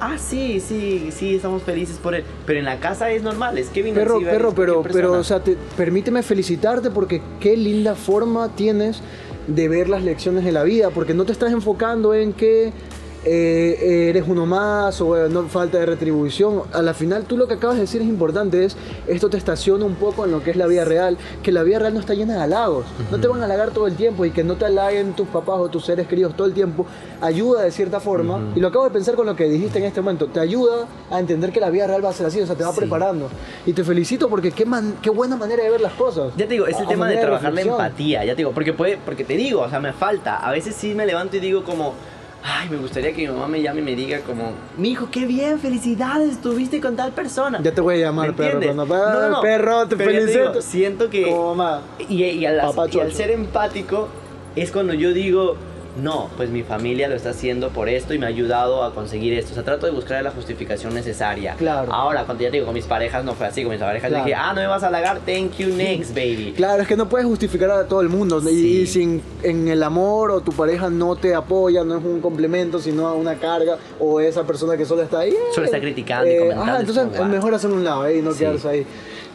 ah, 0.00 0.16
sí, 0.18 0.58
sí, 0.60 1.10
sí, 1.16 1.36
estamos 1.36 1.62
felices 1.62 1.98
por 2.02 2.14
él. 2.16 2.24
Pero 2.46 2.58
en 2.58 2.64
la 2.64 2.80
casa 2.80 3.10
es 3.12 3.22
normal, 3.22 3.56
es 3.58 3.68
Kevin 3.68 3.94
Perro, 3.94 4.14
Alcibar, 4.14 4.34
perro, 4.34 4.54
pero, 4.54 4.82
pero, 4.82 5.12
o 5.12 5.24
sea, 5.24 5.38
te- 5.40 5.56
permíteme 5.76 6.22
felicitarte 6.24 6.90
porque 6.90 7.22
qué 7.40 7.56
linda 7.56 7.94
forma 7.94 8.48
tienes 8.56 9.00
de 9.46 9.68
ver 9.68 9.88
las 9.88 10.02
lecciones 10.02 10.44
de 10.44 10.50
la 10.52 10.64
vida, 10.64 10.90
porque 10.90 11.14
no 11.14 11.24
te 11.24 11.32
estás 11.32 11.52
enfocando 11.52 12.12
en 12.14 12.32
que 12.32 12.72
eh, 13.24 14.08
eres 14.10 14.24
uno 14.26 14.46
más 14.46 15.00
o 15.00 15.16
eh, 15.16 15.28
no 15.30 15.44
falta 15.44 15.78
de 15.78 15.86
retribución. 15.86 16.62
A 16.72 16.82
la 16.82 16.94
final, 16.94 17.24
tú 17.24 17.36
lo 17.36 17.48
que 17.48 17.54
acabas 17.54 17.76
de 17.76 17.82
decir 17.82 18.02
es 18.02 18.08
importante, 18.08 18.64
es 18.64 18.76
esto 19.06 19.28
te 19.30 19.36
estaciona 19.36 19.84
un 19.84 19.94
poco 19.94 20.24
en 20.24 20.30
lo 20.30 20.42
que 20.42 20.50
es 20.50 20.56
la 20.56 20.66
vida 20.66 20.84
real, 20.84 21.16
que 21.42 21.52
la 21.52 21.62
vida 21.62 21.78
real 21.78 21.94
no 21.94 22.00
está 22.00 22.14
llena 22.14 22.34
de 22.36 22.42
halagos, 22.42 22.84
no 23.10 23.18
te 23.18 23.26
van 23.26 23.40
a 23.40 23.44
halagar 23.44 23.70
todo 23.70 23.86
el 23.86 23.94
tiempo 23.96 24.24
y 24.24 24.30
que 24.30 24.44
no 24.44 24.56
te 24.56 24.66
halaguen 24.66 25.14
tus 25.14 25.28
papás 25.28 25.56
o 25.58 25.68
tus 25.68 25.84
seres 25.84 26.06
queridos 26.06 26.36
todo 26.36 26.46
el 26.46 26.52
tiempo, 26.54 26.86
ayuda 27.20 27.62
de 27.62 27.70
cierta 27.70 28.00
forma, 28.00 28.52
y 28.54 28.60
lo 28.60 28.68
acabo 28.68 28.84
de 28.84 28.90
pensar 28.90 29.14
con 29.14 29.26
lo 29.26 29.34
que 29.36 29.44
dijiste 29.48 29.78
en 29.78 29.84
este 29.86 30.00
momento, 30.00 30.26
te 30.26 30.40
ayuda 30.40 30.86
a 31.10 31.18
entender 31.18 31.52
que 31.52 31.60
la 31.60 31.70
vida 31.70 31.86
real 31.86 32.04
va 32.04 32.10
a 32.10 32.12
ser 32.12 32.26
así, 32.26 32.40
o 32.40 32.46
sea, 32.46 32.56
te 32.56 32.64
va 32.64 32.72
Sí. 32.72 32.80
preparando. 32.80 33.28
Y 33.66 33.72
te 33.72 33.84
felicito 33.84 34.28
porque 34.28 34.50
qué, 34.52 34.64
man- 34.66 34.96
qué 35.00 35.10
buena 35.10 35.36
manera 35.36 35.62
de 35.64 35.70
ver 35.70 35.80
las 35.80 35.92
cosas. 35.94 36.32
Ya 36.36 36.46
te 36.46 36.54
digo, 36.54 36.66
es 36.66 36.78
el 36.78 36.86
A 36.86 36.88
tema 36.88 37.08
de 37.08 37.16
trabajar 37.16 37.44
la 37.44 37.50
reflexión. 37.50 37.74
empatía, 37.80 38.24
ya 38.24 38.32
te 38.32 38.38
digo, 38.38 38.52
porque 38.52 38.72
puede, 38.72 38.98
porque 39.04 39.24
te 39.24 39.34
digo, 39.36 39.62
o 39.62 39.68
sea, 39.70 39.80
me 39.80 39.92
falta. 39.92 40.36
A 40.36 40.50
veces 40.50 40.74
sí 40.74 40.94
me 40.94 41.06
levanto 41.06 41.36
y 41.36 41.40
digo 41.40 41.64
como, 41.64 41.94
ay, 42.46 42.68
me 42.68 42.76
gustaría 42.76 43.12
que 43.14 43.22
mi 43.22 43.28
mamá 43.32 43.48
me 43.48 43.62
llame 43.62 43.80
y 43.80 43.84
me 43.84 43.96
diga 43.96 44.20
como, 44.20 44.52
mi 44.76 44.90
hijo, 44.90 45.08
qué 45.10 45.24
bien, 45.24 45.58
felicidades, 45.58 46.32
estuviste 46.32 46.78
con 46.78 46.94
tal 46.94 47.12
persona. 47.12 47.58
Ya 47.62 47.72
te 47.72 47.80
voy 47.80 47.94
a 47.96 47.98
llamar, 48.06 48.28
¿Me 48.28 48.32
perro. 48.34 48.60
Cuando, 48.60 48.84
No, 48.84 49.20
no, 49.20 49.30
no. 49.30 49.40
Perro, 49.40 49.88
te 49.88 49.96
felicito. 49.96 50.50
digo, 50.50 50.62
siento 50.62 51.08
que 51.08 51.22
Como 51.22 51.54
mamá. 51.54 51.80
y, 52.06 52.22
y 52.22 52.44
al, 52.46 52.60
y 53.08 53.10
ser 53.12 53.30
empático 53.30 54.08
es 54.54 54.70
cuando 54.70 54.92
yo 54.92 55.12
digo, 55.14 55.56
no, 55.96 56.28
pues 56.36 56.50
mi 56.50 56.62
familia 56.62 57.08
lo 57.08 57.14
está 57.14 57.30
haciendo 57.30 57.68
por 57.70 57.88
esto 57.88 58.14
y 58.14 58.18
me 58.18 58.26
ha 58.26 58.28
ayudado 58.28 58.82
a 58.82 58.92
conseguir 58.94 59.32
esto. 59.34 59.52
O 59.52 59.54
sea, 59.54 59.62
trato 59.62 59.86
de 59.86 59.92
buscar 59.92 60.22
la 60.24 60.30
justificación 60.32 60.92
necesaria. 60.94 61.54
Claro. 61.54 61.92
Ahora, 61.92 62.24
cuando 62.24 62.42
ya 62.42 62.50
te 62.50 62.54
digo, 62.56 62.66
con 62.66 62.74
mis 62.74 62.86
parejas 62.86 63.24
no 63.24 63.34
fue 63.34 63.46
así. 63.46 63.62
Con 63.62 63.72
mis 63.72 63.80
parejas 63.80 64.08
Claro. 64.10 64.24
dije, 64.24 64.34
ah, 64.36 64.52
no 64.54 64.60
me 64.60 64.66
vas 64.66 64.82
a 64.82 64.88
halagar, 64.88 65.20
thank 65.20 65.52
you, 65.58 65.68
next, 65.68 66.14
baby. 66.14 66.52
Claro, 66.56 66.82
es 66.82 66.88
que 66.88 66.96
no 66.96 67.08
puedes 67.08 67.26
justificar 67.26 67.70
a 67.70 67.86
todo 67.86 68.00
el 68.00 68.08
mundo. 68.08 68.40
Y- 68.40 68.54
Sí. 68.54 68.80
Y, 68.82 68.86
si 68.86 69.22
en 69.42 69.68
el 69.68 69.82
amor 69.82 70.30
o 70.30 70.40
tu 70.40 70.52
pareja 70.52 70.90
no 70.90 71.16
te 71.16 71.34
apoya, 71.34 71.84
no 71.84 71.98
es 71.98 72.04
un 72.04 72.20
complemento, 72.20 72.78
sino 72.80 73.14
una 73.14 73.34
carga, 73.36 73.76
o 74.00 74.20
esa 74.20 74.44
persona 74.44 74.76
que 74.76 74.84
solo 74.84 75.02
está 75.02 75.20
ahí. 75.20 75.34
Solo 75.54 75.66
está 75.66 75.78
eh, 75.78 75.80
criticando 75.80 76.30
y 76.30 76.36
comentando, 76.38 76.62
Ajá, 76.64 76.74
es 76.82 76.88
entonces 76.88 77.20
es 77.20 77.26
mejor 77.28 77.54
hacer 77.54 77.70
un 77.70 77.84
lado 77.84 78.06
eh, 78.06 78.18
y 78.18 78.22
no 78.22 78.32
Sí. 78.32 78.38
quedarse 78.40 78.68
ahí. 78.68 78.86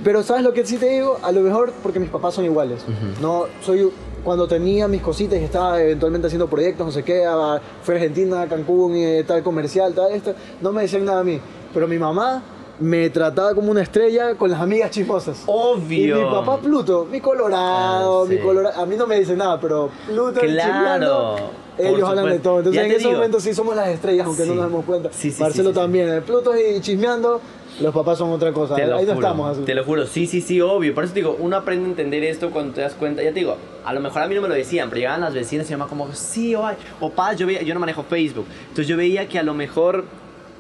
Pero 0.04 0.24
¿sabes 0.24 0.44
lo 0.44 0.54
que 0.54 0.66
sí 0.66 0.78
te 0.78 0.88
digo? 0.90 1.20
A 1.24 1.32
lo 1.32 1.42
mejor 1.42 1.74
porque 1.84 2.00
mis 2.00 2.10
papás 2.10 2.34
son 2.34 2.46
iguales. 2.46 2.82
No, 3.22 3.46
soy 3.62 3.90
cuando 4.24 4.48
tenía 4.48 4.88
mis 4.88 5.02
cositas 5.02 5.40
y 5.40 5.44
estaba 5.44 5.82
eventualmente 5.82 6.28
haciendo 6.28 6.48
proyectos, 6.48 6.86
no 6.86 6.92
sé 6.92 7.04
qué, 7.04 7.26
a- 7.26 7.60
fui 7.82 7.94
a 7.96 7.98
Argentina, 7.98 8.42
a 8.42 8.48
Cancún, 8.48 8.96
y 8.96 9.24
tal 9.24 9.44
comercial, 9.44 9.94
tal 9.94 10.12
esto, 10.12 10.34
no 10.62 10.72
me 10.72 10.84
decían 10.84 11.06
nada 11.06 11.22
a 11.22 11.24
mí. 11.24 11.40
Pero 11.74 11.88
mi 11.88 11.98
mamá 11.98 12.42
me 12.80 13.10
trataba 13.10 13.54
como 13.54 13.72
una 13.72 13.82
estrella 13.82 14.36
con 14.36 14.50
las 14.50 14.62
amigas 14.62 14.92
chismosas. 14.92 15.44
Obvio. 15.46 16.18
Y 16.20 16.24
mi 16.24 16.30
papá 16.32 16.58
Pluto, 16.60 17.06
mi 17.12 17.20
colorado, 17.20 18.24
Ah, 18.24 18.26
sí. 18.28 18.36
mi 18.36 18.40
colorado. 18.42 18.82
A 18.82 18.86
mí 18.86 18.96
no 18.96 19.06
me 19.06 19.20
dice 19.20 19.36
nada, 19.36 19.60
pero 19.60 19.90
Pluto 20.08 20.46
y 20.46 20.50
Claro, 20.50 21.36
por 21.76 21.86
ellos 21.86 22.10
hablan 22.10 22.26
de 22.30 22.40
todo. 22.40 22.60
Entonces 22.60 22.82
Ya 22.82 22.86
en 22.88 22.92
ese 22.94 23.00
digo. 23.08 23.12
momento 23.14 23.40
sí 23.40 23.54
somos 23.54 23.76
las 23.76 23.90
estrellas, 23.90 24.26
aunque 24.26 24.44
no 24.46 24.54
Sí. 24.54 24.56
nos 24.60 24.66
damos 24.70 24.86
cuenta. 24.86 25.10
Sí, 25.12 25.34
Marcelo 25.40 25.74
también. 25.74 26.08
El 26.10 26.24
Pluto 26.24 26.52
y 26.58 26.80
chismeando, 26.80 27.42
los 27.82 27.94
papás 27.94 28.18
son 28.18 28.32
otra 28.32 28.52
cosa. 28.52 28.76
Te 28.76 28.86
lo 28.86 28.98
Ahí 28.98 29.06
no 29.06 29.14
juro, 29.14 29.28
estamos 29.28 29.52
así. 29.52 29.66
Te 29.66 29.74
lo 29.76 29.84
juro, 29.84 30.06
sí, 30.06 30.28
sí, 30.28 30.42
sí, 30.42 30.62
obvio. 30.62 30.94
Por 30.94 31.04
eso 31.04 31.14
te 31.14 31.20
digo, 31.20 31.38
uno 31.40 31.56
aprende 31.56 31.86
a 31.86 31.90
entender 31.90 32.24
esto 32.24 32.52
cuando 32.52 32.74
te 32.74 32.82
das 32.82 32.94
cuenta. 32.94 33.24
Ya 33.24 33.30
te 33.30 33.40
digo, 33.40 33.58
a 33.86 33.94
lo 33.94 34.00
mejor 34.02 34.22
a 34.22 34.28
mí 34.28 34.36
no 34.36 34.42
me 34.42 34.48
lo 34.48 34.56
decían, 34.56 34.90
pero 34.90 35.00
llegaban 35.00 35.22
las 35.22 35.34
vecinas 35.34 35.70
y 35.70 35.74
mi 35.74 35.78
mamá 35.78 35.90
como, 35.90 36.12
sí, 36.14 36.56
o, 36.56 36.66
ay, 36.66 36.76
o 37.00 37.10
paz, 37.10 37.38
yo, 37.38 37.48
veía, 37.48 37.62
yo 37.62 37.74
no 37.74 37.80
manejo 37.80 38.04
Facebook. 38.04 38.46
Entonces 38.62 38.88
yo 38.88 38.98
veía 38.98 39.28
que 39.28 39.40
a 39.40 39.44
lo 39.44 39.54
mejor 39.54 40.06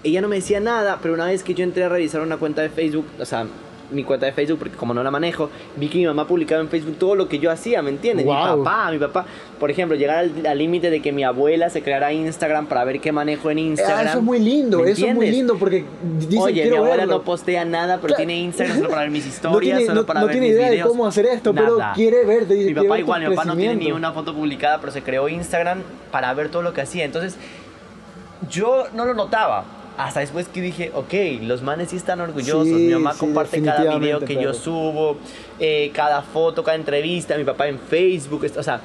ella 0.03 0.21
no 0.21 0.27
me 0.27 0.37
decía 0.37 0.59
nada, 0.59 0.99
pero 1.01 1.13
una 1.13 1.25
vez 1.25 1.43
que 1.43 1.53
yo 1.53 1.63
entré 1.63 1.83
a 1.83 1.89
revisar 1.89 2.21
una 2.21 2.37
cuenta 2.37 2.61
de 2.61 2.69
Facebook, 2.69 3.05
o 3.19 3.25
sea, 3.25 3.45
mi 3.91 4.03
cuenta 4.03 4.25
de 4.27 4.31
Facebook, 4.33 4.59
porque 4.59 4.75
como 4.77 4.93
no 4.93 5.01
la 5.03 5.09
manejo, 5.11 5.49
vi 5.75 5.87
que 5.87 5.97
mi 5.97 6.05
mamá 6.05 6.27
publicaba 6.27 6.61
en 6.61 6.69
Facebook 6.69 6.97
todo 6.99 7.15
lo 7.15 7.27
que 7.27 7.39
yo 7.39 7.49
hacía, 7.51 7.81
¿me 7.81 7.89
entiendes? 7.89 8.25
Mi 8.25 8.31
papá, 8.31 8.91
mi 8.91 8.97
papá, 8.99 9.25
por 9.59 9.71
ejemplo, 9.71 9.97
llegar 9.97 10.25
al 10.47 10.57
límite 10.57 10.89
de 10.89 11.01
que 11.01 11.11
mi 11.11 11.23
abuela 11.23 11.69
se 11.69 11.81
creara 11.81 12.13
Instagram 12.13 12.67
para 12.67 12.83
ver 12.83 12.99
qué 13.01 13.11
manejo 13.11 13.49
en 13.49 13.59
Instagram. 13.59 13.97
Ah, 13.99 14.03
eso 14.09 14.17
es 14.19 14.23
muy 14.23 14.39
lindo, 14.39 14.79
¿me 14.79 14.91
eso 14.91 15.05
es 15.07 15.15
muy 15.15 15.31
lindo 15.31 15.57
porque 15.57 15.85
dicen 16.19 16.39
Oye, 16.43 16.69
mi 16.69 16.75
abuela 16.77 16.97
verlo. 16.97 17.13
no 17.17 17.21
postea 17.23 17.65
nada, 17.65 17.95
pero 17.97 18.09
Claro. 18.13 18.17
tiene 18.17 18.37
Instagram 18.41 18.77
solo 18.77 18.89
para 18.89 19.01
ver 19.01 19.11
mis 19.11 19.23
No 19.25 19.29
historias, 19.31 19.61
tiene, 19.77 19.85
solo 19.87 20.01
no- 20.01 20.05
para 20.07 20.19
no 20.19 20.25
ver 20.27 20.33
tiene 20.33 20.47
mis 20.47 20.55
idea 20.55 20.69
videos. 20.69 20.85
de 20.85 20.89
cómo 20.91 21.07
hacer 21.07 21.25
esto, 21.25 21.53
pero 21.53 21.77
quiere 21.95 22.25
verte. 22.25 22.55
Mi 22.55 22.73
papá 22.73 22.89
ver 22.89 22.99
igual, 22.99 23.21
mi 23.23 23.29
papá 23.35 23.45
no 23.45 23.55
tiene 23.57 23.75
ni 23.75 23.91
una 23.91 24.11
foto 24.11 24.33
publicada, 24.35 24.79
pero 24.79 24.91
se 24.91 25.01
creó 25.01 25.27
Instagram 25.29 25.79
para 26.11 26.33
ver 26.33 26.49
todo 26.49 26.61
lo 26.61 26.73
que 26.73 26.81
hacía. 26.81 27.05
Entonces, 27.05 27.37
yo 28.49 28.85
no 28.93 29.05
lo 29.05 29.13
notaba. 29.13 29.63
Hasta 29.99 30.21
después 30.21 30.47
que 30.47 30.61
dije, 30.61 30.91
ok, 30.95 31.13
los 31.41 31.61
manes 31.61 31.89
sí 31.89 31.97
están 31.97 32.21
orgullosos. 32.21 32.65
Sí, 32.65 32.73
mi 32.73 32.93
mamá 32.93 33.11
sí, 33.11 33.19
comparte 33.19 33.61
cada 33.61 33.97
video 33.97 34.21
que 34.21 34.41
yo 34.41 34.53
subo, 34.53 35.17
eh, 35.59 35.91
cada 35.93 36.21
foto, 36.21 36.63
cada 36.63 36.77
entrevista, 36.77 37.37
mi 37.37 37.43
papá 37.43 37.67
en 37.67 37.77
Facebook. 37.77 38.49
O 38.57 38.63
sea, 38.63 38.79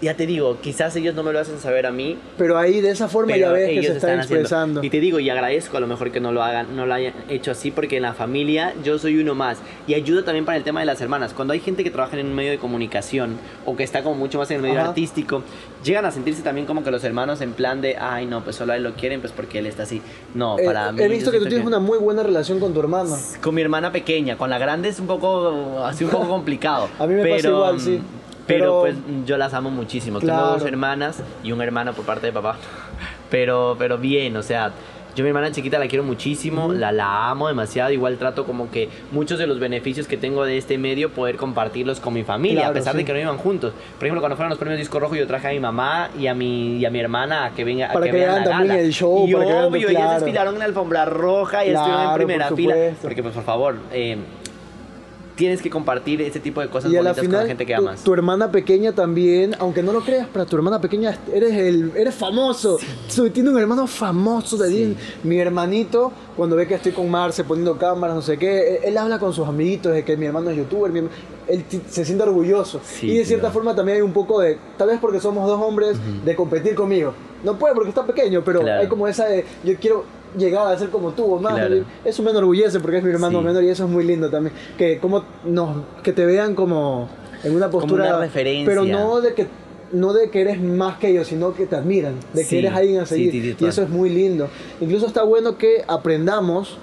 ya 0.00 0.14
te 0.14 0.26
digo, 0.26 0.58
quizás 0.60 0.94
ellos 0.96 1.14
no 1.14 1.22
me 1.24 1.32
lo 1.32 1.40
hacen 1.40 1.58
saber 1.58 1.86
a 1.86 1.90
mí, 1.90 2.16
Pero 2.36 2.56
ahí 2.58 2.80
de 2.80 2.90
esa 2.90 3.08
forma 3.08 3.36
ya 3.36 3.50
ves 3.50 3.68
que 3.68 3.74
se 3.74 3.80
está 3.80 3.94
están 3.96 4.20
haciendo. 4.20 4.34
expresando. 4.42 4.84
Y 4.84 4.90
te 4.90 5.00
digo, 5.00 5.18
y 5.20 5.28
agradezco 5.28 5.76
a 5.76 5.80
lo 5.80 5.86
mejor 5.86 6.10
que 6.12 6.20
no 6.20 6.30
lo 6.32 6.42
hagan, 6.42 6.76
no 6.76 6.86
lo 6.86 6.94
hayan 6.94 7.14
hecho 7.28 7.50
así, 7.50 7.70
porque 7.70 7.96
en 7.96 8.02
la 8.02 8.14
familia 8.14 8.74
yo 8.84 8.98
soy 8.98 9.18
uno 9.18 9.34
más. 9.34 9.58
Y 9.86 9.94
ayuda 9.94 10.24
también 10.24 10.44
para 10.44 10.56
el 10.56 10.64
tema 10.64 10.80
de 10.80 10.86
las 10.86 11.00
hermanas. 11.00 11.34
Cuando 11.34 11.52
hay 11.52 11.60
gente 11.60 11.82
que 11.84 11.90
trabaja 11.90 12.16
en 12.18 12.26
un 12.26 12.34
medio 12.34 12.50
de 12.52 12.58
comunicación 12.58 13.36
o 13.66 13.76
que 13.76 13.82
está 13.82 14.02
como 14.02 14.14
mucho 14.16 14.38
más 14.38 14.50
en 14.50 14.56
el 14.58 14.62
medio 14.62 14.78
Ajá. 14.80 14.88
artístico, 14.90 15.42
llegan 15.84 16.04
a 16.04 16.10
sentirse 16.12 16.42
también 16.42 16.66
como 16.66 16.84
que 16.84 16.90
los 16.90 17.02
hermanos 17.04 17.40
en 17.40 17.52
plan 17.52 17.80
de, 17.80 17.96
ay 17.96 18.26
no, 18.26 18.44
pues 18.44 18.56
solo 18.56 18.72
a 18.72 18.76
él 18.76 18.82
lo 18.84 18.92
quieren, 18.94 19.20
pues 19.20 19.32
porque 19.32 19.58
él 19.58 19.66
está 19.66 19.82
así. 19.82 20.00
No, 20.34 20.58
Eh, 20.58 20.64
para 20.64 20.92
mí. 20.92 21.02
he 21.02 21.08
visto 21.08 21.30
que 21.32 21.38
tú 21.38 21.46
tienes 21.46 21.66
una 21.66 21.80
muy 21.80 21.98
buena 21.98 22.22
relación 22.22 22.60
con 22.60 22.72
tu 22.72 22.80
hermana. 22.80 23.16
con 23.42 23.54
mi 23.54 23.62
hermana 23.62 23.90
pequeña, 23.90 24.36
con 24.36 24.48
la 24.50 24.58
grande 24.58 24.90
es 24.90 25.00
un 25.00 25.06
poco 25.08 25.82
así 25.84 26.04
un 26.04 26.10
poco 26.10 26.28
complicado. 26.28 26.88
A 26.98 27.06
mí 27.06 27.14
me 27.14 27.22
pero, 27.22 27.34
pasa 27.36 27.48
igual, 27.48 27.80
sí. 27.80 28.00
Pero, 28.48 28.80
Pero- 28.82 28.96
pues 29.04 29.26
yo 29.26 29.36
las 29.36 29.54
amo 29.54 29.70
muchísimo. 29.70 30.18
Tengo 30.18 30.32
Claro. 30.32 30.52
dos 30.54 30.64
hermanas 30.64 31.22
y 31.44 31.52
un 31.52 31.62
hermano 31.62 31.92
por 31.92 32.04
parte 32.04 32.26
de 32.26 32.32
papá. 32.32 32.56
Pero 33.30 33.76
pero 33.78 33.98
bien, 33.98 34.36
o 34.38 34.42
sea, 34.42 34.72
yo 35.14 35.22
a 35.22 35.24
mi 35.24 35.28
hermana 35.28 35.50
chiquita 35.52 35.78
la 35.78 35.86
quiero 35.88 36.02
muchísimo, 36.04 36.72
la, 36.72 36.92
la 36.92 37.28
amo 37.28 37.48
demasiado, 37.48 37.90
igual 37.90 38.16
trato 38.18 38.44
como 38.46 38.70
que 38.70 38.88
muchos 39.10 39.38
de 39.38 39.46
los 39.46 39.58
beneficios 39.58 40.06
que 40.06 40.16
tengo 40.16 40.44
de 40.44 40.56
este 40.56 40.78
medio 40.78 41.10
poder 41.10 41.36
compartirlos 41.36 41.98
con 42.00 42.14
mi 42.14 42.22
familia, 42.22 42.60
Claro, 42.60 42.70
a 42.70 42.74
pesar 42.74 42.92
sí. 42.92 42.98
de 42.98 43.04
que 43.04 43.12
no 43.12 43.18
iban 43.18 43.36
juntos. 43.36 43.72
Por 43.98 44.06
ejemplo, 44.06 44.20
cuando 44.22 44.36
fueron 44.36 44.50
los 44.50 44.58
premios 44.58 44.78
Disco 44.78 44.98
Rojo 45.00 45.14
yo 45.16 45.26
traje 45.26 45.48
a 45.48 45.50
mi 45.50 45.60
mamá 45.60 46.08
y 46.18 46.28
a 46.28 46.34
mi, 46.34 46.76
y 46.78 46.86
a 46.86 46.90
mi 46.90 47.00
hermana 47.00 47.46
a 47.46 47.50
que 47.50 47.64
venga 47.64 47.90
a 47.90 47.92
Para 47.92 48.06
que 48.06 48.12
vean 48.12 48.30
vean 48.32 48.44
la 48.44 48.50
también 48.50 48.68
gala. 48.68 48.80
el 48.80 48.92
show, 48.92 49.26
y 49.28 49.32
para 49.32 49.44
que 49.44 49.52
vean 49.52 49.64
obvio, 49.64 49.88
ellas 49.88 50.02
claro. 50.02 50.20
desfilaron 50.20 50.54
en 50.54 50.58
la 50.60 50.64
alfombra 50.66 51.04
roja 51.04 51.64
y 51.66 51.70
estuvieron 51.70 52.00
en 52.00 52.06
Claro, 52.06 52.16
primera 52.16 52.48
por 52.48 52.56
fila. 52.56 52.74
Porque 53.02 53.22
pues 53.22 53.34
por 53.34 53.44
favor, 53.44 53.76
eh, 53.92 54.16
tienes 55.38 55.62
que 55.62 55.70
compartir 55.70 56.20
ese 56.20 56.40
tipo 56.40 56.60
de 56.60 56.68
cosas 56.68 56.90
Y 56.92 56.96
bonitas 56.96 57.16
con 57.16 57.24
final, 57.26 57.40
la 57.42 57.46
gente 57.46 57.64
que 57.64 57.74
tu, 57.74 57.80
amas. 57.80 58.02
tu 58.02 58.12
hermana 58.12 58.50
pequeña 58.50 58.92
también, 58.92 59.54
aunque 59.60 59.82
no 59.84 59.92
lo 59.92 60.00
creas, 60.02 60.26
para 60.26 60.44
tu 60.44 60.56
hermana 60.56 60.80
pequeña 60.80 61.16
eres 61.32 61.52
el 61.54 61.92
eres 61.96 62.14
famoso. 62.14 62.76
Su- 63.06 63.30
Tiene 63.30 63.50
un 63.50 63.58
hermano 63.58 63.86
famoso 63.86 64.56
de 64.56 64.68
Sí. 64.68 64.96
Mi 65.22 65.38
hermanito, 65.38 66.12
cuando 66.36 66.56
ve 66.56 66.66
que 66.66 66.74
estoy 66.74 66.90
con 66.92 67.08
Marce 67.08 67.44
poniendo 67.44 67.78
cámaras, 67.78 68.16
no 68.16 68.22
sé 68.22 68.36
qué, 68.36 68.76
él, 68.76 68.78
él 68.84 68.98
habla 68.98 69.18
con 69.20 69.32
sus 69.32 69.46
amiguitos 69.46 69.92
de 69.94 70.04
que 70.04 70.16
mi 70.16 70.26
hermano 70.26 70.50
es 70.50 70.56
youtuber, 70.56 70.90
mi 70.92 71.02
él 71.46 71.64
se 71.88 72.04
siente 72.04 72.24
orgulloso. 72.24 72.80
Sí, 72.84 73.10
y 73.12 73.18
de 73.18 73.24
cierta 73.24 73.42
claro. 73.44 73.54
forma 73.54 73.74
también 73.74 73.96
hay 73.96 74.02
un 74.02 74.12
poco 74.12 74.40
de, 74.40 74.58
tal 74.76 74.88
vez 74.88 74.98
porque 75.00 75.18
somos 75.20 75.46
dos 75.46 75.58
hombres, 75.62 75.96
de 76.24 76.36
competir 76.36 76.74
conmigo. 76.74 77.14
No 77.44 77.56
puede 77.56 77.74
porque 77.74 77.88
está 77.90 78.04
pequeño, 78.04 78.42
pero 78.44 78.60
Claro. 78.60 78.80
hay 78.82 78.88
como 78.88 79.06
esa 79.08 79.26
de, 79.26 79.44
yo 79.64 79.74
quiero 79.80 80.04
llegar 80.36 80.66
a 80.66 80.78
ser 80.78 80.90
como 80.90 81.12
tú 81.12 81.34
o 81.34 81.40
más. 81.40 81.54
Claro. 81.54 81.84
Eso 82.04 82.22
me 82.22 82.30
enorgullece 82.30 82.80
porque 82.80 82.98
es 82.98 83.04
mi 83.04 83.10
hermano 83.10 83.38
Sí. 83.40 83.44
menor 83.44 83.62
y 83.64 83.68
eso 83.70 83.84
es 83.84 83.90
muy 83.90 84.04
lindo 84.04 84.28
también. 84.30 84.54
Que, 84.76 84.98
como 84.98 85.24
nos, 85.44 85.76
que 86.02 86.12
te 86.12 86.26
vean 86.26 86.54
como 86.54 87.08
en 87.44 87.54
una 87.54 87.70
postura. 87.70 88.06
una 88.08 88.18
referencia. 88.20 88.66
Pero 88.66 88.84
no 88.84 89.20
de 89.20 89.34
que 89.34 89.46
no 89.90 90.12
de 90.12 90.28
que 90.28 90.42
eres 90.42 90.60
más 90.60 90.98
que 90.98 91.08
ellos, 91.08 91.28
sino 91.28 91.54
que 91.54 91.64
te 91.64 91.74
admiran, 91.74 92.14
de 92.34 92.42
Sí, 92.44 92.50
que 92.50 92.58
eres 92.58 92.72
alguien 92.74 93.00
a 93.00 93.06
seguir. 93.06 93.30
sí, 93.32 93.56
y 93.58 93.64
eso 93.66 93.82
es 93.82 93.88
muy 93.88 94.10
lindo. 94.10 94.48
Incluso 94.82 95.06
está 95.06 95.22
bueno 95.22 95.56
que 95.56 95.82
aprendamos, 95.88 96.76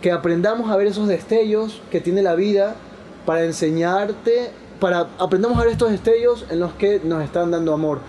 que 0.00 0.10
aprendamos 0.10 0.68
a 0.68 0.76
ver 0.76 0.88
esos 0.88 1.06
destellos 1.06 1.80
que 1.92 2.00
tiene 2.00 2.20
la 2.20 2.34
vida 2.34 2.74
para 3.26 3.44
enseñarte, 3.44 4.50
para 4.80 5.06
aprendamos 5.20 5.56
a 5.58 5.62
ver 5.62 5.70
estos 5.70 5.92
destellos 5.92 6.44
en 6.50 6.58
los 6.58 6.72
que 6.72 7.00
nos 7.04 7.22
están 7.22 7.52
dando 7.52 7.72
amor. 7.74 8.00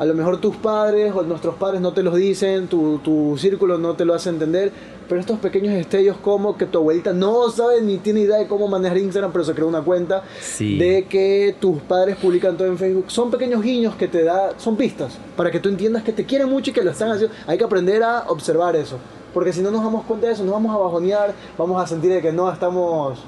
A 0.00 0.06
lo 0.06 0.14
mejor 0.14 0.40
tus 0.40 0.56
padres 0.56 1.12
o 1.14 1.22
nuestros 1.22 1.56
padres 1.56 1.80
no 1.82 1.92
te 1.92 2.02
los 2.02 2.14
dicen, 2.16 2.68
tu, 2.68 2.98
tu 3.04 3.36
círculo 3.38 3.76
no 3.76 3.94
te 3.94 4.06
lo 4.06 4.14
hace 4.14 4.30
entender, 4.30 4.72
pero 5.06 5.20
estos 5.20 5.38
pequeños 5.40 5.74
destellos 5.74 6.16
como 6.16 6.56
que 6.56 6.64
tu 6.64 6.78
abuelita 6.78 7.12
no 7.12 7.50
sabe 7.50 7.82
ni 7.82 7.98
tiene 7.98 8.20
idea 8.20 8.38
de 8.38 8.46
cómo 8.48 8.66
manejar 8.66 8.96
Instagram, 8.96 9.30
pero 9.30 9.44
se 9.44 9.52
creó 9.52 9.68
una 9.68 9.82
cuenta, 9.82 10.22
Sí. 10.40 10.78
de 10.78 11.04
que 11.04 11.54
tus 11.60 11.82
padres 11.82 12.16
publican 12.16 12.56
todo 12.56 12.66
en 12.68 12.78
Facebook, 12.78 13.04
son 13.10 13.30
pequeños 13.30 13.62
guiños 13.62 13.94
que 13.94 14.08
te 14.08 14.24
da, 14.24 14.54
son 14.58 14.74
pistas, 14.74 15.18
para 15.36 15.50
que 15.50 15.60
tú 15.60 15.68
entiendas 15.68 16.02
que 16.02 16.12
te 16.14 16.24
quieren 16.24 16.48
mucho 16.48 16.70
y 16.70 16.72
que 16.72 16.82
lo 16.82 16.92
están 16.92 17.10
haciendo. 17.10 17.36
Hay 17.46 17.58
que 17.58 17.64
aprender 17.64 18.02
a 18.02 18.24
observar 18.28 18.74
eso, 18.76 18.96
porque 19.34 19.52
si 19.52 19.60
no 19.60 19.70
nos 19.70 19.84
damos 19.84 20.04
cuenta 20.06 20.28
de 20.28 20.32
eso, 20.32 20.44
nos 20.44 20.52
vamos 20.54 20.74
a 20.74 20.78
bajonear, 20.78 21.34
vamos 21.58 21.82
a 21.82 21.86
sentir 21.86 22.10
de 22.10 22.22
que 22.22 22.32
no 22.32 22.50
estamos... 22.50 23.18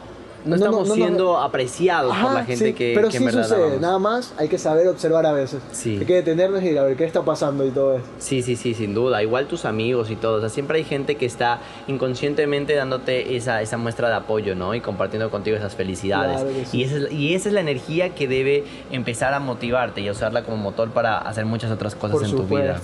no 0.44 0.56
estamos 0.56 0.80
no- 0.82 0.86
no- 0.88 0.94
siendo 0.94 1.38
apreciados 1.38 2.16
por 2.16 2.32
la 2.32 2.44
gente 2.44 2.66
sí, 2.66 2.72
que, 2.72 2.92
pero 2.94 3.08
que 3.08 3.12
sí 3.12 3.16
en 3.18 3.24
verdad 3.26 3.42
sucede, 3.44 3.62
amamos. 3.62 3.80
nada 3.80 3.98
más 3.98 4.34
hay 4.38 4.48
que 4.48 4.58
saber 4.58 4.88
observar 4.88 5.24
a 5.26 5.32
veces. 5.32 5.60
Sí. 5.72 5.98
Hay 6.00 6.06
que 6.06 6.14
detenernos 6.14 6.62
y 6.62 6.68
ir 6.68 6.78
a 6.78 6.82
ver 6.84 6.96
qué 6.96 7.04
está 7.04 7.22
pasando 7.22 7.64
y 7.66 7.70
todo 7.70 7.96
eso. 7.96 8.04
Sí, 8.18 8.42
sí, 8.42 8.56
sí, 8.56 8.74
sin 8.74 8.94
duda. 8.94 9.22
Igual 9.22 9.46
tus 9.46 9.64
amigos 9.64 10.10
y 10.10 10.16
todo. 10.16 10.36
O 10.36 10.40
sea, 10.40 10.48
siempre 10.48 10.78
hay 10.78 10.84
gente 10.84 11.16
que 11.16 11.26
está 11.26 11.60
inconscientemente 11.86 12.74
dándote 12.74 13.36
esa, 13.36 13.62
esa 13.62 13.76
muestra 13.76 14.08
de 14.08 14.14
apoyo, 14.16 14.54
¿no? 14.54 14.74
Y 14.74 14.80
compartiendo 14.80 15.30
contigo 15.30 15.56
esas 15.56 15.74
felicidades. 15.74 16.42
Claro 16.42 16.50
sí. 16.70 16.78
y, 16.78 16.82
esa 16.84 16.96
es, 16.96 17.12
y 17.12 17.34
esa 17.34 17.48
es 17.48 17.54
la 17.54 17.60
energía 17.60 18.14
que 18.14 18.26
debe 18.26 18.64
empezar 18.90 19.34
a 19.34 19.40
motivarte 19.40 20.00
y 20.00 20.08
a 20.08 20.12
usarla 20.12 20.42
como 20.44 20.56
motor 20.56 20.90
para 20.90 21.18
hacer 21.18 21.44
muchas 21.46 21.70
otras 21.70 21.94
cosas 21.94 22.18
Por 22.18 22.24
en 22.26 22.36
tu 22.36 22.42
vida. 22.44 22.80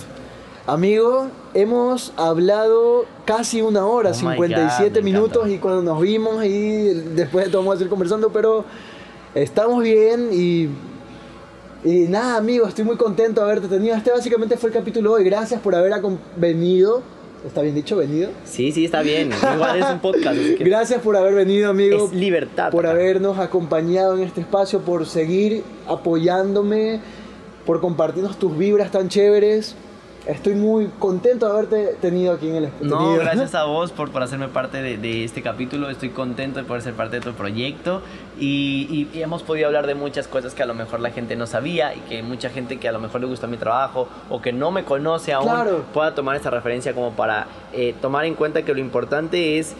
Amigo, 0.67 1.27
hemos 1.53 2.13
hablado 2.15 3.05
casi 3.25 3.61
una 3.61 3.85
hora, 3.85 4.11
Oh 4.11 4.13
my 4.13 4.35
57 4.37 4.99
God, 4.99 5.03
minutos 5.05 5.49
y 5.49 5.57
cuando 5.57 5.81
nos 5.81 6.01
vimos 6.01 6.45
y 6.45 6.89
después 7.15 7.45
de 7.45 7.51
todo 7.51 7.61
vamos 7.61 7.75
a 7.75 7.77
seguir 7.77 7.89
conversando, 7.89 8.29
pero 8.31 8.65
estamos 9.33 9.81
bien 9.81 10.29
y, 10.31 10.69
y 11.83 12.07
nada, 12.07 12.37
amigo, 12.37 12.67
estoy 12.67 12.85
muy 12.85 12.97
contento 12.97 13.41
de 13.41 13.47
haberte 13.47 13.67
tenido. 13.67 13.95
Este 13.95 14.11
básicamente 14.11 14.57
fue 14.57 14.69
el 14.69 14.75
capítulo 14.75 15.11
de 15.11 15.15
hoy. 15.17 15.23
Gracias 15.23 15.59
por 15.61 15.73
haber 15.75 15.93
venido. 16.35 17.01
¿Está 17.45 17.61
bien 17.61 17.73
dicho? 17.73 17.95
¿Venido? 17.95 18.29
Sí, 18.43 18.71
sí, 18.73 18.83
está 18.85 19.01
bien. 19.01 19.31
Igual 19.55 19.79
es 19.79 19.85
un 19.89 19.99
podcast. 19.99 20.37
así 20.37 20.55
que 20.55 20.63
Gracias 20.65 21.01
por 21.01 21.15
haber 21.15 21.33
venido, 21.33 21.69
amigo. 21.69 22.05
es 22.05 22.13
libertad. 22.13 22.69
por 22.69 22.85
acá. 22.85 22.93
habernos 22.95 23.39
acompañado 23.39 24.17
en 24.17 24.23
este 24.23 24.41
espacio, 24.41 24.81
por 24.81 25.05
seguir 25.05 25.63
apoyándome, 25.87 26.99
por 27.65 27.79
compartirnos 27.79 28.37
tus 28.37 28.57
vibras 28.57 28.91
tan 28.91 29.07
chéveres. 29.07 29.73
Estoy 30.25 30.53
muy 30.53 30.87
contento 30.99 31.45
de 31.47 31.51
haberte 31.53 31.85
tenido 32.01 32.33
aquí 32.33 32.49
en 32.49 32.55
el 32.57 32.63
No, 32.81 32.97
tenido. 32.97 33.15
gracias 33.23 33.55
a 33.55 33.63
vos 33.65 33.91
por, 33.91 34.11
por 34.11 34.21
hacerme 34.21 34.47
parte 34.49 34.81
de, 34.81 34.97
de 34.97 35.23
este 35.23 35.41
capítulo. 35.41 35.89
Estoy 35.89 36.09
contento 36.09 36.59
de 36.59 36.65
poder 36.65 36.83
ser 36.83 36.93
parte 36.93 37.15
de 37.19 37.21
tu 37.21 37.33
proyecto 37.33 38.01
y, 38.39 39.07
y- 39.13 39.17
y 39.17 39.21
hemos 39.23 39.43
podido 39.43 39.67
hablar 39.67 39.87
de 39.87 39.95
muchas 39.95 40.27
cosas 40.27 40.53
que 40.53 40.61
a 40.61 40.65
lo 40.65 40.73
mejor 40.75 40.99
la 40.99 41.11
gente 41.11 41.35
no 41.35 41.47
sabía 41.47 41.95
y 41.95 41.99
que 42.01 42.21
mucha 42.21 42.49
gente 42.49 42.77
que 42.77 42.87
a 42.87 42.91
lo 42.91 42.99
mejor 42.99 43.21
le 43.21 43.27
gusta 43.27 43.47
mi 43.47 43.57
trabajo 43.57 44.07
o 44.29 44.41
que 44.41 44.51
no 44.53 44.71
me 44.71 44.83
conoce 44.83 45.33
aún 45.33 45.47
Claro. 45.47 45.83
pueda 45.93 46.13
tomar 46.13 46.35
esta 46.35 46.49
referencia 46.49 46.93
como 46.93 47.11
para 47.13 47.47
eh, 47.73 47.95
tomar 48.01 48.25
en 48.25 48.35
cuenta 48.35 48.61
que 48.63 48.73
lo 48.73 48.79
importante 48.81 49.57
es 49.57 49.73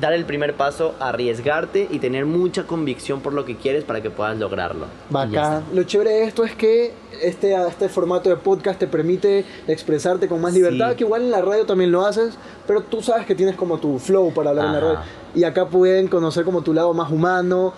dar 0.00 0.12
el 0.12 0.24
primer 0.24 0.54
paso, 0.54 0.94
arriesgarte 1.00 1.86
y 1.90 1.98
tener 2.00 2.26
mucha 2.26 2.64
convicción 2.64 3.20
por 3.20 3.32
lo 3.32 3.44
que 3.44 3.56
quieres 3.56 3.84
para 3.84 4.00
que 4.02 4.10
puedas 4.10 4.36
lograrlo. 4.38 4.86
Bacán. 5.10 5.64
Lo 5.72 5.84
chévere 5.84 6.10
de 6.10 6.24
esto 6.24 6.44
es 6.44 6.54
que 6.54 6.92
este, 7.22 7.54
este 7.68 7.88
formato 7.88 8.28
de 8.28 8.36
podcast 8.36 8.78
te 8.80 8.86
permite 8.86 9.44
expresarte 9.68 10.26
con 10.28 10.40
más 10.40 10.52
Sí. 10.52 10.58
libertad, 10.58 10.94
que 10.96 11.04
igual 11.04 11.22
en 11.22 11.30
la 11.30 11.40
radio 11.42 11.64
también 11.64 11.92
lo 11.92 12.04
haces, 12.04 12.36
pero 12.66 12.82
tú 12.82 13.02
sabes 13.02 13.24
que 13.26 13.34
tienes 13.34 13.54
como 13.56 13.78
tu 13.78 13.98
flow 13.98 14.32
para 14.34 14.50
hablar 14.50 14.66
en 14.66 14.72
la 14.72 14.80
radio. 14.80 14.98
Y 15.34 15.44
acá 15.44 15.66
pueden 15.68 16.06
conocer 16.08 16.44
como 16.44 16.62
tu 16.62 16.72
lado 16.72 16.92
más 16.94 17.10
humano, 17.10 17.72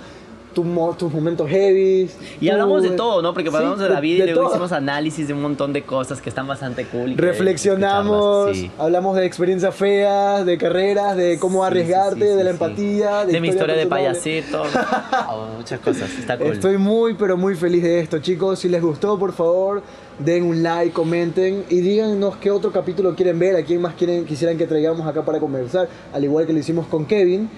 tu 0.56 0.64
tus 0.98 1.12
momentos 1.12 1.50
heavy. 1.50 2.08
Y 2.40 2.48
hablamos 2.48 2.82
de 2.82 2.90
todo, 2.90 3.20
¿no? 3.20 3.34
Porque 3.34 3.50
Sí, 3.50 3.56
hablamos 3.56 3.78
de 3.78 3.90
la 3.90 4.00
vida 4.00 4.24
y 4.24 4.28
de 4.28 4.32
luego 4.32 4.48
hicimos 4.48 4.72
análisis 4.72 5.28
de 5.28 5.34
un 5.34 5.42
montón 5.42 5.74
de 5.74 5.82
cosas 5.82 6.22
que 6.22 6.30
están 6.30 6.46
bastante 6.46 6.86
cool. 6.86 7.14
Reflexionamos, 7.14 8.56
sí. 8.56 8.70
hablamos 8.78 9.16
de 9.16 9.26
experiencias 9.26 9.74
feas, 9.74 10.46
de 10.46 10.56
carreras, 10.56 11.14
de 11.14 11.38
cómo 11.38 11.60
Sí, 11.60 11.66
arriesgarte, 11.66 12.24
sí, 12.24 12.30
sí, 12.30 12.36
de 12.36 12.44
la 12.44 12.52
sí, 12.52 12.56
sí. 12.56 12.64
empatía, 12.64 13.26
De, 13.26 13.40
mi 13.40 13.48
historia 13.48 13.76
de 13.76 13.86
payasito, 13.86 14.62
oh, 15.28 15.48
muchas 15.58 15.78
cosas. 15.80 16.10
Está 16.18 16.38
cool. 16.38 16.52
Estoy 16.52 16.78
muy, 16.78 17.12
pero 17.14 17.36
muy 17.36 17.54
feliz 17.54 17.82
de 17.82 18.00
esto, 18.00 18.18
chicos. 18.20 18.58
Si 18.58 18.70
les 18.70 18.80
gustó, 18.80 19.18
por 19.18 19.34
favor, 19.34 19.82
den 20.18 20.42
un 20.44 20.62
like, 20.62 20.94
comenten 20.94 21.64
y 21.68 21.80
díganos 21.80 22.38
qué 22.38 22.50
otro 22.50 22.72
capítulo 22.72 23.14
quieren 23.14 23.38
ver, 23.38 23.56
a 23.56 23.62
quién 23.62 23.82
más 23.82 23.94
quieren, 23.94 24.24
quisieran 24.24 24.56
que 24.56 24.66
traigamos 24.66 25.06
acá 25.06 25.22
para 25.22 25.38
conversar, 25.38 25.86
al 26.14 26.24
igual 26.24 26.46
que 26.46 26.54
lo 26.54 26.60
hicimos 26.60 26.86
con 26.86 27.04
Kevin. 27.04 27.50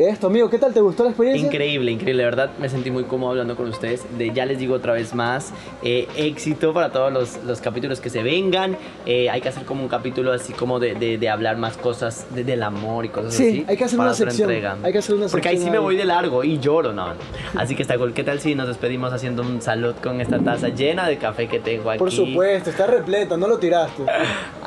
Esto, 0.00 0.28
amigo, 0.28 0.48
¿qué 0.48 0.58
tal? 0.58 0.72
¿Te 0.72 0.80
gustó 0.80 1.02
la 1.04 1.10
experiencia? 1.10 1.46
Increíble, 1.46 1.90
increíble, 1.90 2.22
de 2.22 2.30
verdad 2.30 2.50
me 2.58 2.70
sentí 2.70 2.90
muy 2.90 3.04
cómodo 3.04 3.32
hablando 3.32 3.54
con 3.54 3.68
ustedes. 3.68 4.02
De, 4.16 4.32
ya 4.32 4.46
les 4.46 4.58
digo 4.58 4.74
otra 4.76 4.94
vez 4.94 5.14
más, 5.14 5.52
eh, 5.82 6.08
éxito 6.16 6.72
para 6.72 6.90
todos 6.90 7.12
los, 7.12 7.36
los 7.44 7.60
capítulos 7.60 8.00
que 8.00 8.08
se 8.08 8.22
vengan. 8.22 8.78
Eh, 9.04 9.28
hay 9.28 9.42
que 9.42 9.50
hacer 9.50 9.66
como 9.66 9.82
un 9.82 9.90
capítulo 9.90 10.32
así 10.32 10.54
como 10.54 10.80
de, 10.80 10.94
de- 10.94 11.18
de 11.18 11.28
hablar 11.28 11.58
más 11.58 11.76
cosas 11.76 12.24
de- 12.34 12.44
del 12.44 12.62
amor 12.62 13.04
y 13.04 13.10
cosas 13.10 13.34
Sí, 13.34 13.46
así. 13.48 13.64
hay 13.68 13.76
que 13.76 13.84
hacer 13.84 13.98
para 13.98 14.08
una 14.08 14.16
sección, 14.16 14.48
entrega. 14.50 14.78
hay 14.82 14.90
que 14.90 14.98
hacer 15.00 15.16
una 15.16 15.26
Porque 15.28 15.48
ahí 15.50 15.58
sí 15.58 15.68
me 15.68 15.78
voy 15.78 15.96
de 15.96 16.06
largo 16.06 16.44
y 16.44 16.58
lloro, 16.58 16.94
no. 16.94 17.08
Así 17.56 17.74
que 17.76 17.82
está 17.82 17.98
cool. 17.98 18.14
¿Qué 18.14 18.24
tal 18.24 18.40
si 18.40 18.54
nos 18.54 18.68
despedimos 18.68 19.12
haciendo 19.12 19.42
un 19.42 19.60
salud 19.60 19.94
con 20.02 20.22
esta 20.22 20.38
taza 20.38 20.68
llena 20.70 21.06
de 21.08 21.18
café 21.18 21.46
que 21.46 21.60
tengo 21.60 21.90
aquí? 21.90 21.98
Por 21.98 22.10
supuesto, 22.10 22.70
está 22.70 22.86
repleto, 22.86 23.36
no 23.36 23.46
lo 23.46 23.58
tiraste. 23.58 24.04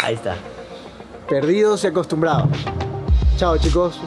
Ahí 0.03 0.13
está. 0.13 0.35
Perdidos 1.27 1.83
y 1.85 1.87
acostumbrados. 1.87 2.49
Chao, 3.37 3.57
chicos. 3.57 3.99